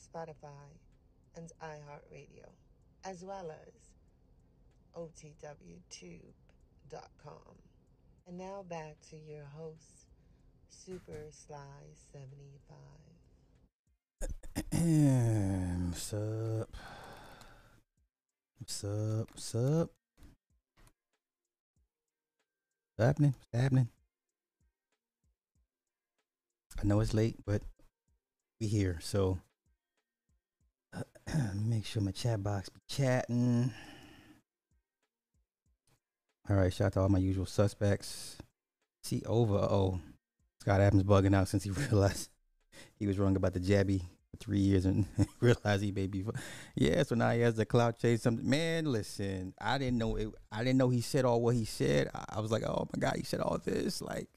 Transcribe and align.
Spotify, 0.00 0.78
and 1.36 1.52
iHeartRadio, 1.62 2.48
as 3.04 3.22
well 3.22 3.50
as 3.50 3.90
OTWTube.com. 4.96 6.32
And 8.26 8.38
now 8.38 8.64
back 8.68 8.96
to 9.10 9.16
your 9.16 9.44
host, 9.44 10.06
Super 10.68 11.30
Sly 11.30 11.94
75. 12.12 12.78
What's 15.90 16.12
up? 16.14 16.76
What's 18.58 18.84
up? 18.84 19.30
What's 19.32 19.54
up? 19.54 19.90
What's 22.96 23.06
happening? 23.06 23.34
What's 23.38 23.62
happening? 23.62 23.88
I 26.80 26.84
know 26.84 27.00
it's 27.00 27.14
late, 27.14 27.36
but 27.44 27.62
we 28.60 28.66
here. 28.66 28.98
So 29.02 29.40
make 31.54 31.86
sure 31.86 32.02
my 32.02 32.10
chat 32.10 32.42
box 32.42 32.68
be 32.68 32.80
chatting. 32.88 33.72
All 36.48 36.56
right, 36.56 36.72
shout 36.72 36.86
out 36.86 36.92
to 36.94 37.00
all 37.00 37.08
my 37.08 37.18
usual 37.18 37.46
suspects. 37.46 38.38
See 39.02 39.22
over. 39.24 39.54
Oh, 39.54 40.00
Scott 40.60 40.80
Adams 40.80 41.04
bugging 41.04 41.34
out 41.34 41.48
since 41.48 41.64
he 41.64 41.70
realized 41.90 42.28
he 42.98 43.06
was 43.06 43.18
wrong 43.18 43.36
about 43.36 43.54
the 43.54 43.60
jabby 43.60 44.02
for 44.30 44.36
three 44.38 44.58
years 44.58 44.84
and 44.84 45.06
realized 45.40 45.82
he 45.82 45.92
may 45.92 46.06
be. 46.06 46.24
Yeah, 46.74 47.02
so 47.04 47.14
now 47.14 47.30
he 47.30 47.40
has 47.40 47.54
the 47.54 47.64
cloud 47.64 47.98
chase. 47.98 48.22
Something, 48.22 48.48
man. 48.48 48.86
Listen, 48.86 49.54
I 49.60 49.78
didn't 49.78 49.98
know 49.98 50.16
it. 50.16 50.28
I 50.50 50.64
didn't 50.64 50.78
know 50.78 50.88
he 50.88 51.00
said 51.00 51.24
all 51.24 51.40
what 51.40 51.54
he 51.54 51.64
said. 51.64 52.10
I, 52.14 52.24
I 52.36 52.40
was 52.40 52.50
like, 52.50 52.64
oh 52.64 52.88
my 52.92 52.98
god, 52.98 53.16
he 53.16 53.22
said 53.22 53.40
all 53.40 53.58
this. 53.64 54.02
Like, 54.02 54.28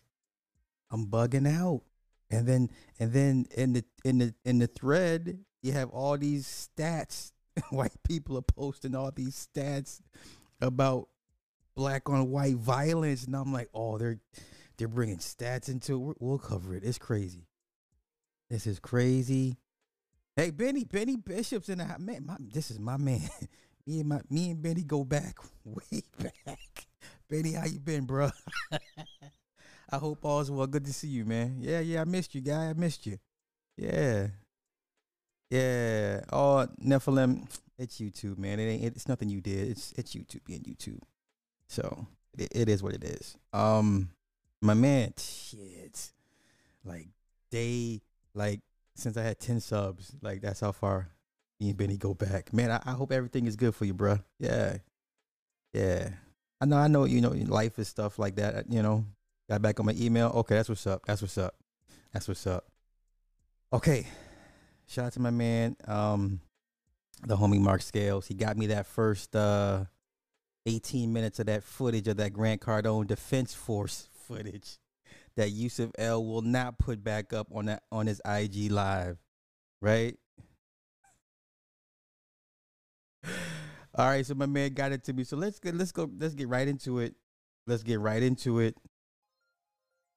I'm 0.91 1.07
bugging 1.07 1.47
out. 1.47 1.81
And 2.29 2.47
then, 2.47 2.69
and 2.99 3.11
then 3.11 3.45
in 3.55 3.73
the 3.73 3.85
in 4.03 4.17
the 4.19 4.33
in 4.45 4.59
the 4.59 4.67
thread, 4.67 5.39
you 5.63 5.71
have 5.71 5.89
all 5.89 6.17
these 6.17 6.69
stats. 6.77 7.31
White 7.69 7.91
people 8.03 8.37
are 8.37 8.41
posting 8.41 8.95
all 8.95 9.11
these 9.11 9.47
stats 9.47 10.01
about 10.61 11.07
black 11.75 12.09
on 12.09 12.29
white 12.29 12.55
violence, 12.55 13.25
and 13.25 13.35
I'm 13.35 13.53
like, 13.53 13.69
oh, 13.73 13.97
they're 13.97 14.19
they're 14.77 14.87
bringing 14.87 15.17
stats 15.17 15.69
into 15.69 16.11
it. 16.11 16.17
We'll 16.19 16.39
cover 16.39 16.75
it. 16.75 16.83
It's 16.83 16.97
crazy. 16.97 17.47
This 18.49 18.67
is 18.67 18.79
crazy. 18.79 19.57
Hey, 20.35 20.49
Benny, 20.49 20.83
Benny 20.83 21.15
Bishop's 21.15 21.69
in 21.69 21.77
the. 21.77 21.95
Man, 21.99 22.25
my, 22.25 22.37
this 22.39 22.71
is 22.71 22.79
my 22.79 22.97
man. 22.97 23.29
me 23.87 23.99
and 23.99 24.09
my 24.09 24.21
me 24.29 24.51
and 24.51 24.61
Benny 24.61 24.83
go 24.83 25.03
back 25.03 25.37
way 25.63 26.01
back. 26.17 26.87
Benny, 27.29 27.53
how 27.53 27.65
you 27.65 27.79
been, 27.79 28.05
bro? 28.05 28.29
I 29.89 29.97
hope 29.97 30.25
all's 30.25 30.49
well. 30.49 30.67
Good 30.67 30.85
to 30.85 30.93
see 30.93 31.07
you, 31.07 31.25
man. 31.25 31.57
Yeah, 31.59 31.79
yeah, 31.79 32.01
I 32.01 32.05
missed 32.05 32.33
you, 32.33 32.41
guy. 32.41 32.69
I 32.69 32.73
missed 32.73 33.05
you. 33.05 33.17
Yeah, 33.77 34.27
yeah. 35.53 36.21
Oh, 36.31 36.67
Nephilim, 36.83 37.47
it's 37.77 37.99
YouTube, 37.99 38.39
man. 38.39 38.59
It 38.59 38.65
ain't. 38.65 38.95
It's 38.95 39.07
nothing 39.07 39.29
you 39.29 39.39
did. 39.39 39.69
It's 39.69 39.93
it's 39.95 40.15
YouTube 40.15 40.43
being 40.45 40.61
YouTube. 40.61 41.01
So 41.67 42.07
it, 42.37 42.49
it 42.55 42.69
is 42.69 42.81
what 42.81 42.93
it 42.93 43.03
is. 43.03 43.37
Um, 43.53 44.09
my 44.61 44.73
man, 44.73 45.13
shit, 45.17 46.11
like 46.83 47.07
they 47.51 48.01
like 48.33 48.61
since 48.95 49.15
I 49.15 49.21
had 49.21 49.39
ten 49.39 49.59
subs, 49.59 50.15
like 50.23 50.41
that's 50.41 50.59
how 50.61 50.71
far 50.71 51.09
me 51.59 51.69
and 51.69 51.77
Benny 51.77 51.97
go 51.97 52.15
back. 52.15 52.51
Man, 52.51 52.71
I, 52.71 52.81
I 52.83 52.91
hope 52.91 53.11
everything 53.11 53.45
is 53.45 53.55
good 53.55 53.75
for 53.75 53.85
you, 53.85 53.93
bro. 53.93 54.19
Yeah, 54.39 54.77
yeah. 55.71 56.09
I 56.61 56.65
know, 56.65 56.77
I 56.77 56.87
know. 56.87 57.03
You 57.03 57.21
know, 57.21 57.29
life 57.29 57.77
is 57.77 57.87
stuff 57.87 58.17
like 58.17 58.37
that. 58.37 58.71
You 58.71 58.81
know, 58.81 59.05
got 59.47 59.61
back 59.61 59.79
on 59.79 59.85
my 59.85 59.93
email. 59.95 60.29
Okay, 60.29 60.55
that's 60.55 60.69
what's 60.69 60.87
up. 60.87 61.05
That's 61.05 61.21
what's 61.21 61.37
up. 61.37 61.55
That's 62.11 62.27
what's 62.27 62.47
up. 62.47 62.65
Okay, 63.71 64.07
shout 64.87 65.05
out 65.05 65.13
to 65.13 65.19
my 65.19 65.31
man, 65.31 65.75
um, 65.87 66.39
the 67.25 67.37
homie 67.37 67.59
Mark 67.59 67.81
Scales. 67.81 68.27
He 68.27 68.33
got 68.33 68.57
me 68.57 68.67
that 68.67 68.85
first 68.87 69.35
uh 69.35 69.85
18 70.65 71.11
minutes 71.11 71.39
of 71.39 71.47
that 71.47 71.63
footage 71.63 72.07
of 72.07 72.17
that 72.17 72.33
Grant 72.33 72.61
Cardone 72.61 73.07
Defense 73.07 73.53
Force 73.53 74.07
footage 74.27 74.79
that 75.35 75.51
Yusuf 75.51 75.91
El 75.97 76.25
will 76.25 76.41
not 76.41 76.77
put 76.77 77.03
back 77.03 77.33
up 77.33 77.47
on 77.53 77.65
that 77.65 77.83
on 77.91 78.07
his 78.07 78.21
IG 78.25 78.71
live, 78.71 79.17
right? 79.81 80.15
All 83.95 84.07
right, 84.07 84.25
so 84.25 84.33
my 84.33 84.45
man 84.45 84.73
got 84.73 84.91
it 84.91 85.03
to 85.05 85.13
me. 85.13 85.23
So 85.23 85.37
let's 85.37 85.59
get 85.59 85.75
let's 85.75 85.91
go 85.91 86.09
let's 86.19 86.33
get 86.33 86.47
right 86.47 86.67
into 86.67 86.99
it. 86.99 87.15
Let's 87.67 87.83
get 87.83 87.99
right 87.99 88.21
into 88.21 88.59
it. 88.59 88.75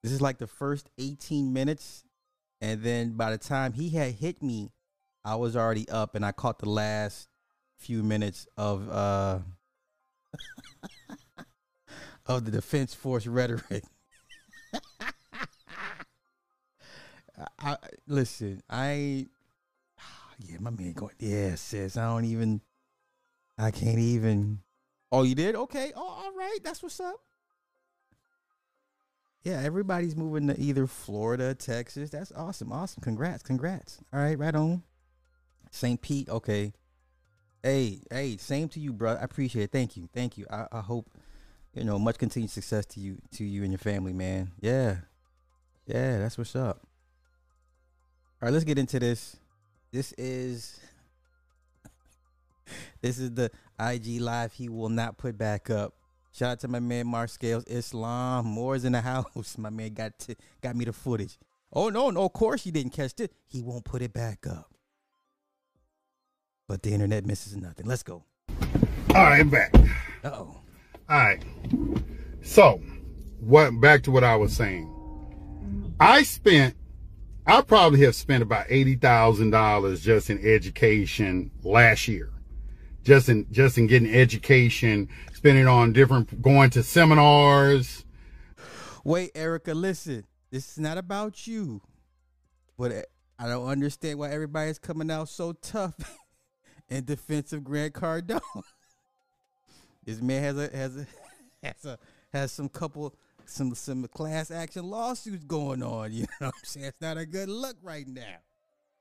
This 0.03 0.11
is 0.11 0.21
like 0.21 0.37
the 0.37 0.47
first 0.47 0.89
18 0.97 1.53
minutes 1.53 2.03
and 2.61 2.81
then 2.81 3.13
by 3.13 3.31
the 3.31 3.37
time 3.37 3.73
he 3.73 3.89
had 3.89 4.13
hit 4.13 4.41
me, 4.41 4.71
I 5.23 5.35
was 5.35 5.55
already 5.55 5.87
up 5.89 6.15
and 6.15 6.25
I 6.25 6.31
caught 6.31 6.59
the 6.59 6.69
last 6.69 7.27
few 7.77 8.01
minutes 8.03 8.47
of 8.57 8.89
uh 8.89 9.39
of 12.25 12.45
the 12.45 12.51
defense 12.51 12.93
force 12.93 13.27
rhetoric. 13.27 13.83
I, 17.59 17.77
listen. 18.07 18.61
I 18.69 19.27
yeah, 20.39 20.57
my 20.59 20.69
man 20.71 20.93
going. 20.93 21.13
Yeah, 21.19 21.55
sis. 21.55 21.97
I 21.97 22.05
don't 22.05 22.25
even. 22.25 22.61
I 23.57 23.71
can't 23.71 23.99
even. 23.99 24.59
Oh, 25.11 25.23
you 25.23 25.35
did? 25.35 25.55
Okay. 25.55 25.91
Oh, 25.95 26.01
all 26.01 26.33
right. 26.35 26.59
That's 26.63 26.83
what's 26.83 26.99
up. 26.99 27.19
Yeah, 29.47 29.61
everybody's 29.63 30.17
moving 30.17 30.47
to 30.47 30.59
either 30.59 30.87
Florida, 30.87 31.55
Texas. 31.55 32.09
That's 32.09 32.33
awesome. 32.33 32.69
Awesome. 32.73 33.01
Congrats. 33.01 33.41
Congrats. 33.43 33.97
All 34.11 34.19
right, 34.19 34.37
right 34.37 34.53
on. 34.53 34.83
St. 35.71 36.01
Pete. 36.01 36.27
Okay. 36.27 36.73
Hey, 37.63 38.01
hey, 38.11 38.35
same 38.35 38.67
to 38.67 38.81
you, 38.81 38.91
bro. 38.91 39.13
I 39.13 39.23
appreciate 39.23 39.63
it. 39.63 39.71
Thank 39.71 39.95
you. 39.95 40.09
Thank 40.13 40.37
you. 40.37 40.47
I, 40.51 40.65
I 40.69 40.81
hope, 40.81 41.09
you 41.73 41.85
know, 41.85 41.97
much 41.97 42.17
continued 42.17 42.51
success 42.51 42.85
to 42.87 42.99
you, 42.99 43.19
to 43.35 43.45
you 43.45 43.63
and 43.63 43.71
your 43.71 43.79
family, 43.79 44.11
man. 44.11 44.51
Yeah. 44.59 44.97
Yeah, 45.85 46.17
that's 46.19 46.37
what's 46.37 46.53
up. 46.53 46.81
All 48.41 48.47
right, 48.47 48.51
let's 48.51 48.65
get 48.65 48.77
into 48.77 48.99
this. 48.99 49.37
This 49.93 50.13
is 50.17 50.77
this 53.01 53.17
is 53.17 53.31
the 53.31 53.49
IG 53.79 54.19
live 54.19 54.51
he 54.51 54.67
will 54.67 54.89
not 54.89 55.17
put 55.17 55.37
back 55.37 55.69
up. 55.69 55.93
Shout 56.37 56.51
out 56.51 56.59
to 56.59 56.67
my 56.67 56.79
man 56.79 57.07
Mark 57.07 57.31
Scales 57.31 57.63
Islam. 57.65 58.45
Moore's 58.45 58.85
in 58.85 58.91
the 58.91 59.01
house. 59.13 59.57
My 59.57 59.71
man 59.71 59.93
got 59.95 60.19
to, 60.19 60.35
got 60.61 60.75
me 60.75 60.85
the 60.85 60.93
footage. 60.93 61.39
Oh 61.73 61.89
no, 61.89 62.11
no, 62.11 62.25
of 62.25 62.33
course 62.33 62.63
he 62.63 62.69
didn't 62.69 62.93
catch 62.93 63.19
it. 63.19 63.31
He 63.47 63.63
won't 63.63 63.83
put 63.83 64.03
it 64.03 64.13
back 64.13 64.45
up. 64.45 64.71
But 66.67 66.83
the 66.83 66.93
internet 66.93 67.25
misses 67.25 67.55
nothing. 67.57 67.87
Let's 67.87 68.03
go. 68.03 68.23
All 68.49 69.15
right, 69.15 69.39
I'm 69.39 69.49
back. 69.49 69.73
Uh 70.23 70.29
oh. 70.29 70.29
All 70.29 70.61
right. 71.09 71.43
So, 72.43 72.81
what 73.39 73.71
back 73.81 74.03
to 74.03 74.11
what 74.11 74.23
I 74.23 74.35
was 74.35 74.53
saying. 74.53 74.93
I 75.99 76.21
spent 76.21 76.75
I 77.47 77.61
probably 77.61 78.01
have 78.01 78.13
spent 78.13 78.43
about 78.43 78.67
eighty 78.69 78.95
thousand 78.95 79.49
dollars 79.49 80.01
just 80.01 80.29
in 80.29 80.45
education 80.45 81.49
last 81.63 82.07
year. 82.07 82.29
Just 83.07 83.29
in 83.29 83.47
just 83.53 83.77
in 83.77 83.87
getting 83.87 84.13
education, 84.13 85.07
spending 85.31 85.65
on 85.65 85.93
different 85.93 86.41
going 86.41 86.69
to 86.71 86.83
seminars. 86.83 88.03
Wait, 89.05 89.31
Erica, 89.33 89.73
listen. 89.73 90.25
This 90.51 90.71
is 90.71 90.77
not 90.77 90.97
about 90.97 91.47
you. 91.47 91.79
But 92.77 93.05
I 93.39 93.47
don't 93.47 93.65
understand 93.65 94.19
why 94.19 94.31
everybody's 94.31 94.77
coming 94.77 95.09
out 95.09 95.29
so 95.29 95.53
tough 95.53 95.95
in 96.89 97.05
defense 97.05 97.53
of 97.53 97.63
Grant 97.63 97.93
Cardone. 97.93 98.41
this 100.03 100.21
man 100.21 100.43
has 100.43 100.57
a 100.57 100.75
has 100.75 100.97
a 100.97 101.07
has 101.63 101.85
a 101.85 101.97
has 102.33 102.51
some 102.51 102.67
couple 102.67 103.15
some 103.45 103.73
some 103.73 104.05
class 104.09 104.51
action 104.51 104.83
lawsuits 104.83 105.45
going 105.45 105.81
on. 105.81 106.11
You 106.11 106.23
know 106.41 106.47
what 106.47 106.55
I'm 106.57 106.65
saying? 106.65 106.87
It's 106.87 106.99
not 106.99 107.17
a 107.17 107.25
good 107.25 107.47
look 107.47 107.77
right 107.81 108.05
now. 108.05 108.35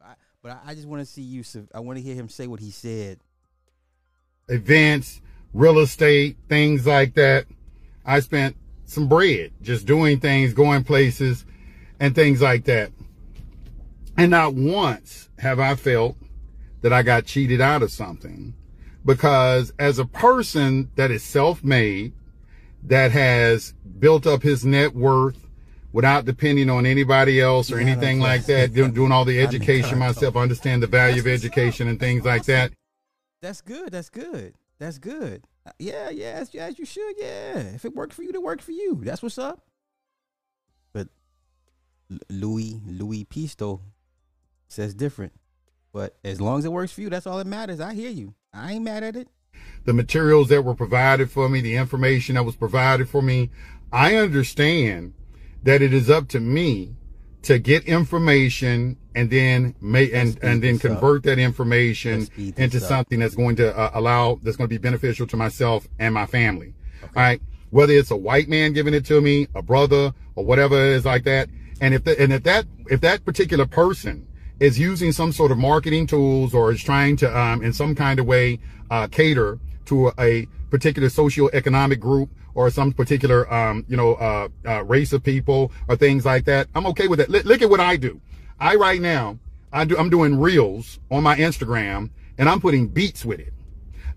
I, 0.00 0.14
but 0.44 0.52
I, 0.52 0.60
I 0.70 0.74
just 0.76 0.86
want 0.86 1.00
to 1.00 1.06
see 1.06 1.22
you. 1.22 1.42
I 1.74 1.80
want 1.80 1.98
to 1.98 2.04
hear 2.04 2.14
him 2.14 2.28
say 2.28 2.46
what 2.46 2.60
he 2.60 2.70
said. 2.70 3.18
Events, 4.48 5.20
real 5.52 5.78
estate, 5.78 6.36
things 6.48 6.86
like 6.86 7.14
that. 7.14 7.46
I 8.04 8.20
spent 8.20 8.56
some 8.84 9.08
bread 9.08 9.52
just 9.62 9.86
doing 9.86 10.20
things, 10.20 10.52
going 10.54 10.84
places, 10.84 11.44
and 11.98 12.14
things 12.14 12.40
like 12.40 12.64
that. 12.64 12.92
And 14.16 14.30
not 14.30 14.54
once 14.54 15.28
have 15.38 15.58
I 15.58 15.74
felt 15.74 16.16
that 16.82 16.92
I 16.92 17.02
got 17.02 17.26
cheated 17.26 17.60
out 17.60 17.82
of 17.82 17.90
something 17.90 18.54
because 19.04 19.72
as 19.78 19.98
a 19.98 20.04
person 20.04 20.90
that 20.96 21.10
is 21.10 21.22
self-made, 21.22 22.12
that 22.84 23.10
has 23.12 23.74
built 23.98 24.26
up 24.26 24.42
his 24.42 24.64
net 24.64 24.94
worth 24.94 25.46
without 25.92 26.24
depending 26.24 26.70
on 26.70 26.86
anybody 26.86 27.40
else 27.40 27.72
or 27.72 27.80
Yeah, 27.80 27.88
anything 27.88 28.20
like 28.20 28.44
that, 28.46 28.72
doing, 28.72 28.92
doing 28.94 29.12
all 29.12 29.24
the 29.24 29.40
education 29.40 29.98
myself, 29.98 30.36
understand 30.36 30.82
the 30.82 30.86
value 30.86 31.20
of 31.20 31.26
education 31.26 31.88
and 31.88 31.98
things 31.98 32.24
like 32.24 32.44
that. 32.44 32.72
That's 33.42 33.60
good. 33.60 33.92
That's 33.92 34.10
good. 34.10 34.54
That's 34.78 34.98
good. 34.98 35.44
Uh, 35.66 35.70
Yeah, 35.78 36.10
yeah, 36.10 36.32
as, 36.40 36.54
as 36.54 36.78
you 36.78 36.84
should. 36.84 37.14
Yeah, 37.18 37.58
if 37.74 37.84
it 37.84 37.94
worked 37.94 38.12
for 38.14 38.22
you, 38.22 38.30
it 38.30 38.42
worked 38.42 38.62
for 38.62 38.72
you. 38.72 39.00
That's 39.02 39.22
what's 39.22 39.38
up. 39.38 39.62
But 40.92 41.08
Louis 42.30 42.80
Louis 42.86 43.24
Pisto 43.24 43.80
says 44.68 44.94
different. 44.94 45.32
But 45.92 46.16
as 46.24 46.40
long 46.40 46.58
as 46.58 46.64
it 46.64 46.72
works 46.72 46.92
for 46.92 47.00
you, 47.00 47.10
that's 47.10 47.26
all 47.26 47.38
that 47.38 47.46
matters. 47.46 47.80
I 47.80 47.94
hear 47.94 48.10
you. 48.10 48.34
I 48.52 48.72
ain't 48.74 48.84
mad 48.84 49.02
at 49.02 49.16
it. 49.16 49.28
the 49.84 49.92
materials 49.94 50.48
that 50.48 50.62
were 50.62 50.74
provided 50.74 51.30
for 51.30 51.48
me, 51.48 51.60
the 51.60 51.76
information 51.76 52.34
that 52.34 52.42
was 52.44 52.56
provided 52.56 53.08
for 53.08 53.22
me. 53.22 53.50
I 53.92 54.16
understand 54.16 55.14
that 55.62 55.80
it 55.80 55.94
is 55.94 56.10
up 56.10 56.28
to 56.28 56.40
me 56.40 56.96
to 57.42 57.58
get 57.58 57.84
information 57.84 58.96
and 59.14 59.30
then 59.30 59.74
make 59.80 60.12
and, 60.12 60.38
and 60.42 60.62
then 60.62 60.74
this 60.74 60.84
up. 60.84 60.92
convert 60.92 61.22
that 61.24 61.38
information 61.38 62.20
Let's 62.20 62.26
speed 62.26 62.56
this 62.56 62.64
into 62.64 62.76
up. 62.78 62.88
something 62.88 63.18
that's 63.20 63.34
going 63.34 63.56
to 63.56 63.76
uh, 63.76 63.90
allow 63.94 64.38
that's 64.42 64.56
going 64.56 64.68
to 64.68 64.74
be 64.74 64.78
beneficial 64.78 65.26
to 65.28 65.36
myself 65.36 65.86
and 65.98 66.12
my 66.14 66.26
family. 66.26 66.74
All 67.02 67.08
right. 67.14 67.40
Whether 67.70 67.94
it's 67.94 68.10
a 68.10 68.16
white 68.16 68.48
man 68.48 68.72
giving 68.72 68.94
it 68.94 69.04
to 69.06 69.20
me, 69.20 69.48
a 69.54 69.62
brother, 69.62 70.12
or 70.34 70.44
whatever 70.44 70.76
it 70.76 70.96
is 70.96 71.04
like 71.04 71.24
that. 71.24 71.48
And 71.80 71.94
if 71.94 72.04
the, 72.04 72.20
and 72.20 72.32
if 72.32 72.42
that 72.44 72.66
if 72.88 73.00
that 73.00 73.24
particular 73.24 73.66
person 73.66 74.26
is 74.60 74.78
using 74.78 75.12
some 75.12 75.32
sort 75.32 75.50
of 75.50 75.58
marketing 75.58 76.06
tools 76.06 76.54
or 76.54 76.72
is 76.72 76.82
trying 76.82 77.16
to 77.18 77.38
um, 77.38 77.62
in 77.62 77.72
some 77.72 77.94
kind 77.94 78.18
of 78.18 78.26
way 78.26 78.58
uh, 78.90 79.06
cater 79.08 79.58
to 79.86 80.12
a 80.18 80.46
particular 80.70 81.08
socioeconomic 81.08 82.00
group 82.00 82.30
or 82.56 82.70
some 82.70 82.90
particular 82.92 83.52
um, 83.52 83.84
you 83.86 83.96
know 83.96 84.14
uh, 84.14 84.48
uh, 84.66 84.82
race 84.84 85.12
of 85.12 85.22
people 85.22 85.70
or 85.88 85.94
things 85.94 86.24
like 86.24 86.46
that, 86.46 86.66
I'm 86.74 86.86
okay 86.86 87.06
with 87.06 87.20
that. 87.20 87.30
Look, 87.30 87.44
look 87.44 87.62
at 87.62 87.70
what 87.70 87.80
I 87.80 87.96
do. 87.96 88.20
I 88.58 88.74
right 88.74 89.00
now 89.00 89.38
I 89.72 89.84
do 89.84 89.96
I'm 89.96 90.10
doing 90.10 90.40
reels 90.40 90.98
on 91.10 91.22
my 91.22 91.36
Instagram 91.36 92.10
and 92.38 92.48
I'm 92.48 92.60
putting 92.60 92.88
beats 92.88 93.24
with 93.24 93.38
it. 93.38 93.52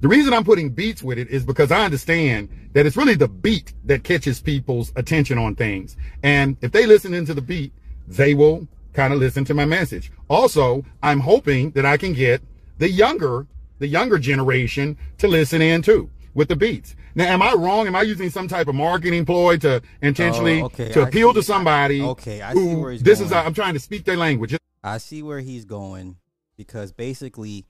The 0.02 0.08
reason 0.08 0.34
I'm 0.34 0.46
putting 0.46 0.70
beats 0.70 1.04
with 1.04 1.20
it 1.20 1.30
is 1.30 1.44
because 1.44 1.72
I 1.72 1.84
understand 1.84 2.48
that 2.72 2.86
it's 2.86 2.96
really 2.96 3.16
the 3.16 3.28
beat 3.28 3.74
that 3.84 4.06
catches 4.06 4.40
people's 4.40 4.94
attention 4.96 5.38
on 5.38 5.56
things. 5.56 5.98
And 6.24 6.56
if 6.62 6.72
they 6.72 6.86
listen 6.86 7.14
into 7.14 7.34
the 7.34 7.42
beat, 7.42 7.74
they 8.08 8.34
will 8.34 8.66
kind 8.94 9.14
of 9.14 9.20
listen 9.20 9.44
to 9.46 9.54
my 9.54 9.66
message. 9.66 10.12
Also, 10.30 10.86
I'm 11.04 11.20
hoping 11.20 11.72
that 11.72 11.86
I 11.86 11.98
can 11.98 12.14
get 12.14 12.42
the 12.78 12.90
younger, 12.90 13.46
the 13.80 13.88
younger 13.88 14.18
generation 14.18 14.98
to 15.18 15.28
listen 15.28 15.62
in 15.62 15.82
too 15.82 16.10
with 16.34 16.48
the 16.48 16.56
beats. 16.56 16.96
Now, 17.16 17.26
am 17.26 17.42
I 17.42 17.54
wrong? 17.54 17.88
Am 17.88 17.96
I 17.96 18.04
using 18.04 18.30
some 18.30 18.48
type 18.48 18.68
of 18.68 18.76
marketing 18.76 19.26
ploy 19.26 19.58
to 19.58 19.82
intentionally 20.02 20.62
Oh, 20.62 20.66
okay, 20.66 20.92
to 20.94 21.02
I 21.02 21.08
appeal 21.08 21.34
see. 21.34 21.40
to 21.40 21.44
somebody? 21.44 22.02
Okay, 22.02 22.42
I 22.42 22.54
see 22.54 22.76
where 22.76 22.92
he's 22.92 23.04
this 23.04 23.20
is. 23.20 23.30
going. 23.32 23.46
I'm 23.46 23.54
trying 23.54 23.74
to 23.74 23.80
speak 23.80 24.06
their 24.06 24.18
language. 24.18 24.56
I 24.84 24.98
see 25.00 25.24
where 25.24 25.40
he's 25.40 25.66
going 25.66 26.18
because 26.56 26.92
basically 26.92 27.66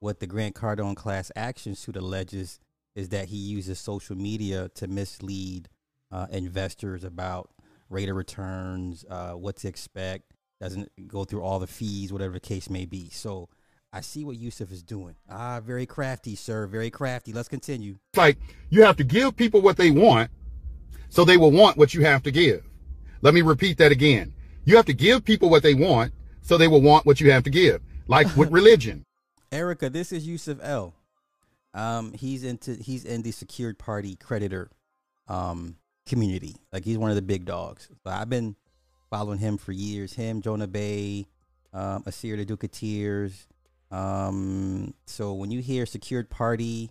what 0.00 0.20
the 0.20 0.26
Grant 0.26 0.54
Cardone 0.54 0.94
class 0.96 1.32
action 1.34 1.74
suit 1.74 1.96
alleges 1.96 2.60
is 2.94 3.08
that 3.10 3.28
he 3.28 3.36
uses 3.36 3.78
social 3.78 4.16
media 4.16 4.68
to 4.74 4.86
mislead 4.86 5.68
uh, 6.12 6.26
investors 6.30 7.02
about 7.04 7.50
rate 7.90 8.08
of 8.08 8.16
returns, 8.16 9.04
uh, 9.10 9.32
what 9.32 9.56
to 9.56 9.68
expect, 9.68 10.32
doesn't 10.60 10.90
go 11.08 11.24
through 11.24 11.42
all 11.42 11.58
the 11.58 11.66
fees, 11.66 12.12
whatever 12.12 12.34
the 12.34 12.40
case 12.40 12.70
may 12.70 12.84
be. 12.84 13.10
So 13.10 13.48
I 13.96 14.02
see 14.02 14.26
what 14.26 14.36
Yusuf 14.36 14.70
is 14.70 14.82
doing. 14.82 15.14
Ah, 15.30 15.58
very 15.64 15.86
crafty, 15.86 16.34
sir. 16.34 16.66
Very 16.66 16.90
crafty. 16.90 17.32
Let's 17.32 17.48
continue. 17.48 17.96
It's 18.12 18.18
like 18.18 18.36
you 18.68 18.82
have 18.82 18.98
to 18.98 19.04
give 19.04 19.34
people 19.36 19.62
what 19.62 19.78
they 19.78 19.90
want 19.90 20.30
so 21.08 21.24
they 21.24 21.38
will 21.38 21.50
want 21.50 21.78
what 21.78 21.94
you 21.94 22.04
have 22.04 22.22
to 22.24 22.30
give. 22.30 22.62
Let 23.22 23.32
me 23.32 23.40
repeat 23.40 23.78
that 23.78 23.92
again. 23.92 24.34
You 24.66 24.76
have 24.76 24.84
to 24.84 24.92
give 24.92 25.24
people 25.24 25.48
what 25.48 25.62
they 25.62 25.72
want 25.72 26.12
so 26.42 26.58
they 26.58 26.68
will 26.68 26.82
want 26.82 27.06
what 27.06 27.22
you 27.22 27.30
have 27.30 27.42
to 27.44 27.50
give. 27.50 27.80
Like 28.06 28.36
with 28.36 28.50
religion. 28.52 29.06
Erica, 29.50 29.88
this 29.88 30.12
is 30.12 30.26
Yusuf 30.26 30.58
El. 30.60 30.92
Um, 31.72 32.12
he's 32.12 32.44
into 32.44 32.74
he's 32.74 33.06
in 33.06 33.22
the 33.22 33.30
secured 33.30 33.78
party 33.78 34.16
creditor 34.16 34.68
um 35.26 35.76
community. 36.04 36.56
Like 36.70 36.84
he's 36.84 36.98
one 36.98 37.08
of 37.08 37.16
the 37.16 37.22
big 37.22 37.46
dogs. 37.46 37.88
So 38.04 38.10
I've 38.10 38.28
been 38.28 38.56
following 39.08 39.38
him 39.38 39.56
for 39.56 39.72
years. 39.72 40.12
Him, 40.12 40.42
Jonah 40.42 40.66
Bay, 40.66 41.28
um, 41.72 42.02
Asir 42.04 42.36
the 42.36 42.44
Duke 42.44 42.64
of 42.64 42.72
Tears. 42.72 43.46
Um, 43.90 44.94
so 45.06 45.32
when 45.34 45.50
you 45.50 45.60
hear 45.60 45.86
secured 45.86 46.28
party 46.28 46.90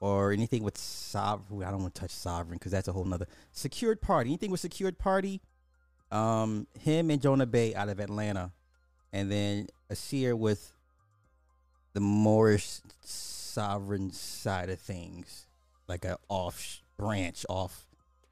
or 0.00 0.32
anything 0.32 0.62
with 0.62 0.76
sovereign, 0.76 1.66
I 1.66 1.70
don't 1.70 1.82
want 1.82 1.94
to 1.94 2.00
touch 2.02 2.10
sovereign 2.10 2.58
because 2.58 2.72
that's 2.72 2.88
a 2.88 2.92
whole 2.92 3.04
nother 3.04 3.26
secured 3.52 4.00
party. 4.02 4.30
Anything 4.30 4.50
with 4.50 4.60
secured 4.60 4.98
party, 4.98 5.40
um, 6.10 6.66
him 6.78 7.10
and 7.10 7.20
Jonah 7.20 7.46
Bay 7.46 7.74
out 7.74 7.88
of 7.88 8.00
Atlanta, 8.00 8.52
and 9.12 9.30
then 9.30 9.68
Asir 9.88 10.36
with 10.36 10.72
the 11.94 12.00
Moorish 12.00 12.80
sovereign 13.02 14.12
side 14.12 14.68
of 14.68 14.80
things, 14.80 15.46
like 15.88 16.04
a 16.04 16.18
off 16.28 16.82
branch 16.98 17.46
off. 17.48 17.86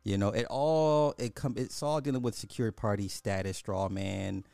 You 0.04 0.18
know, 0.18 0.30
it 0.30 0.46
all 0.50 1.14
it 1.16 1.34
come 1.34 1.54
it's 1.56 1.82
all 1.82 2.00
dealing 2.00 2.22
with 2.22 2.34
secured 2.34 2.76
party 2.76 3.08
status, 3.08 3.56
straw 3.56 3.88
man, 3.88 4.44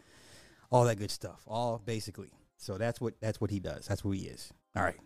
all 0.70 0.84
that 0.84 0.98
good 0.98 1.10
stuff. 1.10 1.42
All 1.46 1.80
basically. 1.84 2.30
So 2.58 2.76
that's 2.76 3.00
what 3.00 3.14
that's 3.20 3.40
what 3.40 3.50
he 3.50 3.60
does. 3.60 3.86
That's 3.86 4.00
who 4.02 4.10
he 4.10 4.22
is. 4.22 4.52
All 4.76 4.82
right. 4.82 4.96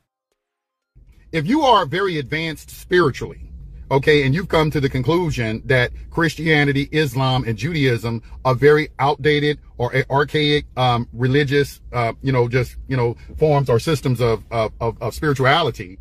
If 1.31 1.47
you 1.47 1.63
are 1.63 1.87
very 1.87 2.19
advanced 2.19 2.71
spiritually, 2.71 3.53
okay, 3.91 4.25
and 4.25 4.35
you've 4.35 4.49
come 4.49 4.71
to 4.71 4.81
the 4.81 4.89
conclusion 4.89 5.63
that 5.67 5.93
Christianity, 6.11 6.89
Islam, 6.93 7.45
and 7.47 7.57
Judaism 7.57 8.23
are 8.45 8.55
very 8.55 8.89
outdated 8.99 9.59
or 9.79 9.95
archaic 10.11 10.67
um, 10.77 11.09
religious, 11.13 11.81
uh, 11.93 12.13
you 12.23 12.33
know, 12.33 12.49
just 12.49 12.77
you 12.89 12.97
know, 12.97 13.17
forms 13.39 13.71
or 13.71 13.79
systems 13.79 14.21
of, 14.21 14.45
of 14.51 14.73
of 14.81 15.01
of 15.01 15.15
spirituality, 15.15 15.99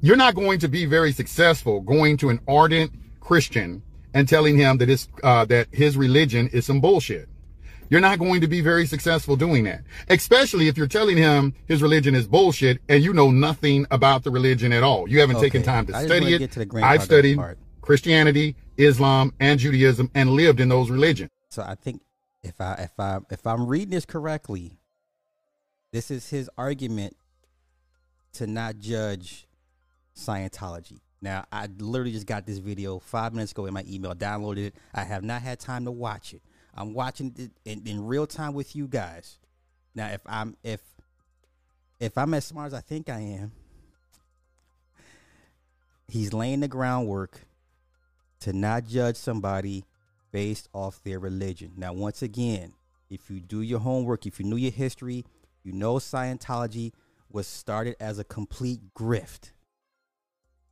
you're 0.00 0.16
not 0.16 0.34
going 0.34 0.58
to 0.60 0.68
be 0.68 0.86
very 0.86 1.12
successful 1.12 1.80
going 1.80 2.16
to 2.18 2.30
an 2.30 2.40
ardent 2.48 2.90
Christian 3.20 3.82
and 4.14 4.28
telling 4.28 4.56
him 4.56 4.78
that 4.78 4.88
his 4.88 5.08
uh, 5.22 5.44
that 5.46 5.68
his 5.72 5.96
religion 5.96 6.48
is 6.48 6.64
some 6.64 6.80
bullshit. 6.80 7.28
You're 7.90 8.00
not 8.00 8.18
going 8.18 8.40
to 8.40 8.48
be 8.48 8.60
very 8.60 8.86
successful 8.86 9.36
doing 9.36 9.64
that, 9.64 9.82
especially 10.08 10.68
if 10.68 10.76
you're 10.76 10.86
telling 10.86 11.16
him 11.16 11.54
his 11.66 11.82
religion 11.82 12.14
is 12.14 12.26
bullshit 12.26 12.80
and 12.88 13.02
you 13.02 13.12
know 13.12 13.30
nothing 13.30 13.86
about 13.90 14.24
the 14.24 14.30
religion 14.30 14.72
at 14.72 14.82
all. 14.82 15.08
You 15.08 15.20
haven't 15.20 15.40
taken 15.40 15.62
time 15.62 15.86
to 15.86 15.96
I 15.96 16.06
study 16.06 16.34
it. 16.34 16.50
to 16.52 16.66
I've 16.82 17.02
studied. 17.02 17.38
Christianity, 17.82 18.56
Islam, 18.78 19.34
and 19.40 19.60
Judaism 19.60 20.10
and 20.14 20.30
lived 20.30 20.58
in 20.58 20.70
those 20.70 20.90
religions. 20.90 21.30
So 21.50 21.62
I 21.62 21.74
think 21.74 22.00
if 22.42 22.60
I 22.60 22.74
if 22.74 22.98
I 22.98 23.18
if 23.30 23.46
I'm 23.46 23.66
reading 23.66 23.90
this 23.90 24.06
correctly, 24.06 24.78
this 25.92 26.10
is 26.10 26.30
his 26.30 26.48
argument 26.56 27.16
to 28.34 28.46
not 28.46 28.78
judge 28.78 29.46
Scientology. 30.16 31.00
Now 31.20 31.44
I 31.52 31.68
literally 31.78 32.12
just 32.12 32.26
got 32.26 32.46
this 32.46 32.58
video 32.58 32.98
five 32.98 33.34
minutes 33.34 33.52
ago 33.52 33.66
in 33.66 33.74
my 33.74 33.84
email, 33.86 34.14
downloaded 34.14 34.68
it. 34.68 34.74
I 34.94 35.04
have 35.04 35.22
not 35.22 35.42
had 35.42 35.60
time 35.60 35.84
to 35.84 35.90
watch 35.90 36.32
it. 36.32 36.42
I'm 36.76 36.94
watching 36.94 37.34
it 37.36 37.50
in, 37.64 37.86
in 37.86 38.06
real 38.06 38.26
time 38.26 38.54
with 38.54 38.74
you 38.74 38.86
guys. 38.88 39.38
Now 39.94 40.08
if 40.08 40.20
I'm 40.26 40.56
if 40.62 40.80
if 42.00 42.18
I'm 42.18 42.34
as 42.34 42.44
smart 42.44 42.68
as 42.68 42.74
I 42.74 42.80
think 42.80 43.08
I 43.08 43.20
am, 43.20 43.52
he's 46.08 46.32
laying 46.32 46.60
the 46.60 46.68
groundwork 46.68 47.40
to 48.40 48.52
not 48.52 48.86
judge 48.86 49.16
somebody 49.16 49.84
based 50.32 50.68
off 50.72 51.00
their 51.04 51.18
religion. 51.20 51.72
Now, 51.76 51.92
once 51.92 52.20
again, 52.20 52.72
if 53.08 53.30
you 53.30 53.40
do 53.40 53.62
your 53.62 53.78
homework, 53.78 54.26
if 54.26 54.40
you 54.40 54.44
knew 54.44 54.56
your 54.56 54.72
history, 54.72 55.24
you 55.62 55.72
know 55.72 55.94
Scientology 55.94 56.92
was 57.30 57.46
started 57.46 57.94
as 58.00 58.18
a 58.18 58.24
complete 58.24 58.80
grift. 58.94 59.52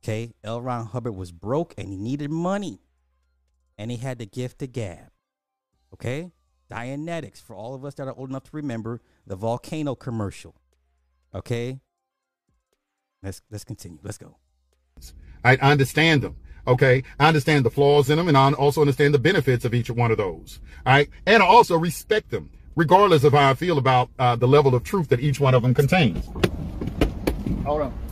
Okay, 0.03 0.33
L. 0.43 0.61
Ron 0.61 0.87
Hubbard 0.87 1.15
was 1.15 1.31
broke 1.31 1.73
and 1.77 1.87
he 1.87 1.95
needed 1.95 2.29
money, 2.29 2.81
and 3.77 3.89
he 3.89 3.97
had 3.97 4.19
the 4.19 4.25
gift 4.25 4.61
of 4.61 4.73
gab. 4.73 5.12
Okay, 5.93 6.31
Dianetics 6.71 7.41
for 7.41 7.55
all 7.55 7.75
of 7.75 7.85
us 7.85 7.93
that 7.95 8.07
are 8.07 8.15
old 8.17 8.29
enough 8.29 8.43
to 8.45 8.49
remember 8.53 9.01
the 9.27 9.35
volcano 9.35 9.95
commercial. 9.95 10.55
Okay, 11.33 11.79
let's 13.21 13.41
let's 13.51 13.63
continue. 13.63 13.99
Let's 14.01 14.17
go. 14.17 14.37
I 15.43 15.53
I 15.53 15.71
understand 15.71 16.21
them. 16.21 16.35
Okay. 16.65 17.03
I 17.19 17.27
understand 17.27 17.65
the 17.65 17.69
flaws 17.69 18.09
in 18.09 18.17
them 18.17 18.27
and 18.27 18.37
I 18.37 18.51
also 18.53 18.81
understand 18.81 19.13
the 19.13 19.19
benefits 19.19 19.65
of 19.65 19.73
each 19.73 19.89
one 19.89 20.11
of 20.11 20.17
those. 20.17 20.59
All 20.85 20.93
right. 20.93 21.09
And 21.25 21.43
I 21.43 21.45
also 21.45 21.77
respect 21.77 22.31
them, 22.31 22.49
regardless 22.75 23.23
of 23.23 23.33
how 23.33 23.49
I 23.49 23.53
feel 23.53 23.77
about 23.77 24.09
uh, 24.17 24.35
the 24.35 24.47
level 24.47 24.73
of 24.73 24.83
truth 24.83 25.09
that 25.09 25.19
each 25.19 25.39
one 25.39 25.53
of 25.53 25.61
them 25.61 25.73
contains. 25.73 26.25
Hold 27.65 27.81
on. 27.81 28.02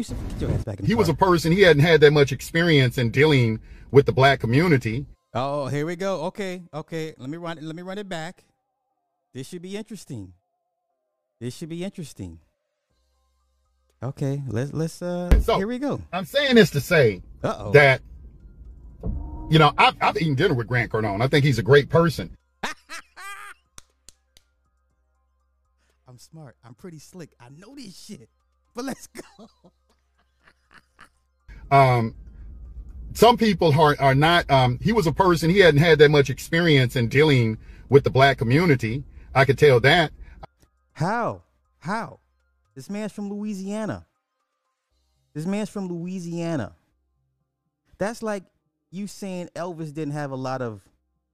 Yusuf, 0.00 0.16
get 0.30 0.40
your 0.40 0.50
ass 0.52 0.64
back 0.64 0.80
in 0.80 0.86
He 0.86 0.94
was 0.94 1.10
a 1.10 1.14
person, 1.14 1.52
he 1.52 1.60
hadn't 1.60 1.82
had 1.82 2.00
that 2.00 2.10
much 2.12 2.32
experience 2.32 2.96
in 2.96 3.10
dealing 3.10 3.60
with 3.90 4.06
the 4.06 4.12
black 4.12 4.40
community. 4.40 5.04
Oh, 5.34 5.66
here 5.66 5.84
we 5.84 5.94
go. 5.94 6.22
Okay, 6.24 6.62
okay. 6.72 7.12
Let 7.18 7.28
me 7.28 7.36
run 7.36 7.58
it. 7.58 7.64
Let 7.64 7.76
me 7.76 7.82
run 7.82 7.98
it 7.98 8.08
back. 8.08 8.44
This 9.34 9.46
should 9.46 9.60
be 9.60 9.76
interesting. 9.76 10.32
This 11.38 11.54
should 11.54 11.68
be 11.68 11.84
interesting. 11.84 12.38
Okay, 14.02 14.42
let's 14.48 14.72
let's 14.72 15.02
uh 15.02 15.28
So- 15.40 15.58
here 15.58 15.66
we 15.66 15.78
go. 15.78 16.00
I'm 16.14 16.24
saying 16.24 16.54
this 16.54 16.70
to 16.70 16.80
say 16.80 17.20
Uh 17.44 17.54
oh. 17.58 17.70
that, 17.72 18.00
you 19.50 19.58
know, 19.58 19.72
I've, 19.76 19.96
I've 20.00 20.16
eaten 20.16 20.34
dinner 20.34 20.54
with 20.54 20.66
Grant 20.66 20.90
Cardone. 20.90 21.20
I 21.22 21.26
think 21.28 21.44
he's 21.44 21.58
a 21.58 21.62
great 21.62 21.90
person. 21.90 22.34
I'm 26.08 26.16
smart. 26.16 26.56
I'm 26.64 26.72
pretty 26.74 26.98
slick. 27.00 27.34
I 27.38 27.50
know 27.50 27.74
this 27.76 27.96
shit. 28.02 28.30
But 28.74 28.86
let's 28.86 29.06
go. 29.08 29.50
Um, 31.70 32.14
some 33.14 33.36
people 33.36 33.72
are, 33.78 33.96
are 33.98 34.14
not, 34.14 34.50
um, 34.50 34.78
he 34.80 34.92
was 34.92 35.06
a 35.06 35.12
person, 35.12 35.50
he 35.50 35.58
hadn't 35.58 35.80
had 35.80 35.98
that 35.98 36.10
much 36.10 36.30
experience 36.30 36.96
in 36.96 37.08
dealing 37.08 37.58
with 37.88 38.04
the 38.04 38.10
black 38.10 38.38
community. 38.38 39.04
I 39.34 39.44
could 39.44 39.58
tell 39.58 39.80
that. 39.80 40.12
How? 40.92 41.42
How? 41.78 42.20
This 42.74 42.90
man's 42.90 43.12
from 43.12 43.28
Louisiana. 43.28 44.06
This 45.34 45.46
man's 45.46 45.68
from 45.68 45.88
Louisiana. 45.88 46.74
That's 47.98 48.22
like 48.22 48.44
you 48.90 49.06
saying 49.06 49.50
Elvis 49.54 49.92
didn't 49.92 50.14
have 50.14 50.30
a 50.30 50.36
lot 50.36 50.62
of 50.62 50.82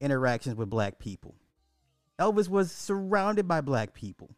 interactions 0.00 0.56
with 0.56 0.68
black 0.68 0.98
people. 0.98 1.34
Elvis 2.18 2.48
was 2.48 2.72
surrounded 2.72 3.46
by 3.46 3.60
black 3.60 3.94
people. 3.94 4.30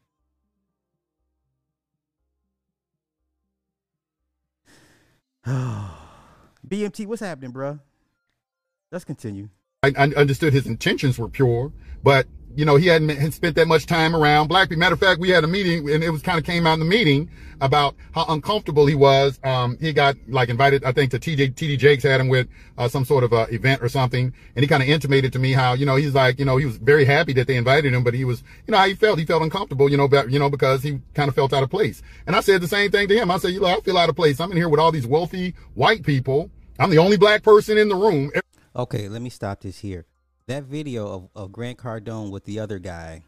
BMT, 5.47 7.07
what's 7.07 7.21
happening, 7.21 7.53
bruh? 7.53 7.81
Let's 8.91 9.05
continue. 9.05 9.49
I, 9.83 9.93
I 9.97 10.09
understood 10.17 10.53
his 10.53 10.67
intentions 10.67 11.19
were 11.19 11.29
pure, 11.29 11.73
but 12.03 12.27
you 12.59 12.65
know, 12.65 12.75
he 12.75 12.89
hadn't 12.89 13.31
spent 13.31 13.55
that 13.55 13.69
much 13.69 13.87
time 13.87 14.17
around 14.17 14.49
black 14.49 14.69
people. 14.69 14.81
Matter 14.81 14.95
of 14.95 14.99
fact, 14.99 15.21
we 15.21 15.29
had 15.29 15.45
a 15.45 15.47
meeting 15.47 15.89
and 15.91 16.03
it 16.03 16.11
was 16.11 16.23
kind 16.23 16.41
of 16.41 16.45
came 16.45 16.67
out 16.67 16.73
in 16.73 16.81
the 16.81 16.87
meeting 16.87 17.31
about 17.61 17.95
how 18.11 18.25
uncomfortable 18.29 18.85
he 18.85 18.97
was. 18.97 19.39
Um, 19.45 19.79
he 19.81 19.93
got 19.93 20.17
like 20.27 20.49
invited, 20.49 20.83
I 20.83 20.91
think 20.91 21.13
to 21.13 21.21
TD, 21.21 21.55
TD 21.55 21.79
Jakes 21.79 22.03
had 22.03 22.21
him 22.21 22.27
with, 22.27 22.49
uh, 22.77 22.89
some 22.89 23.05
sort 23.05 23.23
of, 23.23 23.33
uh, 23.33 23.47
event 23.53 23.81
or 23.81 23.89
something. 23.89 24.35
And 24.57 24.63
he 24.65 24.67
kind 24.67 24.83
of 24.83 24.89
intimated 24.89 25.33
to 25.35 25.39
me 25.39 25.53
how, 25.53 25.75
you 25.75 25.87
know, 25.87 25.95
he's 25.95 26.15
like, 26.15 26.41
you 26.41 26.45
know, 26.45 26.57
he 26.57 26.67
was 26.67 26.79
very 26.79 27.05
happy 27.05 27.33
that 27.35 27.47
they 27.47 27.55
invited 27.55 27.95
him, 27.95 28.03
but 28.03 28.13
he 28.13 28.25
was, 28.25 28.43
you 28.67 28.73
know, 28.73 28.79
how 28.79 28.89
he 28.89 28.95
felt. 28.95 29.21
He 29.21 29.25
felt 29.25 29.45
uncomfortable, 29.45 29.89
you 29.89 29.97
know, 29.97 30.09
but, 30.09 30.29
you 30.29 30.41
know, 30.41 30.51
because 30.51 30.83
he 30.83 30.99
kind 31.15 31.29
of 31.29 31.37
felt 31.37 31.53
out 31.53 31.63
of 31.63 31.71
place. 31.71 32.03
And 32.27 32.35
I 32.35 32.41
said 32.41 32.61
the 32.61 32.67
same 32.67 32.91
thing 32.91 33.07
to 33.07 33.15
him. 33.15 33.31
I 33.31 33.39
said, 33.39 33.53
you 33.53 33.61
know, 33.61 33.67
I 33.69 33.79
feel 33.83 33.97
out 33.97 34.09
of 34.09 34.17
place. 34.17 34.41
I'm 34.41 34.51
in 34.51 34.57
here 34.57 34.69
with 34.69 34.81
all 34.81 34.91
these 34.91 35.07
wealthy 35.07 35.55
white 35.75 36.03
people. 36.03 36.51
I'm 36.81 36.91
the 36.91 36.99
only 36.99 37.19
black 37.19 37.45
person 37.45 37.79
in 37.79 37.89
the 37.89 37.95
room. 37.95 38.33
Okay, 38.75 39.09
let 39.09 39.23
me 39.23 39.31
stop 39.31 39.61
this 39.61 39.79
here. 39.79 40.07
That 40.49 40.65
video 40.65 41.07
of, 41.07 41.29
of 41.35 41.53
Grant 41.53 41.77
Cardone 41.77 42.31
with 42.31 42.47
the 42.47 42.59
other 42.59 42.79
guy 42.79 43.23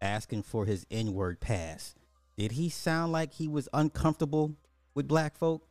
asking 0.00 0.44
for 0.44 0.64
his 0.64 0.86
N 0.90 1.12
word 1.12 1.40
pass, 1.40 1.94
did 2.38 2.52
he 2.52 2.70
sound 2.70 3.12
like 3.12 3.34
he 3.34 3.46
was 3.46 3.68
uncomfortable 3.74 4.56
with 4.94 5.06
black 5.06 5.36
folk? 5.36 5.68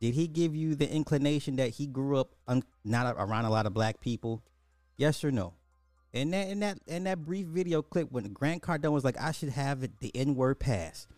Did 0.00 0.14
he 0.14 0.28
give 0.28 0.54
you 0.54 0.76
the 0.76 0.88
inclination 0.88 1.56
that 1.56 1.70
he 1.70 1.88
grew 1.88 2.16
up 2.16 2.36
un- 2.46 2.62
not 2.84 3.16
around 3.18 3.46
a 3.46 3.50
lot 3.50 3.66
of 3.66 3.74
black 3.74 4.00
people? 4.00 4.44
Yes 4.96 5.24
or 5.24 5.32
no? 5.32 5.54
In 6.12 6.30
that 6.30 6.46
in 6.46 6.60
that 6.60 6.78
in 6.86 7.02
that 7.04 7.24
brief 7.24 7.46
video 7.48 7.82
clip 7.82 8.12
when 8.12 8.32
Grant 8.32 8.62
Cardone 8.62 8.92
was 8.92 9.02
like, 9.02 9.20
I 9.20 9.32
should 9.32 9.48
have 9.48 9.80
the 9.80 10.14
N 10.14 10.36
word 10.36 10.60
pass. 10.60 11.08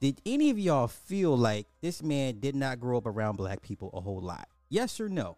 Did 0.00 0.20
any 0.26 0.50
of 0.50 0.58
y'all 0.58 0.88
feel 0.88 1.38
like 1.38 1.68
this 1.80 2.02
man 2.02 2.40
did 2.40 2.56
not 2.56 2.80
grow 2.80 2.98
up 2.98 3.06
around 3.06 3.36
black 3.36 3.62
people 3.62 3.90
a 3.94 4.00
whole 4.00 4.20
lot? 4.20 4.48
Yes 4.68 4.98
or 4.98 5.08
no? 5.08 5.36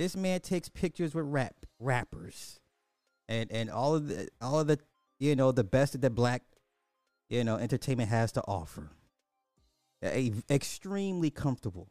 This 0.00 0.16
man 0.16 0.40
takes 0.40 0.70
pictures 0.70 1.14
with 1.14 1.26
rap 1.26 1.54
rappers, 1.78 2.58
and 3.28 3.52
and 3.52 3.68
all 3.68 3.94
of 3.94 4.08
the 4.08 4.30
all 4.40 4.58
of 4.58 4.66
the 4.66 4.78
you 5.18 5.36
know 5.36 5.52
the 5.52 5.62
best 5.62 5.92
that 5.92 6.00
the 6.00 6.08
black 6.08 6.40
you 7.28 7.44
know 7.44 7.56
entertainment 7.56 8.08
has 8.08 8.32
to 8.32 8.42
offer. 8.48 8.92
A, 10.02 10.32
extremely 10.48 11.28
comfortable, 11.28 11.90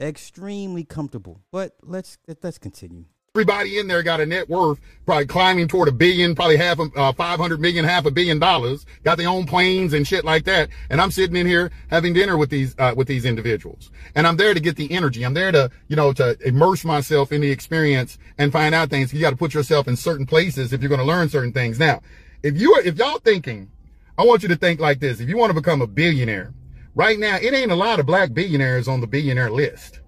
extremely 0.00 0.82
comfortable. 0.82 1.42
But 1.52 1.76
let's 1.82 2.16
let's 2.42 2.56
continue. 2.56 3.04
Everybody 3.34 3.78
in 3.78 3.88
there 3.88 4.02
got 4.02 4.20
a 4.20 4.26
net 4.26 4.50
worth, 4.50 4.78
probably 5.06 5.24
climbing 5.24 5.66
toward 5.66 5.88
a 5.88 5.92
billion, 5.92 6.34
probably 6.34 6.58
half 6.58 6.78
a, 6.78 6.82
uh, 6.94 7.14
500 7.14 7.62
million, 7.62 7.82
half 7.82 8.04
a 8.04 8.10
billion 8.10 8.38
dollars, 8.38 8.84
got 9.04 9.16
their 9.16 9.30
own 9.30 9.46
planes 9.46 9.94
and 9.94 10.06
shit 10.06 10.22
like 10.22 10.44
that. 10.44 10.68
And 10.90 11.00
I'm 11.00 11.10
sitting 11.10 11.36
in 11.36 11.46
here 11.46 11.70
having 11.88 12.12
dinner 12.12 12.36
with 12.36 12.50
these, 12.50 12.74
uh, 12.78 12.92
with 12.94 13.08
these 13.08 13.24
individuals. 13.24 13.90
And 14.14 14.26
I'm 14.26 14.36
there 14.36 14.52
to 14.52 14.60
get 14.60 14.76
the 14.76 14.92
energy. 14.92 15.24
I'm 15.24 15.32
there 15.32 15.50
to, 15.50 15.70
you 15.88 15.96
know, 15.96 16.12
to 16.12 16.36
immerse 16.46 16.84
myself 16.84 17.32
in 17.32 17.40
the 17.40 17.50
experience 17.50 18.18
and 18.36 18.52
find 18.52 18.74
out 18.74 18.90
things. 18.90 19.14
You 19.14 19.22
got 19.22 19.30
to 19.30 19.36
put 19.36 19.54
yourself 19.54 19.88
in 19.88 19.96
certain 19.96 20.26
places 20.26 20.74
if 20.74 20.82
you're 20.82 20.90
going 20.90 21.00
to 21.00 21.06
learn 21.06 21.30
certain 21.30 21.52
things. 21.52 21.78
Now, 21.78 22.02
if 22.42 22.60
you 22.60 22.74
are, 22.74 22.82
if 22.82 22.98
y'all 22.98 23.18
thinking, 23.18 23.70
I 24.18 24.26
want 24.26 24.42
you 24.42 24.50
to 24.50 24.56
think 24.56 24.78
like 24.78 25.00
this. 25.00 25.20
If 25.20 25.30
you 25.30 25.38
want 25.38 25.48
to 25.48 25.58
become 25.58 25.80
a 25.80 25.86
billionaire, 25.86 26.52
right 26.94 27.18
now, 27.18 27.38
it 27.40 27.54
ain't 27.54 27.72
a 27.72 27.76
lot 27.76 27.98
of 27.98 28.04
black 28.04 28.34
billionaires 28.34 28.88
on 28.88 29.00
the 29.00 29.06
billionaire 29.06 29.50
list. 29.50 30.01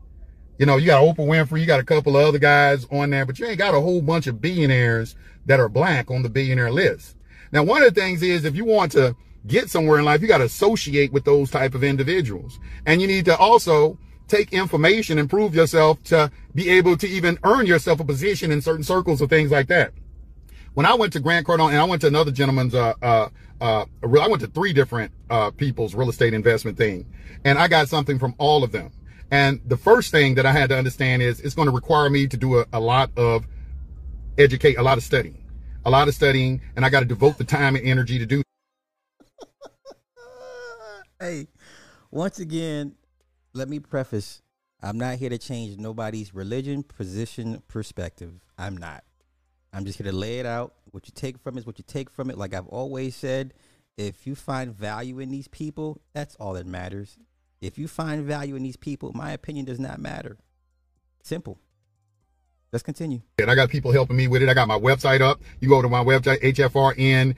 You 0.58 0.66
know, 0.66 0.76
you 0.76 0.86
got 0.86 1.02
Oprah 1.02 1.26
Winfrey, 1.26 1.60
you 1.60 1.66
got 1.66 1.80
a 1.80 1.84
couple 1.84 2.16
of 2.16 2.26
other 2.26 2.38
guys 2.38 2.86
on 2.90 3.10
there, 3.10 3.26
but 3.26 3.38
you 3.38 3.46
ain't 3.46 3.58
got 3.58 3.74
a 3.74 3.80
whole 3.80 4.00
bunch 4.00 4.26
of 4.26 4.40
billionaires 4.40 5.16
that 5.46 5.60
are 5.60 5.68
black 5.68 6.10
on 6.10 6.22
the 6.22 6.28
billionaire 6.28 6.70
list. 6.70 7.16
Now, 7.50 7.64
one 7.64 7.82
of 7.82 7.92
the 7.92 8.00
things 8.00 8.22
is 8.22 8.44
if 8.44 8.54
you 8.54 8.64
want 8.64 8.92
to 8.92 9.16
get 9.46 9.68
somewhere 9.68 9.98
in 9.98 10.04
life, 10.04 10.22
you 10.22 10.28
got 10.28 10.38
to 10.38 10.44
associate 10.44 11.12
with 11.12 11.24
those 11.24 11.50
type 11.50 11.74
of 11.74 11.84
individuals. 11.84 12.58
And 12.86 13.00
you 13.00 13.06
need 13.06 13.24
to 13.26 13.36
also 13.36 13.98
take 14.28 14.52
information 14.52 15.18
and 15.18 15.28
prove 15.28 15.54
yourself 15.54 16.02
to 16.04 16.30
be 16.54 16.70
able 16.70 16.96
to 16.96 17.08
even 17.08 17.38
earn 17.44 17.66
yourself 17.66 18.00
a 18.00 18.04
position 18.04 18.50
in 18.50 18.62
certain 18.62 18.84
circles 18.84 19.20
or 19.20 19.26
things 19.26 19.50
like 19.50 19.66
that. 19.68 19.92
When 20.74 20.86
I 20.86 20.94
went 20.94 21.12
to 21.12 21.20
Grant 21.20 21.46
Cardone 21.46 21.70
and 21.70 21.78
I 21.78 21.84
went 21.84 22.00
to 22.02 22.08
another 22.08 22.32
gentleman's, 22.32 22.74
uh, 22.74 22.94
uh, 23.02 23.28
uh, 23.60 23.84
I 24.02 24.28
went 24.28 24.40
to 24.40 24.48
three 24.48 24.72
different, 24.72 25.12
uh, 25.30 25.50
people's 25.50 25.94
real 25.94 26.08
estate 26.08 26.34
investment 26.34 26.78
thing 26.78 27.06
and 27.44 27.58
I 27.58 27.68
got 27.68 27.88
something 27.88 28.18
from 28.18 28.34
all 28.38 28.64
of 28.64 28.72
them. 28.72 28.90
And 29.30 29.60
the 29.66 29.76
first 29.76 30.10
thing 30.10 30.34
that 30.36 30.46
I 30.46 30.52
had 30.52 30.70
to 30.70 30.76
understand 30.78 31.22
is 31.22 31.40
it's 31.40 31.54
going 31.54 31.66
to 31.66 31.74
require 31.74 32.08
me 32.10 32.26
to 32.26 32.36
do 32.36 32.60
a, 32.60 32.66
a 32.72 32.80
lot 32.80 33.10
of 33.16 33.46
educate, 34.38 34.76
a 34.76 34.82
lot 34.82 34.98
of 34.98 35.04
studying, 35.04 35.44
a 35.84 35.90
lot 35.90 36.08
of 36.08 36.14
studying, 36.14 36.60
and 36.76 36.84
I 36.84 36.90
got 36.90 37.00
to 37.00 37.06
devote 37.06 37.38
the 37.38 37.44
time 37.44 37.76
and 37.76 37.86
energy 37.86 38.18
to 38.18 38.26
do. 38.26 38.42
hey, 41.20 41.48
once 42.10 42.38
again, 42.38 42.94
let 43.52 43.68
me 43.68 43.80
preface 43.80 44.42
I'm 44.84 44.98
not 44.98 45.16
here 45.16 45.30
to 45.30 45.38
change 45.38 45.78
nobody's 45.78 46.34
religion, 46.34 46.82
position, 46.82 47.62
perspective. 47.68 48.34
I'm 48.58 48.76
not. 48.76 49.02
I'm 49.72 49.86
just 49.86 49.96
here 49.96 50.10
to 50.10 50.16
lay 50.16 50.40
it 50.40 50.46
out. 50.46 50.74
What 50.90 51.06
you 51.08 51.12
take 51.14 51.38
from 51.38 51.56
it 51.56 51.60
is 51.60 51.66
what 51.66 51.78
you 51.78 51.84
take 51.88 52.10
from 52.10 52.28
it. 52.28 52.36
Like 52.36 52.52
I've 52.52 52.66
always 52.66 53.16
said, 53.16 53.54
if 53.96 54.26
you 54.26 54.34
find 54.34 54.74
value 54.74 55.20
in 55.20 55.30
these 55.30 55.48
people, 55.48 56.02
that's 56.12 56.34
all 56.34 56.52
that 56.52 56.66
matters. 56.66 57.16
If 57.64 57.78
you 57.78 57.88
find 57.88 58.24
value 58.24 58.56
in 58.56 58.62
these 58.62 58.76
people, 58.76 59.12
my 59.14 59.32
opinion 59.32 59.64
does 59.64 59.80
not 59.80 59.98
matter. 59.98 60.36
Simple. 61.22 61.58
Let's 62.72 62.82
continue. 62.82 63.22
And 63.38 63.50
I 63.50 63.54
got 63.54 63.70
people 63.70 63.90
helping 63.90 64.18
me 64.18 64.28
with 64.28 64.42
it. 64.42 64.50
I 64.50 64.54
got 64.54 64.68
my 64.68 64.78
website 64.78 65.22
up. 65.22 65.40
You 65.60 65.70
go 65.70 65.80
to 65.80 65.88
my 65.88 66.04
website, 66.04 66.42
hfrngig.com, 66.42 67.36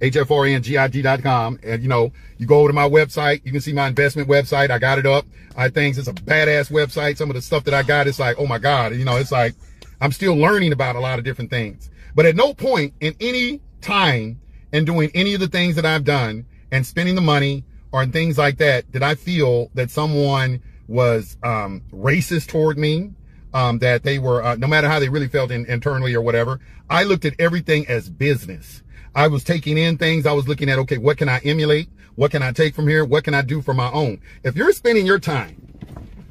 hfrngig.com. 0.00 1.58
And 1.64 1.82
you 1.82 1.88
know, 1.88 2.12
you 2.38 2.46
go 2.46 2.68
to 2.68 2.72
my 2.72 2.88
website. 2.88 3.44
You 3.44 3.50
can 3.50 3.60
see 3.60 3.72
my 3.72 3.88
investment 3.88 4.28
website. 4.28 4.70
I 4.70 4.78
got 4.78 5.00
it 5.00 5.06
up. 5.06 5.26
I 5.56 5.68
think 5.68 5.98
it's 5.98 6.06
a 6.06 6.12
badass 6.12 6.70
website. 6.70 7.16
Some 7.16 7.28
of 7.30 7.34
the 7.34 7.42
stuff 7.42 7.64
that 7.64 7.74
I 7.74 7.82
got, 7.82 8.06
it's 8.06 8.20
like, 8.20 8.36
oh 8.38 8.46
my 8.46 8.58
God, 8.58 8.94
you 8.94 9.04
know, 9.04 9.16
it's 9.16 9.32
like, 9.32 9.56
I'm 10.00 10.12
still 10.12 10.36
learning 10.36 10.72
about 10.72 10.94
a 10.94 11.00
lot 11.00 11.18
of 11.18 11.24
different 11.24 11.50
things. 11.50 11.90
But 12.14 12.26
at 12.26 12.36
no 12.36 12.54
point 12.54 12.94
in 13.00 13.16
any 13.18 13.60
time 13.80 14.38
in 14.72 14.84
doing 14.84 15.10
any 15.14 15.34
of 15.34 15.40
the 15.40 15.48
things 15.48 15.74
that 15.74 15.84
I've 15.84 16.04
done 16.04 16.46
and 16.70 16.86
spending 16.86 17.16
the 17.16 17.22
money 17.22 17.64
or 17.92 18.04
things 18.06 18.38
like 18.38 18.58
that, 18.58 18.90
did 18.92 19.02
I 19.02 19.14
feel 19.14 19.70
that 19.74 19.90
someone 19.90 20.62
was 20.88 21.36
um, 21.42 21.82
racist 21.92 22.48
toward 22.48 22.78
me, 22.78 23.12
um, 23.54 23.78
that 23.78 24.02
they 24.02 24.18
were, 24.18 24.42
uh, 24.42 24.56
no 24.56 24.66
matter 24.66 24.88
how 24.88 25.00
they 25.00 25.08
really 25.08 25.28
felt 25.28 25.50
in, 25.50 25.66
internally 25.66 26.14
or 26.14 26.20
whatever, 26.20 26.60
I 26.90 27.04
looked 27.04 27.24
at 27.24 27.34
everything 27.38 27.86
as 27.88 28.08
business. 28.08 28.82
I 29.14 29.28
was 29.28 29.42
taking 29.42 29.78
in 29.78 29.96
things. 29.96 30.26
I 30.26 30.32
was 30.32 30.46
looking 30.46 30.68
at, 30.68 30.78
okay, 30.80 30.98
what 30.98 31.16
can 31.16 31.28
I 31.28 31.38
emulate? 31.38 31.88
What 32.16 32.30
can 32.30 32.42
I 32.42 32.52
take 32.52 32.74
from 32.74 32.86
here? 32.86 33.04
What 33.04 33.24
can 33.24 33.34
I 33.34 33.42
do 33.42 33.62
for 33.62 33.74
my 33.74 33.90
own? 33.90 34.20
If 34.42 34.56
you're 34.56 34.72
spending 34.72 35.06
your 35.06 35.18
time 35.18 35.66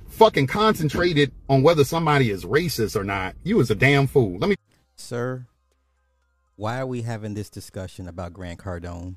fucking 0.10 0.48
concentrated 0.48 1.32
on 1.50 1.62
whether 1.62 1.84
somebody 1.84 2.30
is 2.30 2.46
racist 2.46 2.96
or 2.96 3.04
not, 3.04 3.36
you 3.44 3.60
is 3.60 3.70
a 3.70 3.76
damn 3.76 4.08
fool. 4.08 4.38
Let 4.38 4.50
me. 4.50 4.56
Sir, 4.96 5.48
why 6.56 6.80
are 6.80 6.86
we 6.88 7.02
having 7.02 7.34
this 7.34 7.50
discussion 7.50 8.08
about 8.08 8.34
Grant 8.34 8.60
Cardone? 8.60 9.16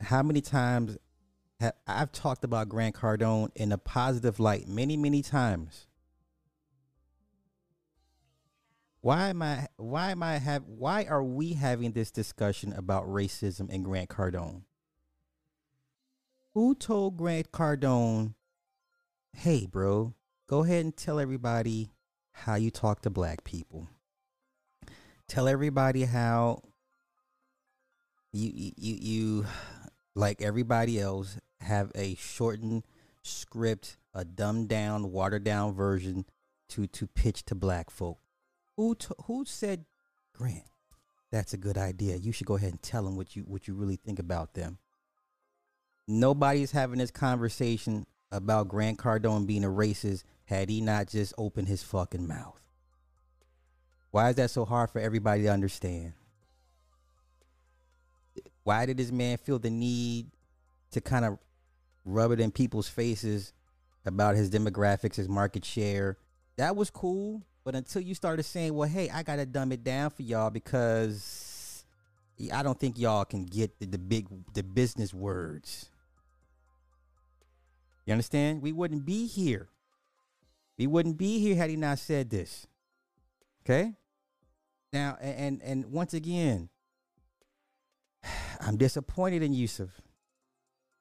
How 0.00 0.22
many 0.22 0.40
times 0.40 0.96
have 1.60 1.74
I've 1.86 2.12
talked 2.12 2.44
about 2.44 2.68
Grant 2.68 2.94
Cardone 2.94 3.50
in 3.54 3.72
a 3.72 3.78
positive 3.78 4.38
light 4.38 4.68
many, 4.68 4.96
many 4.96 5.22
times? 5.22 5.86
Why 9.00 9.28
am 9.28 9.42
I 9.42 9.68
why 9.76 10.10
am 10.10 10.22
I 10.22 10.38
have 10.38 10.64
why 10.66 11.04
are 11.04 11.22
we 11.22 11.54
having 11.54 11.92
this 11.92 12.10
discussion 12.10 12.72
about 12.72 13.08
racism 13.08 13.72
and 13.72 13.84
Grant 13.84 14.10
Cardone? 14.10 14.62
Who 16.54 16.74
told 16.74 17.16
Grant 17.16 17.52
Cardone 17.52 18.34
hey, 19.36 19.66
bro, 19.66 20.14
go 20.48 20.64
ahead 20.64 20.84
and 20.84 20.96
tell 20.96 21.20
everybody 21.20 21.92
how 22.32 22.56
you 22.56 22.70
talk 22.70 23.02
to 23.02 23.10
black 23.10 23.44
people. 23.44 23.88
Tell 25.28 25.46
everybody 25.46 26.04
how 26.04 26.62
you 28.32 28.50
you 28.52 28.72
you, 28.76 28.98
you 29.00 29.46
like 30.14 30.42
everybody 30.42 31.00
else 31.00 31.38
have 31.60 31.92
a 31.94 32.14
shortened 32.14 32.84
script, 33.22 33.96
a 34.14 34.24
dumbed 34.24 34.68
down, 34.68 35.12
watered 35.12 35.44
down 35.44 35.74
version 35.74 36.24
to 36.70 36.86
to 36.86 37.06
pitch 37.06 37.44
to 37.46 37.54
black 37.54 37.90
folk. 37.90 38.18
Who 38.76 38.94
t- 38.94 39.14
who 39.24 39.44
said, 39.44 39.84
Grant, 40.34 40.64
that's 41.30 41.52
a 41.52 41.58
good 41.58 41.78
idea. 41.78 42.16
You 42.16 42.32
should 42.32 42.46
go 42.46 42.56
ahead 42.56 42.70
and 42.70 42.82
tell 42.82 43.04
them 43.04 43.16
what 43.16 43.36
you 43.36 43.42
what 43.42 43.68
you 43.68 43.74
really 43.74 43.96
think 43.96 44.18
about 44.18 44.54
them. 44.54 44.78
Nobody's 46.06 46.72
having 46.72 46.98
this 46.98 47.10
conversation 47.10 48.06
about 48.30 48.68
Grant 48.68 48.98
Cardone 48.98 49.46
being 49.46 49.64
a 49.64 49.68
racist 49.68 50.24
had 50.46 50.70
he 50.70 50.80
not 50.80 51.08
just 51.08 51.34
opened 51.36 51.68
his 51.68 51.82
fucking 51.82 52.26
mouth. 52.26 52.62
Why 54.10 54.30
is 54.30 54.36
that 54.36 54.50
so 54.50 54.64
hard 54.64 54.90
for 54.90 55.00
everybody 55.00 55.42
to 55.42 55.48
understand? 55.48 56.14
Why 58.68 58.84
did 58.84 58.98
this 58.98 59.10
man 59.10 59.38
feel 59.38 59.58
the 59.58 59.70
need 59.70 60.26
to 60.90 61.00
kind 61.00 61.24
of 61.24 61.38
rub 62.04 62.32
it 62.32 62.38
in 62.38 62.50
people's 62.50 62.86
faces 62.86 63.54
about 64.04 64.36
his 64.36 64.50
demographics, 64.50 65.14
his 65.14 65.26
market 65.26 65.64
share? 65.64 66.18
That 66.58 66.76
was 66.76 66.90
cool, 66.90 67.42
but 67.64 67.74
until 67.74 68.02
you 68.02 68.14
started 68.14 68.42
saying, 68.42 68.74
"Well, 68.74 68.86
hey, 68.86 69.08
I 69.08 69.22
gotta 69.22 69.46
dumb 69.46 69.72
it 69.72 69.84
down 69.84 70.10
for 70.10 70.20
y'all 70.20 70.50
because 70.50 71.86
I 72.52 72.62
don't 72.62 72.78
think 72.78 72.98
y'all 72.98 73.24
can 73.24 73.46
get 73.46 73.78
the, 73.78 73.86
the 73.86 73.96
big 73.96 74.28
the 74.52 74.62
business 74.62 75.14
words." 75.14 75.88
You 78.04 78.12
understand? 78.12 78.60
We 78.60 78.72
wouldn't 78.72 79.06
be 79.06 79.26
here. 79.26 79.70
We 80.76 80.86
wouldn't 80.86 81.16
be 81.16 81.38
here 81.38 81.56
had 81.56 81.70
he 81.70 81.76
not 81.76 82.00
said 82.00 82.28
this. 82.28 82.66
Okay? 83.64 83.94
Now, 84.92 85.16
and 85.22 85.62
and 85.62 85.86
once 85.86 86.12
again, 86.12 86.68
I'm 88.60 88.76
disappointed 88.76 89.42
in 89.42 89.52
Yusuf. 89.52 89.90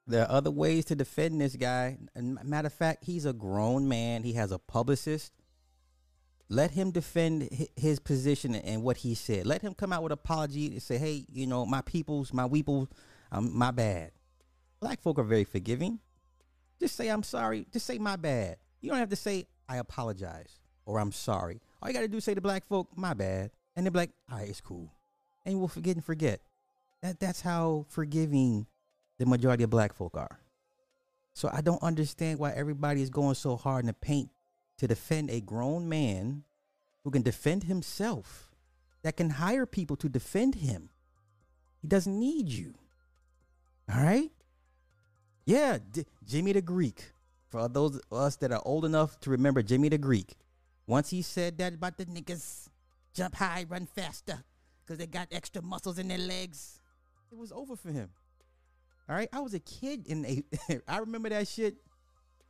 There 0.05 0.23
are 0.23 0.31
other 0.31 0.51
ways 0.51 0.85
to 0.85 0.95
defend 0.95 1.41
this 1.41 1.55
guy. 1.55 1.97
Matter 2.15 2.67
of 2.67 2.73
fact, 2.73 3.03
he's 3.03 3.25
a 3.25 3.33
grown 3.33 3.87
man. 3.87 4.23
He 4.23 4.33
has 4.33 4.51
a 4.51 4.59
publicist. 4.59 5.33
Let 6.49 6.71
him 6.71 6.91
defend 6.91 7.49
his 7.75 7.99
position 7.99 8.55
and 8.55 8.83
what 8.83 8.97
he 8.97 9.15
said. 9.15 9.45
Let 9.45 9.61
him 9.61 9.73
come 9.73 9.91
out 9.91 10.03
with 10.03 10.13
apology 10.13 10.67
and 10.67 10.81
say, 10.81 10.97
"Hey, 10.97 11.25
you 11.29 11.45
know, 11.45 11.65
my 11.65 11.81
peoples, 11.81 12.31
my 12.33 12.47
weeples, 12.47 12.87
um, 13.33 13.57
my 13.57 13.71
bad." 13.71 14.11
Black 14.79 15.01
folk 15.01 15.19
are 15.19 15.23
very 15.23 15.43
forgiving. 15.43 15.99
Just 16.79 16.95
say 16.95 17.09
I'm 17.09 17.23
sorry. 17.23 17.67
Just 17.73 17.85
say 17.85 17.97
my 17.97 18.15
bad. 18.15 18.57
You 18.79 18.89
don't 18.89 18.99
have 18.99 19.09
to 19.09 19.15
say 19.17 19.47
I 19.67 19.77
apologize 19.77 20.59
or 20.85 20.99
I'm 20.99 21.11
sorry. 21.11 21.59
All 21.81 21.89
you 21.89 21.93
got 21.93 22.01
to 22.01 22.07
do 22.07 22.17
is 22.17 22.23
say 22.23 22.33
to 22.33 22.41
black 22.41 22.65
folk, 22.67 22.89
my 22.95 23.13
bad. 23.13 23.51
And 23.75 23.85
they're 23.85 23.91
like, 23.91 24.11
all 24.31 24.37
right, 24.37 24.49
it's 24.49 24.61
cool. 24.61 24.93
And 25.45 25.59
we'll 25.59 25.67
forget 25.67 25.95
and 25.95 26.05
forget. 26.05 26.41
That, 27.07 27.21
that's 27.21 27.39
how 27.39 27.85
forgiving 27.87 28.65
the 29.17 29.25
majority 29.25 29.63
of 29.63 29.69
black 29.69 29.93
folk 29.93 30.17
are. 30.17 30.41
So 31.33 31.49
I 31.53 31.61
don't 31.61 31.81
understand 31.81 32.37
why 32.37 32.51
everybody 32.51 33.01
is 33.01 33.09
going 33.09 33.35
so 33.35 33.55
hard 33.55 33.83
in 33.83 33.87
the 33.87 33.93
paint 33.93 34.29
to 34.79 34.87
defend 34.87 35.29
a 35.29 35.39
grown 35.39 35.87
man 35.87 36.43
who 37.05 37.11
can 37.11 37.21
defend 37.21 37.63
himself, 37.63 38.51
that 39.03 39.15
can 39.15 39.29
hire 39.29 39.65
people 39.65 39.95
to 39.95 40.09
defend 40.09 40.55
him. 40.55 40.89
He 41.81 41.87
doesn't 41.87 42.19
need 42.19 42.49
you. 42.49 42.73
All 43.89 44.01
right? 44.03 44.31
Yeah, 45.45 45.77
D- 45.89 46.03
Jimmy 46.27 46.51
the 46.51 46.61
Greek. 46.61 47.13
For 47.47 47.69
those 47.69 47.95
of 47.95 48.01
us 48.11 48.35
that 48.37 48.51
are 48.51 48.61
old 48.65 48.83
enough 48.83 49.17
to 49.21 49.29
remember 49.29 49.63
Jimmy 49.63 49.87
the 49.87 49.97
Greek, 49.97 50.35
once 50.85 51.09
he 51.09 51.21
said 51.21 51.57
that 51.59 51.75
about 51.75 51.97
the 51.97 52.05
niggas 52.05 52.67
jump 53.13 53.35
high, 53.35 53.65
run 53.69 53.85
faster, 53.85 54.43
because 54.83 54.97
they 54.97 55.07
got 55.07 55.29
extra 55.31 55.61
muscles 55.61 55.99
in 55.99 56.09
their 56.09 56.17
legs, 56.17 56.76
it 57.31 57.37
was 57.37 57.51
over 57.51 57.75
for 57.75 57.91
him. 57.91 58.09
All 59.09 59.15
right, 59.15 59.29
I 59.31 59.39
was 59.39 59.53
a 59.53 59.59
kid 59.59 60.07
in 60.07 60.25
a. 60.25 60.43
I 60.87 60.99
remember 60.99 61.29
that 61.29 61.47
shit. 61.47 61.77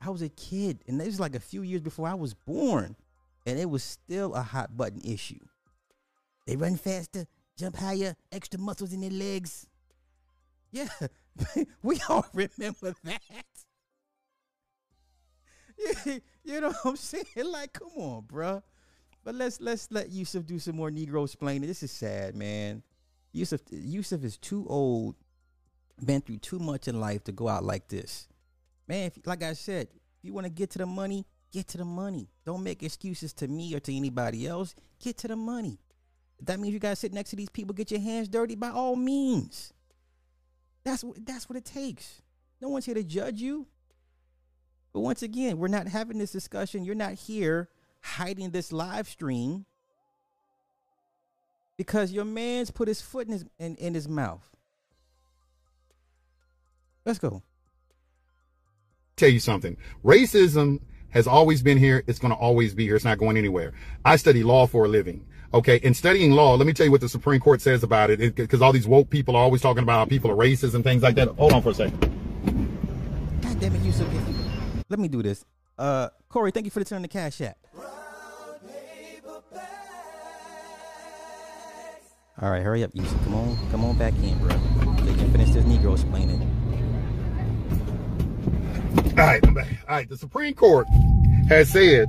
I 0.01 0.09
was 0.09 0.21
a 0.21 0.29
kid, 0.29 0.83
and 0.87 1.01
it 1.01 1.05
was 1.05 1.19
like 1.19 1.35
a 1.35 1.39
few 1.39 1.61
years 1.61 1.81
before 1.81 2.07
I 2.07 2.13
was 2.13 2.33
born, 2.33 2.95
and 3.45 3.59
it 3.59 3.69
was 3.69 3.83
still 3.83 4.33
a 4.33 4.41
hot 4.41 4.75
button 4.77 5.01
issue. 5.01 5.39
They 6.45 6.55
run 6.55 6.75
faster, 6.77 7.25
jump 7.57 7.77
higher, 7.77 8.15
extra 8.31 8.59
muscles 8.59 8.93
in 8.93 9.01
their 9.01 9.09
legs. 9.09 9.67
Yeah, 10.71 10.87
we 11.83 11.99
all 12.09 12.25
remember 12.33 12.95
that. 13.03 13.21
you 16.43 16.61
know 16.61 16.69
what 16.69 16.85
I'm 16.85 16.95
saying? 16.95 17.25
Like, 17.45 17.73
come 17.73 17.89
on, 17.95 18.23
bruh. 18.23 18.63
But 19.23 19.35
let's 19.35 19.59
let's 19.59 19.91
let 19.91 20.09
Yusuf 20.11 20.45
do 20.45 20.57
some 20.57 20.75
more 20.75 20.89
Negro 20.89 21.25
explaining. 21.25 21.67
This 21.67 21.83
is 21.83 21.91
sad, 21.91 22.35
man. 22.35 22.81
Yusuf 23.38 23.62
Yusuf 23.69 24.23
is 24.23 24.38
too 24.38 24.65
old, 24.67 25.15
been 26.04 26.21
through 26.21 26.38
too 26.38 26.60
much 26.60 26.88
in 26.88 27.00
life 27.00 27.23
to 27.26 27.32
go 27.32 27.47
out 27.47 27.63
like 27.63 27.88
this. 27.88 28.28
Man, 28.88 29.08
if, 29.08 29.26
like 29.26 29.43
I 29.43 29.54
said, 29.54 29.88
if 29.91 30.23
you 30.23 30.34
want 30.34 30.45
to 30.45 30.52
get 30.52 30.71
to 30.71 30.80
the 30.80 30.86
money, 30.86 31.26
get 31.52 31.67
to 31.69 31.78
the 31.78 31.86
money. 31.86 32.30
Don't 32.45 32.63
make 32.63 32.84
excuses 32.84 33.34
to 33.34 33.47
me 33.47 33.73
or 33.76 33.80
to 33.82 33.95
anybody 33.95 34.47
else. 34.47 34.76
Get 35.02 35.17
to 35.19 35.28
the 35.28 35.36
money. 35.36 35.80
If 36.39 36.45
that 36.47 36.60
means 36.60 36.73
you 36.73 36.80
gotta 36.80 36.95
sit 36.95 37.13
next 37.13 37.32
to 37.32 37.36
these 37.36 37.50
people, 37.50 37.73
get 37.73 37.91
your 37.91 38.00
hands 38.00 38.28
dirty 38.28 38.56
by 38.56 38.69
all 38.69 38.95
means. 38.95 39.73
That's 40.84 41.04
what 41.04 41.26
that's 41.26 41.50
what 41.50 41.58
it 41.58 41.65
takes. 41.65 42.21
No 42.62 42.69
one's 42.69 42.86
here 42.86 42.95
to 42.95 43.04
judge 43.04 43.39
you. 43.39 43.67
But 44.93 45.02
once 45.02 45.21
again, 45.21 45.58
we're 45.58 45.67
not 45.67 45.88
having 45.88 46.17
this 46.17 46.32
discussion. 46.32 46.86
You're 46.86 46.95
not 46.95 47.13
here 47.13 47.69
hiding 48.02 48.52
this 48.52 48.71
live 48.71 49.08
stream 49.08 49.65
because 51.77 52.11
your 52.11 52.25
man's 52.25 52.71
put 52.71 52.87
his 52.87 53.01
foot 53.01 53.27
in 53.27 53.33
his 53.33 53.45
in, 53.59 53.75
in 53.75 53.93
his 53.93 54.07
mouth. 54.07 54.43
Let's 57.05 57.19
go. 57.19 57.41
Tell 59.15 59.29
you 59.29 59.39
something. 59.39 59.77
Racism 60.03 60.81
has 61.11 61.25
always 61.25 61.61
been 61.61 61.77
here. 61.77 62.03
It's 62.05 62.19
going 62.19 62.33
to 62.33 62.37
always 62.37 62.73
be 62.73 62.85
here. 62.85 62.95
It's 62.95 63.05
not 63.05 63.17
going 63.17 63.37
anywhere. 63.37 63.73
I 64.03 64.17
study 64.17 64.43
law 64.43 64.67
for 64.67 64.85
a 64.85 64.87
living. 64.87 65.25
Okay. 65.53 65.77
In 65.77 65.93
studying 65.93 66.31
law, 66.31 66.55
let 66.55 66.67
me 66.67 66.73
tell 66.73 66.85
you 66.85 66.91
what 66.91 67.01
the 67.01 67.09
Supreme 67.09 67.39
Court 67.39 67.61
says 67.61 67.81
about 67.81 68.09
it. 68.09 68.35
Because 68.35 68.61
all 68.61 68.73
these 68.73 68.87
woke 68.87 69.09
people 69.09 69.35
are 69.35 69.41
always 69.41 69.61
talking 69.61 69.83
about 69.83 69.99
how 69.99 70.05
people 70.05 70.29
are 70.29 70.35
racist 70.35 70.75
and 70.75 70.83
things 70.83 71.01
like 71.01 71.15
that. 71.15 71.29
Hold 71.29 71.53
on 71.53 71.61
for 71.61 71.69
a 71.69 71.73
second. 71.73 71.99
God 73.41 73.59
damn 73.59 73.73
it, 73.73 73.81
you 73.81 73.91
so 73.91 74.05
Let 74.89 74.99
me 74.99 75.07
do 75.07 75.23
this. 75.23 75.45
Uh, 75.77 76.09
Corey, 76.29 76.51
thank 76.51 76.65
you 76.65 76.71
for 76.71 76.79
the 76.79 76.85
turn 76.85 77.01
the 77.01 77.07
cash 77.07 77.39
app. 77.39 77.57
All 82.39 82.52
right, 82.52 82.62
hurry 82.62 82.84
up, 82.84 82.91
Yusuf. 82.93 83.19
Come 83.23 83.34
on, 83.34 83.58
come 83.71 83.84
on 83.84 83.97
back 83.97 84.13
in, 84.21 84.38
bro. 84.38 84.56
You 85.04 85.15
can 85.15 85.32
finish 85.32 85.50
this 85.50 85.65
Negro 85.65 85.93
explaining. 85.93 86.39
All 89.17 89.26
right, 89.26 89.43
I'm 89.43 89.56
back. 89.56 89.67
All 89.89 89.95
right, 89.95 90.08
the 90.08 90.17
Supreme 90.17 90.54
Court 90.54 90.86
has 91.50 91.67
said 91.67 92.08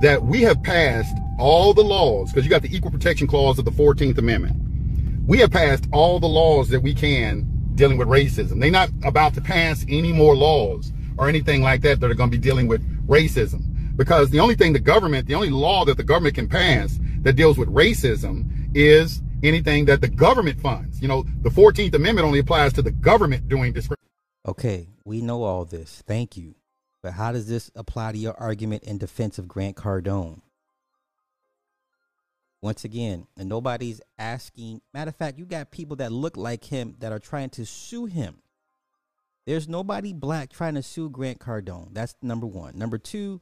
that 0.00 0.22
we 0.22 0.42
have 0.42 0.62
passed 0.62 1.16
all 1.40 1.74
the 1.74 1.82
laws, 1.82 2.30
because 2.30 2.44
you 2.44 2.50
got 2.50 2.62
the 2.62 2.72
Equal 2.72 2.92
Protection 2.92 3.26
Clause 3.26 3.58
of 3.58 3.64
the 3.64 3.72
14th 3.72 4.16
Amendment. 4.16 4.54
We 5.26 5.38
have 5.38 5.50
passed 5.50 5.88
all 5.90 6.20
the 6.20 6.28
laws 6.28 6.68
that 6.68 6.80
we 6.80 6.94
can 6.94 7.44
dealing 7.74 7.98
with 7.98 8.06
racism. 8.06 8.60
They're 8.60 8.70
not 8.70 8.90
about 9.02 9.34
to 9.34 9.40
pass 9.40 9.84
any 9.88 10.12
more 10.12 10.36
laws 10.36 10.92
or 11.18 11.28
anything 11.28 11.62
like 11.62 11.80
that 11.80 11.98
that 11.98 12.08
are 12.08 12.14
going 12.14 12.30
to 12.30 12.36
be 12.36 12.40
dealing 12.40 12.68
with 12.68 12.80
racism. 13.08 13.96
Because 13.96 14.30
the 14.30 14.38
only 14.38 14.54
thing 14.54 14.72
the 14.72 14.78
government, 14.78 15.26
the 15.26 15.34
only 15.34 15.50
law 15.50 15.84
that 15.84 15.96
the 15.96 16.04
government 16.04 16.36
can 16.36 16.48
pass 16.48 17.00
that 17.22 17.32
deals 17.32 17.58
with 17.58 17.68
racism 17.70 18.48
is 18.72 19.20
anything 19.42 19.84
that 19.86 20.00
the 20.00 20.08
government 20.08 20.60
funds. 20.60 21.00
You 21.00 21.08
know, 21.08 21.24
the 21.42 21.50
14th 21.50 21.94
Amendment 21.94 22.26
only 22.26 22.38
applies 22.38 22.72
to 22.74 22.82
the 22.82 22.90
government 22.90 23.48
doing 23.48 23.72
discrimination. 23.72 23.98
Okay, 24.46 24.88
we 25.04 25.20
know 25.20 25.42
all 25.42 25.64
this. 25.64 26.02
Thank 26.06 26.36
you. 26.36 26.54
But 27.02 27.12
how 27.14 27.32
does 27.32 27.48
this 27.48 27.70
apply 27.74 28.12
to 28.12 28.18
your 28.18 28.38
argument 28.40 28.84
in 28.84 28.98
defense 28.98 29.38
of 29.38 29.48
Grant 29.48 29.76
Cardone? 29.76 30.40
Once 32.60 32.84
again, 32.84 33.26
and 33.36 33.48
nobody's 33.48 34.00
asking. 34.18 34.80
Matter 34.94 35.08
of 35.08 35.16
fact, 35.16 35.38
you 35.38 35.44
got 35.44 35.72
people 35.72 35.96
that 35.96 36.12
look 36.12 36.36
like 36.36 36.64
him 36.64 36.94
that 37.00 37.10
are 37.10 37.18
trying 37.18 37.50
to 37.50 37.66
sue 37.66 38.04
him. 38.06 38.38
There's 39.46 39.68
nobody 39.68 40.12
black 40.12 40.50
trying 40.50 40.74
to 40.74 40.82
sue 40.82 41.10
Grant 41.10 41.40
Cardone. 41.40 41.88
That's 41.92 42.14
number 42.22 42.46
one. 42.46 42.78
Number 42.78 42.98
two, 42.98 43.40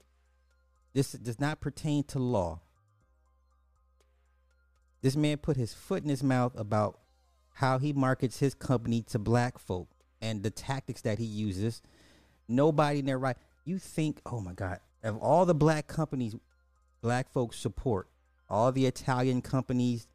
this 0.95 1.13
does 1.13 1.39
not 1.39 1.61
pertain 1.61 2.05
to 2.05 2.19
law. 2.19 2.61
This 5.03 5.17
man 5.17 5.39
put 5.39 5.57
his 5.57 5.73
foot 5.73 6.03
in 6.03 6.09
his 6.09 6.23
mouth 6.23 6.53
about 6.59 6.99
how 7.55 7.79
he 7.79 7.93
markets 7.93 8.39
his 8.39 8.55
company 8.55 9.03
to 9.03 9.19
black 9.19 9.59
folk 9.59 9.89
and 10.21 10.43
the 10.43 10.51
tactics 10.51 11.01
that 11.03 11.19
he 11.19 11.25
uses. 11.25 11.83
Nobody 12.49 13.01
in 13.01 13.07
their 13.07 13.19
right. 13.19 13.37
You 13.65 13.79
think, 13.79 14.21
oh 14.27 14.41
my 14.41 14.53
God, 14.53 14.81
of 15.03 15.17
all 15.19 15.47
the 15.47 15.55
black 15.55 15.87
companies 15.87 16.35
black 17.01 17.31
folks 17.31 17.57
support, 17.57 18.09
all 18.49 18.73
the 18.73 18.87
Italian 18.87 19.41
companies, 19.41 20.07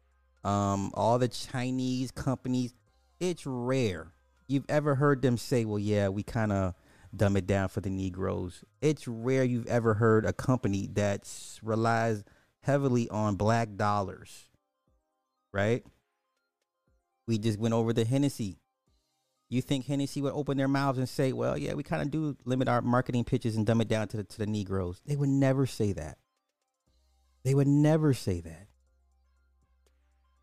um, 0.44 0.92
all 0.94 1.18
the 1.18 1.28
Chinese 1.28 2.10
companies, 2.12 2.74
it's 3.18 3.44
rare 3.44 4.12
you've 4.46 4.66
ever 4.68 4.94
heard 4.94 5.22
them 5.22 5.36
say, 5.36 5.64
well, 5.64 5.78
yeah, 5.78 6.08
we 6.08 6.22
kind 6.22 6.52
of 6.52 6.74
dumb 7.14 7.36
it 7.36 7.46
down 7.46 7.68
for 7.68 7.80
the 7.80 7.90
Negroes. 7.90 8.64
It's 8.80 9.08
rare 9.08 9.44
you've 9.44 9.66
ever 9.66 9.94
heard 9.94 10.24
a 10.24 10.32
company 10.32 10.88
that 10.94 11.28
relies 11.62 12.24
heavily 12.60 13.08
on 13.08 13.36
black 13.36 13.76
dollars, 13.76 14.45
right? 15.56 15.82
We 17.26 17.38
just 17.38 17.58
went 17.58 17.74
over 17.74 17.92
the 17.92 18.04
Hennessy. 18.04 18.60
You 19.48 19.62
think 19.62 19.86
Hennessy 19.86 20.20
would 20.20 20.34
open 20.34 20.58
their 20.58 20.68
mouths 20.68 20.98
and 20.98 21.08
say, 21.08 21.32
"Well, 21.32 21.56
yeah, 21.56 21.74
we 21.74 21.82
kind 21.82 22.02
of 22.02 22.10
do 22.10 22.36
limit 22.44 22.68
our 22.68 22.82
marketing 22.82 23.24
pitches 23.24 23.56
and 23.56 23.64
dumb 23.64 23.80
it 23.80 23.88
down 23.88 24.08
to 24.08 24.18
the, 24.18 24.24
to 24.24 24.38
the 24.38 24.46
Negroes"? 24.46 25.00
They 25.06 25.16
would 25.16 25.28
never 25.28 25.66
say 25.66 25.92
that. 25.92 26.18
They 27.42 27.54
would 27.54 27.68
never 27.68 28.12
say 28.12 28.40
that. 28.40 28.66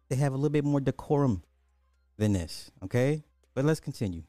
They 0.09 0.15
have 0.15 0.33
a 0.33 0.35
little 0.35 0.49
bit 0.49 0.63
more 0.63 0.79
decorum 0.79 1.43
than 2.17 2.33
this, 2.33 2.71
okay? 2.83 3.23
But 3.53 3.65
let's 3.65 3.79
continue. 3.79 4.23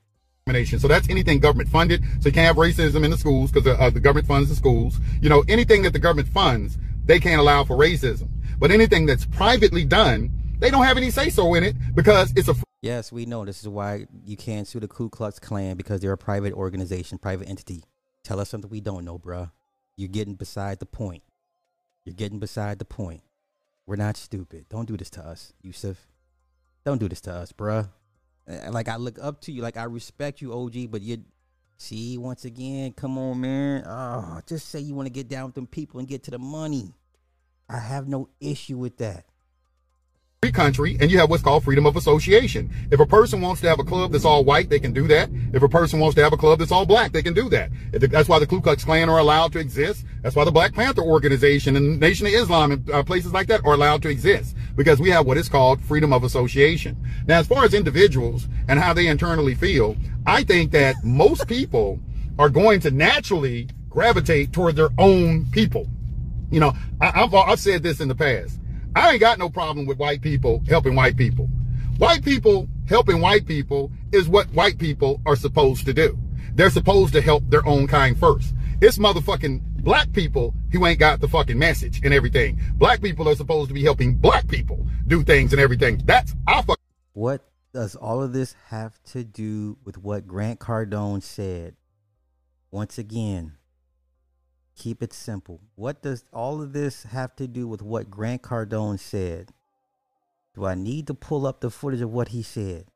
So 0.78 0.88
that's 0.88 1.08
anything 1.08 1.38
government 1.38 1.70
funded. 1.70 2.02
So 2.20 2.28
you 2.28 2.32
can't 2.32 2.46
have 2.46 2.56
racism 2.56 3.04
in 3.04 3.10
the 3.10 3.16
schools 3.16 3.50
because 3.50 3.66
uh, 3.66 3.90
the 3.90 4.00
government 4.00 4.26
funds 4.26 4.50
the 4.50 4.56
schools. 4.56 4.98
You 5.22 5.30
know, 5.30 5.42
anything 5.48 5.82
that 5.82 5.94
the 5.94 5.98
government 5.98 6.28
funds, 6.28 6.76
they 7.06 7.18
can't 7.18 7.40
allow 7.40 7.64
for 7.64 7.76
racism. 7.76 8.28
But 8.58 8.70
anything 8.70 9.06
that's 9.06 9.24
privately 9.24 9.84
done, 9.84 10.30
they 10.58 10.70
don't 10.70 10.84
have 10.84 10.96
any 10.96 11.10
say 11.10 11.30
so 11.30 11.54
in 11.54 11.64
it 11.64 11.76
because 11.94 12.32
it's 12.36 12.48
a. 12.48 12.54
Yes, 12.82 13.10
we 13.10 13.24
know 13.24 13.44
this 13.44 13.62
is 13.62 13.68
why 13.68 14.06
you 14.24 14.36
can't 14.36 14.68
sue 14.68 14.80
the 14.80 14.88
Ku 14.88 15.08
Klux 15.08 15.38
Klan 15.38 15.76
because 15.76 16.00
they're 16.00 16.12
a 16.12 16.18
private 16.18 16.52
organization, 16.52 17.18
private 17.18 17.48
entity. 17.48 17.82
Tell 18.22 18.40
us 18.40 18.50
something 18.50 18.70
we 18.70 18.80
don't 18.80 19.04
know, 19.04 19.18
bruh. 19.18 19.50
You're 19.96 20.08
getting 20.08 20.34
beside 20.34 20.80
the 20.80 20.86
point. 20.86 21.22
You're 22.04 22.14
getting 22.14 22.38
beside 22.38 22.78
the 22.78 22.84
point. 22.84 23.22
We're 23.86 23.96
not 23.96 24.16
stupid. 24.16 24.66
Don't 24.68 24.86
do 24.86 24.96
this 24.96 25.10
to 25.10 25.26
us, 25.26 25.52
Yusuf. 25.62 26.06
Don't 26.84 26.98
do 26.98 27.08
this 27.08 27.20
to 27.22 27.32
us, 27.32 27.52
bruh. 27.52 27.88
Uh, 28.48 28.70
like 28.70 28.88
I 28.88 28.96
look 28.96 29.18
up 29.20 29.40
to 29.42 29.52
you, 29.52 29.62
like 29.62 29.76
I 29.76 29.84
respect 29.84 30.42
you, 30.42 30.52
OG, 30.52 30.90
but 30.90 31.00
you 31.00 31.24
see 31.78 32.18
once 32.18 32.44
again, 32.44 32.92
come 32.92 33.16
on, 33.16 33.40
man. 33.40 33.84
Oh, 33.86 34.40
just 34.46 34.68
say 34.68 34.80
you 34.80 34.94
want 34.94 35.06
to 35.06 35.12
get 35.12 35.28
down 35.28 35.46
with 35.46 35.54
them 35.54 35.66
people 35.66 36.00
and 36.00 36.08
get 36.08 36.22
to 36.24 36.30
the 36.30 36.38
money. 36.38 36.92
I 37.68 37.78
have 37.78 38.08
no 38.08 38.28
issue 38.40 38.76
with 38.76 38.98
that 38.98 39.24
country 40.50 40.96
and 41.00 41.10
you 41.10 41.18
have 41.18 41.30
what's 41.30 41.42
called 41.42 41.64
freedom 41.64 41.86
of 41.86 41.96
association. 41.96 42.70
If 42.90 43.00
a 43.00 43.06
person 43.06 43.40
wants 43.40 43.60
to 43.62 43.68
have 43.68 43.78
a 43.78 43.84
club 43.84 44.12
that's 44.12 44.24
all 44.24 44.44
white, 44.44 44.68
they 44.68 44.78
can 44.78 44.92
do 44.92 45.06
that. 45.08 45.30
If 45.52 45.62
a 45.62 45.68
person 45.68 46.00
wants 46.00 46.14
to 46.16 46.22
have 46.22 46.32
a 46.32 46.36
club 46.36 46.58
that's 46.58 46.72
all 46.72 46.86
black, 46.86 47.12
they 47.12 47.22
can 47.22 47.34
do 47.34 47.48
that. 47.50 47.70
That's 47.92 48.28
why 48.28 48.38
the 48.38 48.46
Ku 48.46 48.60
Klux 48.60 48.84
Klan 48.84 49.08
are 49.08 49.18
allowed 49.18 49.52
to 49.52 49.58
exist. 49.58 50.04
That's 50.22 50.36
why 50.36 50.44
the 50.44 50.52
Black 50.52 50.74
Panther 50.74 51.02
organization 51.02 51.76
and 51.76 52.00
Nation 52.00 52.26
of 52.26 52.32
Islam 52.32 52.72
and 52.72 52.90
uh, 52.90 53.02
places 53.02 53.32
like 53.32 53.46
that 53.48 53.64
are 53.64 53.74
allowed 53.74 54.02
to 54.02 54.08
exist 54.08 54.56
because 54.76 55.00
we 55.00 55.10
have 55.10 55.26
what 55.26 55.36
is 55.36 55.48
called 55.48 55.80
freedom 55.80 56.12
of 56.12 56.24
association. 56.24 56.96
Now, 57.26 57.38
as 57.38 57.46
far 57.46 57.64
as 57.64 57.74
individuals 57.74 58.48
and 58.68 58.78
how 58.80 58.92
they 58.92 59.06
internally 59.06 59.54
feel, 59.54 59.96
I 60.26 60.42
think 60.44 60.72
that 60.72 60.96
most 61.04 61.46
people 61.46 62.00
are 62.38 62.48
going 62.48 62.80
to 62.80 62.90
naturally 62.90 63.68
gravitate 63.88 64.52
toward 64.52 64.76
their 64.76 64.90
own 64.98 65.46
people. 65.50 65.86
You 66.50 66.60
know, 66.60 66.72
I, 67.00 67.22
I've, 67.22 67.34
I've 67.34 67.60
said 67.60 67.82
this 67.82 68.00
in 68.00 68.08
the 68.08 68.14
past. 68.14 68.58
I 68.96 69.12
ain't 69.12 69.20
got 69.20 69.38
no 69.38 69.48
problem 69.48 69.86
with 69.86 69.98
white 69.98 70.22
people 70.22 70.62
helping 70.68 70.94
white 70.94 71.16
people. 71.16 71.46
White 71.98 72.24
people 72.24 72.68
helping 72.86 73.20
white 73.20 73.46
people 73.46 73.90
is 74.12 74.28
what 74.28 74.46
white 74.52 74.78
people 74.78 75.20
are 75.26 75.36
supposed 75.36 75.84
to 75.86 75.92
do. 75.92 76.18
They're 76.54 76.70
supposed 76.70 77.12
to 77.14 77.20
help 77.20 77.42
their 77.48 77.66
own 77.66 77.86
kind 77.86 78.18
first. 78.18 78.54
It's 78.80 78.98
motherfucking 78.98 79.60
black 79.82 80.12
people 80.12 80.54
who 80.72 80.86
ain't 80.86 80.98
got 80.98 81.20
the 81.20 81.28
fucking 81.28 81.58
message 81.58 82.00
and 82.04 82.14
everything. 82.14 82.60
Black 82.74 83.02
people 83.02 83.28
are 83.28 83.34
supposed 83.34 83.68
to 83.68 83.74
be 83.74 83.82
helping 83.82 84.14
black 84.14 84.46
people 84.48 84.86
do 85.06 85.22
things 85.22 85.52
and 85.52 85.60
everything. 85.60 86.00
That's 86.04 86.34
our 86.46 86.62
fuck. 86.62 86.78
What 87.12 87.42
does 87.72 87.96
all 87.96 88.22
of 88.22 88.32
this 88.32 88.54
have 88.68 89.02
to 89.12 89.24
do 89.24 89.76
with 89.84 89.98
what 89.98 90.26
Grant 90.26 90.60
Cardone 90.60 91.22
said? 91.22 91.74
Once 92.70 92.98
again, 92.98 93.52
Keep 94.76 95.02
it 95.02 95.12
simple. 95.12 95.60
What 95.76 96.02
does 96.02 96.24
all 96.32 96.60
of 96.60 96.72
this 96.72 97.04
have 97.04 97.36
to 97.36 97.46
do 97.46 97.68
with 97.68 97.82
what 97.82 98.10
Grant 98.10 98.42
Cardone 98.42 98.98
said? 98.98 99.50
Do 100.54 100.64
I 100.64 100.74
need 100.74 101.06
to 101.08 101.14
pull 101.14 101.46
up 101.46 101.60
the 101.60 101.70
footage 101.70 102.00
of 102.00 102.12
what 102.12 102.28
he 102.28 102.42
said? 102.42 102.86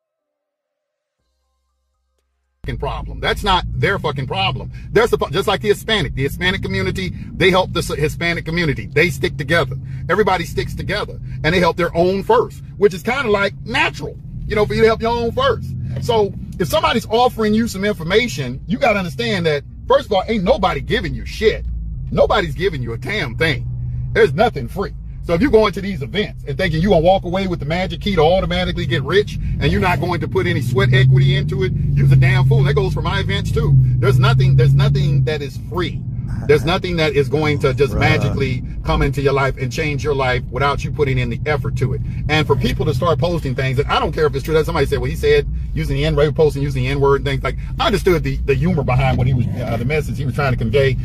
problem. 2.77 3.21
That's 3.21 3.43
not 3.43 3.65
their 3.73 3.99
fucking 3.99 4.27
problem. 4.27 4.71
They're 4.91 5.07
supposed, 5.07 5.33
just 5.33 5.49
like 5.49 5.63
the 5.63 5.69
Hispanic, 5.69 6.15
the 6.15 6.25
Hispanic 6.25 6.63
community, 6.63 7.13
they 7.33 7.51
help 7.51 7.73
the 7.73 7.81
Hispanic 7.81 8.45
community. 8.45 8.87
They 8.87 9.09
stick 9.09 9.39
together. 9.39 9.77
Everybody 10.11 10.45
sticks 10.45 10.75
together 10.75 11.19
and 11.45 11.55
they 11.55 11.61
help 11.61 11.77
their 11.77 11.95
own 11.97 12.23
first, 12.23 12.63
which 12.77 12.93
is 12.93 13.03
kind 13.03 13.25
of 13.25 13.33
like 13.33 13.55
natural, 13.65 14.19
you 14.47 14.55
know, 14.55 14.67
for 14.67 14.75
you 14.75 14.83
to 14.83 14.87
help 14.87 15.01
your 15.01 15.17
own 15.17 15.33
first. 15.33 15.71
So 16.03 16.35
if 16.59 16.69
somebody's 16.69 17.07
offering 17.07 17.55
you 17.55 17.69
some 17.69 17.85
information, 17.85 18.61
you 18.67 18.79
got 18.79 18.93
to 18.93 18.99
understand 18.99 19.47
that 19.47 19.65
First 19.89 20.07
of 20.07 20.13
all, 20.13 20.23
ain't 20.29 20.45
nobody 20.45 20.83
giving 20.83 21.15
you 21.15 21.25
shit. 21.25 21.65
Nobody's 22.11 22.55
giving 22.55 22.83
you 22.83 22.93
a 22.93 22.99
damn 22.99 23.37
thing. 23.37 23.67
There's 24.13 24.35
nothing 24.35 24.69
free. 24.69 24.93
So 25.25 25.35
if 25.35 25.41
you're 25.41 25.51
going 25.51 25.73
to 25.73 25.81
these 25.81 26.03
events 26.03 26.45
and 26.45 26.57
thinking 26.57 26.81
you're 26.81 26.91
going 26.91 27.03
to 27.03 27.07
walk 27.07 27.25
away 27.25 27.47
with 27.47 27.59
the 27.59 27.67
magic 27.67 28.01
key 28.01 28.15
to 28.15 28.23
automatically 28.23 28.87
get 28.87 29.03
rich 29.03 29.39
and 29.61 29.73
you're 29.73 29.81
not 29.81 30.01
going 30.01 30.21
to 30.21 30.29
put 30.29 30.47
any 30.47 30.63
sweat 30.63 30.93
equity 30.93 31.37
into 31.37 31.65
it, 31.65 31.73
you're 31.93 32.11
a 32.11 32.17
damn 32.17 32.47
fool. 32.47 32.63
That 32.65 32.75
goes 32.75 32.95
for 32.95 33.03
my 33.03 33.21
events 33.21 33.51
too. 33.51 33.75
There's 33.99 34.19
nothing, 34.19 34.57
there's 34.57 34.75
nothing 34.75 35.25
that 35.25 35.43
is 35.43 35.59
free. 35.71 36.03
There's 36.47 36.65
nothing 36.65 36.97
that 36.97 37.15
is 37.15 37.29
going 37.29 37.59
to 37.61 37.75
just 37.75 37.95
Bruh. 37.95 38.01
magically 38.01 38.63
come 38.85 39.03
into 39.03 39.21
your 39.21 39.33
life 39.33 39.57
and 39.59 39.73
change 39.73 40.05
your 40.05 40.15
life 40.15 40.43
without 40.51 40.85
you 40.85 40.91
putting 40.91 41.19
in 41.19 41.31
the 41.31 41.41
effort 41.47 41.77
to 41.77 41.95
it. 41.95 42.01
And 42.29 42.47
for 42.47 42.57
people 42.57 42.87
to 42.87 42.95
start 42.95 43.19
posting 43.19 43.55
things 43.55 43.79
and 43.79 43.89
I 43.89 43.99
don't 43.99 44.13
care 44.13 44.27
if 44.27 44.35
it's 44.35 44.45
true 44.45 44.55
that 44.55 44.67
somebody 44.67 44.87
said, 44.87 44.99
well, 44.99 45.11
he 45.11 45.17
said 45.17 45.47
using 45.75 45.97
the 45.97 46.05
N 46.05 46.17
word, 46.17 46.35
posting 46.35 46.63
using 46.63 46.85
the 46.85 46.89
N 46.89 47.01
word 47.01 47.25
things 47.25 47.43
like, 47.43 47.57
I 47.79 47.87
understood 47.87 48.23
the, 48.23 48.37
the 48.37 48.55
humor 48.55 48.83
behind 48.83 49.19
what 49.19 49.27
he 49.27 49.35
was, 49.35 49.47
uh, 49.47 49.77
the 49.77 49.85
message 49.85 50.19
he 50.19 50.25
was 50.25 50.35
trying 50.35 50.53
to 50.53 50.59
convey. 50.59 50.97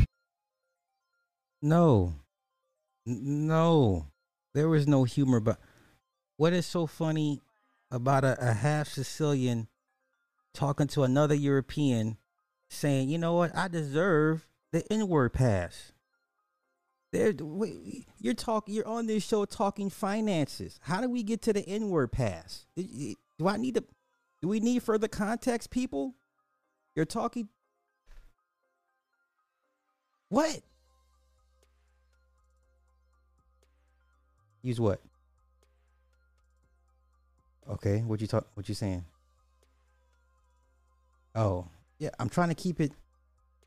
No, 1.61 2.13
no, 3.05 4.07
there 4.53 4.67
was 4.67 4.87
no 4.87 5.03
humor. 5.03 5.39
But 5.39 5.59
what 6.37 6.53
is 6.53 6.65
so 6.65 6.87
funny 6.87 7.41
about 7.91 8.23
a, 8.23 8.37
a 8.39 8.53
half 8.53 8.87
Sicilian 8.89 9.67
talking 10.53 10.87
to 10.87 11.03
another 11.03 11.35
European 11.35 12.17
saying, 12.69 13.09
you 13.09 13.17
know 13.17 13.33
what, 13.33 13.55
I 13.55 13.67
deserve 13.67 14.47
the 14.73 14.83
N 14.91 15.07
word 15.07 15.31
pass. 15.31 15.93
There, 17.13 17.31
you're 18.19 18.33
talking. 18.33 18.73
You're 18.73 18.88
on 18.88 19.05
this 19.05 19.23
show 19.23 19.45
talking 19.45 19.91
finances. 19.91 20.79
How 20.81 20.99
do 20.99 21.07
we 21.07 21.21
get 21.21 21.43
to 21.43 21.53
the 21.53 21.62
N 21.62 21.89
word 21.89 22.12
pass? 22.12 22.65
Do 22.75 23.47
I 23.47 23.55
need 23.57 23.75
to? 23.75 23.83
Do 24.41 24.47
we 24.49 24.59
need 24.59 24.81
further 24.83 25.07
context, 25.07 25.69
people? 25.69 26.15
You're 26.95 27.05
talking. 27.05 27.47
What? 30.29 30.59
Use 34.63 34.79
what? 34.79 34.99
Okay, 37.69 37.99
what 37.99 38.19
you 38.21 38.27
talk? 38.27 38.47
What 38.55 38.67
you 38.67 38.73
saying? 38.73 39.05
Oh, 41.36 41.67
yeah. 41.99 42.09
I'm 42.17 42.29
trying 42.29 42.49
to 42.49 42.55
keep 42.55 42.79
it. 42.79 42.91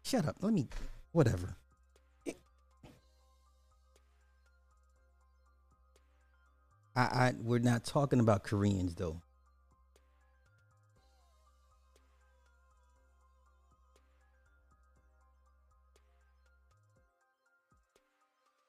Shut 0.03 0.27
up. 0.27 0.37
Let 0.41 0.53
me 0.53 0.67
whatever. 1.17 1.57
I, 6.95 7.01
I 7.01 7.33
we're 7.43 7.59
not 7.59 7.85
talking 7.85 8.21
about 8.21 8.45
Koreans 8.45 8.95
though. 8.95 9.23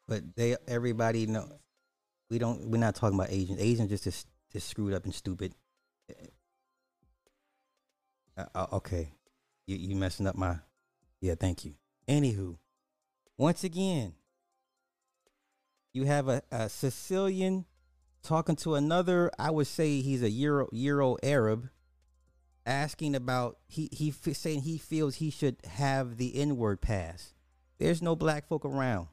But 0.07 0.36
they 0.38 0.55
everybody 0.69 1.25
know 1.25 1.49
we 2.29 2.39
don't 2.39 2.69
we're 2.69 2.77
not 2.77 2.95
talking 2.95 3.19
about 3.19 3.29
Asians. 3.29 3.60
Asians 3.60 3.89
just 3.89 4.27
just, 4.53 4.69
screwed 4.69 4.93
up 4.93 5.03
and 5.03 5.13
stupid. 5.13 5.53
Uh, 8.38 8.45
uh, 8.55 8.67
okay, 8.73 9.12
you 9.65 9.75
you 9.75 9.95
messing 9.97 10.27
up 10.27 10.36
my 10.36 10.55
yeah. 11.19 11.36
Thank 11.36 11.65
you. 11.65 11.73
Anywho, 12.08 12.58
once 13.38 13.63
again, 13.63 14.13
you 15.93 16.06
have 16.06 16.28
a, 16.28 16.41
a 16.52 16.70
Sicilian 16.70 17.65
talking 18.24 18.56
to 18.58 18.76
another. 18.76 19.32
I 19.38 19.52
would 19.52 19.67
say 19.67 20.02
he's 20.02 20.24
a 20.24 20.30
Euro 20.30 20.67
Euro 20.72 21.17
Arab, 21.22 21.70
asking 22.65 23.15
about 23.15 23.58
he 23.67 23.89
he 23.91 24.12
saying 24.12 24.62
he 24.62 24.78
feels 24.78 25.15
he 25.15 25.30
should 25.30 25.58
have 25.65 26.17
the 26.17 26.36
N 26.36 26.56
word 26.58 26.82
pass. 26.82 27.34
There's 27.78 28.02
no 28.02 28.15
black 28.15 28.48
folk 28.48 28.63
around. 28.63 29.08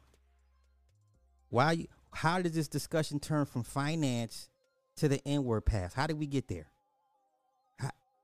Why? 1.48 1.86
How 2.12 2.40
did 2.40 2.54
this 2.54 2.68
discussion 2.68 3.18
turn 3.18 3.44
from 3.46 3.64
finance 3.64 4.48
to 4.96 5.08
the 5.08 5.20
N 5.26 5.44
word 5.44 5.62
pass? 5.62 5.94
How 5.94 6.06
did 6.06 6.18
we 6.18 6.26
get 6.26 6.48
there? 6.48 6.68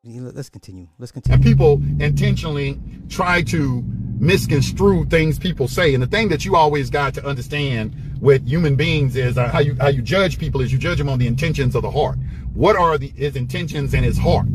let's 0.03 0.49
continue. 0.49 0.89
Let's 0.99 1.13
continue. 1.13 1.35
And 1.35 1.45
people 1.45 1.73
intentionally 2.03 2.81
try 3.09 3.43
to 3.43 3.85
misconstrue 4.21 5.07
things 5.07 5.39
people 5.39 5.67
say. 5.67 5.95
And 5.95 6.03
the 6.03 6.07
thing 6.07 6.29
that 6.29 6.45
you 6.45 6.55
always 6.55 6.91
got 6.91 7.15
to 7.15 7.27
understand 7.27 7.95
with 8.21 8.47
human 8.47 8.77
beings 8.77 9.17
is 9.17 9.39
uh, 9.39 9.49
how 9.49 9.61
you 9.61 9.75
how 9.81 9.89
you 9.89 10.03
judge 10.03 10.39
people 10.39 10.61
is 10.61 10.73
you 10.73 10.79
judge 10.79 10.99
them 10.99 11.09
on 11.09 11.19
the 11.19 11.27
intentions 11.27 11.75
of 11.75 11.83
the 11.83 11.91
heart. 11.91 12.19
What 12.53 12.77
are 12.77 12.99
the 12.99 13.09
his 13.09 13.35
intentions 13.35 13.95
in 13.95 14.05
his 14.05 14.19
heart? 14.19 14.47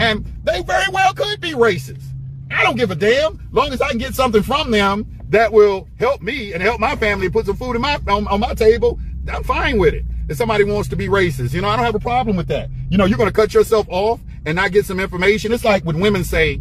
And 0.00 0.26
they 0.44 0.62
very 0.62 0.90
well 0.92 1.14
could 1.14 1.40
be 1.40 1.52
racist. 1.52 2.02
I 2.50 2.62
don't 2.62 2.76
give 2.76 2.90
a 2.90 2.94
damn. 2.94 3.48
Long 3.52 3.72
as 3.72 3.80
I 3.80 3.88
can 3.88 3.98
get 3.98 4.14
something 4.14 4.42
from 4.42 4.70
them 4.70 5.06
that 5.28 5.52
will 5.52 5.88
help 5.98 6.20
me 6.20 6.52
and 6.52 6.62
help 6.62 6.80
my 6.80 6.96
family 6.96 7.30
put 7.30 7.46
some 7.46 7.56
food 7.56 7.76
in 7.76 7.82
my 7.82 7.98
on, 8.08 8.26
on 8.26 8.40
my 8.40 8.54
table, 8.54 8.98
I'm 9.30 9.44
fine 9.44 9.78
with 9.78 9.94
it. 9.94 10.04
If 10.28 10.36
somebody 10.36 10.64
wants 10.64 10.88
to 10.90 10.96
be 10.96 11.08
racist, 11.08 11.52
you 11.52 11.60
know, 11.60 11.68
I 11.68 11.76
don't 11.76 11.84
have 11.84 11.94
a 11.94 12.00
problem 12.00 12.36
with 12.36 12.48
that. 12.48 12.70
You 12.90 12.98
know, 12.98 13.04
you're 13.04 13.18
going 13.18 13.30
to 13.30 13.34
cut 13.34 13.54
yourself 13.54 13.86
off 13.88 14.20
and 14.44 14.56
not 14.56 14.72
get 14.72 14.84
some 14.84 15.00
information. 15.00 15.52
It's 15.52 15.64
like 15.64 15.84
when 15.84 16.00
women 16.00 16.24
say, 16.24 16.60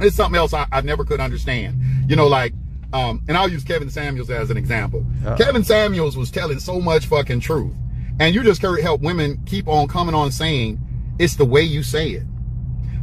it's 0.00 0.16
something 0.16 0.38
else 0.38 0.52
I, 0.52 0.66
I 0.70 0.80
never 0.80 1.04
could 1.04 1.20
understand. 1.20 1.80
You 2.08 2.16
know, 2.16 2.26
like, 2.26 2.52
um, 2.92 3.22
and 3.28 3.36
I'll 3.36 3.50
use 3.50 3.64
Kevin 3.64 3.90
Samuels 3.90 4.30
as 4.30 4.50
an 4.50 4.56
example. 4.56 5.04
Uh-oh. 5.26 5.36
Kevin 5.36 5.64
Samuels 5.64 6.16
was 6.16 6.30
telling 6.30 6.58
so 6.58 6.80
much 6.80 7.06
fucking 7.06 7.40
truth. 7.40 7.74
And 8.20 8.34
you 8.34 8.42
just 8.42 8.62
help 8.62 9.00
women 9.00 9.42
keep 9.46 9.68
on 9.68 9.86
coming 9.88 10.14
on 10.14 10.32
saying 10.32 10.80
it's 11.18 11.36
the 11.36 11.44
way 11.44 11.62
you 11.62 11.82
say 11.82 12.10
it. 12.10 12.24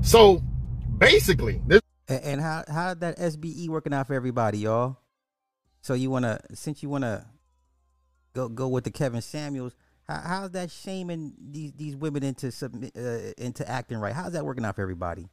So 0.01 0.41
basically, 0.97 1.61
this. 1.67 1.81
And 2.07 2.39
how 2.39 2.63
how 2.67 2.93
that 2.93 3.17
SBE 3.17 3.69
working 3.69 3.93
out 3.93 4.07
for 4.07 4.13
everybody, 4.13 4.59
y'all? 4.59 4.97
So 5.81 5.93
you 5.93 6.09
wanna 6.09 6.39
since 6.53 6.83
you 6.83 6.89
wanna 6.89 7.25
go 8.33 8.49
go 8.49 8.67
with 8.67 8.83
the 8.83 8.91
Kevin 8.91 9.21
Samuels, 9.21 9.73
how, 10.07 10.21
how's 10.23 10.51
that 10.51 10.69
shaming 10.69 11.33
these 11.39 11.71
these 11.73 11.95
women 11.95 12.23
into 12.23 12.51
submit 12.51 12.91
uh, 12.95 13.33
into 13.37 13.67
acting 13.67 13.97
right? 13.97 14.13
How's 14.13 14.33
that 14.33 14.45
working 14.45 14.65
out 14.65 14.75
for 14.75 14.81
everybody? 14.81 15.29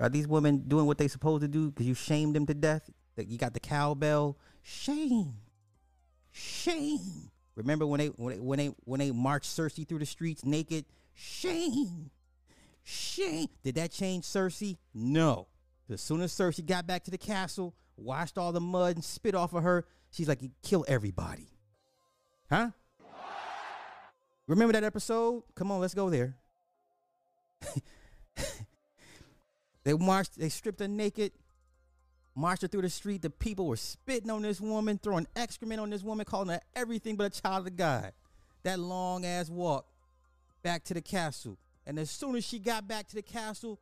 Are 0.00 0.08
these 0.08 0.26
women 0.26 0.64
doing 0.66 0.86
what 0.86 0.98
they 0.98 1.08
supposed 1.08 1.42
to 1.42 1.48
do 1.48 1.70
because 1.70 1.86
you 1.86 1.94
shamed 1.94 2.34
them 2.34 2.46
to 2.46 2.54
death? 2.54 2.90
That 3.16 3.28
you 3.28 3.38
got 3.38 3.54
the 3.54 3.60
cowbell 3.60 4.36
shame, 4.64 5.34
shame. 6.32 7.30
Remember 7.54 7.86
when 7.86 7.98
they 7.98 8.06
when 8.08 8.34
they 8.34 8.40
when 8.40 8.58
they, 8.58 8.66
when 8.84 8.98
they 8.98 9.12
marched 9.12 9.50
Cersei 9.50 9.86
through 9.86 10.00
the 10.00 10.06
streets 10.06 10.44
naked? 10.44 10.84
Shame, 11.14 12.10
shame. 12.82 13.46
Did 13.62 13.76
that 13.76 13.92
change 13.92 14.24
Cersei? 14.24 14.78
No. 14.92 15.46
As 15.88 16.00
soon 16.00 16.22
as 16.22 16.32
Cersei 16.32 16.66
got 16.66 16.86
back 16.86 17.04
to 17.04 17.10
the 17.10 17.18
castle, 17.18 17.74
washed 17.96 18.38
all 18.38 18.50
the 18.50 18.60
mud 18.60 18.96
and 18.96 19.04
spit 19.04 19.34
off 19.34 19.52
of 19.52 19.62
her, 19.62 19.84
she's 20.10 20.26
like, 20.26 20.40
kill 20.62 20.84
everybody. 20.88 21.46
Huh? 22.50 22.70
Remember 24.46 24.72
that 24.72 24.82
episode? 24.84 25.42
Come 25.54 25.70
on, 25.70 25.80
let's 25.80 25.94
go 25.94 26.10
there. 26.10 26.36
they 29.84 29.92
marched, 29.92 30.38
they 30.38 30.48
stripped 30.48 30.80
her 30.80 30.88
naked, 30.88 31.32
marched 32.34 32.62
her 32.62 32.68
through 32.68 32.82
the 32.82 32.90
street. 32.90 33.22
The 33.22 33.30
people 33.30 33.66
were 33.66 33.76
spitting 33.76 34.30
on 34.30 34.42
this 34.42 34.60
woman, 34.60 34.98
throwing 34.98 35.26
excrement 35.36 35.80
on 35.80 35.90
this 35.90 36.02
woman, 36.02 36.24
calling 36.24 36.48
her 36.48 36.60
everything 36.74 37.16
but 37.16 37.36
a 37.36 37.40
child 37.40 37.66
of 37.66 37.76
God. 37.76 38.12
That 38.62 38.78
long 38.78 39.24
ass 39.26 39.50
walk 39.50 39.86
back 40.62 40.84
to 40.84 40.94
the 40.94 41.02
castle. 41.02 41.58
And 41.86 41.98
as 41.98 42.10
soon 42.10 42.34
as 42.34 42.46
she 42.46 42.58
got 42.58 42.88
back 42.88 43.08
to 43.08 43.14
the 43.14 43.22
castle, 43.22 43.78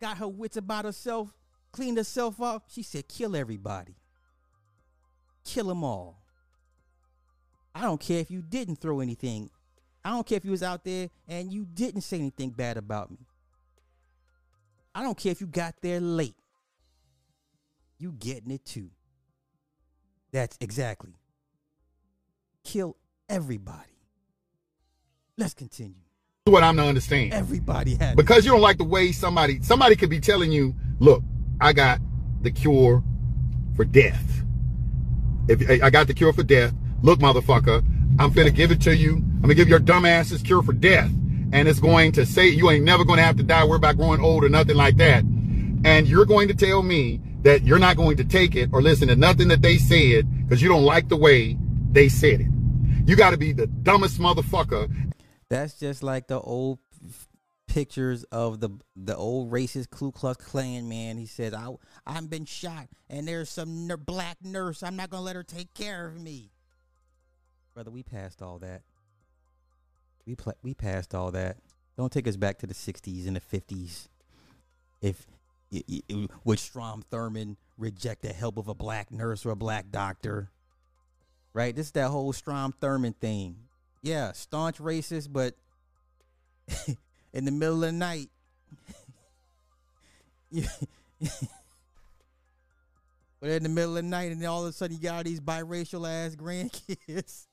got 0.00 0.16
her 0.18 0.28
wits 0.28 0.56
about 0.56 0.86
herself, 0.86 1.34
cleaned 1.70 1.98
herself 1.98 2.40
up, 2.40 2.64
she 2.68 2.82
said, 2.82 3.08
kill 3.08 3.36
everybody. 3.36 3.94
Kill 5.44 5.66
them 5.66 5.84
all. 5.84 6.22
I 7.74 7.82
don't 7.82 8.00
care 8.00 8.20
if 8.20 8.30
you 8.30 8.40
didn't 8.42 8.76
throw 8.76 9.00
anything. 9.00 9.50
I 10.04 10.10
don't 10.10 10.26
care 10.26 10.36
if 10.36 10.44
you 10.44 10.50
was 10.50 10.62
out 10.62 10.84
there 10.84 11.10
and 11.28 11.52
you 11.52 11.66
didn't 11.66 12.00
say 12.00 12.18
anything 12.18 12.50
bad 12.50 12.78
about 12.78 13.10
me. 13.10 13.18
I 14.98 15.02
don't 15.02 15.16
care 15.16 15.30
if 15.30 15.40
you 15.40 15.46
got 15.46 15.76
there 15.80 16.00
late. 16.00 16.34
You 18.00 18.10
getting 18.18 18.50
it 18.50 18.64
too. 18.64 18.90
That's 20.32 20.58
exactly. 20.60 21.12
Kill 22.64 22.96
everybody. 23.28 23.92
Let's 25.36 25.54
continue. 25.54 26.02
What 26.46 26.64
I'm 26.64 26.76
to 26.78 26.82
understand. 26.82 27.32
Everybody 27.32 27.94
had 27.94 28.16
because 28.16 28.44
you 28.44 28.50
don't 28.50 28.60
like 28.60 28.78
the 28.78 28.84
way 28.84 29.12
somebody 29.12 29.62
somebody 29.62 29.94
could 29.94 30.10
be 30.10 30.18
telling 30.18 30.50
you, 30.50 30.74
look, 30.98 31.22
I 31.60 31.72
got 31.72 32.00
the 32.42 32.50
cure 32.50 33.04
for 33.76 33.84
death. 33.84 34.42
If 35.48 35.80
I 35.80 35.90
got 35.90 36.08
the 36.08 36.14
cure 36.14 36.32
for 36.32 36.42
death, 36.42 36.74
look, 37.02 37.20
motherfucker, 37.20 37.84
I'm 38.18 38.32
finna 38.32 38.52
give 38.52 38.72
it 38.72 38.80
to 38.80 38.96
you. 38.96 39.18
I'm 39.18 39.42
gonna 39.42 39.54
give 39.54 39.68
your 39.68 39.78
dumb 39.78 40.04
asses 40.04 40.42
cure 40.42 40.60
for 40.60 40.72
death. 40.72 41.12
And 41.52 41.66
it's 41.68 41.80
going 41.80 42.12
to 42.12 42.26
say 42.26 42.48
you 42.48 42.70
ain't 42.70 42.84
never 42.84 43.04
gonna 43.04 43.22
have 43.22 43.36
to 43.36 43.42
die, 43.42 43.64
worry 43.64 43.76
about 43.76 43.96
growing 43.96 44.20
old 44.20 44.44
or 44.44 44.48
nothing 44.48 44.76
like 44.76 44.96
that. 44.98 45.24
And 45.84 46.06
you're 46.06 46.26
going 46.26 46.48
to 46.48 46.54
tell 46.54 46.82
me 46.82 47.20
that 47.42 47.62
you're 47.64 47.78
not 47.78 47.96
going 47.96 48.16
to 48.16 48.24
take 48.24 48.56
it 48.56 48.70
or 48.72 48.82
listen 48.82 49.08
to 49.08 49.16
nothing 49.16 49.48
that 49.48 49.62
they 49.62 49.78
said 49.78 50.26
because 50.42 50.60
you 50.60 50.68
don't 50.68 50.84
like 50.84 51.08
the 51.08 51.16
way 51.16 51.56
they 51.92 52.08
said 52.08 52.40
it. 52.40 52.48
You 53.06 53.16
gotta 53.16 53.36
be 53.36 53.52
the 53.52 53.66
dumbest 53.66 54.18
motherfucker. 54.18 55.12
That's 55.48 55.78
just 55.78 56.02
like 56.02 56.26
the 56.26 56.40
old 56.40 56.78
pictures 57.66 58.24
of 58.24 58.60
the 58.60 58.70
the 58.96 59.16
old 59.16 59.50
racist 59.50 59.90
Ku 59.90 60.12
Klux 60.12 60.44
Klan 60.44 60.88
man. 60.88 61.16
He 61.16 61.26
said, 61.26 61.54
"I 61.54 61.68
I've 62.06 62.28
been 62.28 62.44
shot, 62.44 62.88
and 63.08 63.26
there's 63.26 63.48
some 63.48 63.88
black 64.04 64.38
nurse. 64.42 64.82
I'm 64.82 64.96
not 64.96 65.10
gonna 65.10 65.22
let 65.22 65.36
her 65.36 65.42
take 65.42 65.72
care 65.74 66.06
of 66.06 66.20
me." 66.20 66.50
brother, 67.78 67.92
we 67.92 68.02
passed 68.02 68.42
all 68.42 68.58
that. 68.58 68.82
We 70.28 70.36
we 70.62 70.74
passed 70.74 71.14
all 71.14 71.30
that. 71.30 71.56
Don't 71.96 72.12
take 72.12 72.28
us 72.28 72.36
back 72.36 72.58
to 72.58 72.66
the 72.66 72.74
'60s 72.74 73.26
and 73.26 73.34
the 73.34 73.40
'50s. 73.40 74.08
If 75.00 75.26
would 76.44 76.58
Strom 76.58 77.02
Thurmond 77.10 77.56
reject 77.78 78.22
the 78.22 78.32
help 78.34 78.58
of 78.58 78.68
a 78.68 78.74
black 78.74 79.10
nurse 79.10 79.46
or 79.46 79.52
a 79.52 79.56
black 79.56 79.90
doctor? 79.90 80.50
Right. 81.54 81.74
This 81.74 81.86
is 81.86 81.92
that 81.92 82.10
whole 82.10 82.34
Strom 82.34 82.74
Thurmond 82.80 83.16
thing. 83.16 83.56
Yeah, 84.02 84.32
staunch 84.32 84.76
racist, 84.78 85.32
but 85.32 85.54
in 87.32 87.46
the 87.46 87.50
middle 87.50 87.76
of 87.76 87.80
the 87.80 87.92
night. 87.92 88.28
but 93.40 93.50
in 93.50 93.62
the 93.62 93.68
middle 93.70 93.96
of 93.96 94.04
the 94.04 94.08
night, 94.08 94.30
and 94.30 94.44
all 94.44 94.64
of 94.64 94.68
a 94.68 94.72
sudden 94.72 94.96
you 94.96 95.02
got 95.02 95.24
these 95.24 95.40
biracial 95.40 96.06
ass 96.06 96.36
grandkids 96.36 97.47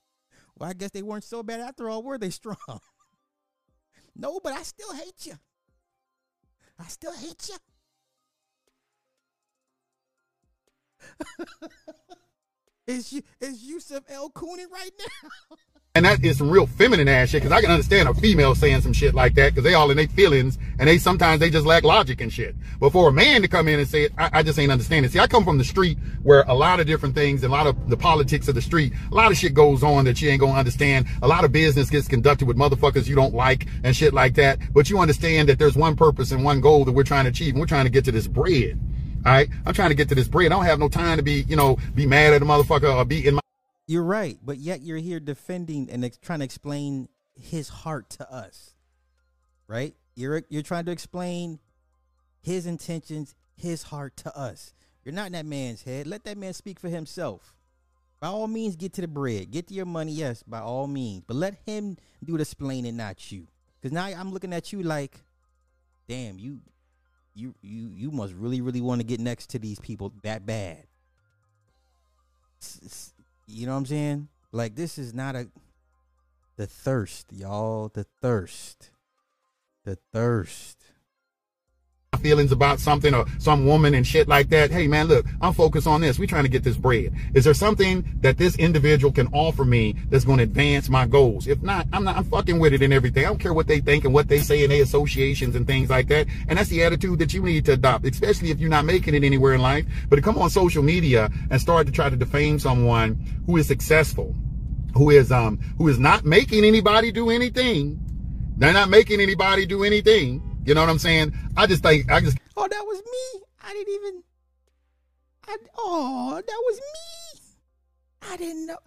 well, 0.58 0.70
I 0.70 0.74
guess 0.74 0.92
they 0.92 1.02
weren't 1.02 1.24
so 1.24 1.44
bad 1.44 1.60
after 1.60 1.90
all, 1.90 2.04
were 2.04 2.18
they 2.18 2.30
Strom? 2.30 2.58
no, 4.16 4.40
but 4.44 4.54
I 4.54 4.64
still 4.64 4.94
hate 4.94 5.26
you. 5.26 5.34
I 6.80 6.88
still 6.88 7.14
hate 7.14 7.50
you. 7.50 7.58
is 12.88 13.14
you 13.14 13.22
is 13.40 13.64
Yusuf 13.64 14.04
El 14.10 14.30
Kuni 14.30 14.66
right 14.66 14.92
now? 15.00 15.58
And 15.96 16.04
that 16.04 16.26
is 16.26 16.38
some 16.38 16.50
real 16.50 16.68
feminine 16.68 17.08
ass 17.08 17.30
shit, 17.30 17.42
because 17.42 17.58
I 17.58 17.62
can 17.62 17.72
understand 17.72 18.10
a 18.10 18.14
female 18.14 18.54
saying 18.54 18.82
some 18.82 18.92
shit 18.92 19.16
like 19.16 19.34
that, 19.36 19.52
because 19.52 19.64
they 19.64 19.76
all 19.76 19.90
in 19.92 19.98
their 19.98 20.10
feelings, 20.10 20.60
and 20.78 20.90
they 20.90 20.98
sometimes 20.98 21.40
they 21.40 21.50
just 21.50 21.66
lack 21.66 21.86
logic 21.86 22.20
and 22.20 22.34
shit. 22.34 22.54
But 22.82 22.92
for 22.92 23.08
a 23.08 23.14
man 23.14 23.42
to 23.44 23.48
come 23.48 23.70
in 23.70 23.80
and 23.80 23.88
say 23.88 24.04
it, 24.04 24.12
I, 24.18 24.30
I 24.34 24.44
just 24.44 24.60
ain't 24.60 24.74
understanding. 24.74 25.10
See, 25.10 25.20
I 25.20 25.28
come 25.28 25.46
from 25.46 25.58
the 25.58 25.64
street 25.64 25.98
where 26.22 26.44
a 26.50 26.54
lot 26.54 26.82
of 26.82 26.86
different 26.86 27.16
things, 27.16 27.46
a 27.46 27.48
lot 27.48 27.66
of 27.66 27.90
the 27.90 27.96
politics 27.96 28.50
of 28.50 28.56
the 28.56 28.62
street, 28.62 28.92
a 29.10 29.16
lot 29.16 29.32
of 29.32 29.38
shit 29.38 29.54
goes 29.54 29.84
on 29.84 30.04
that 30.04 30.22
you 30.22 30.30
ain't 30.30 30.42
gonna 30.42 30.60
understand. 30.60 31.08
A 31.22 31.28
lot 31.30 31.46
of 31.46 31.54
business 31.54 31.90
gets 31.90 32.10
conducted 32.10 32.46
with 32.46 32.58
motherfuckers 32.58 33.08
you 33.08 33.16
don't 33.16 33.34
like 33.34 33.66
and 33.86 33.96
shit 33.96 34.14
like 34.14 34.34
that. 34.34 34.60
But 34.74 34.90
you 34.90 35.00
understand 35.00 35.48
that 35.48 35.60
there's 35.60 35.78
one 35.78 35.96
purpose 35.96 36.32
and 36.32 36.44
one 36.44 36.60
goal 36.60 36.84
that 36.84 36.92
we're 36.92 37.04
trying 37.04 37.24
to 37.24 37.30
achieve, 37.30 37.54
and 37.54 37.62
we're 37.62 37.68
trying 37.68 37.86
to 37.86 37.90
get 37.90 38.04
to 38.04 38.12
this 38.12 38.28
bread. 38.28 38.78
All 39.26 39.32
right, 39.32 39.50
I'm 39.66 39.74
trying 39.74 39.90
to 39.90 39.96
get 39.96 40.10
to 40.10 40.16
this 40.16 40.28
bread. 40.28 40.52
I 40.52 40.56
don't 40.56 40.66
have 40.66 40.78
no 40.78 40.90
time 40.90 41.16
to 41.18 41.24
be, 41.24 41.46
you 41.48 41.56
know, 41.56 41.78
be 41.96 42.06
mad 42.06 42.34
at 42.34 42.42
a 42.42 42.46
motherfucker 42.46 42.94
or 42.94 43.06
be 43.06 43.26
in 43.26 43.36
my 43.36 43.42
you're 43.88 44.04
right, 44.04 44.38
but 44.44 44.58
yet 44.58 44.82
you're 44.82 44.98
here 44.98 45.20
defending 45.20 45.90
and 45.92 46.04
ex- 46.06 46.18
trying 46.18 46.40
to 46.40 46.46
explain 46.46 47.08
his 47.36 47.70
heart 47.70 48.10
to 48.12 48.32
us, 48.32 48.74
right? 49.68 49.96
You're 50.16 50.44
you're 50.50 50.64
trying 50.64 50.86
to 50.86 50.92
explain 50.92 51.60
his 52.42 52.66
intentions, 52.66 53.36
his 53.56 53.84
heart 53.84 54.16
to 54.18 54.38
us. 54.38 54.74
You're 55.04 55.14
not 55.14 55.28
in 55.28 55.34
that 55.34 55.46
man's 55.46 55.84
head. 55.84 56.08
Let 56.08 56.24
that 56.24 56.38
man 56.38 56.54
speak 56.54 56.80
for 56.80 56.90
himself. 56.90 57.54
By 58.20 58.28
all 58.28 58.48
means, 58.48 58.76
get 58.76 58.94
to 58.94 59.02
the 59.02 59.08
bread, 59.08 59.52
get 59.52 59.68
to 59.68 59.74
your 59.74 59.86
money. 59.86 60.14
Yes, 60.14 60.42
by 60.42 60.60
all 60.60 60.88
means, 60.88 61.24
but 61.28 61.36
let 61.36 61.56
him 61.66 61.98
do 62.24 62.38
the 62.38 62.42
explaining, 62.42 62.98
not 62.98 63.32
you. 63.32 63.48
Because 63.80 63.94
now 63.94 64.06
I'm 64.06 64.32
looking 64.32 64.54
at 64.54 64.74
you 64.74 64.82
like, 64.82 65.22
damn, 66.08 66.40
you, 66.40 66.60
you, 67.36 67.54
you, 67.62 67.92
you 67.94 68.12
must 68.12 68.34
really, 68.34 68.62
really 68.62 68.82
want 68.82 69.02
to 69.02 69.06
get 69.06 69.20
next 69.20 69.52
to 69.52 69.60
these 69.60 69.80
people 69.80 70.12
that 70.24 70.46
bad. 70.46 70.86
You 73.48 73.66
know 73.66 73.74
what 73.74 73.80
I'm 73.80 73.86
saying? 73.86 74.28
Like 74.52 74.76
this 74.76 74.98
is 74.98 75.14
not 75.14 75.36
a 75.36 75.48
the 76.58 76.68
thirst, 76.68 77.34
y'all. 77.34 77.90
The 77.90 78.06
thirst. 78.22 78.92
The 79.84 79.98
thirst. 80.14 80.75
Feelings 82.16 82.52
about 82.52 82.80
something 82.80 83.14
or 83.14 83.26
some 83.38 83.66
woman 83.66 83.94
and 83.94 84.06
shit 84.06 84.28
like 84.28 84.50
that. 84.50 84.72
Hey 84.72 84.88
man, 84.88 85.08
look, 85.08 85.26
I'm 85.42 85.54
focused 85.54 85.86
on 85.86 86.02
this. 86.02 86.18
We're 86.18 86.28
trying 86.28 86.44
to 86.44 86.50
get 86.50 86.64
this 86.64 86.78
bread. 86.78 87.14
Is 87.34 87.44
there 87.44 87.54
something 87.54 88.04
that 88.22 88.38
this 88.38 88.56
individual 88.56 89.12
can 89.12 89.28
offer 89.28 89.64
me 89.64 89.96
that's 90.10 90.26
going 90.26 90.38
to 90.38 90.44
advance 90.44 90.90
my 90.90 91.06
goals? 91.06 91.48
If 91.48 91.62
not, 91.62 91.88
I'm 91.94 92.04
not, 92.04 92.18
I'm 92.18 92.24
fucking 92.24 92.58
with 92.60 92.74
it 92.74 92.82
and 92.82 92.94
everything. 92.94 93.26
I 93.26 93.30
don't 93.30 93.40
care 93.40 93.54
what 93.54 93.68
they 93.68 93.80
think 93.80 94.06
and 94.06 94.14
what 94.14 94.28
they 94.28 94.40
say 94.40 94.64
in 94.64 94.70
their 94.70 94.82
associations 94.82 95.56
and 95.56 95.68
things 95.68 95.90
like 95.90 96.08
that. 96.08 96.28
And 96.48 96.58
that's 96.58 96.70
the 96.70 96.84
attitude 96.84 97.20
that 97.20 97.34
you 97.34 97.44
need 97.44 97.66
to 97.66 97.74
adopt, 97.74 98.06
especially 98.06 98.50
if 98.50 98.60
you're 98.60 98.70
not 98.70 98.86
making 98.86 99.14
it 99.14 99.24
anywhere 99.24 99.54
in 99.54 99.62
life. 99.62 99.86
But 100.10 100.16
to 100.16 100.22
come 100.22 100.38
on 100.38 100.50
social 100.50 100.84
media 100.84 101.30
and 101.50 101.62
start 101.62 101.86
to 101.88 101.92
try 101.94 102.10
to 102.10 102.16
defame 102.16 102.60
someone 102.60 103.20
who 103.46 103.58
is 103.58 103.68
successful, 103.68 104.36
who 104.96 105.10
is, 105.10 105.32
um, 105.32 105.60
who 105.78 105.88
is 105.90 106.00
not 106.00 106.26
making 106.26 106.66
anybody 106.66 107.12
do 107.12 107.30
anything. 107.30 108.00
They're 108.58 108.74
not 108.74 108.90
making 108.90 109.20
anybody 109.20 109.66
do 109.66 109.84
anything 109.84 110.42
you 110.66 110.74
know 110.74 110.82
what 110.82 110.90
I'm 110.90 111.00
saying? 111.00 111.34
I 111.56 111.68
just 111.68 111.84
think 111.84 112.12
I 112.12 112.20
just 112.22 112.38
Oh, 112.58 112.68
that 112.68 112.86
was 112.86 112.98
me. 113.00 113.42
I 113.64 113.74
didn't 113.74 113.94
even. 113.94 114.24
I 115.48 115.58
oh, 115.78 116.42
that 116.46 116.64
was 116.66 116.78
me. 116.80 117.42
I 118.32 118.38
didn't 118.38 118.66
know. 118.68 118.78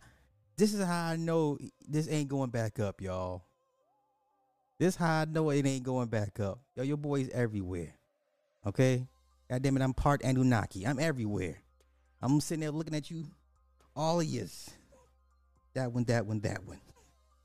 This 0.56 0.74
is 0.74 0.84
how 0.84 1.06
I 1.06 1.16
know 1.16 1.58
this 1.88 2.08
ain't 2.08 2.28
going 2.28 2.50
back 2.50 2.80
up, 2.80 3.00
y'all. 3.00 3.42
This 4.78 4.96
how 4.96 5.20
I 5.20 5.24
know 5.24 5.50
it 5.50 5.66
ain't 5.66 5.84
going 5.84 6.08
back 6.08 6.40
up. 6.40 6.60
Yo, 6.74 6.82
your 6.82 6.96
boy's 6.96 7.28
everywhere. 7.30 7.94
Okay? 8.66 9.06
God 9.50 9.62
damn 9.62 9.76
it, 9.76 9.82
I'm 9.82 9.94
part 9.94 10.22
Anunnaki. 10.22 10.86
I'm 10.86 10.98
everywhere. 10.98 11.58
I'm 12.20 12.40
sitting 12.40 12.60
there 12.60 12.70
looking 12.70 12.94
at 12.94 13.10
you, 13.10 13.26
all 13.94 14.20
of 14.20 14.26
yous. 14.26 14.70
That 15.74 15.92
one, 15.92 16.04
that 16.04 16.26
one, 16.26 16.40
that 16.40 16.64
one. 16.64 16.80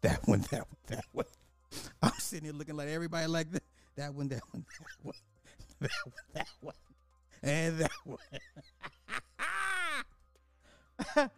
That 0.01 0.19
one, 0.27 0.41
that 0.51 0.67
one, 0.67 0.77
that 0.87 1.05
one. 1.13 1.25
I'm 2.01 2.11
sitting 2.19 2.43
here 2.43 2.53
looking 2.53 2.75
like 2.75 2.89
everybody 2.89 3.25
like 3.25 3.49
that. 3.51 3.63
That 3.95 4.13
one, 4.15 4.27
that 4.29 4.41
one, 4.51 4.65
that 4.79 4.87
one. 5.03 5.15
That 5.81 5.91
one, 6.03 6.13
that 6.33 6.47
one. 6.61 6.75
And 7.43 7.77
that 7.79 7.91
one. 8.05 8.17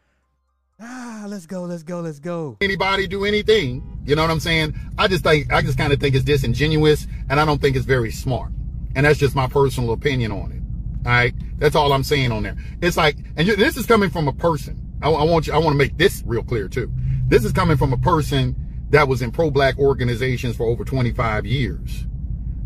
ah, 0.80 1.26
let's 1.28 1.46
go, 1.46 1.64
let's 1.64 1.84
go, 1.84 2.00
let's 2.00 2.20
go. 2.20 2.56
anybody 2.62 3.08
do 3.08 3.26
anything. 3.26 4.02
You 4.06 4.16
know 4.16 4.22
what 4.22 4.32
I'm 4.32 4.40
saying? 4.40 4.74
I 4.98 5.10
just 5.10 5.24
think 5.24 5.52
I 5.52 5.62
just 5.62 5.78
kind 5.78 5.92
of 5.92 6.00
think 6.00 6.16
it's 6.16 6.24
disingenuous, 6.24 7.08
and 7.30 7.42
I 7.42 7.46
don't 7.46 7.62
think 7.62 7.76
it's 7.76 7.86
very 7.86 8.12
smart. 8.12 8.52
And 8.96 9.06
that's 9.06 9.20
just 9.20 9.36
my 9.36 9.48
personal 9.48 9.92
opinion 9.92 10.32
on 10.32 10.52
it. 10.54 10.62
All 11.06 11.12
right, 11.12 11.34
that's 11.58 11.76
all 11.76 11.92
I'm 11.92 12.04
saying 12.04 12.32
on 12.32 12.44
there. 12.44 12.56
It's 12.82 12.96
like, 12.96 13.18
and 13.36 13.48
you, 13.48 13.58
this 13.58 13.76
is 13.76 13.86
coming 13.86 14.10
from 14.10 14.30
a 14.30 14.34
person. 14.34 14.80
I, 15.02 15.10
I 15.10 15.24
want 15.26 15.48
you. 15.48 15.54
I 15.54 15.58
want 15.58 15.74
to 15.74 15.78
make 15.78 15.98
this 15.98 16.24
real 16.26 16.44
clear 16.44 16.70
too. 16.70 16.90
This 17.28 17.44
is 17.44 17.52
coming 17.52 17.76
from 17.76 17.92
a 17.92 17.98
person 17.98 18.56
that 18.92 19.10
was 19.10 19.22
in 19.22 19.32
pro-black 19.32 19.78
organizations 19.78 20.56
for 20.56 20.66
over 20.68 20.86
25 20.86 21.46
years. 21.46 22.06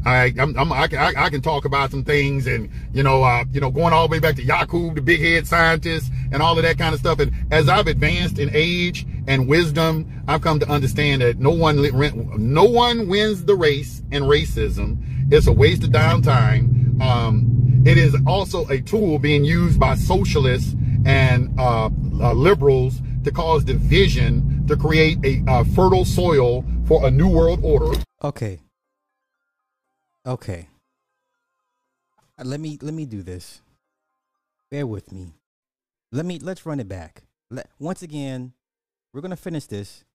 I, 0.05 0.33
I'm, 0.39 0.57
I'm, 0.57 0.71
I, 0.71 0.88
can, 0.88 0.99
I, 0.99 1.25
I 1.25 1.29
can 1.29 1.41
talk 1.41 1.65
about 1.65 1.91
some 1.91 2.03
things 2.03 2.47
and, 2.47 2.69
you 2.93 3.03
know, 3.03 3.23
uh, 3.23 3.43
you 3.51 3.59
know, 3.59 3.69
going 3.69 3.93
all 3.93 4.07
the 4.07 4.12
way 4.12 4.19
back 4.19 4.35
to 4.38 4.43
Yakub, 4.43 4.95
the 4.95 5.01
big 5.01 5.19
head 5.19 5.45
scientist 5.45 6.12
and 6.31 6.41
all 6.41 6.57
of 6.57 6.63
that 6.63 6.77
kind 6.77 6.93
of 6.93 6.99
stuff. 6.99 7.19
And 7.19 7.33
as 7.51 7.67
I've 7.67 7.88
advanced 7.88 8.39
in 8.39 8.49
age 8.53 9.05
and 9.27 9.47
wisdom, 9.47 10.23
I've 10.27 10.41
come 10.41 10.59
to 10.59 10.69
understand 10.69 11.21
that 11.21 11.39
no 11.39 11.51
one, 11.51 11.81
no 12.38 12.63
one 12.63 13.07
wins 13.07 13.45
the 13.45 13.55
race 13.55 14.01
in 14.12 14.23
racism. 14.23 14.97
It's 15.31 15.47
a 15.47 15.51
waste 15.53 15.83
of 15.83 15.89
downtime. 15.89 17.01
Um, 17.01 17.83
it 17.85 17.97
is 17.97 18.15
also 18.25 18.67
a 18.67 18.81
tool 18.81 19.19
being 19.19 19.43
used 19.43 19.79
by 19.79 19.95
socialists 19.95 20.75
and, 21.05 21.57
uh, 21.59 21.89
uh, 22.21 22.33
liberals 22.33 23.01
to 23.23 23.31
cause 23.31 23.63
division 23.63 24.65
to 24.67 24.77
create 24.77 25.17
a 25.23 25.43
uh, 25.49 25.63
fertile 25.63 26.05
soil 26.05 26.63
for 26.85 27.05
a 27.07 27.12
new 27.12 27.27
world 27.27 27.59
order. 27.63 27.99
Okay. 28.23 28.59
Okay. 30.29 30.67
Uh, 32.37 32.43
Let 32.45 32.59
me 32.59 32.77
let 32.83 32.93
me 32.93 33.07
do 33.07 33.23
this. 33.23 33.61
Bear 34.69 34.85
with 34.85 35.11
me. 35.11 35.33
Let 36.11 36.23
me 36.23 36.37
let's 36.37 36.67
run 36.67 36.79
it 36.79 36.87
back. 36.87 37.23
Let, 37.49 37.67
once 37.79 38.03
again, 38.03 38.53
we're 39.11 39.21
gonna 39.21 39.35
finish 39.35 39.65
this, 39.65 40.05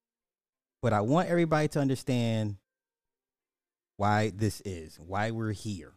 but 0.81 0.93
I 0.93 1.01
want 1.01 1.29
everybody 1.29 1.67
to 1.67 1.81
understand 1.81 2.59
why 3.97 4.31
this 4.33 4.63
is, 4.65 5.01
why 5.01 5.33
we're 5.33 5.51
here. 5.51 5.95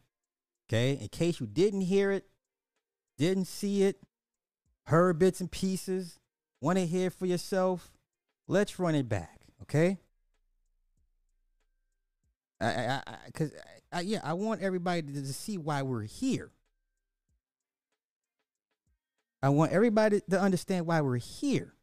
Okay? 0.67 0.97
In 0.99 1.09
case 1.09 1.39
you 1.39 1.45
didn't 1.45 1.81
hear 1.81 2.11
it, 2.11 2.25
didn't 3.19 3.45
see 3.45 3.83
it, 3.83 4.01
heard 4.87 5.19
bits 5.19 5.41
and 5.41 5.51
pieces, 5.51 6.19
want 6.59 6.79
to 6.79 6.87
hear 6.87 7.11
for 7.11 7.27
yourself, 7.27 7.91
let's 8.47 8.79
run 8.79 8.95
it 8.95 9.07
back. 9.07 9.41
Okay? 9.61 9.99
I, 12.59 12.65
I, 12.67 13.01
I, 13.05 13.15
cause 13.33 13.51
I, 13.91 14.01
yeah, 14.01 14.19
I 14.23 14.33
want 14.33 14.61
everybody 14.61 15.01
to, 15.01 15.13
to 15.13 15.33
see 15.33 15.57
why 15.57 15.81
we're 15.81 16.03
here. 16.03 16.51
I 19.41 19.49
want 19.49 19.71
everybody 19.71 20.21
to 20.29 20.39
understand 20.39 20.85
why 20.85 21.01
we're 21.01 21.17
here. 21.17 21.73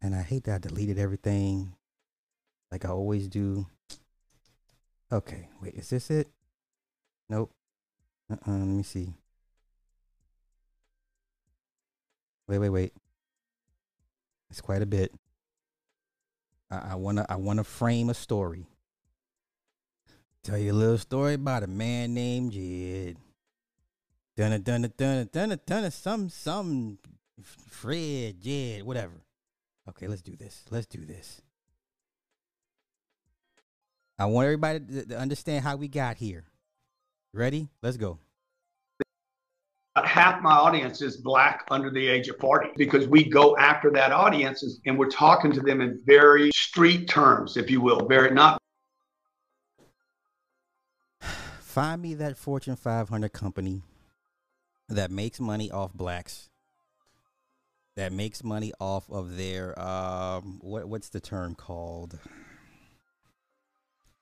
And 0.00 0.14
I 0.14 0.22
hate 0.22 0.44
that 0.44 0.54
I 0.54 0.58
deleted 0.58 0.98
everything 0.98 1.74
like 2.70 2.84
I 2.84 2.88
always 2.88 3.28
do. 3.28 3.66
Okay, 5.12 5.48
wait, 5.62 5.74
is 5.74 5.90
this 5.90 6.10
it? 6.10 6.28
Nope. 7.28 7.52
Uh-uh, 8.30 8.50
let 8.52 8.66
me 8.66 8.82
see. 8.82 9.14
Wait, 12.46 12.58
wait, 12.58 12.68
wait. 12.68 12.92
It's 14.50 14.60
quite 14.60 14.82
a 14.82 14.86
bit. 14.86 15.12
I, 16.70 16.94
wanna 16.96 17.26
I 17.28 17.36
wanna 17.36 17.64
frame 17.64 18.10
a 18.10 18.14
story. 18.14 18.66
Tell 20.42 20.58
you 20.58 20.72
a 20.72 20.74
little 20.74 20.98
story 20.98 21.34
about 21.34 21.62
a 21.62 21.66
man 21.66 22.14
named 22.14 22.52
Jed. 22.52 23.16
Dunna 24.36 24.58
dunna 24.58 24.88
dunna 24.88 25.24
dunna 25.26 25.56
dunna 25.64 25.90
some 25.90 26.28
some 26.28 26.98
Fred 27.42 28.40
Jed 28.40 28.82
whatever. 28.82 29.22
Okay, 29.88 30.06
let's 30.06 30.22
do 30.22 30.34
this. 30.36 30.64
Let's 30.70 30.86
do 30.86 31.04
this. 31.04 31.40
I 34.18 34.26
want 34.26 34.46
everybody 34.46 34.80
to, 34.80 35.06
to 35.06 35.18
understand 35.18 35.64
how 35.64 35.76
we 35.76 35.88
got 35.88 36.16
here. 36.16 36.44
Ready? 37.32 37.68
Let's 37.82 37.96
go. 37.96 38.18
Half 39.96 40.42
my 40.42 40.52
audience 40.52 41.02
is 41.02 41.18
black 41.18 41.64
under 41.70 41.88
the 41.88 42.06
age 42.06 42.28
of 42.28 42.36
40 42.38 42.70
because 42.76 43.06
we 43.06 43.22
go 43.22 43.56
after 43.56 43.90
that 43.92 44.10
audience 44.10 44.80
and 44.86 44.98
we're 44.98 45.08
talking 45.08 45.52
to 45.52 45.60
them 45.60 45.80
in 45.80 46.00
very 46.04 46.50
street 46.50 47.08
terms, 47.08 47.56
if 47.56 47.70
you 47.70 47.80
will, 47.80 48.06
very 48.08 48.32
not 48.32 48.60
Find 51.74 52.02
me 52.02 52.14
that 52.14 52.36
Fortune 52.36 52.76
500 52.76 53.32
company 53.32 53.82
that 54.88 55.10
makes 55.10 55.40
money 55.40 55.72
off 55.72 55.92
blacks. 55.92 56.48
That 57.96 58.12
makes 58.12 58.44
money 58.44 58.72
off 58.78 59.10
of 59.10 59.36
their 59.36 59.76
um 59.76 60.58
what 60.60 60.86
what's 60.86 61.08
the 61.08 61.18
term 61.18 61.56
called? 61.56 62.20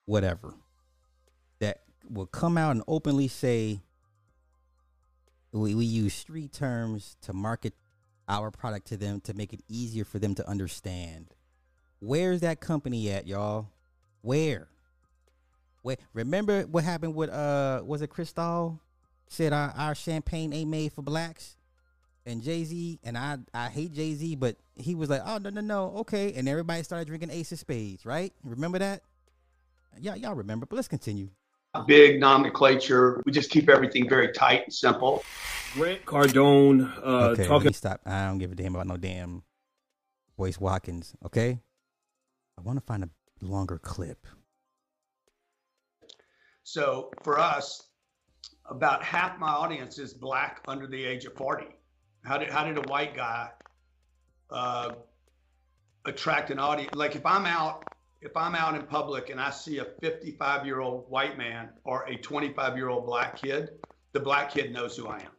Whatever. 0.06 0.54
That 1.58 1.82
will 2.08 2.24
come 2.24 2.56
out 2.56 2.70
and 2.70 2.82
openly 2.88 3.28
say 3.28 3.80
we, 5.53 5.75
we 5.75 5.85
use 5.85 6.15
street 6.15 6.53
terms 6.53 7.17
to 7.23 7.33
market 7.33 7.75
our 8.29 8.51
product 8.51 8.87
to 8.88 8.97
them 8.97 9.21
to 9.21 9.35
make 9.35 9.53
it 9.53 9.61
easier 9.69 10.05
for 10.05 10.19
them 10.19 10.35
to 10.35 10.49
understand. 10.49 11.35
Where's 12.01 12.41
that 12.41 12.61
company 12.61 13.11
at, 13.11 13.27
y'all? 13.27 13.69
Where? 14.23 14.69
Wait, 15.83 15.99
remember 16.15 16.62
what 16.62 16.85
happened 16.85 17.15
with 17.15 17.31
uh 17.31 17.83
was 17.85 18.03
it 18.03 18.09
Cristal 18.09 18.81
said 19.29 19.53
our, 19.53 19.73
our 19.77 19.95
champagne 19.95 20.53
ain't 20.53 20.71
made 20.71 20.93
for 20.93 21.03
blacks? 21.03 21.57
And 22.25 22.41
Jay 22.41 22.62
Z 22.62 23.01
and 23.03 23.19
I 23.19 23.38
I 23.53 23.69
hate 23.69 23.93
Jay 23.93 24.15
Z, 24.15 24.37
but 24.37 24.57
he 24.77 24.95
was 24.95 25.11
like, 25.11 25.23
oh 25.25 25.38
no 25.38 25.51
no 25.51 25.61
no 25.61 25.97
okay, 25.99 26.33
and 26.35 26.49
everybody 26.49 26.85
started 26.85 27.09
drinking 27.09 27.31
Ace 27.31 27.51
of 27.51 27.59
Spades, 27.59 28.07
right? 28.07 28.33
Remember 28.45 28.79
that? 28.79 29.03
Yeah, 29.99 30.15
y'all 30.15 30.35
remember, 30.35 30.67
but 30.67 30.77
let's 30.77 30.88
continue. 30.88 31.31
Big 31.80 32.20
nomenclature. 32.20 33.22
We 33.24 33.32
just 33.32 33.50
keep 33.50 33.68
everything 33.68 34.08
very 34.08 34.32
tight 34.32 34.64
and 34.64 34.72
simple. 34.72 35.24
Grant 35.74 36.04
Cardone 36.04 36.92
uh, 36.98 37.30
okay, 37.30 37.46
talking 37.46 37.72
stop. 37.72 38.00
I 38.04 38.26
don't 38.26 38.38
give 38.38 38.52
a 38.52 38.54
damn 38.54 38.74
about 38.74 38.87
no 38.87 38.96
damn 38.96 39.42
Boyce 40.37 40.61
Watkins. 40.61 41.14
Okay, 41.24 41.58
I 42.58 42.62
want 42.62 42.78
to 42.78 42.85
find 42.85 43.04
a 43.04 43.08
longer 43.40 43.78
clip. 43.78 44.26
So 46.62 47.11
for 47.22 47.38
us, 47.38 47.88
about 48.66 49.02
half 49.02 49.38
my 49.38 49.48
audience 49.48 49.98
is 49.98 50.12
black 50.12 50.62
under 50.68 50.87
the 50.87 51.02
age 51.04 51.24
of 51.24 51.35
40. 51.35 51.66
How 52.24 52.38
did 52.38 52.50
how 52.50 52.64
did 52.64 52.78
a 52.78 52.82
white 52.82 53.16
guy 53.16 53.50
uh, 54.50 54.92
attract 56.04 56.50
an 56.50 56.58
audience? 56.58 56.94
Like 56.94 57.16
if 57.16 57.24
I'm 57.26 57.46
out 57.46 57.85
if 58.22 58.37
I'm 58.37 58.54
out 58.54 58.74
in 58.74 58.82
public 58.82 59.30
and 59.30 59.40
I 59.40 59.50
see 59.50 59.78
a 59.78 59.85
55 60.00 60.64
year 60.64 60.80
old 60.80 61.11
white 61.11 61.37
man 61.37 61.70
or 61.85 62.04
a 62.08 62.16
25 62.16 62.77
year 62.77 62.88
old 62.88 63.04
black 63.04 63.40
kid, 63.40 63.70
the 64.12 64.20
black 64.20 64.52
kid 64.52 64.73
knows 64.73 64.96
who 64.96 65.08
I 65.08 65.18
am. 65.18 65.31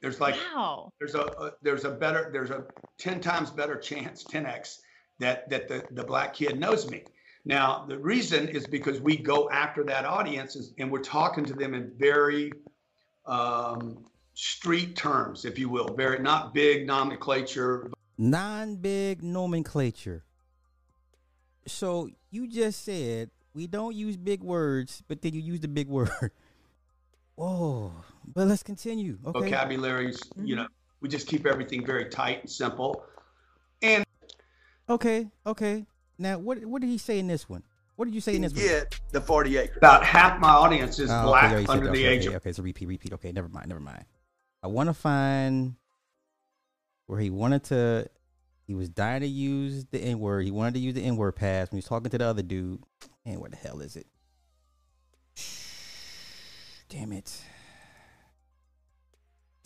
There's 0.00 0.20
like 0.20 0.36
wow. 0.54 0.92
there's 0.98 1.14
a, 1.14 1.22
a 1.22 1.52
there's 1.62 1.84
a 1.84 1.90
better 1.90 2.30
there's 2.32 2.50
a 2.50 2.64
10 2.98 3.20
times 3.20 3.50
better 3.50 3.76
chance 3.76 4.24
10x 4.24 4.78
that 5.18 5.50
that 5.50 5.68
the, 5.68 5.84
the 5.90 6.04
black 6.04 6.34
kid 6.34 6.58
knows 6.58 6.88
me 6.88 7.02
now 7.44 7.84
the 7.88 7.98
reason 7.98 8.46
is 8.48 8.66
because 8.66 9.00
we 9.00 9.16
go 9.16 9.50
after 9.50 9.82
that 9.84 10.04
audience 10.04 10.54
is, 10.54 10.72
and 10.78 10.88
we're 10.88 11.00
talking 11.00 11.44
to 11.46 11.52
them 11.52 11.74
in 11.74 11.90
very 11.98 12.52
um, 13.26 14.04
street 14.34 14.94
terms 14.94 15.44
if 15.44 15.58
you 15.58 15.68
will 15.68 15.92
very 15.96 16.20
not 16.20 16.54
big 16.54 16.86
nomenclature 16.86 17.90
Non 18.20 18.74
big 18.74 19.22
nomenclature. 19.22 20.24
So 21.68 22.10
you 22.30 22.48
just 22.48 22.84
said 22.84 23.30
we 23.54 23.66
don't 23.66 23.94
use 23.94 24.16
big 24.16 24.42
words, 24.42 25.02
but 25.08 25.22
then 25.22 25.34
you 25.34 25.40
use 25.40 25.60
the 25.60 25.68
big 25.68 25.88
word. 25.98 26.30
Oh, 27.36 27.92
but 28.34 28.48
let's 28.48 28.62
continue. 28.62 29.18
Okay. 29.26 29.50
vocabularies 29.50 30.18
you 30.36 30.42
mm-hmm. 30.42 30.62
know 30.62 30.68
we 31.00 31.08
just 31.08 31.28
keep 31.28 31.46
everything 31.46 31.86
very 31.86 32.06
tight 32.06 32.40
and 32.40 32.50
simple 32.50 33.04
and 33.82 34.04
Okay. 34.88 35.28
Okay. 35.46 35.84
Now, 36.18 36.38
what 36.38 36.64
what 36.64 36.80
did 36.80 36.88
he 36.88 36.98
say 36.98 37.18
in 37.18 37.26
this 37.26 37.48
one? 37.48 37.62
What 37.96 38.06
did 38.06 38.14
you 38.14 38.20
say 38.20 38.36
in 38.36 38.42
this? 38.42 38.52
one? 38.52 38.62
get 38.62 39.00
the 39.10 39.20
40 39.20 39.58
acres. 39.58 39.76
About 39.76 40.04
half 40.04 40.40
my 40.40 40.50
audience 40.50 40.98
is 40.98 41.10
Oh, 41.10 41.24
black 41.24 41.50
yeah, 41.50 41.58
you 41.58 41.66
said 41.66 41.72
under 41.72 41.86
that. 41.86 41.92
the 41.92 42.06
okay, 42.06 42.14
age 42.14 42.26
okay, 42.26 42.34
of 42.34 42.42
okay, 42.42 42.52
so 42.52 42.62
repeat, 42.62 42.86
repeat. 42.86 43.12
Okay, 43.12 43.32
never 43.32 43.48
mind, 43.48 43.68
never 43.68 43.80
mind. 43.80 44.04
I 44.62 44.68
want 44.68 44.88
to 44.88 44.94
find 44.94 45.74
where 47.06 47.18
he 47.20 47.30
wanted 47.30 47.64
to. 47.64 48.08
He 48.68 48.74
was 48.74 48.90
dying 48.90 49.22
to 49.22 49.26
use 49.26 49.86
the 49.86 49.98
N 49.98 50.18
word. 50.20 50.44
He 50.44 50.50
wanted 50.50 50.74
to 50.74 50.80
use 50.80 50.92
the 50.92 51.02
N 51.02 51.16
word 51.16 51.32
pass 51.36 51.70
when 51.70 51.76
he 51.76 51.78
was 51.78 51.86
talking 51.86 52.10
to 52.10 52.18
the 52.18 52.26
other 52.26 52.42
dude. 52.42 52.82
And 53.24 53.40
where 53.40 53.48
the 53.48 53.56
hell 53.56 53.80
is 53.80 53.96
it? 53.96 54.06
Damn 56.90 57.12
it. 57.12 57.34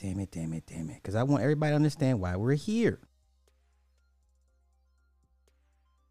Damn 0.01 0.21
it, 0.21 0.31
damn 0.31 0.53
it, 0.53 0.67
damn 0.67 0.91
it. 0.91 0.97
Because 0.97 1.15
I 1.15 1.23
want 1.25 1.43
everybody 1.43 1.71
to 1.71 1.77
understand 1.77 2.21
why 2.21 2.35
we're 2.35 2.55
here. 2.55 3.01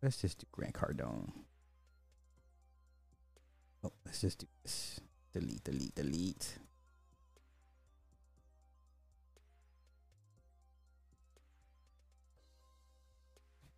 Let's 0.01 0.21
just 0.21 0.39
do 0.39 0.45
Grant 0.51 0.73
Cardone. 0.73 1.31
Oh, 3.83 3.91
let's 4.05 4.21
just 4.21 4.39
do 4.39 4.47
this. 4.63 4.99
Delete, 5.33 5.63
delete, 5.63 5.95
delete. 5.95 6.57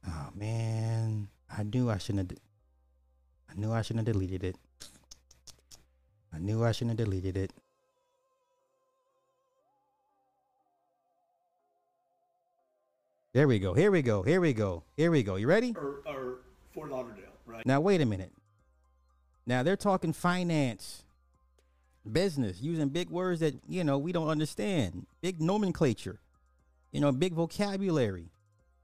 Oh 0.07 0.29
man, 0.35 1.29
I 1.55 1.63
knew 1.63 1.89
I 1.89 1.97
shouldn't 1.97 2.31
have. 2.31 2.39
I 3.49 3.59
knew 3.59 3.71
I 3.71 3.81
shouldn't 3.81 4.07
have 4.07 4.13
deleted 4.13 4.43
it. 4.43 4.55
I 6.33 6.39
knew 6.39 6.63
I 6.63 6.71
shouldn't 6.71 6.99
have 6.99 7.07
deleted 7.07 7.37
it. 7.37 7.51
There 13.33 13.47
we 13.47 13.57
go. 13.59 13.73
Here 13.73 13.89
we 13.89 14.01
go. 14.01 14.21
Here 14.21 14.39
we 14.39 14.53
go. 14.53 14.83
Here 14.95 15.09
we 15.09 15.23
go. 15.23 15.35
You 15.35 15.47
ready? 15.47 15.73
or, 15.75 16.01
or 16.05 16.37
Fort 16.73 16.91
Lauderdale, 16.91 17.23
right? 17.45 17.65
Now 17.65 17.79
wait 17.81 18.01
a 18.01 18.05
minute. 18.05 18.31
Now 19.45 19.63
they're 19.63 19.75
talking 19.75 20.13
finance, 20.13 21.03
business, 22.09 22.61
using 22.61 22.89
big 22.89 23.09
words 23.09 23.39
that 23.39 23.55
you 23.67 23.83
know 23.83 23.97
we 23.97 24.11
don't 24.11 24.27
understand, 24.27 25.07
big 25.21 25.41
nomenclature, 25.41 26.19
you 26.91 27.01
know, 27.01 27.11
big 27.11 27.33
vocabulary, 27.33 28.29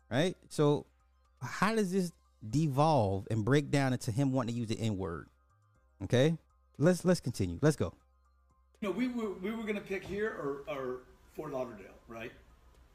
right? 0.09 0.36
So 0.49 0.86
how 1.42 1.76
does 1.76 1.92
this 1.92 2.12
devolve 2.48 3.28
and 3.32 3.44
break 3.46 3.70
down 3.72 3.94
into 3.94 4.12
him 4.12 4.32
wanting 4.32 4.54
to 4.56 4.60
use 4.60 4.70
the 4.70 4.80
N 4.80 4.98
word? 4.98 5.28
Okay, 6.04 6.38
let's 6.78 7.04
let's 7.06 7.20
continue. 7.20 7.60
Let's 7.62 7.76
go. 7.76 7.94
You 8.82 8.90
know, 8.90 8.96
we 8.96 9.08
were 9.10 9.34
we 9.42 9.52
were 9.52 9.64
gonna 9.64 9.82
pick 9.82 10.04
here 10.04 10.30
or, 10.30 10.74
or 10.74 10.98
Fort 11.36 11.52
Lauderdale, 11.52 11.88
right? 12.08 12.32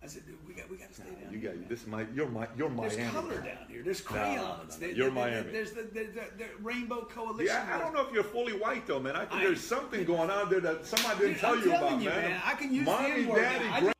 I 0.02 0.06
said, 0.06 0.26
dude, 0.26 0.36
we 0.46 0.52
got 0.52 0.70
we 0.70 0.76
got 0.76 0.88
to 0.88 0.94
stay 0.94 1.04
down 1.04 1.32
You 1.32 1.38
here. 1.38 1.50
got 1.52 1.60
man. 1.60 1.68
this. 1.68 1.86
My 1.86 2.06
you're 2.14 2.28
my 2.28 2.46
you're 2.58 2.68
There's 2.68 2.96
Miami. 2.98 3.10
color 3.12 3.40
down 3.40 3.66
here. 3.68 3.82
There's 3.82 4.02
crayons. 4.02 4.36
no, 4.42 4.56
no. 4.68 4.76
There- 4.78 4.88
You're 4.90 5.10
there- 5.10 5.14
there- 5.14 5.30
Miami. 5.32 5.50
There's 5.52 5.72
the, 5.72 5.82
the, 5.84 6.04
the, 6.04 6.22
the 6.36 6.44
Rainbow 6.62 7.06
Coalition. 7.06 7.46
Yeah, 7.46 7.74
I 7.74 7.78
don't 7.78 7.94
know 7.94 8.06
if 8.06 8.12
you're 8.12 8.22
fully 8.22 8.52
white 8.52 8.86
though, 8.86 9.00
man. 9.00 9.16
I 9.16 9.20
think 9.20 9.32
I- 9.40 9.44
there's 9.44 9.62
something 9.62 10.04
going 10.04 10.28
on 10.30 10.50
there 10.50 10.60
that 10.60 10.84
somebody 10.84 11.18
didn't 11.20 11.32
Dude, 11.32 11.40
tell 11.40 11.54
I'm 11.54 11.62
you 11.62 11.68
about, 11.74 12.00
you, 12.02 12.08
man. 12.10 12.22
man, 12.32 12.40
I 12.44 12.54
can 12.54 12.74
use 12.74 12.84
the 12.84 12.92
N-word, 12.92 13.40
daddy, 13.40 13.64
man. 13.84 13.92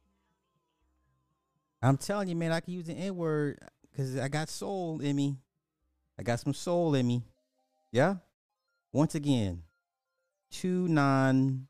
I'm 1.83 1.97
telling 1.99 2.29
you, 2.29 2.37
man, 2.37 2.53
I 2.53 2.61
can 2.61 2.73
use 2.75 2.87
the 2.87 2.95
N 2.95 3.17
word 3.17 3.59
because 3.95 4.19
I 4.19 4.29
got 4.29 4.49
soul 4.49 5.01
in 5.01 5.15
me. 5.15 5.37
I 6.19 6.23
got 6.23 6.41
some 6.41 6.55
soul 6.55 6.95
in 6.95 7.07
me. 7.07 7.23
Yeah. 7.93 8.17
Once 8.93 9.15
again, 9.15 9.63
two 10.51 10.89
non 10.89 11.67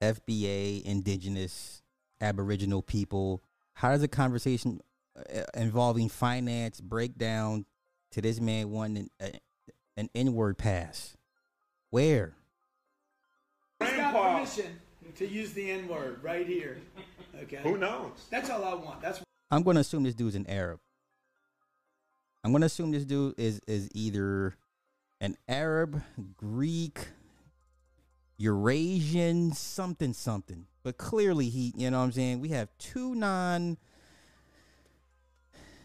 FBA 0.00 0.84
indigenous 0.84 1.82
Aboriginal 2.20 2.82
people. 2.82 3.42
How 3.74 3.90
does 3.90 4.02
a 4.02 4.08
conversation 4.08 4.80
uh, 5.16 5.42
involving 5.54 6.08
finance 6.08 6.80
break 6.80 7.16
down 7.16 7.64
to 8.12 8.20
this 8.20 8.40
man 8.40 8.70
wanting 8.70 9.10
an, 9.18 9.32
an 9.96 10.10
N 10.14 10.34
word 10.34 10.58
pass? 10.58 11.16
Where? 11.90 12.34
Grandpa. 13.80 14.38
permission 14.38 14.80
to 15.16 15.26
use 15.26 15.52
the 15.52 15.70
N 15.70 15.88
word 15.88 16.22
right 16.22 16.46
here. 16.46 16.78
Okay. 17.42 17.60
Who 17.62 17.76
knows? 17.76 18.26
That's 18.30 18.50
all 18.50 18.64
I 18.64 18.74
want. 18.74 19.00
That's 19.00 19.20
I'm 19.52 19.62
going 19.62 19.74
to 19.74 19.82
assume 19.82 20.02
this 20.04 20.14
dude's 20.14 20.34
an 20.34 20.46
Arab. 20.48 20.80
I'm 22.42 22.52
going 22.52 22.62
to 22.62 22.66
assume 22.66 22.90
this 22.90 23.04
dude 23.04 23.34
is 23.38 23.60
is 23.66 23.90
either 23.92 24.56
an 25.20 25.36
Arab, 25.46 26.02
Greek, 26.34 27.08
Eurasian, 28.38 29.52
something 29.52 30.14
something. 30.14 30.64
But 30.82 30.96
clearly 30.96 31.50
he, 31.50 31.74
you 31.76 31.90
know 31.90 31.98
what 31.98 32.04
I'm 32.04 32.12
saying, 32.12 32.40
we 32.40 32.48
have 32.48 32.70
two 32.78 33.14
non 33.14 33.76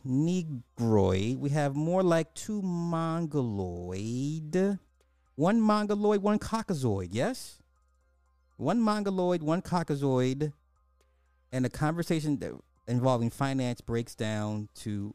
negroid. 0.05 1.37
We 1.37 1.49
have 1.49 1.75
more 1.75 2.03
like 2.03 2.33
two 2.33 2.61
mongoloid. 2.61 3.99
One 5.35 5.59
mongoloid, 5.59 6.23
one 6.23 6.39
caucasoid, 6.39 7.09
yes? 7.11 7.61
One 8.55 8.79
mongoloid, 8.79 9.43
one 9.43 9.61
caucasoid 9.61 10.53
and 11.51 11.65
the 11.65 11.69
conversation 11.69 12.39
that 12.39 12.53
involving 12.87 13.29
finance 13.29 13.81
breaks 13.81 14.15
down 14.15 14.69
to 14.75 15.13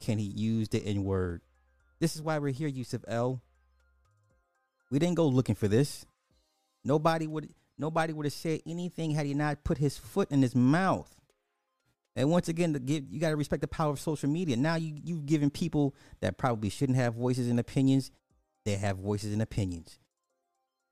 can 0.00 0.18
he 0.18 0.24
use 0.24 0.68
the 0.68 0.84
N 0.84 1.04
word? 1.04 1.42
This 1.98 2.14
is 2.14 2.22
why 2.22 2.38
we're 2.38 2.52
here, 2.52 2.68
Yusuf 2.68 3.02
El. 3.08 3.42
We 4.90 4.98
didn't 4.98 5.16
go 5.16 5.26
looking 5.26 5.54
for 5.54 5.68
this. 5.68 6.06
Nobody 6.84 7.26
would 7.26 7.48
nobody 7.78 8.12
would 8.12 8.26
have 8.26 8.32
said 8.32 8.60
anything 8.66 9.10
had 9.12 9.26
he 9.26 9.34
not 9.34 9.64
put 9.64 9.78
his 9.78 9.98
foot 9.98 10.30
in 10.30 10.42
his 10.42 10.54
mouth. 10.54 11.12
And 12.14 12.30
once 12.30 12.48
again, 12.48 12.72
to 12.72 12.78
give 12.78 13.04
you 13.10 13.20
got 13.20 13.30
to 13.30 13.36
respect 13.36 13.60
the 13.60 13.68
power 13.68 13.90
of 13.90 14.00
social 14.00 14.28
media. 14.28 14.56
Now 14.56 14.76
you 14.76 14.94
you've 15.02 15.26
given 15.26 15.50
people 15.50 15.94
that 16.20 16.38
probably 16.38 16.70
shouldn't 16.70 16.96
have 16.96 17.14
voices 17.14 17.48
and 17.48 17.58
opinions, 17.58 18.10
they 18.64 18.76
have 18.76 18.98
voices 18.98 19.32
and 19.32 19.42
opinions. 19.42 19.98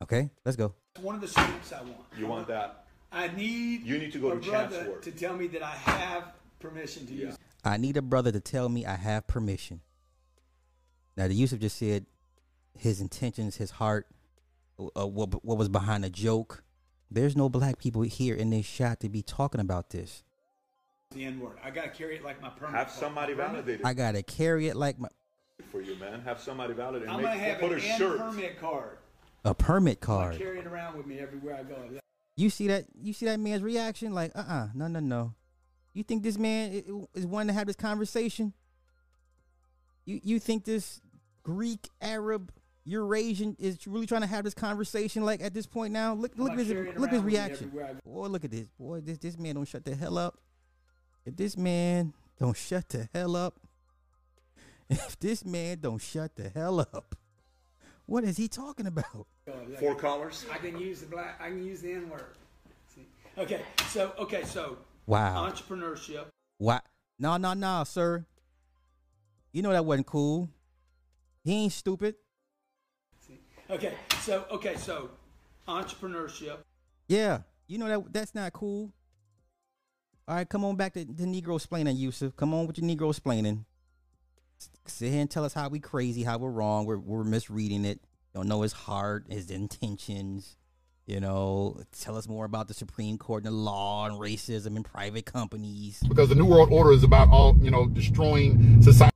Okay, 0.03 0.31
let's 0.45 0.57
go. 0.57 0.75
one 1.01 1.15
of 1.15 1.21
the 1.21 1.29
strengths 1.29 1.73
I 1.73 1.83
want. 1.83 1.97
You 2.19 2.27
want 2.27 2.49
that? 2.49 2.84
I 3.15 3.29
need 3.37 3.85
You 3.87 3.99
need 3.99 4.13
to 4.13 4.19
go 4.19 4.33
a 4.33 4.41
to 4.41 4.51
brother 4.51 4.77
Chancellor. 4.77 4.99
to 5.01 5.11
tell 5.13 5.37
me 5.37 5.47
that 5.49 5.63
I 5.63 5.71
have 5.71 6.25
permission 6.61 7.07
to 7.07 7.13
use. 7.15 7.37
I 7.65 7.77
need 7.77 7.97
a 7.97 8.03
brother 8.03 8.33
to 8.33 8.41
tell 8.41 8.69
me 8.69 8.85
I 8.85 8.97
have 8.97 9.27
permission. 9.27 9.81
Now, 11.17 11.29
the 11.29 11.35
Yusuf 11.35 11.61
just 11.61 11.77
said 11.79 12.07
his 12.77 13.01
intentions, 13.01 13.57
his 13.57 13.71
heart, 13.71 14.09
uh, 14.97 15.07
what, 15.07 15.45
what 15.45 15.57
was 15.57 15.69
behind 15.69 16.03
the 16.05 16.11
joke. 16.11 16.65
There's 17.11 17.37
no 17.37 17.49
black 17.49 17.79
people 17.79 18.03
here 18.03 18.35
in 18.35 18.51
this 18.51 18.67
shot 18.67 18.99
to 19.01 19.09
be 19.09 19.23
talking 19.23 19.61
about 19.61 19.91
this. 19.91 20.25
the 21.13 21.25
N 21.25 21.39
word. 21.39 21.57
I 21.63 21.71
gotta 21.71 21.91
carry 21.91 22.17
it 22.17 22.25
like 22.25 22.43
my 22.43 22.49
permit. 22.51 22.75
Have 22.75 22.91
somebody 22.91 23.35
My 23.35 23.45
validate 23.47 23.81
it 23.81 23.87
I 23.87 23.95
gotta 23.95 24.23
carry 24.25 24.67
it 24.67 24.75
like 24.75 24.99
my 24.99 25.09
for 25.71 25.81
you, 25.81 25.95
man. 25.97 26.21
Have 26.23 26.41
somebody 26.41 26.75
validate 26.75 27.07
it. 27.09 27.13
I'm 27.13 27.23
gonna 27.23 27.37
have 27.37 27.61
put 27.61 27.71
an 27.73 27.79
a 27.79 27.83
N 27.83 27.99
shirt. 27.99 28.19
permit 28.19 28.59
card. 28.61 28.99
a 29.45 29.55
permit 29.55 30.01
card. 30.01 30.35
I 30.35 30.39
carry 30.39 30.59
it 30.59 30.67
around 30.67 30.97
with 30.97 31.07
me 31.07 31.21
everywhere 31.21 31.55
I 31.55 31.63
go. 31.63 31.77
You 32.37 32.51
see 32.51 32.69
that? 32.69 32.87
You 33.01 33.13
see 33.13 33.27
that 33.27 33.39
man's 33.39 33.63
reaction? 33.63 34.13
Like, 34.13 34.33
uh, 34.35 34.45
uh 34.47 34.69
no, 34.75 34.89
no, 34.89 35.01
no. 35.01 35.35
You 35.93 36.03
think 36.03 36.23
this 36.25 36.37
man 36.37 37.07
is 37.15 37.25
one 37.27 37.47
to 37.47 37.53
have 37.53 37.67
this 37.67 37.77
conversation? 37.77 38.53
You 40.05 40.21
you 40.23 40.39
think 40.41 40.65
this 40.65 41.01
Greek, 41.45 41.89
Arab, 42.01 42.53
Eurasian 42.85 43.57
is 43.59 43.87
really 43.87 44.07
trying 44.07 44.23
to 44.23 44.27
have 44.27 44.45
this 44.45 44.55
conversation? 44.55 45.25
Like 45.25 45.41
at 45.41 45.55
this 45.55 45.67
point 45.67 45.93
now, 45.93 46.15
look 46.15 46.33
look 46.37 46.53
at 46.53 46.59
his 46.59 46.69
look 46.69 46.79
at 46.79 46.89
his 46.89 46.97
around 46.99 47.01
with 47.01 47.13
me 47.13 47.19
reaction. 47.19 47.73
Boy, 48.05 48.27
look 48.27 48.45
at 48.45 48.51
this. 48.51 48.67
Boy, 48.79 49.01
this 49.01 49.19
this 49.19 49.39
man 49.39 49.55
don't 49.55 49.69
shut 49.69 49.85
the 49.85 49.95
hell 49.95 50.19
up. 50.19 50.39
If 51.25 51.37
this 51.37 51.57
man 51.57 52.13
don't 52.41 52.57
shut 52.57 52.89
the 52.89 53.09
hell 53.15 53.37
up, 53.37 53.61
if 54.91 55.19
this 55.21 55.45
man 55.45 55.79
don't 55.81 56.03
shut 56.03 56.35
the 56.35 56.49
hell 56.49 56.81
up, 56.81 57.15
what 58.07 58.25
is 58.25 58.37
he 58.37 58.49
talking 58.49 58.87
about? 58.89 59.29
Four 59.79 59.95
colors. 59.95 60.47
I 60.51 60.59
can 60.59 60.79
use 60.79 61.01
the 61.01 61.07
black. 61.07 61.39
I 61.41 61.49
can 61.49 61.65
use 61.65 61.83
the 61.83 61.93
N 61.93 62.09
word. 62.09 62.25
Okay, 63.37 63.63
so 63.89 64.13
okay, 64.19 64.45
so 64.45 64.79
Wow. 65.07 65.51
entrepreneurship. 65.51 66.27
What? 66.59 66.85
No, 67.19 67.37
no, 67.37 67.53
no, 67.53 67.85
sir. 67.85 68.25
You 69.53 69.63
know 69.63 69.71
that 69.73 69.85
wasn't 69.85 70.07
cool. 70.07 70.49
He 71.45 71.65
ain't 71.65 71.73
stupid. 71.73 72.15
Okay, 73.71 73.95
so 74.21 74.45
okay, 74.51 74.77
so 74.77 75.11
entrepreneurship. 75.67 76.59
Yeah, 77.09 77.41
you 77.67 77.79
know 77.79 77.89
that 77.89 78.13
that's 78.13 78.35
not 78.35 78.53
cool. 78.53 78.93
All 80.27 80.37
right, 80.37 80.49
come 80.49 80.65
on 80.65 80.77
back 80.77 80.95
to 80.95 81.05
the 81.05 81.25
Negro 81.25 81.57
explaining, 81.57 81.97
Yusuf. 81.97 82.35
Come 82.37 82.55
on 82.55 82.67
with 82.67 82.79
your 82.79 82.89
Negro 82.89 83.11
explaining. 83.11 83.67
Sit 84.87 85.13
here 85.13 85.21
and 85.21 85.31
tell 85.31 85.45
us 85.45 85.53
how 85.53 85.69
we 85.69 85.81
crazy, 85.81 86.23
how 86.23 86.39
we're 86.39 86.51
wrong, 86.51 86.87
we're 86.87 86.99
we're 86.99 87.25
misreading 87.25 87.85
it. 87.85 88.01
Don't 88.35 88.49
know 88.49 88.63
his 88.63 88.73
heart, 88.73 89.27
his 89.31 89.51
intentions. 89.51 90.57
You 91.07 91.21
know, 91.21 91.81
tell 92.01 92.17
us 92.17 92.27
more 92.27 92.45
about 92.47 92.67
the 92.67 92.75
Supreme 92.75 93.17
Court 93.19 93.45
and 93.45 93.53
the 93.53 93.57
law 93.57 94.07
and 94.07 94.19
racism 94.19 94.75
and 94.75 94.85
private 94.85 95.27
companies. 95.27 96.03
because 96.09 96.31
the 96.31 96.35
New 96.35 96.47
World 96.47 96.71
Order 96.73 96.93
is 96.93 97.05
about 97.05 97.29
all, 97.29 97.55
you 97.61 97.71
know, 97.71 97.87
destroying 97.87 98.83
society, 98.83 99.13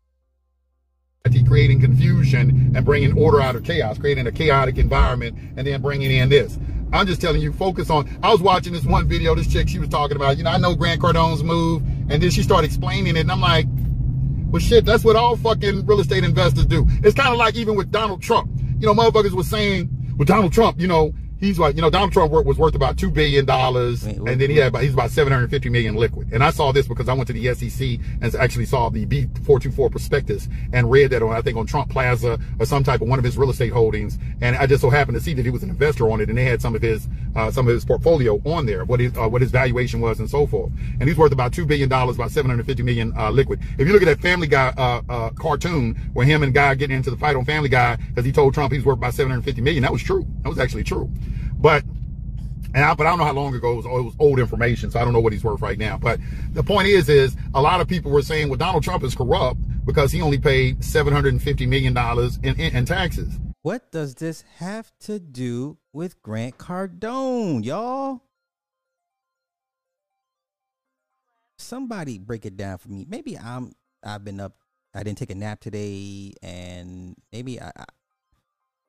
creating 1.46 1.80
confusion 1.80 2.72
and 2.76 2.84
bringing 2.84 3.16
order 3.18 3.40
out 3.40 3.56
of 3.56 3.64
chaos, 3.64 3.98
creating 3.98 4.26
a 4.26 4.32
chaotic 4.32 4.76
environment, 4.76 5.36
and 5.56 5.66
then 5.66 5.80
bringing 5.80 6.10
in 6.10 6.28
this. 6.28 6.58
I'm 6.92 7.06
just 7.06 7.20
telling 7.20 7.40
you, 7.40 7.52
focus 7.52 7.90
on. 7.90 8.08
I 8.22 8.30
was 8.30 8.40
watching 8.40 8.72
this 8.72 8.84
one 8.84 9.08
video, 9.08 9.34
this 9.34 9.50
chick, 9.50 9.68
she 9.68 9.78
was 9.78 9.88
talking 9.88 10.16
about, 10.16 10.36
you 10.36 10.44
know, 10.44 10.50
I 10.50 10.58
know 10.58 10.74
Grant 10.74 11.00
Cardone's 11.00 11.42
move, 11.42 11.82
and 12.10 12.22
then 12.22 12.30
she 12.30 12.42
started 12.42 12.66
explaining 12.66 13.16
it, 13.16 13.20
and 13.20 13.32
I'm 13.32 13.40
like, 13.40 13.66
well, 14.50 14.60
shit, 14.60 14.84
that's 14.84 15.04
what 15.04 15.16
all 15.16 15.36
fucking 15.36 15.86
real 15.86 16.00
estate 16.00 16.24
investors 16.24 16.66
do. 16.66 16.86
It's 17.02 17.14
kind 17.14 17.30
of 17.30 17.38
like 17.38 17.56
even 17.56 17.76
with 17.76 17.90
Donald 17.90 18.22
Trump. 18.22 18.50
You 18.78 18.86
know, 18.86 18.94
motherfuckers 18.94 19.32
was 19.32 19.48
saying 19.48 19.90
with 20.16 20.28
Donald 20.28 20.52
Trump, 20.52 20.80
you 20.80 20.86
know, 20.86 21.12
he's 21.40 21.58
like, 21.58 21.76
you 21.76 21.82
know, 21.82 21.90
Donald 21.90 22.12
Trump 22.12 22.32
was 22.32 22.58
worth 22.58 22.74
about 22.74 22.96
two 22.96 23.10
billion 23.10 23.44
dollars, 23.44 24.04
and 24.04 24.40
then 24.40 24.50
he 24.50 24.56
had 24.56 24.68
about 24.68 24.82
he's 24.82 24.94
about 24.94 25.10
seven 25.10 25.32
hundred 25.32 25.50
fifty 25.50 25.68
million 25.68 25.94
liquid. 25.94 26.32
And 26.32 26.42
I 26.42 26.50
saw 26.50 26.72
this 26.72 26.86
because 26.86 27.08
I 27.08 27.14
went 27.14 27.26
to 27.28 27.32
the 27.32 27.54
SEC 27.54 27.98
and 28.20 28.34
actually 28.34 28.66
saw 28.66 28.88
the 28.88 29.04
B 29.04 29.28
four 29.44 29.60
two 29.60 29.70
four 29.70 29.90
prospectus 29.90 30.48
and 30.72 30.90
read 30.90 31.10
that 31.10 31.22
on 31.22 31.32
I 31.32 31.42
think 31.42 31.56
on 31.56 31.66
Trump 31.66 31.90
Plaza 31.90 32.38
or 32.58 32.66
some 32.66 32.84
type 32.84 33.00
of 33.00 33.08
one 33.08 33.18
of 33.18 33.24
his 33.24 33.36
real 33.38 33.50
estate 33.50 33.72
holdings. 33.72 34.18
And 34.40 34.56
I 34.56 34.66
just 34.66 34.82
so 34.82 34.90
happened 34.90 35.16
to 35.16 35.22
see 35.22 35.34
that 35.34 35.44
he 35.44 35.50
was 35.50 35.62
an 35.62 35.70
investor 35.70 36.10
on 36.10 36.20
it, 36.20 36.28
and 36.28 36.36
they 36.36 36.44
had 36.44 36.60
some 36.60 36.74
of 36.74 36.82
his 36.82 37.08
uh, 37.36 37.50
some 37.50 37.66
of 37.66 37.74
his 37.74 37.84
portfolio 37.84 38.40
on 38.44 38.66
there, 38.66 38.84
what 38.84 39.00
his 39.00 39.16
uh, 39.16 39.28
what 39.28 39.42
his 39.42 39.50
valuation 39.50 40.00
was 40.00 40.20
and 40.20 40.28
so 40.28 40.46
forth. 40.46 40.72
And 41.00 41.08
he's 41.08 41.16
worth 41.16 41.32
about 41.32 41.52
two 41.52 41.66
billion 41.66 41.88
dollars, 41.88 42.16
about 42.16 42.30
seven 42.30 42.50
hundred 42.50 42.66
fifty 42.66 42.82
million 42.82 43.12
uh, 43.16 43.30
liquid. 43.30 43.60
If 43.78 43.86
you 43.86 43.92
look 43.92 44.02
at 44.02 44.06
that 44.06 44.20
Family 44.20 44.46
Guy 44.46 44.72
uh, 44.76 45.02
uh, 45.08 45.30
cartoon 45.30 45.94
where 46.12 46.26
him 46.26 46.42
and 46.42 46.52
Guy 46.52 46.74
getting 46.74 46.96
into 46.96 47.10
the 47.10 47.16
fight 47.16 47.36
on 47.36 47.44
Family 47.44 47.68
Guy 47.68 47.96
because 47.96 48.24
he 48.24 48.32
told 48.32 48.54
Trump 48.54 48.72
he's 48.72 48.84
worth 48.84 48.98
about 48.98 49.14
seven 49.14 49.30
hundred 49.30 49.44
fifty 49.44 49.60
million, 49.60 49.82
that 49.82 49.92
was 49.92 50.02
true. 50.02 50.26
That 50.42 50.48
was 50.48 50.58
actually 50.58 50.84
true. 50.84 51.10
But 51.58 51.84
and 52.74 52.84
I, 52.84 52.94
but 52.94 53.06
I 53.06 53.10
don't 53.10 53.18
know 53.18 53.24
how 53.24 53.32
long 53.32 53.54
ago 53.54 53.72
it 53.72 53.76
was, 53.76 53.86
it 53.86 53.88
was 53.88 54.14
old 54.18 54.38
information, 54.38 54.90
so 54.90 55.00
I 55.00 55.04
don't 55.04 55.12
know 55.12 55.20
what 55.20 55.32
he's 55.32 55.42
worth 55.42 55.62
right 55.62 55.78
now. 55.78 55.96
But 55.96 56.20
the 56.52 56.62
point 56.62 56.88
is, 56.88 57.08
is 57.08 57.34
a 57.54 57.62
lot 57.62 57.80
of 57.80 57.88
people 57.88 58.10
were 58.10 58.22
saying, 58.22 58.48
well, 58.48 58.58
Donald 58.58 58.84
Trump 58.84 59.02
is 59.04 59.14
corrupt 59.14 59.58
because 59.86 60.12
he 60.12 60.20
only 60.20 60.38
paid 60.38 60.84
seven 60.84 61.12
hundred 61.12 61.32
and 61.32 61.42
fifty 61.42 61.66
million 61.66 61.94
dollars 61.94 62.38
in, 62.42 62.60
in, 62.60 62.76
in 62.76 62.84
taxes. 62.84 63.38
What 63.62 63.90
does 63.90 64.14
this 64.14 64.44
have 64.58 64.92
to 65.00 65.18
do 65.18 65.78
with 65.92 66.22
Grant 66.22 66.58
Cardone, 66.58 67.64
y'all? 67.64 68.22
Somebody 71.58 72.18
break 72.18 72.46
it 72.46 72.56
down 72.56 72.78
for 72.78 72.88
me. 72.88 73.04
Maybe 73.08 73.36
I'm 73.36 73.72
I've 74.04 74.24
been 74.24 74.40
up 74.40 74.54
I 74.94 75.02
didn't 75.02 75.18
take 75.18 75.30
a 75.30 75.34
nap 75.34 75.60
today 75.60 76.32
and 76.42 77.16
maybe 77.32 77.60
I, 77.60 77.70
I 77.76 77.84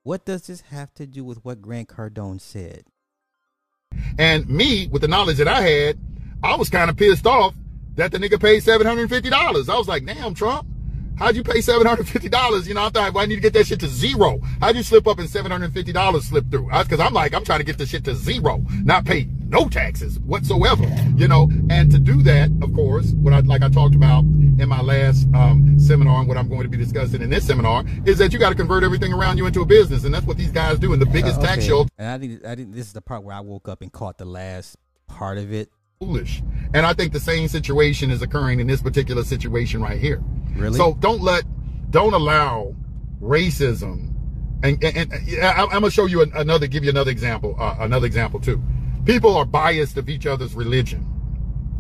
what 0.04 0.26
does 0.26 0.48
this 0.48 0.62
have 0.62 0.94
to 0.96 1.06
do 1.06 1.24
with 1.24 1.44
what 1.44 1.62
Grant 1.62 1.90
Cardone 1.90 2.40
said? 2.42 2.84
And 4.18 4.48
me, 4.48 4.88
with 4.88 5.02
the 5.02 5.08
knowledge 5.08 5.38
that 5.38 5.48
I 5.48 5.62
had, 5.62 5.98
I 6.44 6.56
was 6.56 6.70
kind 6.70 6.90
of 6.90 6.98
pissed 6.98 7.26
off 7.26 7.54
that 7.96 8.12
the 8.12 8.18
nigga 8.18 8.40
paid 8.40 8.62
seven 8.62 8.86
hundred 8.88 9.02
and 9.02 9.10
fifty 9.10 9.30
dollars. 9.30 9.70
I 9.70 9.78
was 9.78 9.88
like, 9.88 10.06
damn, 10.06 10.34
Trump. 10.34 10.68
How'd 11.18 11.36
you 11.36 11.44
pay 11.44 11.60
seven 11.60 11.86
hundred 11.86 12.08
fifty 12.08 12.30
dollars? 12.30 12.66
You 12.68 12.76
know, 12.76 12.86
I 12.86 12.90
thought 12.90 13.14
well, 13.14 13.24
I 13.24 13.28
need 13.28 13.36
to 13.36 13.42
get 13.42 13.52
that 13.54 13.68
shit 13.68 13.82
to 13.82 13.88
zero. 13.88 14.40
How'd 14.62 14.78
you 14.78 14.84
slip 14.84 15.06
up 15.06 15.20
and 15.20 15.30
seven 15.30 15.52
hundred 15.52 15.74
fifty 15.74 15.92
dollars 15.92 16.26
slip 16.26 16.50
through? 16.50 16.70
Because 16.70 17.02
I'm 17.02 17.14
like, 17.14 17.34
I'm 17.34 17.44
trying 17.44 17.60
to 17.60 17.66
get 17.66 17.78
this 17.78 17.90
shit 17.90 18.06
to 18.06 18.16
zero, 18.16 18.64
not 18.84 19.04
pay 19.04 19.28
no 19.50 19.68
taxes 19.68 20.20
whatsoever. 20.20 20.86
You 21.16 21.28
know, 21.28 21.50
and 21.70 21.92
to 21.92 22.00
do 22.00 22.22
that, 22.24 22.52
of 22.62 22.74
course, 22.74 23.12
what 23.14 23.34
I 23.34 23.40
like 23.42 23.62
I 23.64 23.70
talked 23.70 23.96
about 23.96 24.22
in 24.24 24.68
my 24.68 24.82
last 24.82 25.28
um, 25.34 25.80
seminar 25.80 26.20
and 26.20 26.28
what 26.28 26.38
I'm 26.38 26.48
going 26.50 26.64
to 26.64 26.70
be 26.70 26.78
discussing 26.78 27.22
in 27.22 27.30
this 27.30 27.48
seminar 27.48 27.84
is 28.06 28.18
that 28.20 28.32
you 28.34 28.40
got 28.40 28.50
to 28.50 28.56
convert 28.56 28.84
everything 28.84 29.12
around 29.14 29.38
you 29.38 29.46
into 29.46 29.62
a 29.62 29.66
business, 29.66 30.04
and 30.04 30.14
that's 30.14 30.26
what 30.26 30.38
these 30.38 30.52
guys 30.52 30.78
do. 30.80 30.94
And 30.94 31.02
the 31.02 31.06
biggest 31.06 31.40
Uh, 31.40 31.44
tax 31.44 31.58
okay. 31.60 31.68
shelter 31.68 31.90
And 31.98 32.08
I 32.08 32.18
think 32.18 32.46
I 32.46 32.56
think 32.56 32.74
this 32.74 32.88
is 32.88 32.94
the 32.94 33.02
part 33.02 33.24
where 33.24 33.36
I 33.36 33.40
woke 33.42 33.68
up 33.68 33.82
and 33.82 33.92
caught 33.92 34.18
the 34.18 34.26
last 34.26 34.78
part 35.08 35.38
of 35.38 35.52
it. 35.52 35.70
foolish. 36.00 36.42
And 36.74 36.86
I 36.86 36.94
think 36.94 37.12
the 37.12 37.20
same 37.20 37.50
situation 37.50 38.10
is 38.12 38.22
occurring 38.22 38.62
in 38.62 38.68
this 38.68 38.82
particular 38.82 39.24
situation 39.26 39.82
right 39.82 40.00
here. 40.00 40.22
Really? 40.56 40.78
So 40.78 40.94
don't 41.02 41.22
let, 41.22 41.44
don't 41.92 42.14
allow 42.14 42.74
racism. 43.22 44.14
And, 44.64 44.82
and, 44.84 45.12
and 45.14 45.42
I'm 45.44 45.70
gonna 45.70 45.90
show 45.90 46.06
you 46.06 46.22
another, 46.22 46.68
give 46.68 46.84
you 46.84 46.90
another 46.90 47.12
example, 47.12 47.56
uh, 47.60 47.76
another 47.80 48.06
example 48.06 48.40
too. 48.40 48.62
People 49.10 49.36
are 49.36 49.44
biased 49.44 49.98
of 49.98 50.08
each 50.08 50.28
other's 50.28 50.54
religion. 50.54 51.04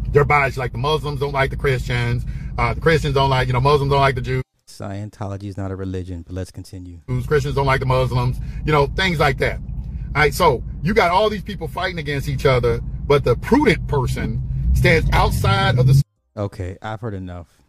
They're 0.09 0.25
biased, 0.25 0.57
like 0.57 0.71
the 0.71 0.79
Muslims 0.79 1.19
don't 1.19 1.31
like 1.31 1.51
the 1.51 1.57
Christians, 1.57 2.25
uh, 2.57 2.73
the 2.73 2.81
Christians 2.81 3.13
don't 3.13 3.29
like, 3.29 3.45
you 3.45 3.53
know, 3.53 3.59
Muslims 3.59 3.91
don't 3.91 4.01
like 4.01 4.15
the 4.15 4.21
Jews. 4.21 4.41
Scientology 4.67 5.43
is 5.43 5.55
not 5.55 5.69
a 5.69 5.75
religion, 5.75 6.23
but 6.23 6.33
let's 6.33 6.49
continue. 6.49 7.01
Christians 7.27 7.53
don't 7.53 7.67
like 7.67 7.81
the 7.81 7.85
Muslims, 7.85 8.39
you 8.65 8.71
know, 8.71 8.87
things 8.87 9.19
like 9.19 9.37
that. 9.37 9.59
All 9.59 10.11
right, 10.15 10.33
so 10.33 10.63
you 10.81 10.95
got 10.95 11.11
all 11.11 11.29
these 11.29 11.43
people 11.43 11.67
fighting 11.67 11.99
against 11.99 12.27
each 12.27 12.47
other, 12.47 12.81
but 13.05 13.23
the 13.23 13.35
prudent 13.35 13.87
person 13.87 14.41
stands 14.73 15.07
outside 15.13 15.77
of 15.77 15.85
the 15.85 16.01
Okay, 16.35 16.79
I've 16.81 16.99
heard 16.99 17.13
enough. 17.13 17.61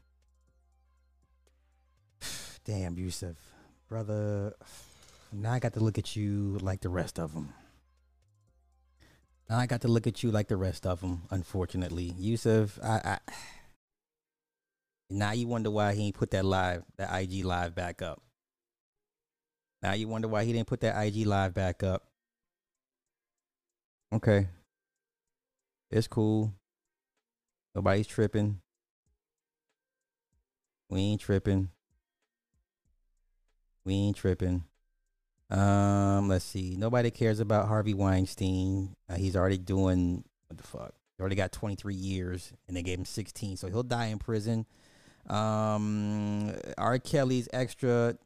Damn, 2.65 2.97
Yusuf, 2.97 3.37
brother. 3.91 4.55
Now 5.33 5.53
I 5.53 5.59
got 5.61 5.75
to 5.75 5.81
look 5.81 5.97
at 5.97 6.17
you 6.17 6.59
like 6.61 6.81
the 6.81 6.89
rest 6.89 7.21
of 7.21 7.35
them. 7.35 7.53
Now 9.51 9.59
I 9.59 9.67
got 9.67 9.81
to 9.81 9.89
look 9.89 10.07
at 10.07 10.23
you 10.23 10.31
like 10.31 10.47
the 10.47 10.57
rest 10.57 10.87
of 10.87 11.01
them. 11.01 11.23
Unfortunately, 11.29 12.15
Yusuf, 12.17 12.79
I, 12.81 13.01
I. 13.05 13.19
Now 15.13 15.33
you 15.33 15.49
wonder 15.49 15.73
why 15.73 15.93
he 15.93 16.07
ain't 16.07 16.15
put 16.15 16.31
that 16.31 16.45
live, 16.45 16.85
that 16.97 17.13
IG 17.13 17.45
live 17.45 17.75
back 17.75 18.01
up. 18.01 18.23
Now 19.83 19.95
you 19.95 20.07
wonder 20.07 20.29
why 20.29 20.45
he 20.45 20.53
didn't 20.53 20.69
put 20.69 20.83
that 20.83 20.97
IG 21.05 21.27
live 21.27 21.53
back 21.53 21.83
up. 21.83 22.05
Okay, 24.13 24.47
it's 25.91 26.07
cool. 26.07 26.55
Nobody's 27.75 28.07
tripping. 28.07 28.61
We 30.89 31.01
ain't 31.01 31.21
tripping. 31.21 31.71
We 33.85 33.95
ain't 33.95 34.17
tripping. 34.17 34.63
Um, 35.51 36.29
let's 36.29 36.45
see. 36.45 36.77
Nobody 36.79 37.11
cares 37.11 37.41
about 37.41 37.69
Harvey 37.69 37.95
Weinstein. 37.95 38.95
Uh, 39.09 39.17
he's 39.17 39.35
already 39.35 39.59
doing 39.59 40.25
what 40.51 40.59
the 40.59 40.65
fuck? 40.65 40.95
He 41.17 41.21
already 41.21 41.37
got 41.37 41.53
23 41.53 41.95
years, 41.95 42.53
and 42.67 42.77
they 42.77 42.83
gave 42.83 42.99
him 42.99 43.05
16, 43.05 43.57
so 43.57 43.69
he'll 43.69 43.83
die 43.83 44.07
in 44.07 44.19
prison. 44.19 44.67
Um, 45.29 46.53
R. 46.77 46.99
Kelly's 46.99 47.49
extra 47.53 48.17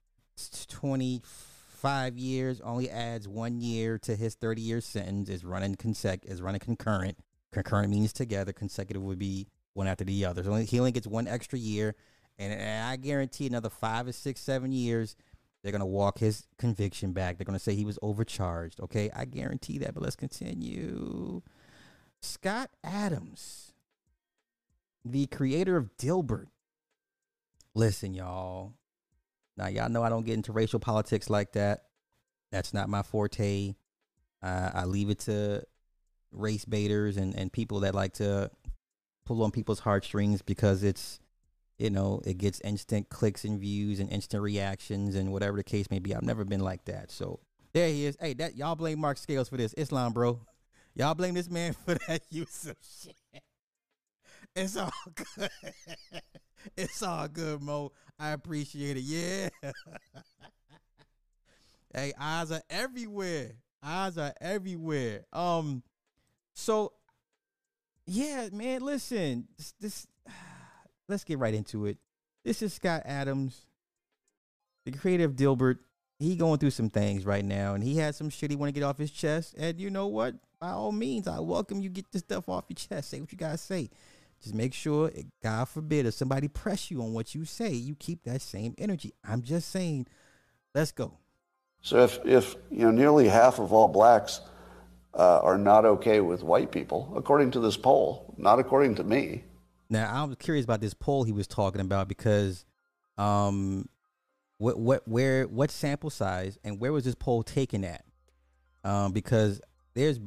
25 0.68 2.16
years 2.16 2.60
only 2.62 2.88
adds 2.88 3.28
one 3.28 3.60
year 3.60 3.98
to 3.98 4.16
his 4.16 4.34
30 4.36 4.62
year 4.62 4.80
sentence. 4.80 5.28
Is 5.28 5.44
running 5.44 5.74
consec 5.74 6.24
is 6.24 6.40
running 6.40 6.60
concurrent. 6.60 7.18
Concurrent 7.52 7.90
means 7.90 8.12
together. 8.12 8.52
Consecutive 8.52 9.02
would 9.02 9.18
be 9.18 9.48
one 9.74 9.86
after 9.86 10.04
the 10.04 10.24
other. 10.24 10.42
So 10.42 10.54
he 10.54 10.78
only 10.78 10.92
gets 10.92 11.06
one 11.06 11.28
extra 11.28 11.58
year, 11.58 11.94
and, 12.38 12.52
and 12.52 12.88
I 12.88 12.96
guarantee 12.96 13.46
another 13.46 13.70
five 13.70 14.06
or 14.06 14.12
six, 14.12 14.40
seven 14.40 14.72
years, 14.72 15.16
they're 15.64 15.72
gonna 15.72 15.86
walk 15.86 16.18
his 16.18 16.46
conviction 16.58 17.12
back. 17.12 17.38
They're 17.38 17.46
gonna 17.46 17.58
say 17.58 17.74
he 17.74 17.86
was 17.86 17.98
overcharged. 18.02 18.80
Okay, 18.80 19.10
I 19.16 19.24
guarantee 19.24 19.78
that. 19.78 19.94
But 19.94 20.02
let's 20.02 20.14
continue. 20.14 21.40
Scott 22.20 22.70
Adams, 22.84 23.72
the 25.04 25.26
creator 25.26 25.78
of 25.78 25.96
Dilbert. 25.96 26.48
Listen, 27.74 28.12
y'all. 28.12 28.74
Now 29.56 29.68
y'all 29.68 29.88
know 29.88 30.02
I 30.02 30.10
don't 30.10 30.26
get 30.26 30.34
into 30.34 30.52
racial 30.52 30.80
politics 30.80 31.30
like 31.30 31.52
that. 31.52 31.84
That's 32.52 32.74
not 32.74 32.90
my 32.90 33.02
forte. 33.02 33.74
Uh, 34.42 34.70
I 34.74 34.84
leave 34.84 35.08
it 35.08 35.20
to 35.20 35.64
race 36.30 36.66
baiters 36.66 37.16
and, 37.16 37.34
and 37.34 37.50
people 37.50 37.80
that 37.80 37.94
like 37.94 38.12
to 38.14 38.50
pull 39.24 39.42
on 39.42 39.50
people's 39.50 39.80
heartstrings 39.80 40.42
because 40.42 40.82
it's 40.82 41.20
you 41.78 41.90
know 41.90 42.20
it 42.24 42.38
gets 42.38 42.60
instant 42.60 43.08
clicks 43.08 43.44
and 43.44 43.60
views 43.60 44.00
and 44.00 44.10
instant 44.10 44.42
reactions 44.42 45.14
and 45.14 45.32
whatever 45.32 45.56
the 45.56 45.64
case 45.64 45.90
may 45.90 45.98
be. 45.98 46.14
I've 46.14 46.22
never 46.22 46.44
been 46.44 46.60
like 46.60 46.84
that. 46.86 47.10
So 47.10 47.40
there 47.72 47.88
he 47.88 48.06
is. 48.06 48.16
Hey 48.20 48.34
that 48.34 48.56
y'all 48.56 48.76
blame 48.76 49.00
mark 49.00 49.18
scales 49.18 49.48
for 49.48 49.56
this. 49.56 49.74
Islam 49.74 50.12
bro. 50.12 50.40
Y'all 50.94 51.14
blame 51.14 51.34
this 51.34 51.50
man 51.50 51.72
for 51.84 51.94
that 52.06 52.22
use 52.30 52.66
of 52.66 52.76
shit. 52.82 53.42
It's 54.54 54.76
all 54.76 54.92
good. 55.36 55.50
It's 56.76 57.02
all 57.02 57.28
good 57.28 57.60
mo. 57.60 57.92
I 58.18 58.30
appreciate 58.30 58.96
it. 58.96 59.02
Yeah. 59.02 59.48
Hey 61.96 62.12
eyes 62.18 62.50
are 62.50 62.62
everywhere. 62.68 63.52
Eyes 63.80 64.18
are 64.18 64.34
everywhere. 64.40 65.26
Um 65.32 65.84
so 66.52 66.92
yeah, 68.06 68.48
man, 68.52 68.82
listen. 68.82 69.46
This, 69.56 69.74
this 69.80 70.06
let's 71.09 71.24
get 71.24 71.38
right 71.38 71.55
into 71.55 71.86
it. 71.86 71.98
This 72.44 72.62
is 72.62 72.74
Scott 72.74 73.02
Adams, 73.05 73.66
the 74.84 74.92
creator 74.92 75.24
of 75.24 75.32
Dilbert. 75.32 75.78
He 76.18 76.36
going 76.36 76.59
through 76.59 76.70
some 76.70 76.90
things 76.90 77.26
right 77.26 77.44
now, 77.44 77.74
and 77.74 77.82
he 77.82 77.96
has 77.96 78.16
some 78.16 78.30
shit 78.30 78.50
he 78.50 78.57
want 78.57 78.72
to 78.72 78.78
get 78.78 78.86
off 78.86 78.98
his 78.98 79.11
chest. 79.11 79.55
And 79.59 79.80
you 79.80 79.90
know 79.90 80.07
what? 80.07 80.36
By 80.61 80.70
all 80.70 80.92
means, 80.92 81.26
I 81.26 81.40
welcome 81.40 81.80
you 81.80 81.90
get 81.90 82.11
this 82.12 82.22
stuff 82.22 82.48
off 82.48 82.66
your 82.68 82.76
chest. 82.76 83.11
Say 83.11 83.20
what 83.20 83.32
you 83.32 83.38
gotta 83.38 83.59
say. 83.59 83.90
Just 84.42 84.55
make 84.55 84.74
sure, 84.74 85.11
eh, 85.14 85.22
God 85.42 85.68
forbid, 85.68 86.07
if 86.07 86.14
somebody 86.14 86.48
press 86.48 86.90
you 86.90 87.02
on 87.02 87.14
what 87.14 87.34
you 87.34 87.44
say, 87.44 87.72
you 87.72 87.94
keep 87.94 88.22
that 88.24 88.42
same 88.42 88.74
energy. 88.78 89.12
I'm 89.26 89.42
just 89.42 89.70
saying, 89.70 90.07
let's 90.74 90.92
go. 90.92 91.14
So 91.80 92.02
if, 92.05 92.18
if 92.24 92.57
you 92.70 92.86
know 92.86 92.90
nearly 92.90 93.28
half 93.28 93.59
of 93.59 93.72
all 93.72 93.88
blacks 93.88 94.40
uh, 95.14 95.40
are 95.40 95.59
not 95.59 95.84
okay 95.84 96.20
with 96.20 96.42
white 96.42 96.70
people, 96.70 97.12
according 97.16 97.50
to 97.52 97.61
this 97.61 97.76
poll, 97.76 98.34
not 98.36 98.59
according 98.59 98.94
to 98.96 99.05
me. 99.05 99.44
Now 99.91 100.11
I 100.12 100.24
was 100.24 100.37
curious 100.37 100.64
about 100.64 100.80
this 100.80 100.95
poll 100.95 101.24
he 101.24 101.32
was 101.32 101.47
talking 101.47 101.80
about 101.80 102.09
because, 102.09 102.64
um, 103.18 103.89
what 104.59 104.78
what 104.78 105.07
where 105.07 105.47
what 105.47 105.70
sample 105.70 106.11
size 106.11 106.59
and 106.64 106.80
where 106.80 106.93
was 106.93 107.05
this 107.05 107.14
poll 107.14 107.43
taken 107.43 107.85
at? 107.85 108.05
Um, 108.82 109.12
because 109.12 109.61
there's 109.95 110.18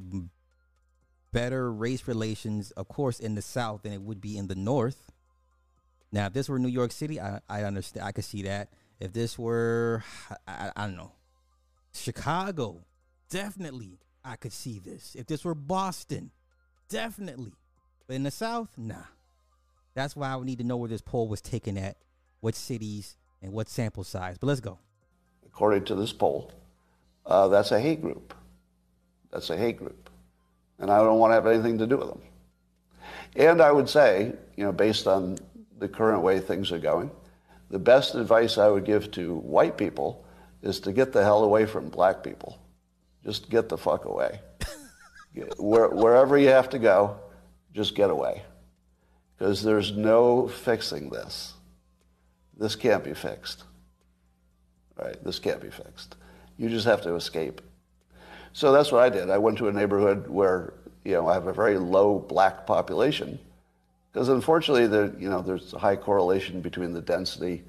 better 1.32 1.72
race 1.72 2.08
relations, 2.08 2.72
of 2.72 2.88
course, 2.88 3.20
in 3.20 3.36
the 3.36 3.41
South 3.41 3.84
than 3.84 3.93
it 3.93 4.01
would 4.01 4.22
be 4.22 4.38
in 4.38 4.47
the 4.47 4.55
North. 4.55 5.12
Now, 6.12 6.28
if 6.28 6.34
this 6.34 6.49
were 6.49 6.60
New 6.60 6.68
York 6.68 6.91
City, 6.91 7.20
I 7.20 7.39
I 7.49 7.64
understand. 7.64 8.05
I 8.05 8.12
could 8.12 8.26
see 8.26 8.43
that. 8.43 8.70
If 8.99 9.14
this 9.14 9.38
were, 9.38 10.03
I, 10.47 10.72
I 10.76 10.88
don't 10.88 10.95
know, 10.95 11.12
Chicago, 11.93 12.86
definitely 13.30 13.99
I 14.26 14.36
could 14.36 14.53
see 14.53 14.80
this. 14.80 15.16
If 15.16 15.28
this 15.28 15.45
were 15.45 15.53
Boston, 15.53 16.32
definitely. 16.89 17.53
But 18.08 18.16
in 18.16 18.24
the 18.24 18.32
South, 18.32 18.70
nah. 18.78 19.03
That's 19.97 20.15
why 20.15 20.29
I 20.29 20.35
would 20.35 20.45
need 20.45 20.59
to 20.59 20.63
know 20.63 20.77
where 20.77 20.87
this 20.87 21.01
poll 21.01 21.27
was 21.27 21.41
taken 21.41 21.75
at, 21.75 21.97
what 22.39 22.53
cities 22.53 23.17
and 23.41 23.51
what 23.51 23.67
sample 23.67 24.03
size. 24.03 24.37
But 24.37 24.45
let's 24.45 24.59
go. 24.59 24.77
according 25.43 25.85
to 25.85 25.95
this 25.95 26.13
poll, 26.13 26.51
uh, 27.25 27.47
that's 27.47 27.71
a 27.71 27.79
hate 27.79 27.99
group. 27.99 28.35
That's 29.31 29.49
a 29.49 29.57
hate 29.57 29.77
group. 29.77 30.11
And 30.77 30.91
I 30.91 30.99
don't 30.99 31.17
want 31.17 31.31
to 31.31 31.33
have 31.33 31.47
anything 31.47 31.79
to 31.79 31.87
do 31.87 31.97
with 31.97 32.09
them. 32.09 32.21
And 33.35 33.59
I 33.59 33.71
would 33.71 33.89
say, 33.89 34.33
you 34.55 34.63
know, 34.63 34.71
based 34.71 35.07
on 35.07 35.39
the 35.79 35.87
current 35.87 36.21
way 36.21 36.39
things 36.39 36.71
are 36.71 36.77
going, 36.77 37.09
the 37.71 37.79
best 37.79 38.13
advice 38.13 38.59
I 38.59 38.67
would 38.67 38.85
give 38.85 39.09
to 39.13 39.37
white 39.37 39.79
people 39.79 40.23
is 40.61 40.79
to 40.81 40.91
get 40.91 41.11
the 41.11 41.23
hell 41.23 41.43
away 41.43 41.65
from 41.65 41.89
black 41.89 42.21
people. 42.21 42.59
Just 43.25 43.49
get 43.49 43.67
the 43.67 43.79
fuck 43.79 44.05
away. 44.05 44.41
Where, 45.57 45.89
wherever 45.89 46.37
you 46.37 46.49
have 46.49 46.69
to 46.69 46.77
go, 46.77 47.17
just 47.73 47.95
get 47.95 48.11
away. 48.11 48.43
Because 49.38 49.63
there's 49.63 49.91
no 49.91 50.47
fixing 50.47 51.09
this. 51.09 51.53
This 52.57 52.75
can't 52.75 53.03
be 53.03 53.13
fixed. 53.13 53.63
Right? 54.97 55.23
This 55.23 55.39
can't 55.39 55.61
be 55.61 55.69
fixed. 55.69 56.15
You 56.57 56.69
just 56.69 56.85
have 56.85 57.01
to 57.03 57.15
escape. 57.15 57.61
So 58.53 58.71
that's 58.71 58.91
what 58.91 59.03
I 59.03 59.09
did. 59.09 59.29
I 59.29 59.38
went 59.38 59.59
to 59.59 59.67
a 59.67 59.71
neighborhood 59.71 60.27
where 60.27 60.73
you 61.05 61.13
know 61.13 61.27
I 61.27 61.35
have 61.35 61.45
a 61.45 61.53
very 61.53 61.77
low 61.77 62.17
black 62.17 62.65
population, 62.65 63.38
because 64.11 64.29
unfortunately 64.29 64.88
there 64.88 65.13
you 65.19 65.29
know 65.29 65.43
there's 65.43 65.73
a 65.73 65.77
high 65.79 65.95
correlation 65.95 66.61
between 66.61 66.93
the 66.93 67.01
density. 67.01 67.63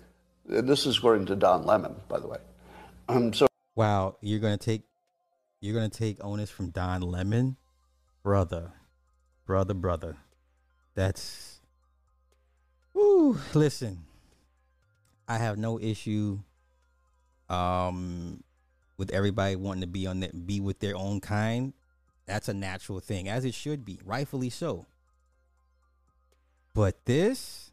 And 0.48 0.66
this 0.66 0.86
is 0.86 0.96
according 0.96 1.26
to 1.26 1.36
Don 1.36 1.66
Lemon, 1.66 1.94
by 2.08 2.18
the 2.18 2.26
way. 2.26 2.38
Um, 3.10 3.34
so 3.34 3.48
Wow, 3.76 4.16
you're 4.22 4.40
gonna 4.40 4.56
take 4.56 4.82
you're 5.60 5.74
gonna 5.74 5.90
take 5.90 6.24
onus 6.24 6.50
from 6.50 6.70
Don 6.70 7.02
Lemon, 7.02 7.58
brother, 8.22 8.72
brother, 9.44 9.74
brother. 9.74 10.16
That's 10.94 11.57
Listen, 13.54 14.04
I 15.26 15.38
have 15.38 15.58
no 15.58 15.78
issue 15.78 16.40
um 17.48 18.42
with 18.98 19.10
everybody 19.12 19.56
wanting 19.56 19.80
to 19.80 19.86
be 19.86 20.06
on 20.06 20.20
that 20.20 20.46
be 20.46 20.60
with 20.60 20.80
their 20.80 20.96
own 20.96 21.20
kind. 21.20 21.72
That's 22.26 22.48
a 22.48 22.54
natural 22.54 23.00
thing, 23.00 23.28
as 23.28 23.44
it 23.44 23.54
should 23.54 23.84
be, 23.84 24.00
rightfully 24.04 24.50
so. 24.50 24.86
But 26.74 27.04
this, 27.06 27.70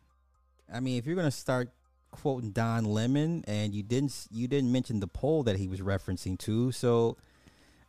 I 0.71 0.79
mean, 0.79 0.97
if 0.97 1.05
you're 1.05 1.15
gonna 1.15 1.31
start 1.31 1.69
quoting 2.11 2.51
Don 2.51 2.85
Lemon, 2.85 3.43
and 3.47 3.73
you 3.73 3.83
didn't 3.83 4.27
you 4.31 4.47
didn't 4.47 4.71
mention 4.71 4.99
the 4.99 5.07
poll 5.07 5.43
that 5.43 5.57
he 5.57 5.67
was 5.67 5.81
referencing 5.81 6.37
to, 6.39 6.71
so 6.71 7.17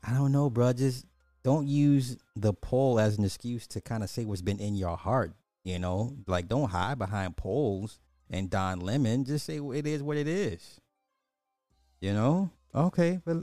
I 0.02 0.12
don't 0.12 0.32
know, 0.32 0.50
bro. 0.50 0.72
Just 0.72 1.06
don't 1.42 1.68
use 1.68 2.16
the 2.34 2.52
poll 2.52 2.98
as 2.98 3.18
an 3.18 3.24
excuse 3.24 3.66
to 3.68 3.80
kind 3.80 4.02
of 4.02 4.10
say 4.10 4.24
what's 4.24 4.42
been 4.42 4.58
in 4.58 4.74
your 4.74 4.96
heart. 4.96 5.32
You 5.66 5.80
know, 5.80 6.16
like 6.28 6.46
don't 6.46 6.70
hide 6.70 6.96
behind 6.96 7.36
polls 7.36 7.98
and 8.30 8.48
Don 8.48 8.78
Lemon. 8.78 9.24
Just 9.24 9.46
say 9.46 9.56
it 9.56 9.84
is 9.84 10.00
what 10.00 10.16
it 10.16 10.28
is. 10.28 10.80
You 12.00 12.12
know, 12.12 12.50
okay, 12.72 13.18
but 13.24 13.38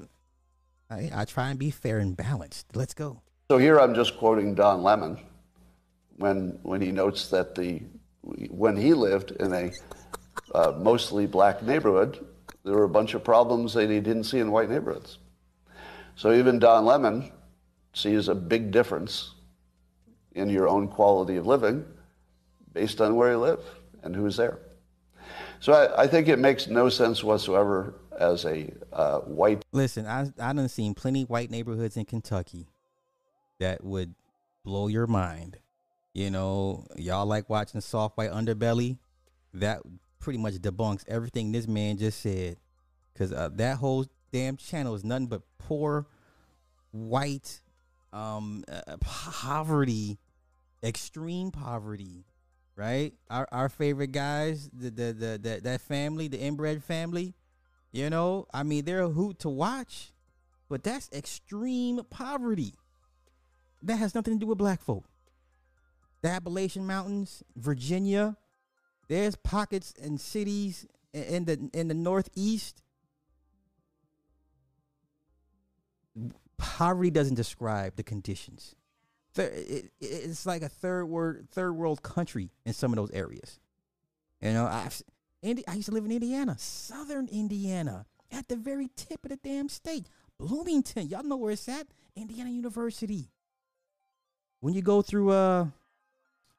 I, 0.90 1.12
I 1.14 1.26
try 1.26 1.50
and 1.50 1.60
be 1.60 1.70
fair 1.70 2.00
and 2.00 2.16
balanced. 2.16 2.68
Let's 2.78 2.94
go. 2.94 3.22
So 3.52 3.58
here 3.58 3.78
I'm 3.78 3.94
just 3.94 4.18
quoting 4.18 4.56
Don 4.56 4.84
Lemon 4.84 5.20
when 6.16 6.58
when 6.64 6.80
he 6.80 6.94
notes 6.94 7.28
that 7.28 7.56
the 7.56 7.82
when 8.22 8.78
he 8.78 8.94
lived 8.94 9.32
in 9.32 9.52
a 9.52 9.70
uh, 10.56 10.72
mostly 10.80 11.26
black 11.26 11.62
neighborhood, 11.62 12.26
there 12.64 12.74
were 12.74 12.86
a 12.86 12.90
bunch 12.90 13.16
of 13.16 13.26
problems 13.26 13.74
that 13.74 13.90
he 13.90 14.00
didn't 14.00 14.24
see 14.24 14.40
in 14.40 14.50
white 14.50 14.70
neighborhoods. 14.70 15.18
So 16.16 16.32
even 16.32 16.58
Don 16.58 16.86
Lemon 16.86 17.34
sees 17.92 18.30
a 18.30 18.36
big 18.36 18.72
difference 18.72 19.32
in 20.32 20.50
your 20.50 20.70
own 20.70 20.88
quality 20.88 21.36
of 21.36 21.46
living 21.46 21.84
based 22.74 23.02
on 23.02 23.16
where 23.16 23.32
you 23.32 23.38
live 23.38 23.60
and 24.04 24.16
who's 24.16 24.38
there. 24.38 24.60
So 25.60 25.74
I, 25.74 26.04
I 26.04 26.08
think 26.08 26.28
it 26.28 26.40
makes 26.40 26.68
no 26.68 26.90
sense 26.90 27.24
whatsoever 27.24 27.96
as 28.20 28.46
a 28.46 28.72
uh, 28.92 29.20
white 29.20 29.64
Listen, 29.72 30.06
I 30.06 30.32
I 30.40 30.54
done 30.54 30.70
seen 30.70 30.94
plenty 30.94 31.24
white 31.24 31.50
neighborhoods 31.50 31.98
in 31.98 32.06
Kentucky 32.06 32.68
that 33.60 33.84
would 33.84 34.14
blow 34.64 34.88
your 34.88 35.08
mind. 35.08 35.58
You 36.14 36.30
know, 36.30 36.86
y'all 36.96 37.26
like 37.26 37.50
watching 37.50 37.82
Soft 37.82 38.18
White 38.18 38.32
Underbelly. 38.32 38.98
That 39.54 39.82
pretty 40.20 40.40
much 40.40 40.56
debunks 40.56 41.04
everything 41.08 41.52
this 41.52 41.68
man 41.68 41.98
just 41.98 42.20
said, 42.20 42.58
because 43.14 43.32
uh, 43.32 43.50
that 43.54 43.78
whole 43.78 44.06
damn 44.32 44.58
channel 44.58 44.96
is 44.96 45.04
nothing 45.04 45.28
but 45.28 45.42
poor 45.58 46.08
white 46.92 47.62
um 48.12 48.64
uh, 48.68 48.98
poverty, 49.00 50.20
extreme 50.84 51.52
poverty. 51.52 52.26
Right, 52.76 53.14
our 53.30 53.48
our 53.52 53.70
favorite 53.70 54.12
guys, 54.12 54.68
the 54.74 54.90
the 54.90 55.14
the, 55.14 55.40
the 55.42 55.60
that 55.62 55.82
family, 55.82 56.28
the 56.28 56.40
inbred 56.40 56.84
family, 56.84 57.36
you 57.92 58.10
know, 58.10 58.48
I 58.52 58.64
mean, 58.64 58.84
they're 58.86 59.02
a 59.02 59.10
hoot 59.10 59.38
to 59.40 59.50
watch, 59.50 60.12
but 60.68 60.84
that's 60.84 61.08
extreme 61.14 62.02
poverty. 62.10 62.74
That 63.84 63.98
has 63.98 64.16
nothing 64.16 64.34
to 64.34 64.40
do 64.40 64.48
with 64.48 64.58
black 64.58 64.82
folk. 64.82 65.06
The 66.24 66.30
Appalachian 66.30 66.88
Mountains, 66.88 67.44
Virginia, 67.56 68.38
there's 69.08 69.36
pockets 69.36 69.94
and 70.02 70.20
cities 70.20 70.88
in 71.14 71.46
the 71.46 71.70
in 71.74 71.90
the 71.90 71.94
Northeast. 71.94 72.82
Poverty 76.58 77.12
doesn't 77.12 77.36
describe 77.36 77.96
the 77.96 78.04
conditions. 78.04 78.74
It's 79.36 80.46
like 80.46 80.62
a 80.62 80.70
third 80.70 81.06
world 81.06 81.48
third 81.52 81.74
world 81.74 82.04
country 82.04 82.52
in 82.66 82.74
some 82.74 82.92
of 82.92 82.98
those 82.98 83.12
areas. 83.12 83.60
You 84.42 84.52
know, 84.54 84.66
I've, 84.66 85.02
Indi- 85.42 85.68
I 85.68 85.76
used 85.76 85.88
to 85.88 85.94
live 85.94 86.06
in 86.06 86.12
Indiana, 86.12 86.56
southern 86.58 87.28
Indiana, 87.30 88.06
at 88.32 88.48
the 88.48 88.56
very 88.56 88.90
tip 88.96 89.24
of 89.24 89.30
the 89.30 89.38
damn 89.38 89.70
state. 89.70 90.08
Bloomington, 90.40 91.08
y'all 91.08 91.24
know 91.24 91.38
where 91.38 91.52
it's 91.52 91.68
at? 91.70 91.88
Indiana 92.16 92.50
University. 92.50 93.30
When 94.60 94.74
you 94.74 94.82
go 94.82 95.02
through, 95.02 95.32
uh, 95.32 95.68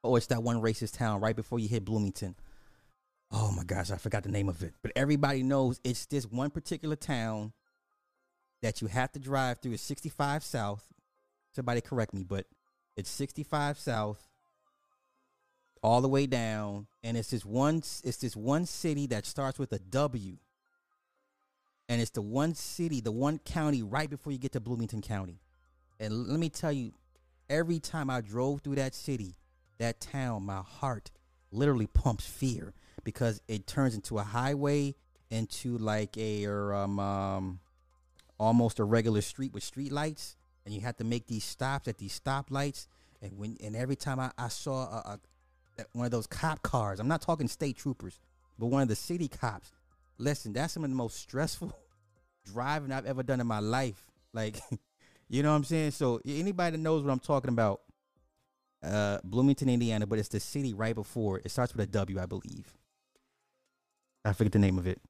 oh, 0.03 0.17
it's 0.17 0.27
that 0.27 0.43
one 0.43 0.61
racist 0.61 0.97
town 0.97 1.21
right 1.21 1.37
before 1.37 1.59
you 1.59 1.69
hit 1.69 1.85
Bloomington. 1.85 2.35
Oh 3.31 3.51
my 3.51 3.65
gosh, 3.65 3.91
I 3.91 3.97
forgot 3.97 4.23
the 4.23 4.31
name 4.31 4.49
of 4.49 4.63
it. 4.63 4.75
But 4.83 4.93
everybody 4.95 5.43
knows 5.43 5.81
it's 5.83 6.07
this 6.07 6.25
one 6.25 6.51
particular 6.51 6.97
town 6.97 7.53
that 8.63 8.81
you 8.81 8.89
have 8.89 9.13
to 9.13 9.19
drive 9.19 9.59
through. 9.59 9.73
It's 9.73 9.83
65 9.83 10.45
South. 10.45 10.85
Somebody 11.55 11.81
correct 11.81 12.15
me, 12.15 12.25
but 12.25 12.47
it's 12.97 13.11
65 13.11 13.79
South 13.79 14.29
all 15.83 16.01
the 16.01 16.09
way 16.09 16.27
down, 16.27 16.87
and 17.03 17.17
it's 17.17 17.31
this 17.31 17.45
one 17.45 17.77
it's 17.77 18.17
this 18.17 18.35
one 18.35 18.65
city 18.67 19.07
that 19.09 19.27
starts 19.27 19.59
with 19.59 19.73
a 19.73 19.79
W. 19.79 20.39
And 21.89 22.01
it's 22.01 22.13
the 22.13 22.23
one 22.23 22.55
city, 22.55 23.03
the 23.03 23.13
one 23.13 23.39
county 23.39 23.83
right 23.83 24.09
before 24.09 24.33
you 24.33 24.39
get 24.39 24.53
to 24.53 24.61
Bloomington 24.61 25.03
County. 25.03 25.41
And 26.01 26.29
let 26.29 26.41
me 26.41 26.49
tell 26.49 26.73
you, 26.73 26.93
every 27.51 27.79
time 27.79 28.09
I 28.09 28.23
drove 28.23 28.63
through 28.63 28.77
that 28.77 28.95
city, 28.95 29.35
that 29.79 30.01
town, 30.01 30.45
my 30.45 30.63
heart 30.63 31.11
literally 31.53 31.87
pumps 31.87 32.27
fear 32.27 32.73
because 33.05 33.43
it 33.49 33.67
turns 33.67 33.95
into 33.95 34.19
a 34.19 34.23
highway 34.23 34.95
into 35.31 35.77
like 35.77 36.17
a 36.17 36.47
or, 36.47 36.75
um, 36.75 36.99
um 36.99 37.61
almost 38.39 38.79
a 38.79 38.85
regular 38.85 39.21
street 39.21 39.53
with 39.53 39.63
street 39.63 39.93
lights 39.93 40.37
and 40.65 40.75
you 40.75 40.81
have 40.81 40.97
to 40.97 41.05
make 41.05 41.27
these 41.27 41.45
stops 41.45 41.89
at 41.89 41.99
these 41.99 42.19
stoplights 42.19 42.87
and 43.23 43.39
when 43.39 43.57
and 43.63 43.75
every 43.75 43.97
time 43.97 44.21
I, 44.21 44.31
I 44.37 44.49
saw 44.49 44.83
a, 44.85 45.19
a 45.79 45.85
one 45.93 46.05
of 46.05 46.13
those 46.13 46.27
cop 46.27 46.63
cars. 46.63 47.01
I'm 47.01 47.09
not 47.09 47.23
talking 47.23 47.49
state 47.49 47.77
troopers, 47.77 48.21
but 48.59 48.67
one 48.67 48.83
of 48.83 48.89
the 48.89 48.97
city 48.97 49.29
cops. 49.29 49.73
Listen, 50.19 50.53
that's 50.53 50.75
some 50.75 50.85
of 50.85 50.91
the 50.91 50.97
most 50.97 51.17
stressful 51.17 51.73
driving 52.45 52.93
I've 52.93 53.07
ever 53.07 53.23
done 53.23 53.41
in 53.41 53.47
my 53.47 53.59
life. 53.59 54.07
Like, 54.33 54.61
you 55.29 55.43
know 55.43 55.51
what 55.51 55.57
I'm 55.57 55.65
saying? 55.65 55.93
So 55.93 56.21
anybody 56.25 56.77
that 56.77 56.83
knows 56.83 57.03
what 57.03 57.11
I'm 57.11 57.19
talking 57.19 57.51
about, 57.51 57.81
uh, 58.83 59.19
Bloomington, 59.25 59.69
Indiana, 59.69 60.07
but 60.07 60.19
it's 60.19 60.29
the 60.29 60.41
city 60.41 60.75
right 60.75 60.95
before. 60.95 61.41
It 61.45 61.51
starts 61.51 61.75
with 61.75 61.89
a 61.89 61.91
W, 61.91 62.21
I 62.21 62.27
believe. 62.27 62.73
I 64.25 64.33
forget 64.33 64.53
the 64.53 64.59
name 64.59 64.79
of 64.79 64.87
it. 64.87 65.01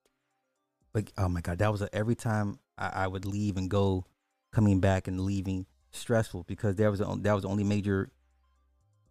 But 0.93 1.11
oh 1.19 1.29
my 1.29 1.41
god, 1.41 1.59
that 1.59 1.73
was 1.73 1.83
a, 1.83 1.95
every 1.95 2.15
time 2.15 2.59
I, 2.79 3.05
I 3.05 3.07
would 3.09 3.27
leave 3.27 3.57
and 3.57 3.69
go, 3.69 4.07
coming 4.55 4.81
back 4.81 5.09
and 5.09 5.21
leaving 5.21 5.67
stressful 5.93 6.45
because 6.45 6.77
there 6.77 6.91
was 6.91 7.01
a, 7.01 7.17
that 7.21 7.33
was 7.33 7.43
the 7.43 7.49
only 7.49 7.65
major 7.65 8.11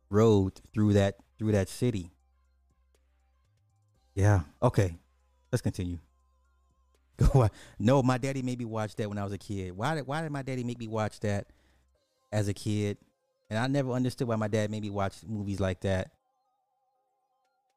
road 0.09 0.59
through 0.73 0.93
that 0.93 1.17
through 1.37 1.51
that 1.51 1.69
city. 1.69 2.11
Yeah. 4.15 4.41
Okay. 4.61 4.97
Let's 5.51 5.61
continue. 5.61 5.99
Go. 7.17 7.47
No, 7.77 8.01
my 8.01 8.17
daddy 8.17 8.41
made 8.41 8.59
me 8.59 8.65
watch 8.65 8.95
that 8.95 9.09
when 9.09 9.17
I 9.17 9.23
was 9.23 9.33
a 9.33 9.37
kid. 9.37 9.75
Why 9.75 9.95
did 9.95 10.07
Why 10.07 10.21
did 10.21 10.31
my 10.31 10.41
daddy 10.41 10.63
make 10.63 10.79
me 10.79 10.87
watch 10.87 11.19
that 11.21 11.47
as 12.31 12.47
a 12.47 12.53
kid? 12.53 12.97
And 13.49 13.59
I 13.59 13.67
never 13.67 13.91
understood 13.91 14.27
why 14.27 14.35
my 14.35 14.47
dad 14.47 14.71
made 14.71 14.81
me 14.81 14.89
watch 14.89 15.17
movies 15.27 15.59
like 15.59 15.81
that. 15.81 16.11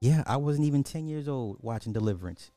Yeah, 0.00 0.22
I 0.26 0.36
wasn't 0.36 0.66
even 0.66 0.84
10 0.84 1.06
years 1.06 1.28
old 1.28 1.58
watching 1.60 1.92
Deliverance. 1.92 2.50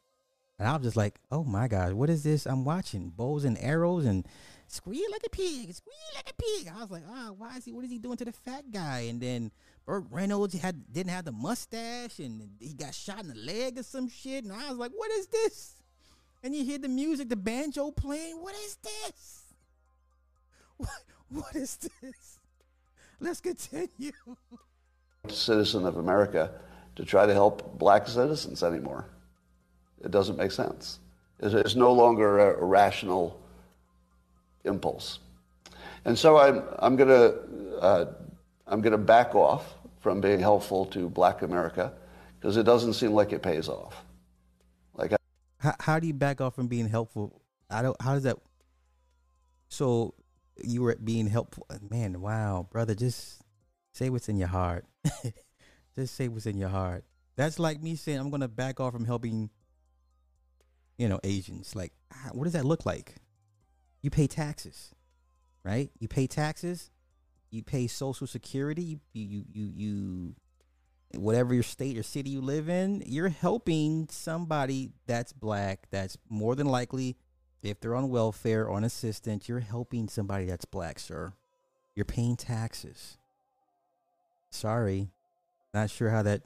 And 0.59 0.67
I 0.67 0.73
was 0.75 0.83
just 0.83 0.97
like, 0.97 1.19
oh 1.31 1.45
my 1.45 1.69
God, 1.69 1.93
what 1.93 2.09
is 2.09 2.23
this 2.23 2.45
I'm 2.45 2.65
watching? 2.65 3.09
Bows 3.09 3.45
and 3.45 3.57
arrows 3.61 4.05
and 4.05 4.27
squeal 4.67 5.09
like 5.09 5.23
a 5.25 5.29
pig, 5.29 5.73
squeal 5.73 5.95
like 6.15 6.29
a 6.29 6.33
pig. 6.33 6.71
I 6.75 6.81
was 6.81 6.91
like, 6.91 7.03
ah, 7.09 7.31
why 7.37 7.55
is 7.55 7.63
he, 7.63 7.71
what 7.71 7.85
is 7.85 7.91
he 7.91 7.97
doing 7.97 8.17
to 8.17 8.25
the 8.25 8.33
fat 8.33 8.69
guy? 8.69 9.05
And 9.09 9.21
then 9.21 9.51
Burt 9.85 10.03
Reynolds 10.11 10.59
had 10.59 10.91
didn't 10.91 11.11
have 11.11 11.25
the 11.25 11.31
mustache 11.31 12.19
and 12.19 12.49
he 12.59 12.73
got 12.73 12.93
shot 12.93 13.21
in 13.21 13.29
the 13.29 13.35
leg 13.35 13.79
or 13.79 13.83
some 13.83 14.09
shit. 14.09 14.43
And 14.43 14.51
I 14.51 14.69
was 14.69 14.77
like, 14.77 14.91
what 14.93 15.11
is 15.11 15.27
this? 15.27 15.75
And 16.43 16.53
you 16.53 16.63
hear 16.63 16.77
the 16.77 16.89
music, 16.89 17.29
the 17.29 17.35
banjo 17.37 17.91
playing. 17.91 18.41
What 18.41 18.55
is 18.55 18.77
this? 18.83 19.35
What, 20.77 20.89
what 21.29 21.55
is 21.57 21.75
this? 21.75 22.39
Let's 23.19 23.41
continue. 23.41 24.13
citizen 25.27 25.85
of 25.85 25.97
America 25.97 26.51
to 26.95 27.03
try 27.03 27.25
to 27.25 27.33
help 27.33 27.77
black 27.77 28.07
citizens 28.07 28.63
anymore. 28.63 29.09
It 30.03 30.11
doesn't 30.11 30.37
make 30.37 30.51
sense. 30.51 30.99
It's, 31.39 31.75
no 31.75 31.93
longer 31.93 32.39
a, 32.39 32.63
rational 32.63 33.39
impulse. 34.65 35.19
And 36.05 36.17
so 36.17 36.37
I'm, 36.37 36.63
I'm 36.79 36.95
going 36.95 37.09
to 37.09 37.79
uh, 37.79 38.13
I'm 38.67 38.81
going 38.81 38.91
to 38.91 38.97
back 38.97 39.35
off 39.35 39.73
from 39.99 40.21
being 40.21 40.39
helpful 40.39 40.85
to 40.87 41.09
black 41.09 41.41
America 41.41 41.93
because 42.39 42.55
it 42.55 42.63
doesn't 42.63 42.93
seem 42.93 43.11
like 43.11 43.33
it 43.33 43.41
pays 43.41 43.67
off. 43.67 44.03
Like, 44.93 45.13
How, 45.57 45.75
how 45.79 45.99
do 45.99 46.07
you 46.07 46.13
back 46.13 46.39
off 46.39 46.55
from 46.55 46.67
being 46.67 46.87
helpful? 46.87 47.41
I 47.69 47.81
don't. 47.81 47.99
How 48.01 48.13
does 48.13 48.23
that? 48.23 48.37
So 49.69 50.13
you 50.63 50.81
were 50.81 50.95
being 50.95 51.27
helpful, 51.27 51.67
man. 51.89 52.21
Wow, 52.21 52.67
brother, 52.71 52.95
just 52.95 53.41
say 53.93 54.09
what's 54.09 54.29
in 54.29 54.37
your 54.37 54.47
heart. 54.47 54.85
just 55.95 56.15
say 56.15 56.27
what's 56.27 56.45
in 56.45 56.57
your 56.57 56.69
heart. 56.69 57.03
That's 57.35 57.59
like 57.59 57.81
me 57.81 57.95
saying 57.95 58.19
I'm 58.19 58.29
gonna 58.29 58.47
back 58.47 58.79
off 58.79 58.93
from 58.93 59.05
helping. 59.05 59.49
You 60.99 61.09
know, 61.09 61.19
Asians. 61.23 61.75
Like, 61.75 61.93
ah, 62.13 62.29
what 62.33 62.43
does 62.43 62.53
that 62.53 62.65
look 62.65 62.85
like? 62.85 63.15
You 64.03 64.11
pay 64.11 64.27
taxes, 64.27 64.93
right? 65.63 65.89
You 65.97 66.07
pay 66.07 66.27
taxes. 66.27 66.91
You 67.49 67.63
pay 67.63 67.87
Social 67.87 68.27
Security. 68.27 68.83
You 68.83 68.99
you 69.13 69.45
you 69.51 69.71
you 69.75 70.35
whatever 71.15 71.53
your 71.53 71.63
state 71.63 71.97
or 71.97 72.03
city 72.03 72.29
you 72.29 72.41
live 72.41 72.69
in, 72.69 73.01
you're 73.05 73.29
helping 73.29 74.07
somebody 74.11 74.91
that's 75.07 75.33
black, 75.33 75.87
that's 75.89 76.17
more 76.29 76.55
than 76.55 76.67
likely, 76.67 77.17
if 77.63 77.79
they're 77.79 77.95
on 77.95 78.09
welfare, 78.09 78.65
or 78.65 78.71
on 78.71 78.83
assistance, 78.83 79.49
you're 79.49 79.59
helping 79.59 80.07
somebody 80.07 80.45
that's 80.45 80.65
black, 80.65 80.99
sir. 80.99 81.33
You're 81.95 82.05
paying 82.05 82.35
taxes. 82.35 83.17
Sorry. 84.51 85.09
Not 85.73 85.89
sure 85.89 86.09
how 86.09 86.23
that 86.23 86.43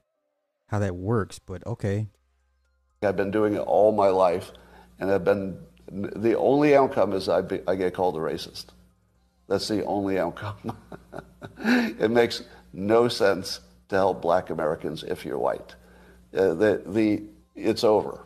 how 0.67 0.79
that 0.79 0.95
works, 0.95 1.39
but 1.39 1.65
okay. 1.67 2.07
I've 3.03 3.17
been 3.17 3.31
doing 3.31 3.55
it 3.55 3.59
all 3.59 3.91
my 3.91 4.09
life, 4.09 4.51
and 4.99 5.11
I've 5.11 5.23
been 5.23 5.57
the 5.91 6.37
only 6.37 6.75
outcome 6.75 7.13
is 7.13 7.29
I, 7.29 7.41
be, 7.41 7.61
I 7.67 7.75
get 7.75 7.93
called 7.93 8.15
a 8.15 8.19
racist. 8.19 8.65
That's 9.47 9.67
the 9.67 9.85
only 9.85 10.17
outcome. 10.17 10.77
it 11.59 12.09
makes 12.09 12.43
no 12.71 13.07
sense 13.07 13.59
to 13.89 13.95
help 13.95 14.21
black 14.21 14.49
Americans 14.49 15.03
if 15.03 15.25
you're 15.25 15.37
white. 15.37 15.75
Uh, 16.35 16.53
the, 16.55 16.81
the, 16.85 17.23
it's 17.55 17.83
over. 17.83 18.25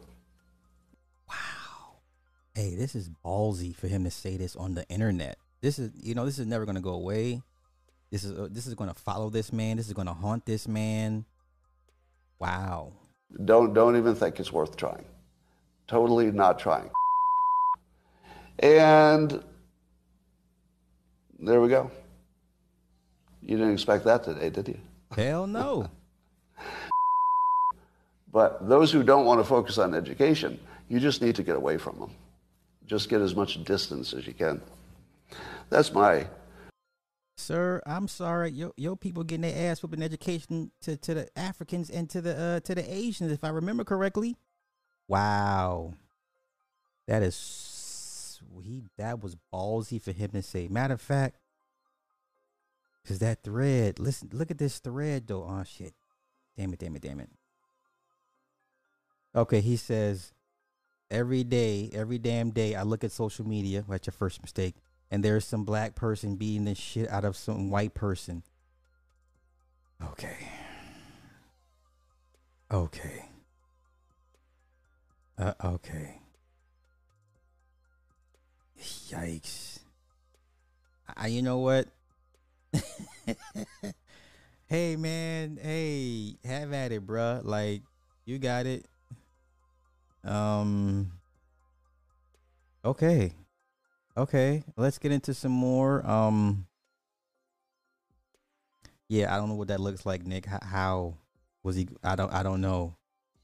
Wow. 1.28 1.97
Hey, 2.55 2.75
this 2.75 2.95
is 2.95 3.09
ballsy 3.25 3.75
for 3.75 3.88
him 3.88 4.03
to 4.05 4.11
say 4.11 4.38
this 4.38 4.55
on 4.55 4.75
the 4.75 4.88
internet. 4.88 5.38
This 5.59 5.80
is, 5.80 5.91
you 5.95 6.15
know, 6.15 6.25
this 6.25 6.39
is 6.39 6.45
never 6.45 6.65
going 6.65 6.75
to 6.75 6.82
go 6.82 6.93
away. 6.93 7.41
This 8.11 8.23
is 8.23 8.38
uh, 8.38 8.47
this 8.49 8.67
is 8.67 8.73
going 8.75 8.89
to 8.89 8.95
follow 8.95 9.30
this 9.30 9.51
man. 9.51 9.75
This 9.75 9.88
is 9.88 9.93
going 9.93 10.07
to 10.07 10.13
haunt 10.13 10.45
this 10.45 10.67
man. 10.67 11.25
Wow. 12.39 12.93
Don't, 13.45 13.73
don't 13.73 13.97
even 13.97 14.15
think 14.15 14.39
it's 14.39 14.51
worth 14.51 14.78
trying. 14.78 15.05
Totally 15.88 16.32
not 16.32 16.59
trying. 16.59 16.89
And 18.59 19.43
there 21.39 21.61
we 21.61 21.69
go. 21.69 21.91
You 23.41 23.57
didn't 23.57 23.73
expect 23.73 24.03
that 24.05 24.23
today, 24.23 24.49
did 24.49 24.67
you? 24.67 24.80
Hell 25.15 25.47
no. 25.47 25.89
But 28.30 28.67
those 28.67 28.91
who 28.91 29.03
don't 29.03 29.25
want 29.25 29.39
to 29.39 29.43
focus 29.43 29.80
on 29.80 29.95
education, 29.95 30.59
you 30.89 30.99
just 30.99 31.21
need 31.21 31.36
to 31.38 31.43
get 31.43 31.55
away 31.55 31.78
from 31.78 31.97
them. 31.97 32.11
Just 32.86 33.09
get 33.09 33.21
as 33.21 33.34
much 33.34 33.63
distance 33.63 34.13
as 34.13 34.28
you 34.28 34.34
can. 34.34 34.61
That's 35.69 35.91
my 35.93 36.28
Sir, 37.38 37.83
I'm 37.85 38.07
sorry. 38.07 38.49
Yo, 38.49 38.73
yo, 38.77 38.95
people 38.95 39.23
getting 39.23 39.43
their 39.43 39.71
ass 39.71 39.81
whooped 39.81 39.93
in 39.93 40.01
education 40.01 40.71
to, 40.81 40.97
to 40.97 41.13
the 41.13 41.39
Africans 41.39 41.91
and 41.91 42.09
to 42.09 42.19
the 42.19 42.35
uh, 42.35 42.59
to 42.61 42.73
the 42.73 42.93
Asians, 42.93 43.31
if 43.31 43.43
I 43.43 43.49
remember 43.49 43.83
correctly. 43.83 44.35
Wow, 45.07 45.93
that 47.07 47.21
is 47.21 48.41
he. 48.63 48.85
That 48.97 49.21
was 49.21 49.38
ballsy 49.53 50.01
for 50.01 50.11
him 50.11 50.31
to 50.31 50.41
say. 50.41 50.67
Matter 50.67 50.95
of 50.95 51.01
fact, 51.01 51.38
cause 53.07 53.19
that 53.19 53.43
thread. 53.43 53.99
Listen, 53.99 54.29
look 54.33 54.49
at 54.49 54.57
this 54.57 54.79
thread 54.79 55.27
though. 55.27 55.43
Oh 55.43 55.63
shit! 55.63 55.93
Damn 56.57 56.73
it! 56.73 56.79
Damn 56.79 56.95
it! 56.95 57.03
Damn 57.03 57.19
it! 57.19 57.29
Okay, 59.35 59.61
he 59.61 59.75
says 59.75 60.33
every 61.11 61.43
day, 61.43 61.91
every 61.93 62.17
damn 62.17 62.49
day, 62.49 62.73
I 62.73 62.81
look 62.81 63.03
at 63.03 63.11
social 63.11 63.47
media. 63.47 63.85
That's 63.88 64.07
your 64.07 64.13
first 64.13 64.41
mistake 64.41 64.75
and 65.10 65.24
there's 65.24 65.45
some 65.45 65.64
black 65.64 65.95
person 65.95 66.36
beating 66.36 66.66
the 66.66 66.76
shit 66.76 67.10
out 67.10 67.26
of 67.26 67.36
some 67.36 67.70
white 67.70 67.93
person. 67.93 68.43
Okay. 70.03 70.38
Okay. 72.72 73.30
Uh, 75.38 75.53
okay. 75.64 76.20
Yikes. 78.80 79.80
I, 81.16 81.28
you 81.28 81.41
know 81.41 81.60
what? 81.60 81.88
hey 84.68 84.95
man, 84.97 85.58
hey, 85.62 86.36
have 86.43 86.74
at 86.74 86.91
it, 86.91 87.08
bruh. 87.08 87.43
Like, 87.43 87.82
you 88.26 88.38
got 88.38 88.66
it. 88.66 88.86
Um. 90.24 91.14
Okay. 92.84 93.34
Okay, 94.18 94.63
let's 94.76 94.97
get 94.97 95.11
into 95.11 95.36
some 95.36 95.51
more. 95.51 96.05
Um, 96.09 96.65
yeah, 99.07 99.34
I 99.34 99.38
don't 99.38 99.47
know 99.47 99.55
what 99.55 99.68
that 99.68 99.80
looks 99.80 100.07
like, 100.07 100.26
Nick. 100.26 100.47
How, 100.47 100.59
how 100.63 101.18
was 101.61 101.76
he? 101.76 101.88
I 102.03 102.15
don't. 102.15 102.34
I 102.34 102.41
don't 102.41 102.59
know. 102.59 102.95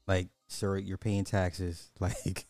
Like, 0.08 0.26
sir, 0.48 0.76
you're 0.78 0.98
paying 0.98 1.24
taxes. 1.24 1.90
Like, 2.00 2.46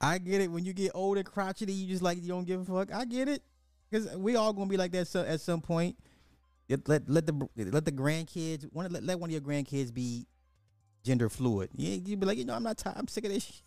I 0.00 0.18
get 0.18 0.40
it. 0.40 0.50
When 0.50 0.64
you 0.64 0.72
get 0.72 0.92
old 0.94 1.16
and 1.16 1.26
crotchety, 1.26 1.72
you 1.72 1.88
just 1.88 2.02
like 2.02 2.22
you 2.22 2.28
don't 2.28 2.44
give 2.44 2.60
a 2.60 2.64
fuck. 2.64 2.94
I 2.94 3.06
get 3.06 3.28
it, 3.28 3.42
because 3.90 4.14
we 4.16 4.36
all 4.36 4.52
gonna 4.52 4.68
be 4.68 4.76
like 4.76 4.92
that 4.92 5.08
so, 5.08 5.22
at 5.22 5.40
some 5.40 5.62
point. 5.62 5.96
Let, 6.86 7.08
let 7.08 7.26
the 7.26 7.48
let 7.56 7.86
the 7.86 7.92
grandkids 7.92 8.64
one 8.74 8.92
let, 8.92 9.02
let 9.02 9.18
one 9.18 9.30
of 9.30 9.32
your 9.32 9.40
grandkids 9.40 9.92
be 9.92 10.26
gender 11.02 11.30
fluid. 11.30 11.70
Yeah, 11.74 11.94
you 11.94 12.16
be 12.18 12.26
like, 12.26 12.36
you 12.36 12.44
know, 12.44 12.54
I'm 12.54 12.62
not. 12.62 12.76
T- 12.76 12.90
I'm 12.94 13.08
sick 13.08 13.24
of 13.24 13.32
this. 13.32 13.44
Shit. 13.44 13.62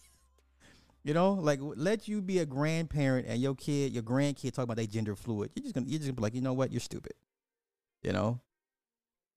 You 1.04 1.16
know, 1.16 1.34
like 1.34 1.60
let 1.62 2.08
you 2.08 2.22
be 2.22 2.40
a 2.40 2.46
grandparent 2.46 3.28
and 3.28 3.42
your 3.42 3.56
kid, 3.56 3.92
your 3.92 4.04
grandkid 4.04 4.54
talk 4.54 4.64
about 4.64 4.78
they 4.78 4.88
gender 4.88 5.16
fluid. 5.16 5.52
You're 5.56 5.64
just 5.64 5.74
gonna 5.74 5.88
you're 5.88 5.98
just 5.98 6.10
gonna 6.10 6.16
be 6.16 6.22
like, 6.22 6.36
you 6.36 6.42
know 6.42 6.54
what, 6.54 6.72
you're 6.72 6.80
stupid. 6.80 7.14
You 8.04 8.14
know? 8.14 8.40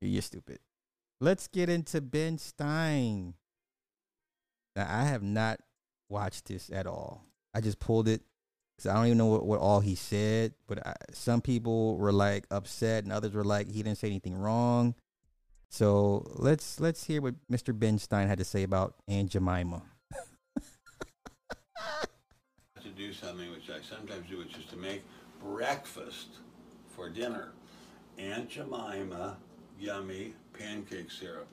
You're 0.01 0.23
stupid. 0.23 0.59
Let's 1.21 1.49
get 1.49 1.71
into 1.71 2.01
Ben 2.03 2.37
Stein. 2.37 3.35
Now 4.77 4.87
I 4.89 5.05
have 5.05 5.23
not 5.23 5.61
watched 6.11 6.47
this 6.47 6.71
at 6.71 6.87
all. 6.87 7.25
I 7.55 7.61
just 7.61 7.79
pulled 7.79 8.09
it 8.09 8.23
because 8.77 8.91
I 8.91 8.95
don't 8.95 9.07
even 9.07 9.19
know 9.19 9.27
what, 9.27 9.47
what 9.47 9.61
all 9.61 9.81
he 9.81 9.95
said. 9.95 10.53
But 10.67 10.87
I, 10.87 10.95
some 11.13 11.41
people 11.41 11.97
were 11.97 12.13
like 12.13 12.47
upset, 12.51 13.05
and 13.05 13.13
others 13.13 13.33
were 13.33 13.45
like 13.45 13.71
he 13.71 13.83
didn't 13.83 13.99
say 13.99 14.09
anything 14.09 14.35
wrong. 14.35 14.95
So 15.71 16.27
let's 16.35 16.79
let's 16.79 17.05
hear 17.05 17.23
what 17.23 17.35
Mr. 17.51 17.77
Ben 17.79 17.99
Stein 17.99 18.29
had 18.29 18.39
to 18.39 18.45
say 18.45 18.63
about 18.63 18.97
Aunt 19.09 19.31
Jemima. 19.31 19.83
Do 22.97 23.13
something 23.13 23.51
which 23.51 23.71
I 23.71 23.81
sometimes 23.83 24.29
do, 24.29 24.39
which 24.39 24.57
is 24.57 24.65
to 24.67 24.77
make 24.77 25.03
breakfast 25.41 26.29
for 26.95 27.09
dinner. 27.09 27.53
Aunt 28.19 28.49
Jemima 28.49 29.37
yummy 29.79 30.35
pancake 30.59 31.11
syrup. 31.11 31.49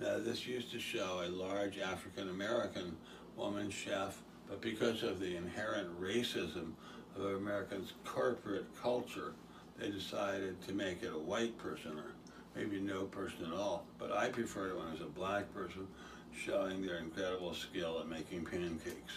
Now 0.00 0.18
this 0.18 0.46
used 0.46 0.70
to 0.72 0.80
show 0.80 1.22
a 1.24 1.28
large 1.28 1.78
African 1.78 2.28
American 2.28 2.96
woman 3.36 3.70
chef, 3.70 4.18
but 4.48 4.60
because 4.60 5.02
of 5.02 5.20
the 5.20 5.36
inherent 5.36 5.88
racism 6.00 6.72
of 7.16 7.24
Americans' 7.24 7.92
corporate 8.04 8.66
culture, 8.80 9.32
they 9.78 9.90
decided 9.90 10.60
to 10.66 10.72
make 10.72 11.02
it 11.02 11.12
a 11.14 11.18
white 11.18 11.56
person 11.58 11.92
or 11.98 12.12
maybe 12.54 12.80
no 12.80 13.04
person 13.04 13.46
at 13.46 13.54
all. 13.54 13.86
But 13.98 14.12
I 14.12 14.28
preferred 14.28 14.70
it 14.70 14.78
when 14.78 14.88
it 14.88 14.92
was 14.92 15.00
a 15.00 15.04
black 15.04 15.52
person 15.54 15.86
showing 16.34 16.82
their 16.84 16.98
incredible 16.98 17.54
skill 17.54 18.00
at 18.00 18.08
making 18.08 18.44
pancakes. 18.44 19.14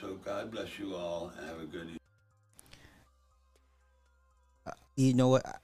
So 0.00 0.14
God 0.16 0.50
bless 0.50 0.78
you 0.78 0.94
all 0.94 1.32
and 1.38 1.48
have 1.48 1.60
a 1.60 1.64
good 1.64 1.82
evening. 1.82 1.98
Uh, 4.66 4.72
you 4.94 5.14
know 5.14 5.28
what? 5.28 5.60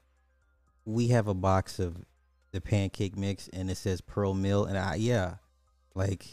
We 0.86 1.08
have 1.08 1.28
a 1.28 1.34
box 1.34 1.78
of 1.78 1.96
the 2.50 2.60
pancake 2.60 3.16
mix 3.16 3.48
and 3.52 3.70
it 3.70 3.76
says 3.76 4.00
Pearl 4.00 4.32
Mill 4.32 4.64
and 4.64 4.78
I 4.78 4.94
yeah, 4.94 5.34
like 5.94 6.26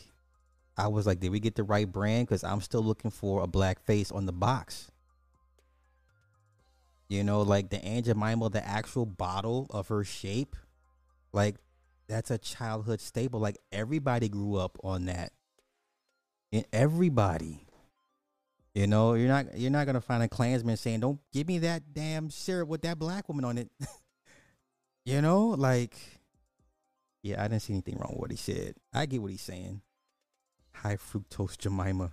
I 0.77 0.87
was 0.87 1.05
like, 1.05 1.19
did 1.19 1.31
we 1.31 1.41
get 1.41 1.55
the 1.55 1.63
right 1.63 1.91
brand? 1.91 2.27
Because 2.27 2.43
I'm 2.43 2.61
still 2.61 2.81
looking 2.81 3.11
for 3.11 3.43
a 3.43 3.47
black 3.47 3.83
face 3.85 4.11
on 4.11 4.25
the 4.25 4.31
box. 4.31 4.89
You 7.09 7.23
know, 7.25 7.41
like 7.41 7.69
the 7.69 7.83
Aunt 7.83 8.05
Jemima, 8.05 8.49
the 8.49 8.65
actual 8.65 9.05
bottle 9.05 9.67
of 9.71 9.89
her 9.89 10.05
shape, 10.05 10.55
like 11.33 11.55
that's 12.07 12.31
a 12.31 12.37
childhood 12.37 13.01
staple. 13.01 13.41
Like 13.41 13.57
everybody 13.73 14.29
grew 14.29 14.55
up 14.55 14.77
on 14.83 15.05
that. 15.05 15.33
And 16.53 16.65
everybody. 16.71 17.65
You 18.73 18.87
know, 18.87 19.15
you're 19.15 19.27
not 19.27 19.57
you're 19.57 19.71
not 19.71 19.85
gonna 19.87 20.01
find 20.01 20.21
a 20.21 20.27
Klansman 20.27 20.77
saying, 20.77 20.99
"Don't 20.99 21.19
give 21.33 21.47
me 21.47 21.59
that 21.59 21.93
damn 21.93 22.29
syrup 22.29 22.69
with 22.69 22.81
that 22.83 22.99
black 22.99 23.27
woman 23.27 23.43
on 23.43 23.57
it." 23.57 23.69
you 25.05 25.21
know, 25.21 25.47
like, 25.47 25.95
yeah, 27.23 27.43
I 27.43 27.47
didn't 27.47 27.63
see 27.63 27.73
anything 27.73 27.97
wrong 27.97 28.11
with 28.11 28.19
what 28.19 28.31
he 28.31 28.37
said. 28.37 28.75
I 28.93 29.05
get 29.05 29.21
what 29.21 29.31
he's 29.31 29.41
saying. 29.41 29.81
High 30.71 30.97
fructose 30.97 31.57
Jemima. 31.57 32.11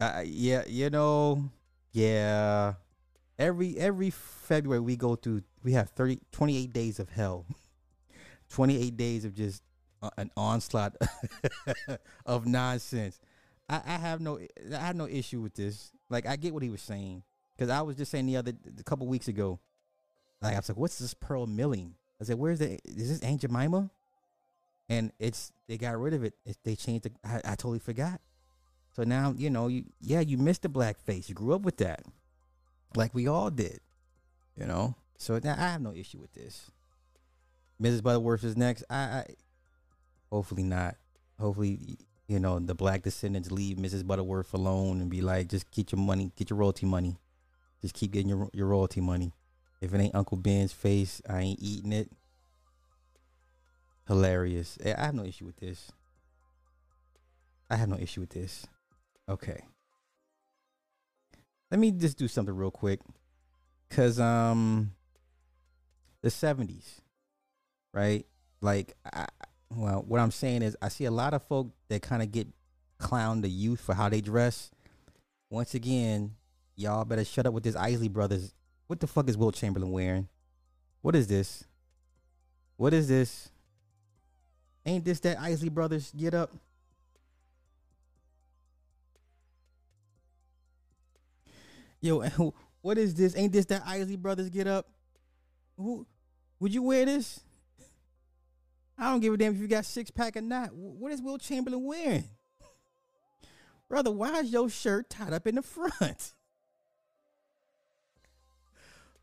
Uh, 0.00 0.22
yeah, 0.26 0.64
you 0.66 0.90
know, 0.90 1.50
yeah. 1.92 2.74
Every 3.38 3.78
every 3.78 4.10
February 4.10 4.80
we 4.80 4.96
go 4.96 5.14
through, 5.14 5.42
we 5.62 5.72
have 5.72 5.90
30, 5.90 6.20
28 6.32 6.72
days 6.72 6.98
of 6.98 7.10
hell. 7.10 7.46
28 8.50 8.96
days 8.96 9.24
of 9.24 9.34
just 9.34 9.62
uh, 10.02 10.10
an 10.16 10.30
onslaught 10.36 10.96
of 12.26 12.46
nonsense. 12.46 13.18
I, 13.68 13.80
I 13.84 13.96
have 13.96 14.20
no 14.20 14.38
I 14.72 14.76
have 14.76 14.96
no 14.96 15.06
issue 15.06 15.40
with 15.40 15.54
this. 15.54 15.90
Like 16.08 16.26
I 16.26 16.36
get 16.36 16.54
what 16.54 16.62
he 16.62 16.70
was 16.70 16.82
saying 16.82 17.22
because 17.56 17.70
I 17.70 17.82
was 17.82 17.96
just 17.96 18.10
saying 18.10 18.26
the 18.26 18.36
other 18.36 18.52
a 18.78 18.82
couple 18.84 19.06
weeks 19.06 19.28
ago. 19.28 19.58
Like 20.40 20.54
I 20.54 20.58
was 20.58 20.68
like, 20.68 20.78
"What's 20.78 20.98
this 20.98 21.14
pearl 21.14 21.46
milling?" 21.46 21.94
I 22.20 22.24
said, 22.24 22.38
"Where's 22.38 22.58
the 22.58 22.78
is 22.84 23.08
this 23.08 23.20
Aunt 23.20 23.40
Jemima?" 23.40 23.90
And 24.88 25.10
it's 25.18 25.52
they 25.66 25.78
got 25.78 25.98
rid 25.98 26.14
of 26.14 26.22
it. 26.22 26.34
it 26.44 26.56
they 26.62 26.76
changed 26.76 27.06
it. 27.06 27.12
I, 27.24 27.36
I 27.44 27.54
totally 27.56 27.78
forgot. 27.78 28.20
So 28.92 29.02
now 29.02 29.34
you 29.36 29.50
know 29.50 29.68
you 29.68 29.84
yeah 30.00 30.20
you 30.20 30.38
missed 30.38 30.62
the 30.62 30.68
blackface. 30.68 31.28
You 31.28 31.34
grew 31.34 31.54
up 31.54 31.62
with 31.62 31.78
that, 31.78 32.02
like 32.94 33.14
we 33.14 33.26
all 33.26 33.50
did. 33.50 33.80
You 34.56 34.66
know. 34.66 34.94
So 35.18 35.40
now 35.42 35.54
I 35.56 35.68
have 35.68 35.80
no 35.80 35.92
issue 35.94 36.18
with 36.18 36.32
this. 36.34 36.70
Mrs. 37.80 38.02
Butterworth 38.02 38.44
is 38.44 38.56
next. 38.56 38.84
I, 38.88 38.96
I 38.96 39.26
hopefully 40.30 40.62
not. 40.62 40.96
Hopefully 41.38 41.98
you 42.28 42.40
know, 42.40 42.58
the 42.58 42.74
black 42.74 43.02
descendants 43.02 43.50
leave 43.50 43.76
Mrs. 43.76 44.06
Butterworth 44.06 44.52
alone 44.52 45.00
and 45.00 45.10
be 45.10 45.20
like, 45.20 45.48
just 45.48 45.70
get 45.70 45.92
your 45.92 46.00
money, 46.00 46.32
get 46.36 46.50
your 46.50 46.58
royalty 46.58 46.86
money. 46.86 47.18
Just 47.82 47.94
keep 47.94 48.10
getting 48.12 48.28
your 48.28 48.48
your 48.52 48.66
royalty 48.66 49.00
money. 49.00 49.32
If 49.80 49.92
it 49.94 50.00
ain't 50.00 50.14
Uncle 50.14 50.36
Ben's 50.36 50.72
face, 50.72 51.20
I 51.28 51.40
ain't 51.40 51.60
eating 51.60 51.92
it. 51.92 52.10
Hilarious. 54.08 54.78
I 54.84 55.00
have 55.00 55.14
no 55.14 55.24
issue 55.24 55.44
with 55.44 55.58
this. 55.58 55.92
I 57.70 57.76
have 57.76 57.88
no 57.88 57.96
issue 57.96 58.20
with 58.20 58.30
this. 58.30 58.66
Okay. 59.28 59.64
Let 61.70 61.80
me 61.80 61.90
just 61.90 62.16
do 62.16 62.28
something 62.28 62.54
real 62.54 62.70
quick. 62.70 63.00
Cause 63.90 64.18
um 64.18 64.92
the 66.22 66.28
70s, 66.28 67.00
right? 67.94 68.26
Like 68.60 68.94
I 69.04 69.26
well, 69.76 70.04
what 70.06 70.20
I'm 70.20 70.30
saying 70.30 70.62
is, 70.62 70.76
I 70.80 70.88
see 70.88 71.04
a 71.04 71.10
lot 71.10 71.34
of 71.34 71.42
folk 71.42 71.68
that 71.88 72.02
kind 72.02 72.22
of 72.22 72.32
get 72.32 72.48
clown 72.98 73.42
the 73.42 73.48
youth 73.48 73.80
for 73.80 73.94
how 73.94 74.08
they 74.08 74.20
dress. 74.20 74.70
Once 75.50 75.74
again, 75.74 76.34
y'all 76.74 77.04
better 77.04 77.24
shut 77.24 77.46
up 77.46 77.52
with 77.52 77.62
this 77.62 77.76
Isley 77.76 78.08
Brothers. 78.08 78.54
What 78.86 79.00
the 79.00 79.06
fuck 79.06 79.28
is 79.28 79.36
Wilt 79.36 79.54
Chamberlain 79.54 79.92
wearing? 79.92 80.28
What 81.02 81.14
is 81.14 81.26
this? 81.26 81.64
What 82.76 82.94
is 82.94 83.08
this? 83.08 83.50
Ain't 84.84 85.04
this 85.04 85.20
that 85.20 85.38
Isley 85.38 85.68
Brothers 85.68 86.12
get 86.16 86.34
up? 86.34 86.52
Yo, 92.00 92.54
what 92.82 92.98
is 92.98 93.14
this? 93.14 93.36
Ain't 93.36 93.52
this 93.52 93.66
that 93.66 93.82
Isley 93.86 94.16
Brothers 94.16 94.48
get 94.48 94.66
up? 94.66 94.86
Who 95.76 96.06
would 96.60 96.72
you 96.72 96.82
wear 96.82 97.04
this? 97.04 97.40
I 98.98 99.10
don't 99.10 99.20
give 99.20 99.34
a 99.34 99.36
damn 99.36 99.54
if 99.54 99.60
you 99.60 99.68
got 99.68 99.84
six 99.84 100.10
pack 100.10 100.36
or 100.36 100.40
not. 100.40 100.74
What 100.74 101.12
is 101.12 101.20
Wilt 101.20 101.42
Chamberlain 101.42 101.84
wearing? 101.84 102.30
Brother, 103.88 104.10
why 104.10 104.40
is 104.40 104.50
your 104.50 104.70
shirt 104.70 105.10
tied 105.10 105.34
up 105.34 105.46
in 105.46 105.56
the 105.56 105.62
front? 105.62 105.92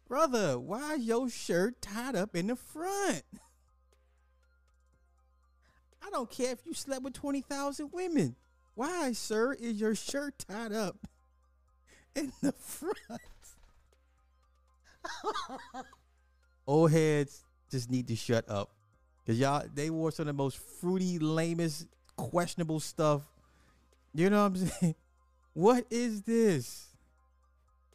Brother, 0.07 0.59
why 0.59 0.93
is 0.93 1.03
your 1.03 1.29
shirt 1.29 1.81
tied 1.81 2.15
up 2.15 2.35
in 2.35 2.47
the 2.47 2.55
front? 2.55 3.23
I 6.05 6.09
don't 6.11 6.29
care 6.29 6.51
if 6.51 6.59
you 6.65 6.73
slept 6.73 7.03
with 7.03 7.13
20,000 7.13 7.89
women. 7.91 8.35
Why, 8.75 9.13
sir, 9.13 9.53
is 9.53 9.79
your 9.79 9.95
shirt 9.95 10.45
tied 10.47 10.73
up 10.73 10.97
in 12.15 12.31
the 12.41 12.51
front? 12.51 13.21
Old 16.67 16.91
heads 16.91 17.43
just 17.71 17.89
need 17.89 18.07
to 18.07 18.15
shut 18.15 18.49
up. 18.49 18.72
Cause 19.25 19.37
y'all 19.39 19.65
they 19.73 19.89
wore 19.89 20.11
some 20.11 20.23
of 20.23 20.27
the 20.27 20.33
most 20.33 20.57
fruity, 20.57 21.17
lamest, 21.17 21.87
questionable 22.17 22.79
stuff. 22.79 23.21
You 24.13 24.29
know 24.29 24.41
what 24.41 24.47
I'm 24.47 24.67
saying? 24.67 24.95
What 25.55 25.85
is 25.91 26.23
this? 26.23 26.87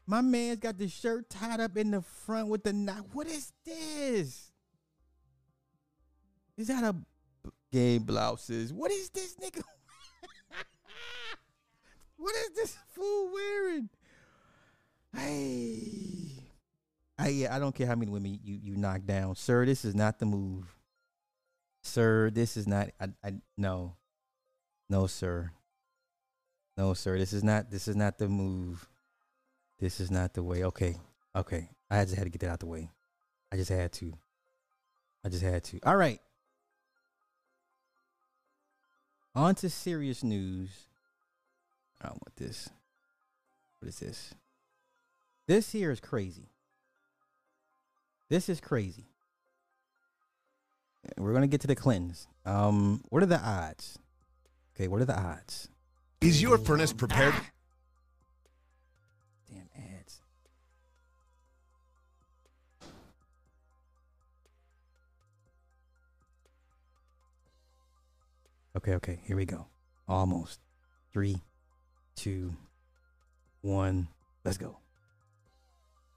My 0.06 0.20
man's 0.20 0.60
got 0.60 0.78
the 0.78 0.88
shirt 0.88 1.28
tied 1.28 1.58
up 1.58 1.76
in 1.76 1.90
the 1.90 2.02
front 2.02 2.46
with 2.46 2.62
the 2.62 2.72
knot. 2.72 3.04
What 3.12 3.26
is 3.26 3.52
this? 3.64 4.52
Is 6.56 6.68
that 6.68 6.84
a 6.84 6.94
game 7.72 8.04
blouses? 8.04 8.72
What 8.72 8.92
is 8.92 9.10
this 9.10 9.34
nigga? 9.42 9.62
what 12.16 12.34
is 12.36 12.50
this 12.54 12.76
fool 12.92 13.32
wearing? 13.32 13.88
Hey. 15.16 16.44
I 17.18 17.28
yeah, 17.30 17.56
I 17.56 17.58
don't 17.58 17.74
care 17.74 17.88
how 17.88 17.96
many 17.96 18.12
women 18.12 18.38
you, 18.44 18.58
you 18.62 18.76
knock 18.76 19.04
down. 19.04 19.34
Sir, 19.34 19.66
this 19.66 19.84
is 19.84 19.96
not 19.96 20.20
the 20.20 20.26
move 20.26 20.77
sir, 21.88 22.30
this 22.30 22.56
is 22.56 22.66
not. 22.66 22.90
I, 23.00 23.08
I 23.24 23.32
no, 23.56 23.94
no, 24.88 25.06
sir, 25.06 25.52
no, 26.76 26.94
sir. 26.94 27.18
This 27.18 27.32
is 27.32 27.42
not. 27.42 27.70
This 27.70 27.88
is 27.88 27.96
not 27.96 28.18
the 28.18 28.28
move. 28.28 28.88
This 29.78 30.00
is 30.00 30.10
not 30.10 30.34
the 30.34 30.42
way. 30.42 30.64
Okay, 30.64 30.96
okay. 31.34 31.70
I 31.90 32.04
just 32.04 32.16
had 32.16 32.24
to 32.24 32.30
get 32.30 32.40
that 32.42 32.50
out 32.50 32.60
the 32.60 32.66
way. 32.66 32.90
I 33.50 33.56
just 33.56 33.70
had 33.70 33.92
to. 33.94 34.12
I 35.24 35.28
just 35.28 35.42
had 35.42 35.64
to. 35.64 35.80
All 35.84 35.96
right. 35.96 36.20
On 39.34 39.54
to 39.56 39.70
serious 39.70 40.22
news. 40.22 40.70
I 42.02 42.08
don't 42.08 42.22
want 42.22 42.36
this. 42.36 42.68
What 43.78 43.88
is 43.88 43.98
this? 44.00 44.34
This 45.46 45.72
here 45.72 45.90
is 45.90 46.00
crazy. 46.00 46.50
This 48.28 48.48
is 48.48 48.60
crazy. 48.60 49.06
We're 51.16 51.32
gonna 51.32 51.46
get 51.46 51.60
to 51.62 51.66
the 51.66 51.74
Clintons. 51.74 52.26
Um, 52.44 53.02
what 53.08 53.22
are 53.22 53.26
the 53.26 53.40
odds? 53.40 53.98
Okay, 54.74 54.88
what 54.88 55.00
are 55.00 55.04
the 55.04 55.18
odds? 55.18 55.68
Is 56.20 56.42
your 56.42 56.58
furnace 56.58 56.92
prepared? 56.92 57.34
Ah. 57.36 57.50
Damn 59.48 59.68
ads. 59.76 60.20
Okay, 68.76 68.94
okay, 68.94 69.20
here 69.24 69.36
we 69.36 69.44
go. 69.44 69.66
Almost. 70.06 70.60
Three, 71.12 71.40
two, 72.16 72.54
one. 73.62 74.08
Let's 74.44 74.58
go. 74.58 74.78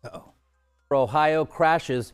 Uh 0.04 0.10
oh. 0.14 0.34
Ohio 0.92 1.46
crashes 1.46 2.12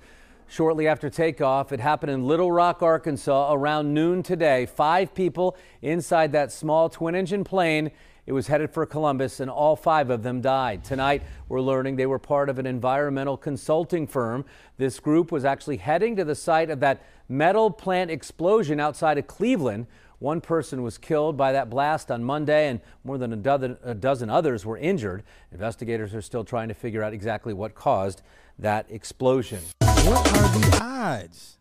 shortly 0.48 0.88
after 0.88 1.10
takeoff. 1.10 1.72
It 1.72 1.80
happened 1.80 2.12
in 2.12 2.26
Little 2.26 2.52
Rock, 2.52 2.82
Arkansas 2.82 3.54
around 3.54 3.93
noon 3.93 4.24
today. 4.24 4.66
Five 4.66 5.14
people 5.14 5.58
inside 5.82 6.32
that 6.32 6.52
small 6.52 6.89
twin 6.89 7.16
engine 7.16 7.43
plane. 7.43 7.91
It 8.26 8.34
was 8.34 8.48
headed 8.48 8.72
for 8.72 8.86
Columbus, 8.86 9.39
and 9.39 9.50
all 9.50 9.78
five 9.78 10.10
of 10.10 10.22
them 10.22 10.41
died. 10.41 10.84
Tonight, 10.84 11.24
we're 11.48 11.62
learning 11.62 11.95
they 11.95 12.06
were 12.06 12.20
part 12.20 12.50
of 12.50 12.60
an 12.60 12.66
environmental 12.66 13.38
consulting 13.38 14.06
firm. 14.06 14.43
This 14.78 15.00
group 15.00 15.32
was 15.32 15.45
actually 15.45 15.78
heading 15.78 16.18
to 16.18 16.26
the 16.26 16.36
site 16.36 16.70
of 16.70 16.82
that 16.82 17.04
metal 17.30 17.72
plant 17.72 18.12
explosion 18.12 18.82
outside 18.82 19.18
of 19.18 19.28
Cleveland. 19.28 19.88
One 20.20 20.41
person 20.41 20.82
was 20.82 20.98
killed 20.98 21.38
by 21.38 21.52
that 21.54 21.70
blast 21.70 22.12
on 22.12 22.24
Monday, 22.24 22.68
and 22.68 22.82
more 23.04 23.18
than 23.18 23.32
a 23.32 23.38
dozen, 23.38 23.78
a 23.84 23.93
dozen 23.93 24.30
others 24.30 24.66
were 24.66 24.78
injured. 24.78 25.24
Investigators 25.52 26.14
are 26.14 26.22
still 26.22 26.43
trying 26.43 26.68
to 26.68 26.74
figure 26.74 27.04
out 27.04 27.14
exactly 27.14 27.54
what 27.54 27.76
caused 27.76 28.24
that 28.60 28.89
explosion. 28.89 29.60
What 29.80 30.28
are 30.28 30.60
the 30.60 30.80
odds? 30.82 31.58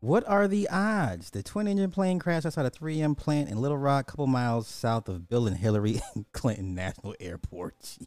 What 0.00 0.28
are 0.28 0.46
the 0.46 0.68
odds? 0.68 1.30
The 1.30 1.42
twin 1.42 1.66
engine 1.66 1.90
plane 1.90 2.18
crashed 2.18 2.46
outside 2.46 2.66
a 2.66 2.70
3M 2.70 3.16
plant 3.16 3.48
in 3.48 3.60
Little 3.60 3.78
Rock, 3.78 4.08
a 4.08 4.10
couple 4.12 4.26
miles 4.28 4.68
south 4.68 5.08
of 5.08 5.28
Bill 5.28 5.46
and 5.48 5.56
Hillary 5.56 6.00
Clinton 6.32 6.74
National 6.74 7.14
Airport. 7.18 7.98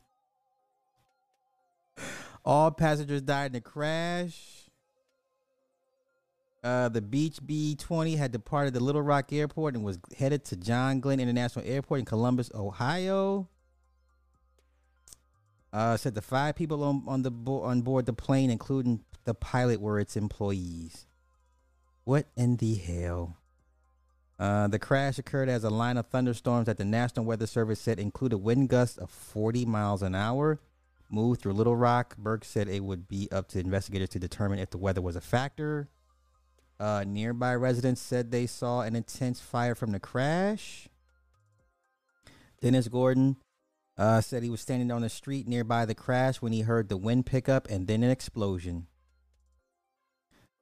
All 2.45 2.71
passengers 2.71 3.21
died 3.21 3.47
in 3.47 3.51
the 3.53 3.61
crash. 3.61 4.69
Uh, 6.63 6.87
the 6.89 7.01
Beech 7.01 7.39
B 7.45 7.75
20 7.75 8.15
had 8.15 8.31
departed 8.31 8.73
the 8.73 8.79
Little 8.79 9.01
Rock 9.01 9.33
Airport 9.33 9.75
and 9.75 9.83
was 9.83 9.99
headed 10.17 10.45
to 10.45 10.55
John 10.55 10.99
Glenn 10.99 11.19
International 11.19 11.65
Airport 11.65 11.99
in 11.99 12.05
Columbus, 12.05 12.51
Ohio. 12.53 13.49
Uh, 15.73 15.95
said 15.95 16.15
the 16.15 16.21
five 16.21 16.55
people 16.55 16.83
on, 16.83 17.03
on 17.07 17.21
the 17.21 17.31
bo- 17.31 17.61
on 17.63 17.81
board 17.81 18.05
the 18.05 18.13
plane, 18.13 18.49
including 18.49 19.03
the 19.23 19.33
pilot, 19.33 19.79
were 19.79 19.99
its 19.99 20.17
employees. 20.17 21.05
What 22.03 22.27
in 22.35 22.57
the 22.57 22.75
hell? 22.75 23.37
Uh, 24.37 24.67
the 24.67 24.79
crash 24.79 25.19
occurred 25.19 25.49
as 25.49 25.63
a 25.63 25.69
line 25.69 25.97
of 25.97 26.07
thunderstorms 26.07 26.65
that 26.65 26.77
the 26.77 26.83
National 26.83 27.25
Weather 27.25 27.45
Service 27.45 27.79
said 27.79 27.99
included 27.99 28.39
wind 28.39 28.69
gusts 28.69 28.97
of 28.97 29.09
40 29.09 29.65
miles 29.65 30.01
an 30.01 30.15
hour 30.15 30.59
moved 31.11 31.41
through 31.41 31.53
Little 31.53 31.75
Rock. 31.75 32.17
Burke 32.17 32.43
said 32.43 32.67
it 32.67 32.83
would 32.83 33.07
be 33.07 33.29
up 33.31 33.47
to 33.49 33.59
investigators 33.59 34.09
to 34.09 34.19
determine 34.19 34.59
if 34.59 34.69
the 34.69 34.77
weather 34.77 35.01
was 35.01 35.15
a 35.15 35.21
factor. 35.21 35.89
Uh, 36.79 37.03
nearby 37.05 37.53
residents 37.53 38.01
said 38.01 38.31
they 38.31 38.47
saw 38.47 38.81
an 38.81 38.95
intense 38.95 39.39
fire 39.39 39.75
from 39.75 39.91
the 39.91 39.99
crash. 39.99 40.87
Dennis 42.61 42.87
Gordon 42.87 43.37
uh, 43.97 44.21
said 44.21 44.43
he 44.43 44.49
was 44.49 44.61
standing 44.61 44.91
on 44.91 45.01
the 45.01 45.09
street 45.09 45.47
nearby 45.47 45.85
the 45.85 45.95
crash 45.95 46.37
when 46.37 46.53
he 46.53 46.61
heard 46.61 46.89
the 46.89 46.97
wind 46.97 47.25
pick 47.25 47.47
up 47.49 47.67
and 47.69 47.87
then 47.87 48.03
an 48.03 48.09
explosion. 48.09 48.87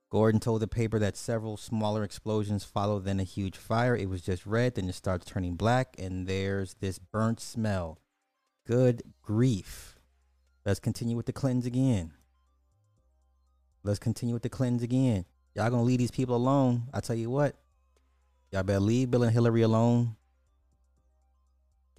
Gordon 0.09 0.39
told 0.39 0.61
the 0.61 0.67
paper 0.67 0.97
that 0.97 1.15
several 1.15 1.55
smaller 1.55 2.03
explosions 2.03 2.63
followed, 2.63 3.05
then 3.05 3.19
a 3.19 3.23
huge 3.23 3.55
fire. 3.55 3.95
It 3.95 4.09
was 4.09 4.23
just 4.23 4.45
red, 4.45 4.73
then 4.73 4.89
it 4.89 4.95
starts 4.95 5.25
turning 5.25 5.55
black, 5.55 5.95
and 5.99 6.25
there's 6.25 6.73
this 6.75 6.97
burnt 6.97 7.39
smell. 7.39 7.99
Good 8.65 9.03
grief. 9.21 9.99
Let's 10.65 10.79
continue 10.79 11.15
with 11.15 11.27
the 11.27 11.33
cleanse 11.33 11.67
again. 11.67 12.13
Let's 13.83 13.99
continue 13.99 14.33
with 14.33 14.43
the 14.43 14.49
cleanse 14.49 14.81
again. 14.81 15.25
Y'all 15.55 15.69
gonna 15.69 15.83
leave 15.83 15.99
these 15.99 16.11
people 16.11 16.35
alone. 16.35 16.83
I 16.93 17.01
tell 17.01 17.15
you 17.15 17.29
what. 17.29 17.55
Y'all 18.51 18.63
better 18.63 18.79
leave 18.79 19.11
Bill 19.11 19.23
and 19.23 19.31
Hillary 19.31 19.61
alone. 19.61 20.15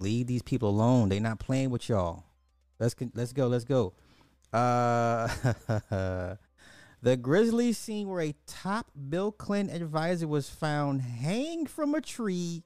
Leave 0.01 0.27
these 0.27 0.41
people 0.41 0.69
alone. 0.69 1.09
They're 1.09 1.19
not 1.19 1.39
playing 1.39 1.69
with 1.69 1.87
y'all. 1.87 2.25
Let's 2.79 2.95
let's 3.13 3.33
go. 3.33 3.47
Let's 3.47 3.65
go. 3.65 3.93
Uh 4.51 5.27
The 7.03 7.17
Grizzlies 7.17 7.79
scene 7.79 8.09
where 8.09 8.21
a 8.21 8.35
top 8.45 8.91
Bill 9.09 9.31
Clinton 9.31 9.75
advisor 9.75 10.27
was 10.27 10.49
found 10.49 11.01
hanging 11.01 11.65
from 11.65 11.95
a 11.95 12.01
tree 12.01 12.63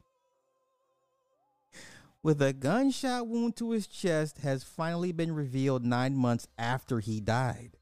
with 2.22 2.42
a 2.42 2.52
gunshot 2.52 3.28
wound 3.28 3.56
to 3.56 3.72
his 3.72 3.88
chest 3.88 4.40
has 4.40 4.64
finally 4.64 5.14
been 5.14 5.34
revealed 5.34 5.86
nine 5.86 6.16
months 6.16 6.48
after 6.58 7.00
he 7.00 7.22
died. 7.22 7.78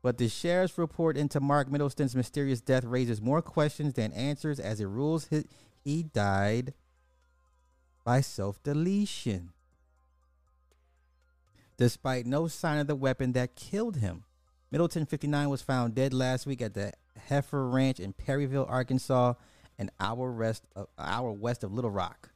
But 0.00 0.18
the 0.18 0.28
sheriff's 0.28 0.78
report 0.78 1.16
into 1.16 1.40
Mark 1.40 1.68
Middleton's 1.68 2.14
mysterious 2.14 2.60
death 2.60 2.84
raises 2.84 3.20
more 3.20 3.42
questions 3.42 3.94
than 3.94 4.12
answers 4.12 4.60
as 4.60 4.80
it 4.80 4.86
rules 4.86 5.26
he, 5.28 5.44
he 5.82 6.02
died 6.02 6.74
by 8.04 8.20
self 8.20 8.62
deletion. 8.62 9.50
Despite 11.76 12.26
no 12.26 12.46
sign 12.46 12.78
of 12.78 12.86
the 12.86 12.94
weapon 12.94 13.32
that 13.32 13.56
killed 13.56 13.96
him. 13.96 14.24
Middleton 14.70 15.06
59 15.06 15.48
was 15.48 15.62
found 15.62 15.94
dead 15.94 16.12
last 16.12 16.46
week 16.46 16.62
at 16.62 16.74
the 16.74 16.92
Heifer 17.28 17.68
Ranch 17.68 17.98
in 18.00 18.12
Perryville, 18.12 18.66
Arkansas, 18.68 19.34
an 19.78 19.90
hour 19.98 20.32
west 20.32 20.64
of, 20.76 20.88
hour 20.98 21.32
west 21.32 21.64
of 21.64 21.72
Little 21.72 21.90
Rock. 21.90 22.30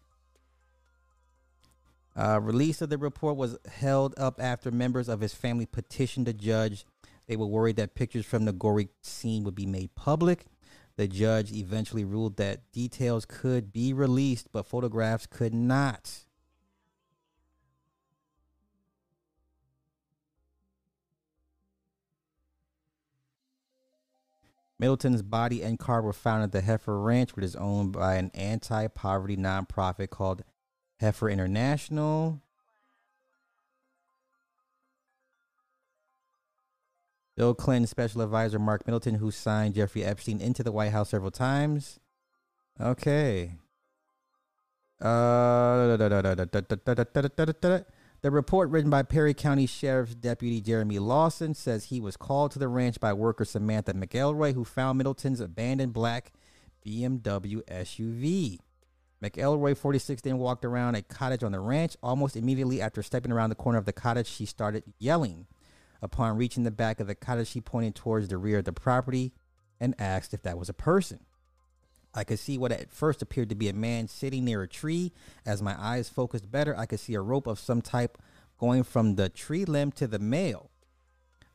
Uh, 2.17 2.41
release 2.41 2.83
of 2.83 2.91
the 2.91 2.99
report 2.99 3.37
was 3.37 3.57
held 3.71 4.13
up 4.19 4.41
after 4.41 4.73
members 4.73 5.09
of 5.09 5.21
his 5.21 5.35
family 5.35 5.67
petitioned 5.67 6.27
the 6.27 6.33
judge. 6.33 6.85
They 7.29 7.37
were 7.37 7.47
worried 7.47 7.77
that 7.77 7.95
pictures 7.95 8.27
from 8.27 8.45
the 8.45 8.53
gory 8.53 8.89
scene 9.03 9.45
would 9.45 9.55
be 9.55 9.67
made 9.67 9.95
public. 9.95 10.47
The 10.99 11.07
judge 11.07 11.53
eventually 11.53 12.05
ruled 12.05 12.39
that 12.39 12.73
details 12.73 13.25
could 13.25 13.73
be 13.73 13.93
released, 13.93 14.49
but 14.51 14.67
photographs 14.67 15.29
could 15.29 15.55
not. 15.55 16.25
Middleton's 24.81 25.23
body 25.23 25.63
and 25.63 25.79
car 25.79 26.03
were 26.03 26.13
found 26.13 26.43
at 26.43 26.51
the 26.51 26.63
Heifer 26.63 27.01
Ranch, 27.01 27.37
which 27.37 27.45
is 27.45 27.55
owned 27.55 27.93
by 27.93 28.17
an 28.17 28.33
anti 28.35 28.89
poverty 28.89 29.37
nonprofit 29.37 30.11
called 30.11 30.43
Heifer 30.99 31.31
International. 31.31 32.43
Bill 37.39 37.55
Clinton's 37.55 37.91
special 37.91 38.21
advisor, 38.21 38.59
Mark 38.59 38.85
Middleton, 38.85 39.15
who 39.15 39.31
signed 39.31 39.77
Jeffrey 39.77 40.03
Epstein 40.03 40.41
into 40.41 40.65
the 40.65 40.73
White 40.73 40.91
House 40.91 41.11
several 41.11 41.31
times. 41.31 42.01
Okay. 42.81 43.53
Uh, 45.01 45.97
the 45.97 47.85
report 48.25 48.71
written 48.71 48.91
by 48.91 49.05
Perry 49.05 49.35
County 49.35 49.67
Sheriff's 49.67 50.17
Deputy 50.17 50.61
Jeremy 50.61 50.99
Lawson 50.99 51.55
says 51.55 51.85
he 51.85 52.01
was 52.01 52.17
called 52.17 52.51
to 52.51 52.59
the 52.59 52.67
ranch 52.67 52.99
by 52.99 53.13
worker 53.13 53.45
Samantha 53.45 53.95
McElroy, 53.95 54.55
who 54.55 54.65
found 54.65 54.99
Middleton's 54.99 55.39
abandoned 55.39 55.93
black 55.93 56.33
BMW 56.85 57.63
SUV. 57.69 58.59
McElroy, 59.23 59.77
46, 59.77 60.23
then 60.23 60.39
walked 60.39 60.65
around 60.65 60.97
a 60.97 61.03
cottage 61.03 61.45
on 61.45 61.53
the 61.53 61.61
ranch. 61.61 61.97
Almost 62.03 62.37
immediately 62.37 62.83
after 62.83 63.01
stepping 63.01 63.31
around 63.31 63.51
the 63.51 63.55
corner 63.55 63.79
of 63.79 63.85
the 63.85 63.93
cottage, 63.93 64.27
she 64.27 64.45
started 64.45 64.83
yelling. 64.99 65.47
Upon 66.01 66.37
reaching 66.37 66.63
the 66.63 66.71
back 66.71 67.01
of 67.01 67.07
the 67.07 67.15
cottage, 67.15 67.49
she 67.49 67.61
pointed 67.61 67.95
towards 67.95 68.29
the 68.29 68.39
rear 68.39 68.59
of 68.59 68.65
the 68.65 68.73
property 68.73 69.33
and 69.81 69.95
asked 69.99 70.33
if 70.33 70.43
that 70.43 70.59
was 70.59 70.69
a 70.69 70.75
person. 70.75 71.21
I 72.15 72.25
could 72.25 72.39
see 72.39 72.59
what 72.59 72.73
at 72.73 72.91
first 72.91 73.23
appeared 73.23 73.49
to 73.51 73.55
be 73.55 73.69
a 73.69 73.75
man 73.75 74.09
sitting 74.09 74.45
near 74.45 74.63
a 74.63 74.69
tree. 74.69 75.13
As 75.45 75.63
my 75.63 75.77
eyes 75.79 76.09
focused 76.09 76.51
better, 76.51 76.77
I 76.77 76.87
could 76.87 77.01
see 77.01 77.15
a 77.15 77.21
rope 77.21 77.47
of 77.47 77.59
some 77.59 77.83
type 77.83 78.19
going 78.59 78.83
from 78.83 79.15
the 79.15 79.29
tree 79.29 79.65
limb 79.65 79.93
to 79.93 80.07
the 80.07 80.19
male. 80.19 80.71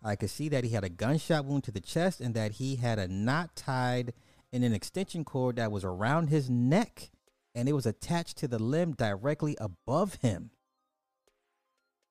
I 0.03 0.15
could 0.15 0.29
see 0.29 0.49
that 0.49 0.63
he 0.63 0.71
had 0.71 0.83
a 0.83 0.89
gunshot 0.89 1.45
wound 1.45 1.63
to 1.65 1.71
the 1.71 1.79
chest 1.79 2.21
and 2.21 2.33
that 2.35 2.53
he 2.53 2.75
had 2.75 2.99
a 2.99 3.07
knot 3.07 3.55
tied 3.55 4.13
in 4.51 4.63
an 4.63 4.73
extension 4.73 5.23
cord 5.23 5.55
that 5.55 5.71
was 5.71 5.83
around 5.83 6.27
his 6.27 6.49
neck 6.49 7.09
and 7.55 7.69
it 7.69 7.73
was 7.73 7.85
attached 7.85 8.37
to 8.37 8.47
the 8.47 8.59
limb 8.59 8.93
directly 8.93 9.55
above 9.59 10.15
him. 10.15 10.51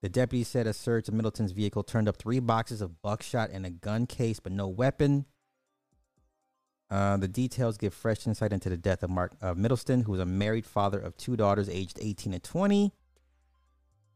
The 0.03 0.09
deputy 0.09 0.42
said 0.42 0.66
a 0.66 0.72
search 0.72 1.07
of 1.07 1.14
Middleton's 1.14 1.53
vehicle 1.53 1.84
turned 1.84 2.09
up 2.09 2.16
three 2.16 2.40
boxes 2.40 2.82
of 2.82 3.00
buckshot 3.03 3.50
and 3.50 3.64
a 3.64 3.70
gun 3.70 4.07
case, 4.07 4.40
but 4.40 4.50
no 4.50 4.66
weapon. 4.66 5.26
Uh, 6.90 7.16
the 7.16 7.28
details 7.28 7.78
give 7.78 7.94
fresh 7.94 8.26
insight 8.26 8.53
into 8.53 8.68
the 8.68 8.76
death 8.76 9.05
of 9.05 9.11
Mark 9.11 9.32
uh, 9.40 9.55
Middleton, 9.55 10.03
who 10.03 10.12
was 10.12 10.20
a 10.20 10.26
married 10.26 10.66
father 10.66 10.98
of 10.98 11.16
two 11.16 11.36
daughters 11.36 11.68
aged 11.68 11.98
18 12.03 12.34
and 12.34 12.42
20, 12.42 12.92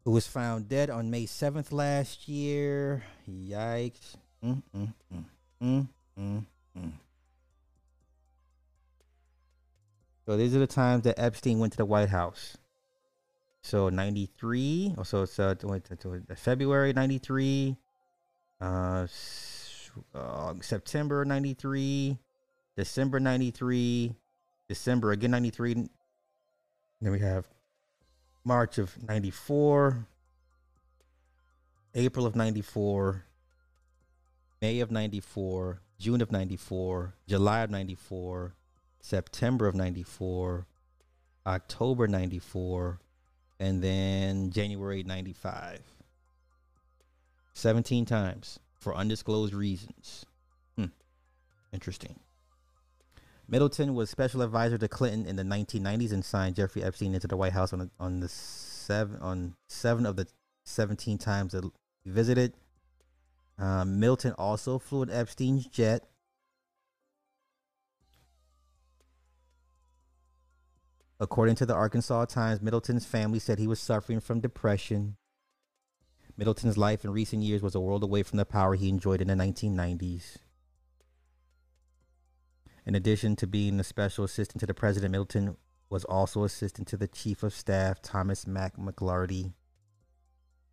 who 0.05 0.11
was 0.11 0.27
found 0.27 0.69
dead 0.69 0.91
on 0.91 1.09
May 1.09 1.25
7th 1.25 1.71
last 1.71 2.29
year. 2.29 3.05
Yikes. 3.31 4.17
Mm, 4.45 4.63
mm, 4.77 4.93
mm, 5.15 5.25
mm, 5.63 5.89
mm, 6.19 6.45
mm. 6.77 6.93
So 10.27 10.37
these 10.37 10.55
are 10.57 10.59
the 10.59 10.67
times 10.67 11.05
that 11.05 11.19
Epstein 11.19 11.61
went 11.61 11.75
to 11.75 11.79
the 11.79 11.87
White 11.87 12.09
House. 12.09 12.57
So 13.67 13.89
93, 13.89 14.95
so 15.03 15.23
it's 15.23 15.41
uh, 15.41 15.57
February 16.37 16.93
93, 16.93 17.77
uh, 18.61 19.07
uh, 20.15 20.55
September 20.61 21.25
93, 21.25 22.17
December 22.77 23.19
93, 23.19 24.15
December 24.69 25.11
again 25.11 25.33
93. 25.33 25.75
Then 25.75 27.11
we 27.11 27.19
have 27.19 27.49
March 28.45 28.79
of 28.79 29.03
94, 29.03 30.07
April 31.97 32.25
of 32.25 32.37
94, 32.37 33.25
May 34.63 34.79
of 34.79 34.93
94, 34.93 35.81
June 35.99 36.21
of 36.21 36.31
94, 36.31 37.15
July 37.27 37.63
of 37.63 37.71
94, 37.71 38.55
September 39.01 39.67
of 39.67 39.75
94, 39.75 40.69
October 41.45 42.07
94, 42.07 43.01
and 43.59 43.83
then 43.83 44.51
January 44.51 45.03
95. 45.03 45.81
17 47.55 48.05
times 48.05 48.59
for 48.79 48.95
undisclosed 48.95 49.55
reasons. 49.55 50.27
Hmm. 50.77 50.87
Interesting. 51.73 52.21
Middleton 53.49 53.95
was 53.95 54.11
special 54.11 54.43
advisor 54.43 54.77
to 54.77 54.89
Clinton 54.89 55.27
in 55.27 55.37
the 55.37 55.43
1990s 55.43 56.13
and 56.13 56.25
signed 56.25 56.57
Jeffrey 56.57 56.83
Epstein 56.83 57.15
into 57.15 57.29
the 57.29 57.37
White 57.37 57.53
House 57.53 57.73
on 57.73 57.91
on 58.01 58.21
the 58.21 58.29
seven 58.29 59.21
on 59.21 59.55
seven 59.69 60.05
of 60.05 60.17
the 60.17 60.27
17 60.65 61.17
times 61.19 61.53
that 61.53 61.65
he 62.05 62.11
visited. 62.11 62.55
Uh, 63.59 63.85
Milton 63.85 64.33
also 64.33 64.79
flew 64.79 65.03
in 65.03 65.11
Epstein's 65.11 65.67
jet. 65.67 66.05
According 71.19 71.55
to 71.57 71.67
the 71.67 71.75
Arkansas 71.75 72.27
Times, 72.27 72.61
Middleton's 72.61 73.07
family 73.07 73.39
said 73.39 73.59
he 73.59 73.67
was 73.67 73.81
suffering 73.81 74.21
from 74.21 74.41
depression. 74.41 75.17
Middleton's 76.37 76.77
life 76.77 77.05
in 77.05 77.13
recent 77.13 77.43
years 77.43 77.63
was 77.63 77.75
a 77.75 77.81
world 77.81 78.03
away 78.03 78.23
from 78.23 78.37
the 78.37 78.45
power 78.45 78.75
he 78.75 78.91
enjoyed 78.91 79.23
in 79.23 79.29
the 79.29 79.35
1990s. 79.35 80.37
In 82.85 82.95
addition 82.95 83.35
to 83.37 83.47
being 83.47 83.81
a 83.81 83.85
special 83.85 84.25
assistant 84.25 84.61
to 84.61 84.67
the 84.67 84.75
president, 84.75 85.13
Middleton 85.13 85.57
was 85.89 86.05
also 86.05 86.45
assistant 86.45 86.87
to 86.89 86.99
the 86.99 87.09
chief 87.09 87.43
of 87.43 87.55
staff, 87.55 88.03
Thomas 88.03 88.47
Mack 88.47 88.77
McLarty. 88.77 89.55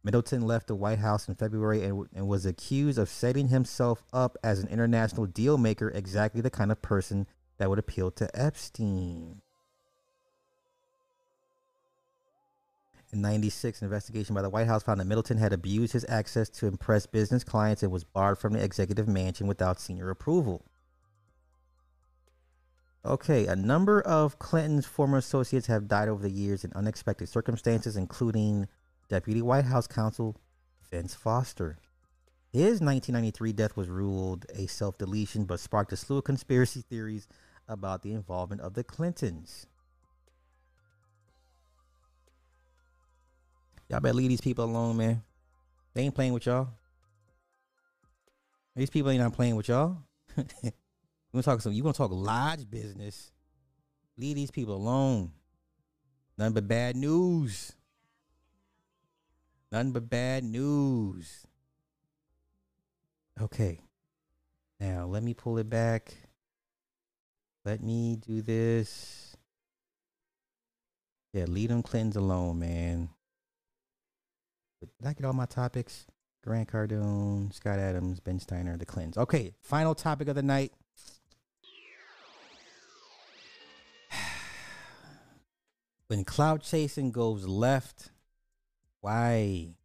Middleton 0.03 0.41
left 0.41 0.67
the 0.67 0.75
White 0.75 0.99
House 0.99 1.29
in 1.29 1.35
February 1.35 1.83
and, 1.83 2.07
and 2.13 2.27
was 2.27 2.45
accused 2.45 2.99
of 2.99 3.07
setting 3.07 3.47
himself 3.47 4.03
up 4.11 4.35
as 4.43 4.59
an 4.59 4.67
international 4.67 5.25
deal 5.25 5.57
maker, 5.57 5.89
exactly 5.89 6.41
the 6.41 6.49
kind 6.49 6.71
of 6.71 6.81
person 6.81 7.25
that 7.57 7.69
would 7.69 7.79
appeal 7.79 8.11
to 8.11 8.29
Epstein. 8.37 9.41
In 13.13 13.21
96, 13.21 13.79
an 13.81 13.85
investigation 13.85 14.33
by 14.33 14.41
the 14.41 14.49
White 14.49 14.65
House 14.65 14.81
found 14.81 14.99
that 14.99 15.05
Middleton 15.05 15.37
had 15.37 15.53
abused 15.53 15.93
his 15.93 16.03
access 16.09 16.49
to 16.49 16.65
impress 16.65 17.05
business 17.05 17.43
clients 17.43 17.83
and 17.83 17.91
was 17.91 18.03
barred 18.03 18.39
from 18.39 18.53
the 18.53 18.63
executive 18.63 19.07
mansion 19.07 19.45
without 19.45 19.79
senior 19.79 20.09
approval. 20.09 20.65
Okay, 23.05 23.45
a 23.45 23.55
number 23.55 24.01
of 24.01 24.39
Clinton's 24.39 24.87
former 24.87 25.19
associates 25.19 25.67
have 25.67 25.87
died 25.87 26.07
over 26.07 26.23
the 26.23 26.31
years 26.31 26.63
in 26.63 26.73
unexpected 26.73 27.29
circumstances, 27.29 27.95
including 27.95 28.67
Deputy 29.09 29.43
White 29.43 29.65
House 29.65 29.85
counsel 29.85 30.35
Vince 30.89 31.13
Foster. 31.13 31.77
His 32.51 32.81
1993 32.81 33.53
death 33.53 33.77
was 33.77 33.89
ruled 33.89 34.47
a 34.55 34.65
self 34.65 34.97
deletion, 34.97 35.45
but 35.45 35.59
sparked 35.59 35.93
a 35.93 35.97
slew 35.97 36.17
of 36.17 36.23
conspiracy 36.23 36.81
theories 36.81 37.27
about 37.67 38.01
the 38.01 38.13
involvement 38.13 38.61
of 38.61 38.73
the 38.73 38.83
Clintons. 38.83 39.67
Y'all 43.93 43.99
better 43.99 44.15
leave 44.15 44.29
these 44.29 44.41
people 44.41 44.65
alone, 44.65 44.97
man. 44.97 45.21
They 45.93 46.01
ain't 46.01 46.15
playing 46.15 46.33
with 46.33 46.47
y'all. 46.47 46.67
These 48.75 48.89
people 48.89 49.11
ain't 49.11 49.21
not 49.21 49.33
playing 49.33 49.55
with 49.55 49.67
y'all. 49.67 49.97
you 50.63 50.71
wanna 51.31 51.43
talk 51.43 51.61
some 51.61 51.73
you 51.73 51.83
wanna 51.83 51.93
talk 51.93 52.09
lodge 52.11 52.67
business. 52.67 53.31
Leave 54.17 54.35
these 54.35 54.49
people 54.49 54.75
alone. 54.75 55.31
Nothing 56.39 56.55
but 56.55 56.67
bad 56.67 56.95
news. 56.95 57.73
Nothing 59.71 59.91
but 59.91 60.09
bad 60.09 60.43
news. 60.43 61.45
Okay. 63.39 63.79
Now 64.79 65.05
let 65.05 65.21
me 65.21 65.35
pull 65.35 65.59
it 65.59 65.69
back. 65.69 66.15
Let 67.63 67.83
me 67.83 68.15
do 68.15 68.41
this. 68.41 69.37
Yeah, 71.31 71.45
leave 71.45 71.69
them 71.69 71.83
Clintons 71.83 72.15
alone, 72.15 72.57
man. 72.57 73.09
Did 74.99 75.07
I 75.07 75.13
get 75.13 75.25
all 75.25 75.33
my 75.33 75.45
topics? 75.45 76.05
Grant 76.43 76.69
Cardone, 76.69 77.53
Scott 77.53 77.79
Adams, 77.79 78.19
Ben 78.19 78.37
Steiner, 78.39 78.75
the 78.77 78.85
Clintons. 78.85 79.17
Okay, 79.17 79.53
final 79.61 79.95
topic 79.95 80.27
of 80.27 80.35
the 80.35 80.43
night. 80.43 80.73
when 86.07 86.25
cloud 86.25 86.61
chasing 86.61 87.11
goes 87.11 87.47
left, 87.47 88.11
why? 88.99 89.77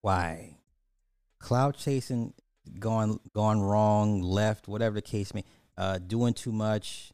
Why? 0.00 0.58
Cloud 1.40 1.76
chasing 1.76 2.34
gone 2.78 3.18
gone 3.32 3.60
wrong, 3.60 4.22
left, 4.22 4.68
whatever 4.68 4.94
the 4.94 5.02
case 5.02 5.34
may 5.34 5.42
uh 5.76 5.98
doing 5.98 6.34
too 6.34 6.52
much. 6.52 7.12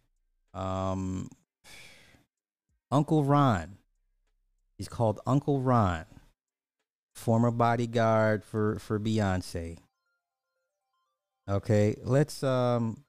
Um 0.53 1.31
Uncle 2.91 3.25
Ron. 3.25 3.79
He's 4.77 4.89
called 4.89 5.21
Uncle 5.27 5.61
Ron. 5.61 6.05
Former 7.21 7.51
bodyguard 7.51 8.43
for 8.43 8.79
for 8.79 8.99
Beyonce. 8.99 9.77
Okay, 11.47 11.95
let's 12.03 12.43
um 12.43 13.05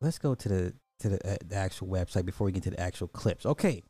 let's 0.00 0.18
go 0.18 0.36
to 0.36 0.48
the 0.48 0.74
to 1.00 1.08
the, 1.08 1.32
uh, 1.32 1.36
the 1.44 1.56
actual 1.56 1.88
website 1.88 2.24
before 2.24 2.44
we 2.44 2.52
get 2.52 2.62
to 2.62 2.70
the 2.70 2.78
actual 2.78 3.08
clips. 3.08 3.44
Okay. 3.44 3.82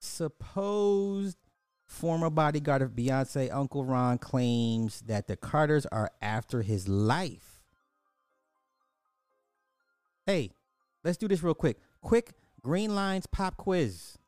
Supposed 0.00 1.38
former 1.86 2.30
bodyguard 2.30 2.82
of 2.82 2.96
Beyonce, 2.96 3.48
Uncle 3.52 3.84
Ron, 3.84 4.18
claims 4.18 5.00
that 5.02 5.28
the 5.28 5.36
Carters 5.36 5.86
are 5.86 6.10
after 6.20 6.62
his 6.62 6.88
life. 6.88 7.62
Hey, 10.26 10.50
let's 11.04 11.16
do 11.16 11.28
this 11.28 11.44
real 11.44 11.54
quick. 11.54 11.78
Quick 12.00 12.32
Green 12.60 12.96
Lines 12.96 13.26
pop 13.26 13.56
quiz. 13.56 14.18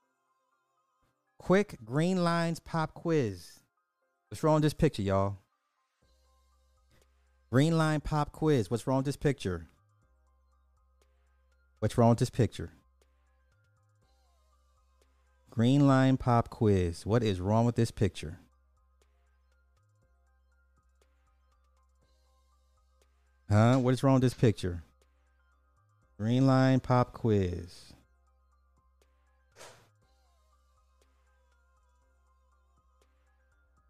Quick 1.39 1.78
Green 1.84 2.24
Lines 2.24 2.61
pop 2.61 2.95
quiz. 2.95 3.61
What's 4.28 4.43
wrong 4.43 4.55
with 4.55 4.64
this 4.64 4.74
picture, 4.74 5.03
y'all? 5.03 5.39
Green 7.51 7.78
Line 7.78 8.01
pop 8.01 8.32
quiz. 8.32 8.70
What's 8.70 8.87
wrong 8.87 8.99
with 8.99 9.07
this 9.07 9.16
picture? 9.16 9.68
What's 11.78 11.99
wrong 11.99 12.11
with 12.11 12.18
this 12.18 12.30
picture? 12.30 12.70
Green 15.51 15.87
line 15.87 16.16
pop 16.16 16.51
quiz. 16.51 17.07
What 17.07 17.22
is 17.22 17.41
wrong 17.41 17.64
with 17.64 17.76
this 17.76 17.91
picture? 17.91 18.39
Huh? 23.49 23.78
What 23.78 23.95
is 23.95 24.03
wrong 24.03 24.14
with 24.14 24.22
this 24.22 24.34
picture? 24.34 24.82
Green 26.18 26.47
line 26.47 26.80
pop 26.80 27.12
quiz. 27.12 27.93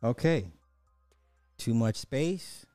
Okay. 0.03 0.51
Too 1.59 1.74
much 1.74 1.97
space. 1.97 2.66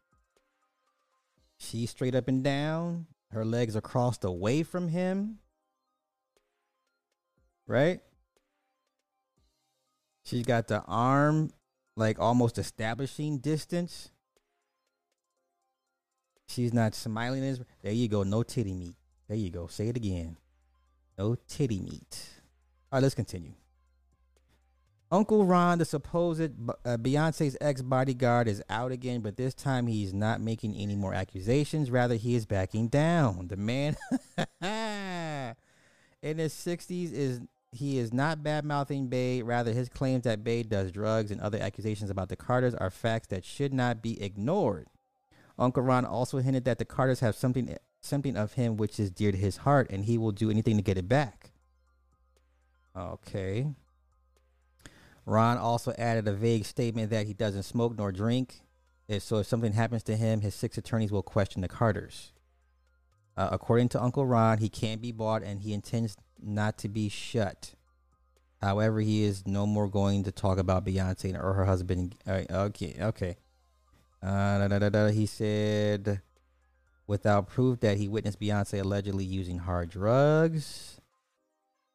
She's 1.57 1.91
straight 1.91 2.15
up 2.15 2.27
and 2.27 2.43
down. 2.43 3.05
Her 3.31 3.45
legs 3.45 3.75
are 3.75 3.81
crossed 3.81 4.23
away 4.23 4.63
from 4.63 4.89
him. 4.89 5.39
Right? 7.67 8.01
She's 10.23 10.45
got 10.45 10.67
the 10.67 10.81
arm 10.81 11.51
like 11.95 12.19
almost 12.19 12.57
establishing 12.57 13.37
distance. 13.37 14.11
She's 16.47 16.73
not 16.73 16.95
smiling 16.95 17.43
as 17.43 17.61
there 17.81 17.93
you 17.93 18.07
go, 18.07 18.23
no 18.23 18.43
titty 18.43 18.73
meat. 18.73 18.95
There 19.27 19.37
you 19.37 19.49
go. 19.49 19.67
Say 19.67 19.87
it 19.87 19.95
again. 19.95 20.35
No 21.17 21.35
titty 21.47 21.79
meat. 21.79 22.29
All 22.91 22.97
right, 22.97 23.03
let's 23.03 23.15
continue. 23.15 23.53
Uncle 25.11 25.43
Ron, 25.45 25.77
the 25.77 25.85
supposed 25.85 26.41
uh, 26.41 26.97
Beyonce's 26.97 27.57
ex 27.59 27.81
bodyguard, 27.81 28.47
is 28.47 28.63
out 28.69 28.93
again, 28.93 29.19
but 29.19 29.35
this 29.35 29.53
time 29.53 29.87
he's 29.87 30.13
not 30.13 30.39
making 30.39 30.75
any 30.75 30.95
more 30.95 31.13
accusations. 31.13 31.91
Rather, 31.91 32.15
he 32.15 32.35
is 32.35 32.45
backing 32.45 32.87
down. 32.87 33.49
The 33.49 33.57
man 33.57 33.97
in 36.21 36.37
his 36.37 36.53
60s 36.53 37.11
is 37.11 37.41
he 37.73 37.97
is 37.97 38.13
not 38.13 38.41
bad 38.41 38.63
mouthing 38.63 39.07
Bey. 39.07 39.41
Rather, 39.41 39.73
his 39.73 39.89
claims 39.89 40.23
that 40.23 40.45
Bey 40.45 40.63
does 40.63 40.91
drugs 40.91 41.29
and 41.29 41.41
other 41.41 41.59
accusations 41.59 42.09
about 42.09 42.29
the 42.29 42.37
Carters 42.37 42.75
are 42.75 42.89
facts 42.89 43.27
that 43.27 43.43
should 43.43 43.73
not 43.73 44.01
be 44.01 44.21
ignored. 44.21 44.87
Uncle 45.59 45.83
Ron 45.83 46.05
also 46.05 46.37
hinted 46.39 46.63
that 46.65 46.79
the 46.79 46.85
Carters 46.85 47.19
have 47.19 47.35
something 47.35 47.75
something 48.03 48.35
of 48.35 48.53
him 48.53 48.77
which 48.77 48.99
is 48.99 49.11
dear 49.11 49.31
to 49.31 49.37
his 49.37 49.57
heart, 49.57 49.87
and 49.89 50.05
he 50.05 50.17
will 50.17 50.31
do 50.31 50.49
anything 50.49 50.77
to 50.77 50.83
get 50.83 50.97
it 50.97 51.07
back. 51.07 51.51
Okay. 52.95 53.67
Ron 55.25 55.57
also 55.57 55.93
added 55.97 56.27
a 56.27 56.33
vague 56.33 56.65
statement 56.65 57.09
that 57.11 57.27
he 57.27 57.33
doesn't 57.33 57.63
smoke 57.63 57.97
nor 57.97 58.11
drink. 58.11 58.61
So 59.19 59.37
if 59.37 59.47
something 59.47 59.73
happens 59.73 60.03
to 60.03 60.15
him, 60.15 60.41
his 60.41 60.55
six 60.55 60.77
attorneys 60.77 61.11
will 61.11 61.21
question 61.21 61.61
the 61.61 61.67
Carters. 61.67 62.31
Uh, 63.35 63.49
according 63.51 63.89
to 63.89 64.01
Uncle 64.01 64.25
Ron, 64.25 64.59
he 64.59 64.69
can't 64.69 65.01
be 65.01 65.11
bought 65.11 65.43
and 65.43 65.61
he 65.61 65.73
intends 65.73 66.15
not 66.41 66.77
to 66.79 66.89
be 66.89 67.09
shut. 67.09 67.73
However, 68.61 68.99
he 69.01 69.23
is 69.23 69.47
no 69.47 69.65
more 69.65 69.89
going 69.89 70.23
to 70.23 70.31
talk 70.31 70.57
about 70.57 70.85
Beyonce 70.85 71.37
or 71.37 71.53
her 71.53 71.65
husband. 71.65 72.15
Uh, 72.27 72.43
okay, 72.51 72.95
okay. 73.01 73.37
Uh, 74.21 74.67
da, 74.67 74.79
da, 74.79 74.89
da, 74.89 75.07
he 75.07 75.25
said, 75.25 76.21
without 77.07 77.49
proof 77.49 77.79
that 77.79 77.97
he 77.97 78.07
witnessed 78.07 78.39
Beyonce 78.39 78.79
allegedly 78.79 79.25
using 79.25 79.57
hard 79.57 79.89
drugs. 79.89 81.00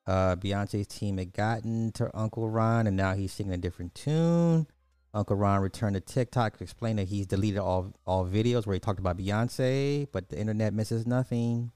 Uh, 0.06 0.36
Beyonce's 0.36 0.86
team 0.86 1.18
had 1.18 1.32
gotten 1.32 1.90
to 1.92 2.10
Uncle 2.16 2.48
Ron, 2.48 2.86
and 2.86 2.96
now 2.96 3.14
he's 3.14 3.32
singing 3.32 3.54
a 3.54 3.58
different 3.58 3.94
tune. 3.94 4.66
Uncle 5.12 5.36
Ron 5.36 5.60
returned 5.60 5.94
to 5.94 6.00
TikTok 6.00 6.58
to 6.58 6.62
explain 6.62 6.96
that 6.96 7.08
he's 7.08 7.26
deleted 7.26 7.58
all 7.58 7.94
all 8.06 8.26
videos 8.26 8.66
where 8.66 8.74
he 8.74 8.80
talked 8.80 9.00
about 9.00 9.16
Beyonce, 9.16 10.06
but 10.12 10.28
the 10.28 10.38
internet 10.38 10.74
misses 10.74 11.06
nothing, 11.06 11.72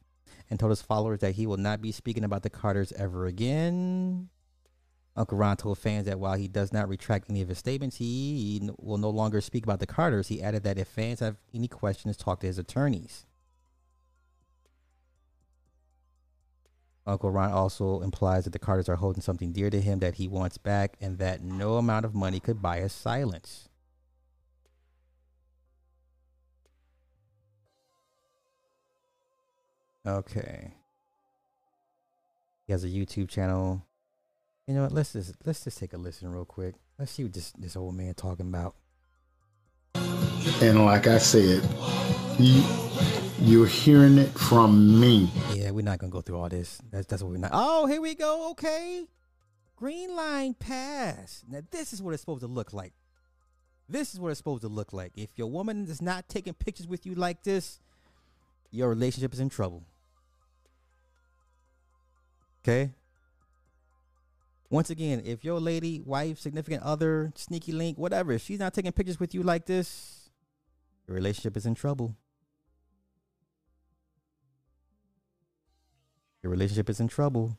and 0.48 0.61
told 0.61 0.70
his 0.70 0.82
followers 0.82 1.20
that 1.20 1.35
he 1.35 1.47
will 1.47 1.57
not 1.57 1.81
be 1.81 1.90
speaking 1.90 2.24
about 2.24 2.43
the 2.43 2.51
Carters 2.51 2.93
ever 2.93 3.27
again. 3.27 4.28
Uncle 5.16 5.39
Ron 5.39 5.57
told 5.57 5.78
fans 5.78 6.07
that 6.07 6.20
while 6.20 6.36
he 6.36 6.47
does 6.47 6.73
not 6.73 6.89
retract 6.89 7.28
any 7.28 7.43
of 7.43 7.48
his 7.48 7.59
statements, 7.59 7.97
he 7.97 8.70
will 8.78 8.98
no 8.98 9.11
longer 9.11 9.40
speak 9.40 9.65
about 9.65 9.81
the 9.81 9.86
Carters. 9.86 10.28
He 10.28 10.40
added 10.40 10.62
that 10.62 10.78
if 10.78 10.86
fans 10.86 11.20
have 11.20 11.36
any 11.52 11.66
questions, 11.66 12.16
talk 12.16 12.40
to 12.40 12.47
his 12.47 12.59
attorneys. 12.59 13.27
Uncle 17.06 17.31
Ron 17.31 17.52
also 17.52 18.02
implies 18.02 18.44
that 18.44 18.52
the 18.52 18.59
Carters 18.59 18.89
are 18.89 18.97
holding 18.97 19.22
something 19.22 19.52
dear 19.52 19.70
to 19.70 19.81
him 19.81 19.98
that 20.01 20.14
he 20.14 20.28
wants 20.28 20.59
back 20.59 20.97
and 21.01 21.18
that 21.18 21.43
no 21.43 21.77
amount 21.77 22.05
of 22.05 22.14
money 22.14 22.40
could 22.40 22.60
buy 22.60 22.81
his 22.81 22.93
silence. 22.93 23.68
Okay. 30.06 30.72
He 32.66 32.72
has 32.72 32.85
a 32.85 32.89
YouTube 32.89 33.28
channel. 33.28 33.85
You 34.66 34.74
know 34.74 34.82
what? 34.82 34.93
Let's 34.93 35.12
just 35.12 35.35
let's 35.44 35.64
just 35.64 35.78
take 35.78 35.93
a 35.93 35.97
listen 35.97 36.31
real 36.31 36.44
quick. 36.44 36.77
Let's 36.98 37.12
see 37.12 37.24
what 37.24 37.32
this 37.32 37.51
this 37.52 37.77
old 37.77 37.94
man 37.97 38.14
talking 38.14 38.47
about. 38.47 38.77
And 40.62 40.85
like 40.85 41.06
I 41.06 41.18
said, 41.18 41.62
you're 43.40 43.66
hearing 43.66 44.18
it 44.18 44.28
from 44.38 45.00
me. 45.00 45.30
Yeah, 45.54 45.70
we're 45.70 45.84
not 45.84 45.98
gonna 45.98 46.10
go 46.10 46.20
through 46.20 46.38
all 46.38 46.48
this. 46.48 46.80
That's 46.90 47.06
that's 47.06 47.22
what 47.22 47.32
we're 47.32 47.38
not. 47.38 47.50
Oh, 47.54 47.86
here 47.86 48.00
we 48.00 48.14
go. 48.14 48.50
Okay, 48.50 49.06
green 49.76 50.14
line 50.14 50.54
pass. 50.54 51.42
Now 51.48 51.60
this 51.70 51.92
is 51.92 52.02
what 52.02 52.12
it's 52.12 52.22
supposed 52.22 52.42
to 52.42 52.46
look 52.46 52.72
like. 52.72 52.92
This 53.88 54.14
is 54.14 54.20
what 54.20 54.28
it's 54.28 54.38
supposed 54.38 54.62
to 54.62 54.68
look 54.68 54.92
like. 54.92 55.12
If 55.16 55.30
your 55.36 55.48
woman 55.48 55.86
is 55.88 56.00
not 56.00 56.28
taking 56.28 56.54
pictures 56.54 56.86
with 56.86 57.06
you 57.06 57.14
like 57.14 57.42
this, 57.42 57.80
your 58.70 58.88
relationship 58.88 59.32
is 59.32 59.40
in 59.40 59.48
trouble. 59.48 59.84
Okay. 62.62 62.92
Once 64.68 64.90
again, 64.90 65.20
if 65.24 65.44
your 65.44 65.58
lady, 65.58 66.00
wife, 66.00 66.38
significant 66.38 66.82
other, 66.84 67.32
sneaky 67.34 67.72
link, 67.72 67.98
whatever, 67.98 68.30
if 68.32 68.42
she's 68.42 68.60
not 68.60 68.72
taking 68.72 68.92
pictures 68.92 69.18
with 69.18 69.34
you 69.34 69.42
like 69.42 69.66
this, 69.66 70.30
your 71.08 71.16
relationship 71.16 71.56
is 71.56 71.66
in 71.66 71.74
trouble. 71.74 72.14
Your 76.42 76.50
relationship 76.50 76.88
is 76.88 77.00
in 77.00 77.08
trouble. 77.08 77.58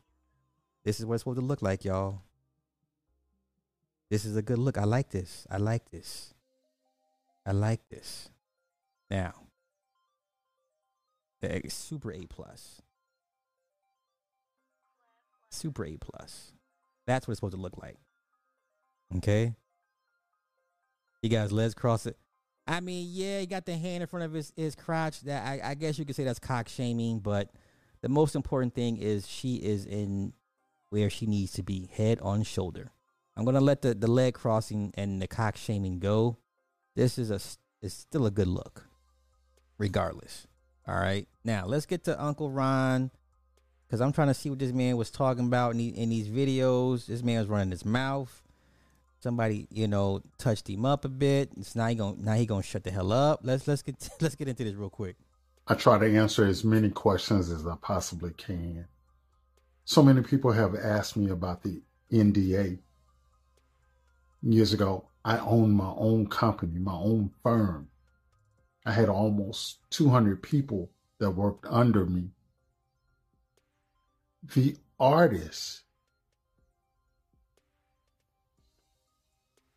This 0.83 0.99
is 0.99 1.05
what 1.05 1.15
it's 1.15 1.21
supposed 1.21 1.39
to 1.39 1.45
look 1.45 1.61
like, 1.61 1.85
y'all. 1.85 2.21
This 4.09 4.25
is 4.25 4.35
a 4.35 4.41
good 4.41 4.57
look. 4.57 4.77
I 4.77 4.83
like 4.83 5.09
this. 5.09 5.45
I 5.49 5.57
like 5.57 5.89
this. 5.91 6.33
I 7.45 7.51
like 7.51 7.87
this. 7.89 8.29
Now, 9.09 9.33
the 11.41 11.61
super 11.69 12.11
A 12.11 12.25
plus. 12.27 12.81
Super 15.49 15.85
A 15.85 15.97
plus. 15.97 16.53
That's 17.05 17.27
what 17.27 17.33
it's 17.33 17.37
supposed 17.39 17.55
to 17.55 17.61
look 17.61 17.77
like. 17.77 17.97
Okay. 19.17 19.53
You 21.21 21.29
guys, 21.29 21.51
let's 21.51 21.73
cross 21.73 22.05
it. 22.05 22.17
I 22.67 22.79
mean, 22.79 23.07
yeah, 23.11 23.39
he 23.39 23.45
got 23.45 23.65
the 23.65 23.75
hand 23.75 24.01
in 24.01 24.07
front 24.07 24.25
of 24.25 24.33
his, 24.33 24.53
his 24.55 24.75
crotch. 24.75 25.21
That 25.21 25.45
I, 25.45 25.71
I 25.71 25.73
guess 25.75 25.99
you 25.99 26.05
could 26.05 26.15
say 26.15 26.23
that's 26.23 26.39
cock 26.39 26.69
shaming, 26.69 27.19
but 27.19 27.49
the 28.01 28.09
most 28.09 28.35
important 28.35 28.73
thing 28.73 28.97
is 28.97 29.27
she 29.27 29.55
is 29.57 29.85
in 29.85 30.33
where 30.89 31.09
she 31.09 31.25
needs 31.25 31.53
to 31.53 31.63
be, 31.63 31.89
head 31.93 32.19
on 32.21 32.43
shoulder. 32.43 32.91
I'm 33.35 33.45
gonna 33.45 33.61
let 33.61 33.81
the, 33.81 33.93
the 33.93 34.09
leg 34.09 34.33
crossing 34.33 34.93
and 34.95 35.21
the 35.21 35.27
cock 35.27 35.55
shaming 35.55 35.99
go. 35.99 36.37
This 36.95 37.17
is 37.17 37.31
a 37.31 37.39
is 37.81 37.93
still 37.93 38.25
a 38.25 38.31
good 38.31 38.47
look, 38.47 38.85
regardless. 39.77 40.47
All 40.87 40.95
right, 40.95 41.27
now 41.43 41.65
let's 41.65 41.85
get 41.85 42.03
to 42.05 42.21
Uncle 42.21 42.51
Ron, 42.51 43.11
because 43.87 44.01
I'm 44.01 44.11
trying 44.11 44.27
to 44.27 44.33
see 44.33 44.49
what 44.49 44.59
this 44.59 44.71
man 44.71 44.97
was 44.97 45.11
talking 45.11 45.45
about 45.45 45.71
in, 45.71 45.77
the, 45.77 45.87
in 45.89 46.09
these 46.09 46.27
videos. 46.27 47.05
This 47.05 47.23
man 47.23 47.39
was 47.39 47.47
running 47.47 47.71
his 47.71 47.85
mouth. 47.85 48.41
Somebody, 49.19 49.67
you 49.69 49.87
know, 49.87 50.21
touched 50.37 50.69
him 50.69 50.85
up 50.85 51.05
a 51.05 51.09
bit. 51.09 51.51
It's 51.57 51.75
now 51.75 51.87
he 51.87 51.95
gonna 51.95 52.17
now 52.19 52.33
he 52.33 52.45
gonna 52.45 52.63
shut 52.63 52.83
the 52.83 52.91
hell 52.91 53.11
up. 53.11 53.41
Let's 53.43 53.67
let's 53.67 53.81
get 53.81 54.09
let's 54.21 54.35
get 54.35 54.47
into 54.47 54.63
this 54.63 54.75
real 54.75 54.89
quick. 54.89 55.15
I 55.67 55.75
try 55.75 55.97
to 55.99 56.17
answer 56.17 56.45
as 56.45 56.63
many 56.63 56.89
questions 56.89 57.49
as 57.49 57.65
I 57.67 57.75
possibly 57.81 58.31
can. 58.31 58.87
So 59.85 60.01
many 60.01 60.21
people 60.21 60.51
have 60.51 60.75
asked 60.75 61.15
me 61.15 61.29
about 61.29 61.63
the 61.63 61.81
NDA. 62.11 62.79
Years 64.41 64.73
ago, 64.73 65.07
I 65.23 65.37
owned 65.37 65.73
my 65.73 65.93
own 65.95 66.27
company, 66.27 66.79
my 66.79 66.93
own 66.93 67.31
firm. 67.43 67.89
I 68.85 68.91
had 68.91 69.09
almost 69.09 69.79
200 69.91 70.41
people 70.41 70.89
that 71.19 71.31
worked 71.31 71.65
under 71.69 72.05
me. 72.05 72.31
The 74.55 74.77
artists 74.99 75.83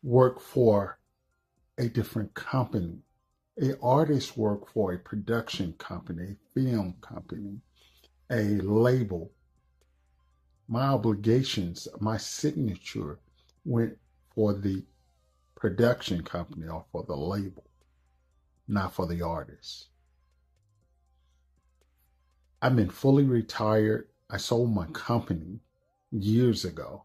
work 0.01 0.39
for 0.39 0.99
a 1.77 1.87
different 1.87 2.33
company. 2.33 3.04
A 3.61 3.79
artist 3.81 4.37
work 4.37 4.67
for 4.67 4.91
a 4.91 4.99
production 4.99 5.73
company, 5.77 6.35
a 6.35 6.53
film 6.53 6.95
company, 7.01 7.61
a 8.29 8.57
label. 8.61 9.31
My 10.67 10.87
obligations, 10.87 11.87
my 11.99 12.17
signature 12.17 13.19
went 13.63 13.97
for 14.33 14.53
the 14.53 14.83
production 15.55 16.23
company 16.23 16.67
or 16.67 16.85
for 16.91 17.03
the 17.03 17.15
label, 17.15 17.63
not 18.67 18.93
for 18.93 19.05
the 19.05 19.21
artist. 19.21 19.87
I've 22.61 22.75
been 22.75 22.89
fully 22.89 23.23
retired. 23.23 24.07
I 24.29 24.37
sold 24.37 24.73
my 24.73 24.87
company 24.87 25.59
years 26.11 26.65
ago. 26.65 27.03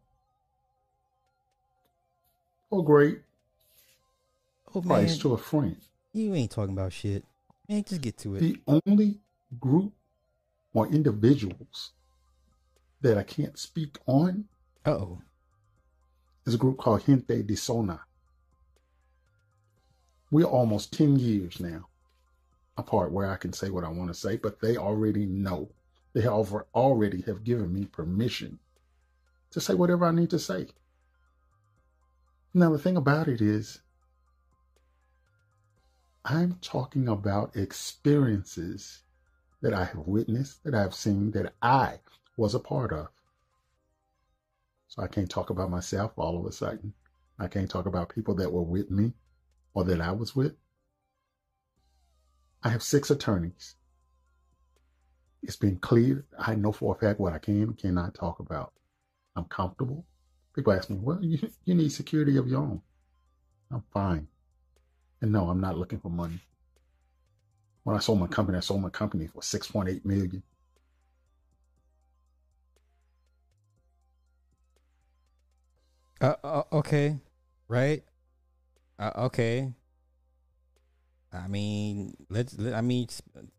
Oh, 2.72 2.82
great 2.82 3.20
Oh 4.74 4.80
price 4.80 5.18
to 5.18 5.34
a 5.34 5.38
friend. 5.38 5.76
You 6.12 6.34
ain't 6.34 6.50
talking 6.50 6.74
about 6.74 6.92
shit. 6.92 7.24
Man, 7.68 7.84
just 7.84 8.00
get 8.00 8.18
to 8.18 8.34
it. 8.34 8.40
The 8.40 8.60
only 8.66 9.20
group 9.60 9.92
or 10.74 10.88
individuals 10.88 11.92
that 13.00 13.16
I 13.16 13.22
can't 13.22 13.58
speak 13.58 13.98
on 14.06 14.46
oh 14.86 15.20
is 16.46 16.54
a 16.54 16.58
group 16.58 16.78
called 16.78 17.04
Gente 17.04 17.42
de 17.42 17.56
Zona. 17.56 18.00
We're 20.30 20.44
almost 20.44 20.92
10 20.92 21.18
years 21.18 21.60
now 21.60 21.88
apart 22.76 23.12
where 23.12 23.30
I 23.30 23.36
can 23.36 23.52
say 23.52 23.70
what 23.70 23.84
I 23.84 23.88
want 23.88 24.10
to 24.10 24.18
say, 24.18 24.36
but 24.36 24.60
they 24.60 24.76
already 24.76 25.26
know. 25.26 25.70
They 26.12 26.22
have 26.22 26.52
already 26.74 27.20
have 27.22 27.44
given 27.44 27.72
me 27.72 27.84
permission 27.84 28.58
to 29.50 29.60
say 29.60 29.74
whatever 29.74 30.06
I 30.06 30.12
need 30.12 30.30
to 30.30 30.38
say. 30.38 30.68
Now, 32.52 32.70
the 32.70 32.78
thing 32.78 32.96
about 32.96 33.28
it 33.28 33.40
is, 33.40 33.80
I'm 36.24 36.58
talking 36.60 37.08
about 37.08 37.56
experiences 37.56 39.02
that 39.62 39.74
I 39.74 39.84
have 39.84 40.06
witnessed, 40.06 40.62
that 40.64 40.74
I've 40.74 40.94
seen, 40.94 41.30
that 41.32 41.54
I 41.62 42.00
was 42.36 42.54
a 42.54 42.60
part 42.60 42.92
of. 42.92 43.08
So 44.88 45.02
I 45.02 45.06
can't 45.06 45.30
talk 45.30 45.50
about 45.50 45.70
myself 45.70 46.12
all 46.16 46.38
of 46.38 46.46
a 46.46 46.52
sudden. 46.52 46.92
I 47.38 47.46
can't 47.46 47.70
talk 47.70 47.86
about 47.86 48.14
people 48.14 48.34
that 48.36 48.52
were 48.52 48.62
with 48.62 48.90
me 48.90 49.12
or 49.72 49.84
that 49.84 50.00
I 50.00 50.12
was 50.12 50.36
with. 50.36 50.54
I 52.62 52.68
have 52.68 52.82
six 52.82 53.10
attorneys. 53.10 53.76
It's 55.42 55.56
been 55.56 55.78
clear. 55.78 56.26
I 56.38 56.54
know 56.54 56.72
for 56.72 56.94
a 56.94 56.98
fact 56.98 57.18
what 57.18 57.32
I 57.32 57.38
can 57.38 57.62
and 57.62 57.78
cannot 57.78 58.14
talk 58.14 58.40
about. 58.40 58.74
I'm 59.36 59.44
comfortable. 59.44 60.04
People 60.54 60.72
ask 60.74 60.90
me, 60.90 60.98
well, 61.00 61.18
you, 61.22 61.50
you 61.64 61.74
need 61.74 61.92
security 61.92 62.36
of 62.36 62.48
your 62.48 62.60
own. 62.60 62.82
I'm 63.70 63.84
fine. 63.94 64.26
And 65.20 65.32
no, 65.32 65.48
I'm 65.50 65.60
not 65.60 65.76
looking 65.76 66.00
for 66.00 66.10
money. 66.10 66.40
When 67.84 67.96
I 67.96 67.98
sold 67.98 68.20
my 68.20 68.26
company, 68.26 68.58
I 68.58 68.60
sold 68.60 68.82
my 68.82 68.90
company 68.90 69.26
for 69.26 69.40
6.8 69.40 70.04
million. 70.04 70.42
Uh, 76.20 76.34
uh, 76.44 76.62
okay, 76.72 77.16
right? 77.68 78.02
Uh, 78.98 79.12
okay. 79.16 79.72
I 81.32 81.48
mean, 81.48 82.14
let's. 82.28 82.58
Let, 82.58 82.74
I 82.74 82.82
mean, 82.82 83.08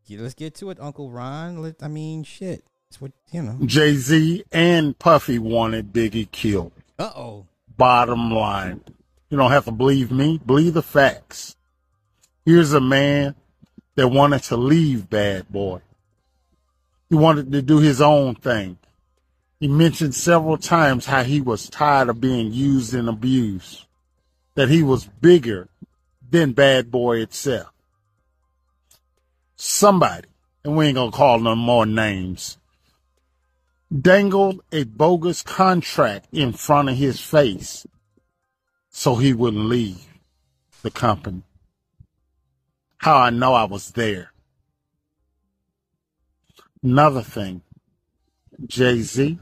let's 0.10 0.36
get 0.36 0.56
to 0.56 0.70
it, 0.70 0.78
Uncle 0.80 1.10
Ron. 1.10 1.62
Let, 1.62 1.82
I 1.82 1.88
mean, 1.88 2.24
shit. 2.24 2.64
It's 2.90 3.00
what 3.02 3.14
you 3.32 3.42
know. 3.42 3.58
Jay 3.66 3.96
Z 3.96 4.44
and 4.52 5.00
Puffy 5.00 5.40
wanted 5.40 5.94
Biggie 5.94 6.30
killed. 6.32 6.74
Uh 7.00 7.12
oh. 7.16 7.48
Bottom 7.78 8.32
line. 8.32 8.82
You 9.32 9.38
don't 9.38 9.52
have 9.52 9.64
to 9.66 9.72
believe 9.72 10.12
me, 10.12 10.42
believe 10.46 10.74
the 10.74 10.82
facts. 10.84 11.56
Here's 12.46 12.74
a 12.74 12.82
man 12.82 13.36
that 13.96 14.10
wanted 14.10 14.44
to 14.44 14.58
leave 14.58 15.10
Bad 15.10 15.48
Boy. 15.50 15.80
He 17.10 17.16
wanted 17.16 17.50
to 17.54 17.62
do 17.62 17.80
his 17.80 18.02
own 18.02 18.36
thing. 18.36 18.78
He 19.62 19.70
mentioned 19.70 20.16
several 20.16 20.58
times 20.58 21.06
how 21.06 21.24
he 21.24 21.40
was 21.40 21.70
tired 21.70 22.10
of 22.10 22.20
being 22.20 22.52
used 22.52 22.94
and 22.94 23.08
abused, 23.08 23.86
that 24.56 24.68
he 24.68 24.84
was 24.84 25.06
bigger 25.06 25.70
than 26.30 26.52
Bad 26.52 26.92
Boy 26.92 27.22
itself. 27.22 27.72
Somebody, 29.56 30.28
and 30.66 30.76
we 30.76 30.88
ain't 30.88 30.96
gonna 30.96 31.12
call 31.12 31.40
no 31.40 31.56
more 31.56 31.86
names, 31.86 32.58
dangled 33.98 34.60
a 34.74 34.84
bogus 34.84 35.42
contract 35.42 36.28
in 36.34 36.52
front 36.52 36.90
of 36.90 36.98
his 36.98 37.22
face 37.22 37.88
so 38.92 39.16
he 39.16 39.34
wouldn't 39.34 39.66
leave 39.66 40.06
the 40.84 40.92
company. 40.92 41.42
How 42.98 43.18
I 43.18 43.30
know 43.32 43.54
I 43.56 43.64
was 43.64 43.92
there. 43.92 44.32
Another 46.84 47.22
thing, 47.24 47.62
Jay 48.68 49.02
Z 49.02 49.40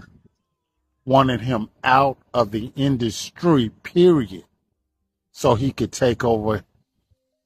wanted 1.03 1.41
him 1.41 1.69
out 1.83 2.17
of 2.33 2.51
the 2.51 2.71
industry, 2.75 3.69
period, 3.83 4.43
so 5.31 5.55
he 5.55 5.71
could 5.71 5.91
take 5.91 6.23
over 6.23 6.63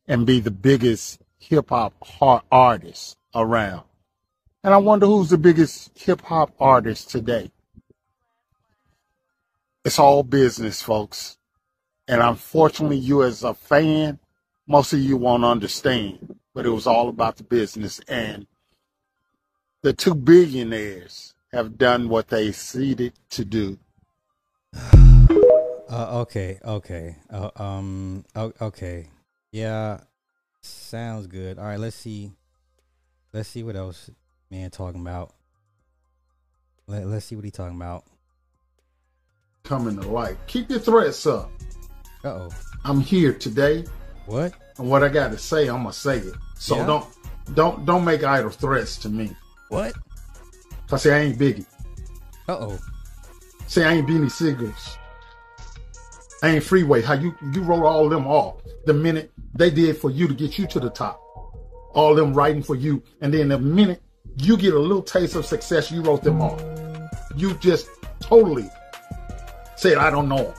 and 0.07 0.25
be 0.25 0.39
the 0.39 0.51
biggest 0.51 1.21
hip 1.39 1.69
hop 1.69 2.45
artist 2.51 3.17
around. 3.34 3.84
And 4.63 4.73
I 4.73 4.77
wonder 4.77 5.05
who's 5.05 5.30
the 5.30 5.38
biggest 5.38 5.97
hip 5.97 6.21
hop 6.21 6.51
artist 6.59 7.09
today. 7.09 7.51
It's 9.85 9.99
all 9.99 10.23
business, 10.23 10.81
folks. 10.81 11.38
And 12.07 12.21
unfortunately, 12.21 12.97
you 12.97 13.23
as 13.23 13.43
a 13.43 13.53
fan, 13.53 14.19
most 14.67 14.93
of 14.93 14.99
you 14.99 15.17
won't 15.17 15.45
understand, 15.45 16.35
but 16.53 16.65
it 16.65 16.69
was 16.69 16.88
all 16.88 17.09
about 17.09 17.38
the 17.38 17.43
business. 17.43 17.99
And 18.07 18.45
the 19.81 19.93
two 19.93 20.15
billionaires 20.15 21.34
have 21.51 21.77
done 21.77 22.09
what 22.09 22.27
they 22.27 22.51
seeded 22.51 23.13
to 23.31 23.45
do. 23.45 23.77
Uh, 25.89 26.21
okay, 26.21 26.57
okay, 26.65 27.15
uh, 27.30 27.51
um, 27.55 28.25
okay, 28.35 29.05
yeah, 29.51 29.99
sounds 30.61 31.27
good. 31.27 31.59
All 31.59 31.65
right, 31.65 31.80
let's 31.80 31.95
see, 31.95 32.31
let's 33.31 33.47
see 33.47 33.61
what 33.61 33.75
else 33.75 34.09
man 34.49 34.71
talking 34.71 35.01
about. 35.01 35.35
Let, 36.88 37.05
let's 37.05 37.25
see 37.25 37.35
what 37.35 37.45
he 37.45 37.51
talking 37.51 37.75
about. 37.75 38.05
Coming 39.63 40.01
to 40.01 40.07
light. 40.07 40.38
Keep 40.47 40.71
your 40.71 40.80
threats 40.80 41.27
up. 41.27 41.51
Oh. 42.24 42.50
I'm 42.86 43.02
here 43.02 43.34
today. 43.34 43.86
What? 44.26 44.54
And 44.78 44.90
what 44.90 45.04
I 45.04 45.10
got 45.10 45.32
to 45.32 45.38
say, 45.38 45.68
I'm 45.68 45.84
gonna 45.84 45.94
say 45.94 46.20
it. 46.20 46.34
So 46.56 46.78
Yeah? 46.78 46.86
don't 46.86 47.06
don't 47.54 47.86
don't 47.86 48.06
make 48.06 48.24
idle 48.24 48.50
threats 48.50 48.98
to 49.00 49.10
me. 49.10 49.36
What? 49.70 49.94
I 50.91 50.98
say 50.98 51.14
I 51.16 51.20
ain't 51.26 51.40
Biggie. 51.40 51.66
Uh 52.48 52.58
oh. 52.60 52.80
Say 53.68 53.84
I 53.84 53.94
ain't 53.94 54.08
Beanie 54.08 54.32
Sigels. 54.32 54.98
I 56.41 56.50
ain't 56.50 56.64
Freeway. 56.64 57.02
How 57.02 57.14
you 57.14 57.36
you 57.52 57.62
wrote 57.64 57.86
all 57.86 58.10
them 58.10 58.28
off 58.28 58.62
the 58.86 58.94
minute 58.94 59.32
they 59.56 59.70
did 59.70 59.98
for 59.98 60.12
you 60.12 60.28
to 60.28 60.34
get 60.34 60.58
you 60.58 60.68
to 60.68 60.80
the 60.80 60.90
top. 60.90 61.20
All 61.94 62.16
them 62.16 62.34
writing 62.34 62.64
for 62.64 62.76
you, 62.76 63.04
and 63.22 63.34
then 63.34 63.50
the 63.50 63.60
minute 63.60 64.02
you 64.38 64.58
get 64.58 64.74
a 64.74 64.80
little 64.80 65.04
taste 65.04 65.36
of 65.36 65.45
success, 65.45 65.91
you 65.91 66.02
wrote 66.02 66.24
them 66.24 66.41
off. 66.41 66.62
You 67.36 67.54
just 67.56 67.88
totally 68.20 68.70
said, 69.76 69.98
"I 69.98 70.10
don't 70.10 70.28
know." 70.28 70.38
'em." 70.48 70.54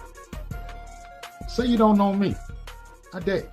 Say 1.54 1.66
you 1.66 1.76
don't 1.76 1.96
know 1.96 2.12
me. 2.12 2.34
I 3.12 3.20
dare. 3.20 3.36
you. 3.36 3.48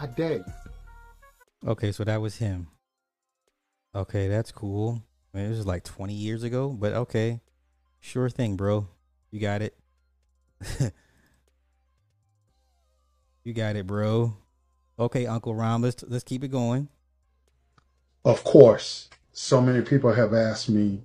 I 0.00 0.06
dare. 0.06 0.38
you. 0.38 0.44
Okay, 1.64 1.92
so 1.92 2.02
that 2.02 2.20
was 2.20 2.38
him. 2.38 2.66
Okay, 3.94 4.26
that's 4.26 4.50
cool. 4.50 5.00
I 5.32 5.36
mean, 5.38 5.46
it 5.46 5.50
was 5.50 5.64
like 5.64 5.84
20 5.84 6.12
years 6.12 6.42
ago, 6.42 6.70
but 6.70 6.92
okay. 6.92 7.40
Sure 8.00 8.28
thing, 8.28 8.56
bro. 8.56 8.88
You 9.30 9.38
got 9.38 9.62
it. 9.62 9.78
you 13.44 13.52
got 13.54 13.76
it, 13.76 13.86
bro. 13.86 14.36
Okay, 14.98 15.26
Uncle 15.26 15.54
Ron, 15.54 15.82
let's 15.82 16.02
let's 16.08 16.24
keep 16.24 16.42
it 16.42 16.48
going. 16.48 16.88
Of 18.24 18.42
course, 18.42 19.08
so 19.30 19.60
many 19.60 19.82
people 19.82 20.12
have 20.12 20.34
asked 20.34 20.68
me 20.68 21.02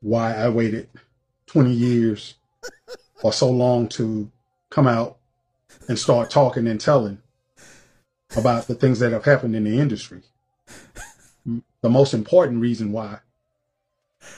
why 0.00 0.36
I 0.36 0.48
waited 0.48 0.88
20 1.46 1.72
years 1.72 2.34
or 3.24 3.32
so 3.32 3.50
long 3.50 3.88
to 3.88 4.30
come 4.70 4.86
out 4.86 5.18
and 5.88 5.98
start 5.98 6.30
talking 6.30 6.66
and 6.66 6.80
telling 6.80 7.18
about 8.36 8.66
the 8.66 8.74
things 8.74 8.98
that 8.98 9.12
have 9.12 9.24
happened 9.24 9.54
in 9.54 9.64
the 9.64 9.78
industry. 9.78 10.22
The 11.82 11.90
most 11.90 12.12
important 12.12 12.60
reason 12.60 12.92
why 12.92 13.20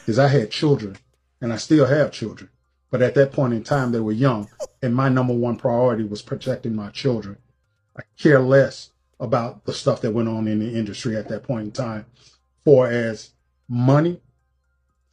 is 0.06 0.18
I 0.18 0.28
had 0.28 0.50
children 0.50 0.96
and 1.40 1.52
I 1.52 1.56
still 1.56 1.86
have 1.86 2.12
children. 2.12 2.50
But 2.90 3.02
at 3.02 3.14
that 3.14 3.32
point 3.32 3.52
in 3.52 3.62
time, 3.64 3.92
they 3.92 4.00
were 4.00 4.12
young, 4.12 4.48
and 4.82 4.94
my 4.94 5.10
number 5.10 5.34
one 5.34 5.56
priority 5.56 6.04
was 6.04 6.22
protecting 6.22 6.74
my 6.74 6.88
children. 6.90 7.36
I 7.96 8.02
care 8.18 8.40
less 8.40 8.90
about 9.20 9.64
the 9.66 9.74
stuff 9.74 10.00
that 10.02 10.12
went 10.12 10.28
on 10.28 10.48
in 10.48 10.58
the 10.58 10.74
industry 10.74 11.16
at 11.16 11.28
that 11.28 11.42
point 11.42 11.66
in 11.66 11.72
time. 11.72 12.06
For 12.64 12.86
as 12.86 13.32
money, 13.68 14.22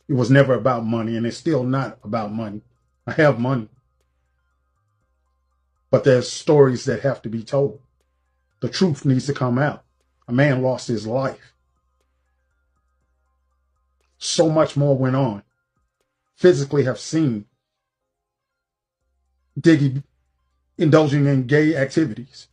it 0.07 0.13
was 0.13 0.31
never 0.31 0.53
about 0.53 0.85
money, 0.85 1.17
and 1.17 1.25
it's 1.25 1.35
still 1.37 1.63
not 1.63 1.97
about 2.03 2.31
money. 2.31 2.61
I 3.05 3.11
have 3.13 3.39
money, 3.39 3.69
but 5.95 6.03
there's 6.03 6.29
stories 6.29 6.83
that 6.83 7.03
have 7.03 7.21
to 7.21 7.29
be 7.29 7.41
told. 7.41 7.79
The 8.59 8.67
truth 8.67 9.05
needs 9.05 9.27
to 9.27 9.33
come 9.33 9.57
out. 9.57 9.85
A 10.27 10.33
man 10.33 10.61
lost 10.61 10.89
his 10.89 11.07
life. 11.07 11.53
So 14.17 14.49
much 14.49 14.75
more 14.75 14.97
went 14.97 15.15
on. 15.15 15.43
Physically, 16.35 16.83
have 16.83 16.99
seen 16.99 17.45
Diddy 19.57 20.03
indulging 20.77 21.27
in 21.27 21.47
gay 21.47 21.77
activities. 21.77 22.49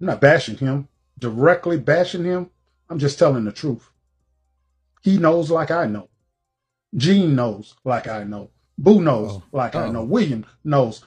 I'm 0.00 0.08
not 0.08 0.20
bashing 0.20 0.56
him, 0.56 0.88
directly 1.16 1.78
bashing 1.78 2.24
him. 2.24 2.50
I'm 2.90 2.98
just 2.98 3.20
telling 3.20 3.44
the 3.44 3.52
truth. 3.52 3.88
He 5.00 5.18
knows 5.18 5.48
like 5.48 5.70
I 5.70 5.86
know. 5.86 6.08
Gene 6.96 7.36
knows 7.36 7.76
like 7.84 8.08
I 8.08 8.24
know. 8.24 8.50
Boo 8.78 9.00
knows 9.00 9.30
oh. 9.32 9.42
like 9.52 9.74
I 9.74 9.84
Oh. 9.86 9.92
know. 9.92 10.04
William 10.04 10.46
knows. 10.64 11.04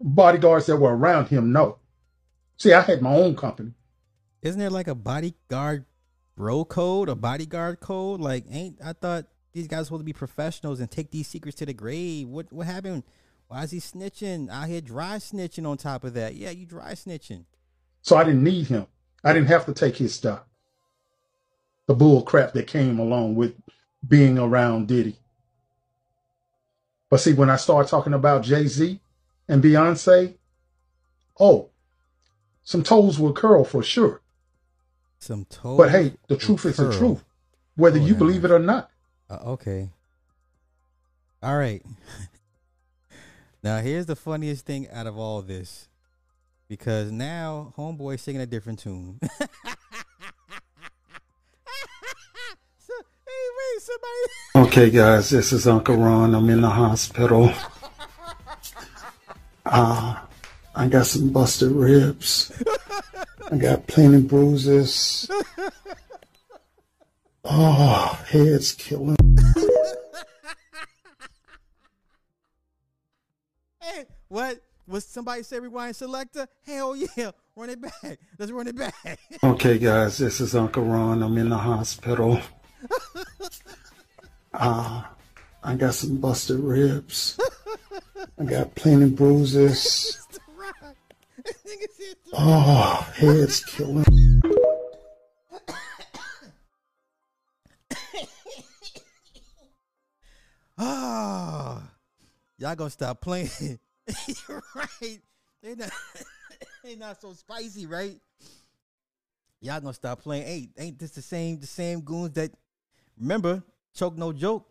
Bodyguards 0.00 0.66
that 0.66 0.76
were 0.76 0.96
around 0.96 1.26
him 1.28 1.52
know. 1.52 1.78
See, 2.56 2.72
I 2.72 2.82
had 2.82 3.02
my 3.02 3.14
own 3.14 3.36
company. 3.36 3.72
Isn't 4.42 4.58
there 4.60 4.70
like 4.70 4.88
a 4.88 4.94
bodyguard 4.94 5.84
bro 6.36 6.64
code, 6.64 7.08
a 7.08 7.14
bodyguard 7.16 7.80
code? 7.80 8.20
Like, 8.20 8.44
ain't 8.50 8.78
I 8.84 8.92
thought 8.92 9.26
these 9.52 9.66
guys 9.66 9.78
were 9.78 9.84
supposed 9.84 10.00
to 10.00 10.04
be 10.04 10.12
professionals 10.12 10.80
and 10.80 10.90
take 10.90 11.10
these 11.10 11.26
secrets 11.26 11.56
to 11.58 11.66
the 11.66 11.72
grave? 11.72 12.28
What 12.28 12.52
what 12.52 12.66
happened? 12.66 13.02
Why 13.48 13.62
is 13.62 13.70
he 13.70 13.78
snitching 13.78 14.50
I 14.50 14.66
hear 14.68 14.80
Dry 14.80 15.16
snitching 15.16 15.66
on 15.66 15.78
top 15.78 16.04
of 16.04 16.14
that. 16.14 16.34
Yeah, 16.34 16.50
you 16.50 16.66
dry 16.66 16.92
snitching. 16.92 17.44
So 18.02 18.16
I 18.16 18.24
didn't 18.24 18.44
need 18.44 18.66
him. 18.66 18.86
I 19.24 19.32
didn't 19.32 19.48
have 19.48 19.66
to 19.66 19.72
take 19.72 19.96
his 19.96 20.14
stuff. 20.14 20.40
The 21.86 21.94
bull 21.94 22.22
crap 22.22 22.52
that 22.52 22.66
came 22.66 22.98
along 22.98 23.34
with 23.34 23.54
being 24.06 24.38
around 24.38 24.86
Diddy. 24.88 25.16
But 27.10 27.20
see, 27.20 27.32
when 27.32 27.50
I 27.50 27.56
start 27.56 27.88
talking 27.88 28.12
about 28.12 28.42
Jay 28.42 28.66
Z 28.66 29.00
and 29.48 29.62
Beyonce, 29.62 30.34
oh, 31.40 31.70
some 32.62 32.82
toes 32.82 33.18
will 33.18 33.32
curl 33.32 33.64
for 33.64 33.82
sure. 33.82 34.20
Some 35.18 35.46
toes. 35.46 35.78
But 35.78 35.90
hey, 35.90 36.12
the 36.28 36.36
truth 36.36 36.66
is 36.66 36.76
the 36.76 36.92
truth, 36.96 37.24
whether 37.76 37.98
Oh, 37.98 38.02
you 38.02 38.12
never 38.12 38.18
believe 38.18 38.44
it 38.44 38.50
or 38.50 38.58
not. 38.58 38.90
Uh, 39.30 39.38
okay. 39.46 39.88
All 41.42 41.56
right. 41.56 41.82
now 43.62 43.78
here's 43.80 44.06
the 44.06 44.16
funniest 44.16 44.66
thing 44.66 44.88
out 44.90 45.06
of 45.06 45.16
all 45.18 45.40
this, 45.42 45.88
because 46.68 47.10
now 47.10 47.72
Homeboy 47.76 48.20
singing 48.20 48.42
a 48.42 48.46
different 48.46 48.80
tune. 48.80 49.18
somebody. 53.88 54.68
Okay, 54.68 54.90
guys, 54.90 55.30
this 55.30 55.52
is 55.52 55.66
Uncle 55.68 55.96
Ron. 55.96 56.34
I'm 56.34 56.50
in 56.50 56.60
the 56.60 56.70
hospital. 56.70 57.52
Uh, 59.70 60.16
I 60.74 60.88
got 60.88 61.04
some 61.04 61.28
busted 61.28 61.70
ribs. 61.72 62.50
I 63.52 63.56
got 63.56 63.86
plenty 63.86 64.22
bruises. 64.22 65.30
Oh, 67.44 68.18
head's 68.28 68.72
killing. 68.72 69.16
Hey, 73.80 74.06
what? 74.28 74.60
Was 74.86 75.04
somebody 75.04 75.42
say 75.42 75.60
rewind 75.60 75.96
selector? 75.96 76.46
Hell 76.66 76.96
yeah! 76.96 77.32
Run 77.54 77.70
it 77.70 77.80
back. 77.80 78.18
Let's 78.38 78.52
run 78.52 78.68
it 78.68 78.76
back. 78.76 79.18
Okay, 79.44 79.78
guys, 79.78 80.16
this 80.18 80.40
is 80.40 80.54
Uncle 80.54 80.84
Ron. 80.84 81.22
I'm 81.22 81.36
in 81.36 81.50
the 81.50 81.58
hospital. 81.58 82.40
Uh, 84.52 85.02
I 85.62 85.74
got 85.74 85.94
some 85.94 86.16
busted 86.16 86.60
ribs. 86.60 87.38
I 88.38 88.44
got 88.44 88.74
plenty 88.74 89.10
bruises. 89.10 90.26
Oh, 92.32 93.08
head's 93.14 93.64
killing. 93.64 94.04
Ah, 100.80 101.82
y'all 102.56 102.76
gonna 102.76 102.88
stop 102.88 103.20
playing. 103.20 103.50
right? 104.48 105.20
They 105.60 105.74
not 105.74 105.90
they 106.84 106.94
not 106.94 107.20
so 107.20 107.32
spicy, 107.32 107.86
right? 107.86 108.16
Y'all 109.60 109.80
gonna 109.80 109.92
stop 109.92 110.22
playing. 110.22 110.46
Ain't 110.46 110.70
ain't 110.78 110.98
this 110.98 111.10
the 111.10 111.22
same 111.22 111.58
the 111.58 111.66
same 111.66 112.00
goons 112.02 112.34
that 112.34 112.52
remember 113.20 113.62
choke 113.94 114.16
no 114.16 114.32
joke 114.32 114.68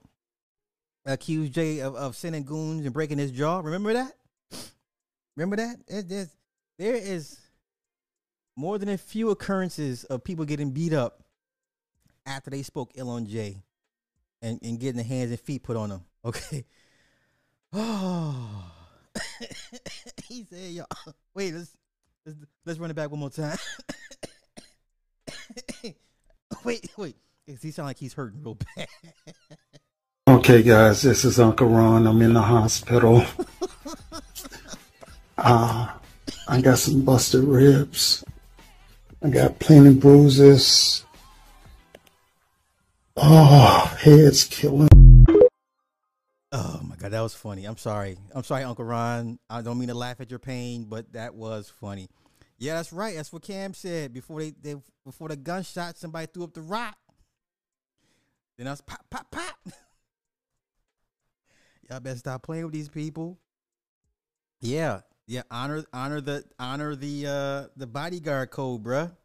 accused 1.07 1.53
Jay 1.53 1.79
of, 1.79 1.95
of 1.95 2.15
sending 2.15 2.43
goons 2.43 2.85
and 2.85 2.93
breaking 2.93 3.17
his 3.17 3.31
jaw. 3.31 3.59
Remember 3.59 3.93
that? 3.93 4.13
Remember 5.35 5.55
that? 5.55 5.77
It, 5.87 6.09
there's, 6.09 6.35
there 6.77 6.95
is 6.95 7.39
more 8.55 8.77
than 8.77 8.89
a 8.89 8.97
few 8.97 9.29
occurrences 9.29 10.03
of 10.05 10.23
people 10.23 10.45
getting 10.45 10.71
beat 10.71 10.93
up 10.93 11.23
after 12.25 12.49
they 12.49 12.61
spoke 12.61 12.91
ill 12.95 13.09
on 13.09 13.25
Jay 13.25 13.63
and, 14.41 14.59
and 14.61 14.79
getting 14.79 14.97
the 14.97 15.03
hands 15.03 15.31
and 15.31 15.39
feet 15.39 15.63
put 15.63 15.77
on 15.77 15.89
them. 15.89 16.03
Okay. 16.25 16.65
Oh, 17.71 18.69
he 20.25 20.43
said, 20.43 20.71
"Y'all, 20.71 20.87
wait, 21.33 21.53
let's 21.53 21.77
let's 22.25 22.37
let's 22.65 22.79
run 22.79 22.91
it 22.91 22.95
back 22.95 23.09
one 23.09 23.19
more 23.21 23.29
time." 23.29 23.57
wait, 26.65 26.89
wait. 26.97 27.15
He 27.47 27.71
sound 27.71 27.87
like 27.87 27.97
he's 27.97 28.13
hurting 28.13 28.43
real 28.43 28.57
bad. 28.75 28.87
Okay, 30.27 30.61
guys, 30.61 31.01
this 31.01 31.23
is 31.23 31.39
Uncle 31.39 31.69
Ron. 31.69 32.05
I'm 32.05 32.21
in 32.21 32.33
the 32.33 32.41
hospital. 32.41 33.23
Uh, 35.37 35.87
I 36.49 36.61
got 36.61 36.77
some 36.77 37.05
busted 37.05 37.45
ribs. 37.45 38.25
I 39.23 39.29
got 39.29 39.59
plenty 39.59 39.93
bruises. 39.93 41.05
Oh, 43.15 43.95
head's 43.97 44.43
killing. 44.43 44.89
Oh 46.51 46.81
my 46.83 46.95
god, 46.97 47.11
that 47.11 47.21
was 47.21 47.33
funny. 47.33 47.63
I'm 47.63 47.77
sorry. 47.77 48.17
I'm 48.33 48.43
sorry, 48.43 48.63
Uncle 48.63 48.83
Ron. 48.83 49.39
I 49.49 49.61
don't 49.61 49.79
mean 49.79 49.87
to 49.87 49.93
laugh 49.93 50.19
at 50.19 50.29
your 50.29 50.39
pain, 50.39 50.83
but 50.89 51.13
that 51.13 51.33
was 51.35 51.71
funny. 51.79 52.09
Yeah, 52.57 52.75
that's 52.75 52.91
right. 52.91 53.15
That's 53.15 53.31
what 53.31 53.43
Cam 53.43 53.73
said 53.73 54.13
before 54.13 54.41
they, 54.41 54.53
they 54.61 54.75
before 55.05 55.29
the 55.29 55.37
gunshot. 55.37 55.97
Somebody 55.97 56.27
threw 56.33 56.43
up 56.43 56.53
the 56.53 56.61
rock. 56.61 56.97
Then 58.57 58.67
I 58.67 58.71
was 58.71 58.81
pop 58.81 59.05
pop 59.09 59.29
pop. 59.29 59.55
Y'all 61.89 61.99
better 61.99 62.17
stop 62.17 62.43
playing 62.43 62.65
with 62.65 62.73
these 62.73 62.89
people. 62.89 63.37
Yeah, 64.59 65.01
yeah. 65.27 65.43
Honor 65.51 65.85
honor 65.93 66.21
the 66.21 66.43
honor 66.59 66.95
the 66.95 67.27
uh 67.27 67.67
the 67.77 67.85
bodyguard 67.85 68.49
code, 68.49 68.83
bruh. 68.83 69.15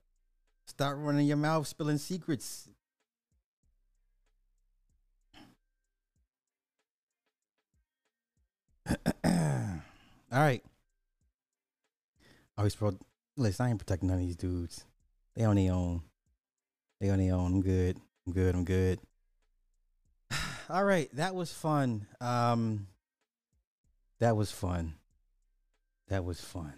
Start 0.66 0.98
running 0.98 1.26
your 1.26 1.38
mouth, 1.38 1.66
spilling 1.66 1.98
secrets. 1.98 2.68
All 9.24 9.82
right. 10.30 10.62
Always 12.56 12.74
pro. 12.74 12.92
Listen, 13.36 13.66
I 13.66 13.70
ain't 13.70 13.78
protecting 13.78 14.09
none 14.09 14.18
of 14.18 14.24
these 14.24 14.36
dudes. 14.36 14.84
They 15.34 15.44
on 15.44 15.56
their 15.56 15.72
own. 15.72 16.02
They 17.00 17.09
on 17.09 17.18
their 17.18 17.34
own. 17.34 17.54
I'm 17.54 17.62
good. 17.62 17.96
I'm 18.26 18.32
good. 18.32 18.54
I'm 18.54 18.64
good. 18.64 18.98
All 20.73 20.85
right, 20.85 21.15
that 21.16 21.35
was 21.35 21.53
fun. 21.53 22.07
Um, 22.19 22.86
that 24.20 24.35
was 24.35 24.51
fun. 24.51 24.94
That 26.09 26.24
was 26.24 26.40
fun. 26.40 26.73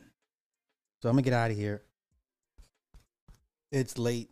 So 1.01 1.09
I'm 1.09 1.15
gonna 1.15 1.23
get 1.23 1.33
out 1.33 1.53
of 1.53 1.57
here. 1.57 1.81
It's 3.71 3.97
late 3.97 4.31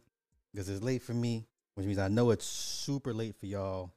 because 0.50 0.68
it's 0.68 0.82
late 0.82 1.00
for 1.00 1.14
me, 1.14 1.46
which 1.76 1.86
means 1.86 2.00
I 2.00 2.08
know 2.08 2.32
it's 2.32 2.44
super 2.44 3.14
late 3.14 3.36
for 3.36 3.46
y'all. 3.46 3.92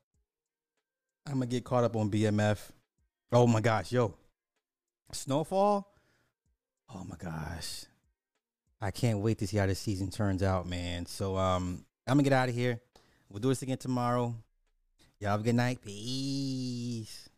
I'm 1.25 1.33
gonna 1.33 1.47
get 1.47 1.63
caught 1.63 1.83
up 1.83 1.95
on 1.95 2.11
BMF. 2.11 2.59
Oh 3.31 3.47
my 3.47 3.59
gosh, 3.59 3.91
yo, 3.91 4.13
snowfall. 5.13 5.91
Oh 6.93 7.03
my 7.09 7.15
gosh, 7.17 7.85
I 8.79 8.91
can't 8.91 9.17
wait 9.17 9.39
to 9.39 9.47
see 9.47 9.57
how 9.57 9.65
this 9.65 9.79
season 9.79 10.11
turns 10.11 10.43
out, 10.43 10.67
man. 10.67 11.07
So 11.07 11.35
um, 11.35 11.83
I'm 12.05 12.17
gonna 12.17 12.21
get 12.23 12.33
out 12.33 12.49
of 12.49 12.55
here. 12.55 12.79
We'll 13.29 13.39
do 13.39 13.49
this 13.49 13.63
again 13.63 13.79
tomorrow. 13.79 14.35
Y'all 15.25 15.31
have 15.31 15.41
a 15.41 15.43
good 15.43 15.55
night. 15.55 15.79
Peace. 15.83 17.29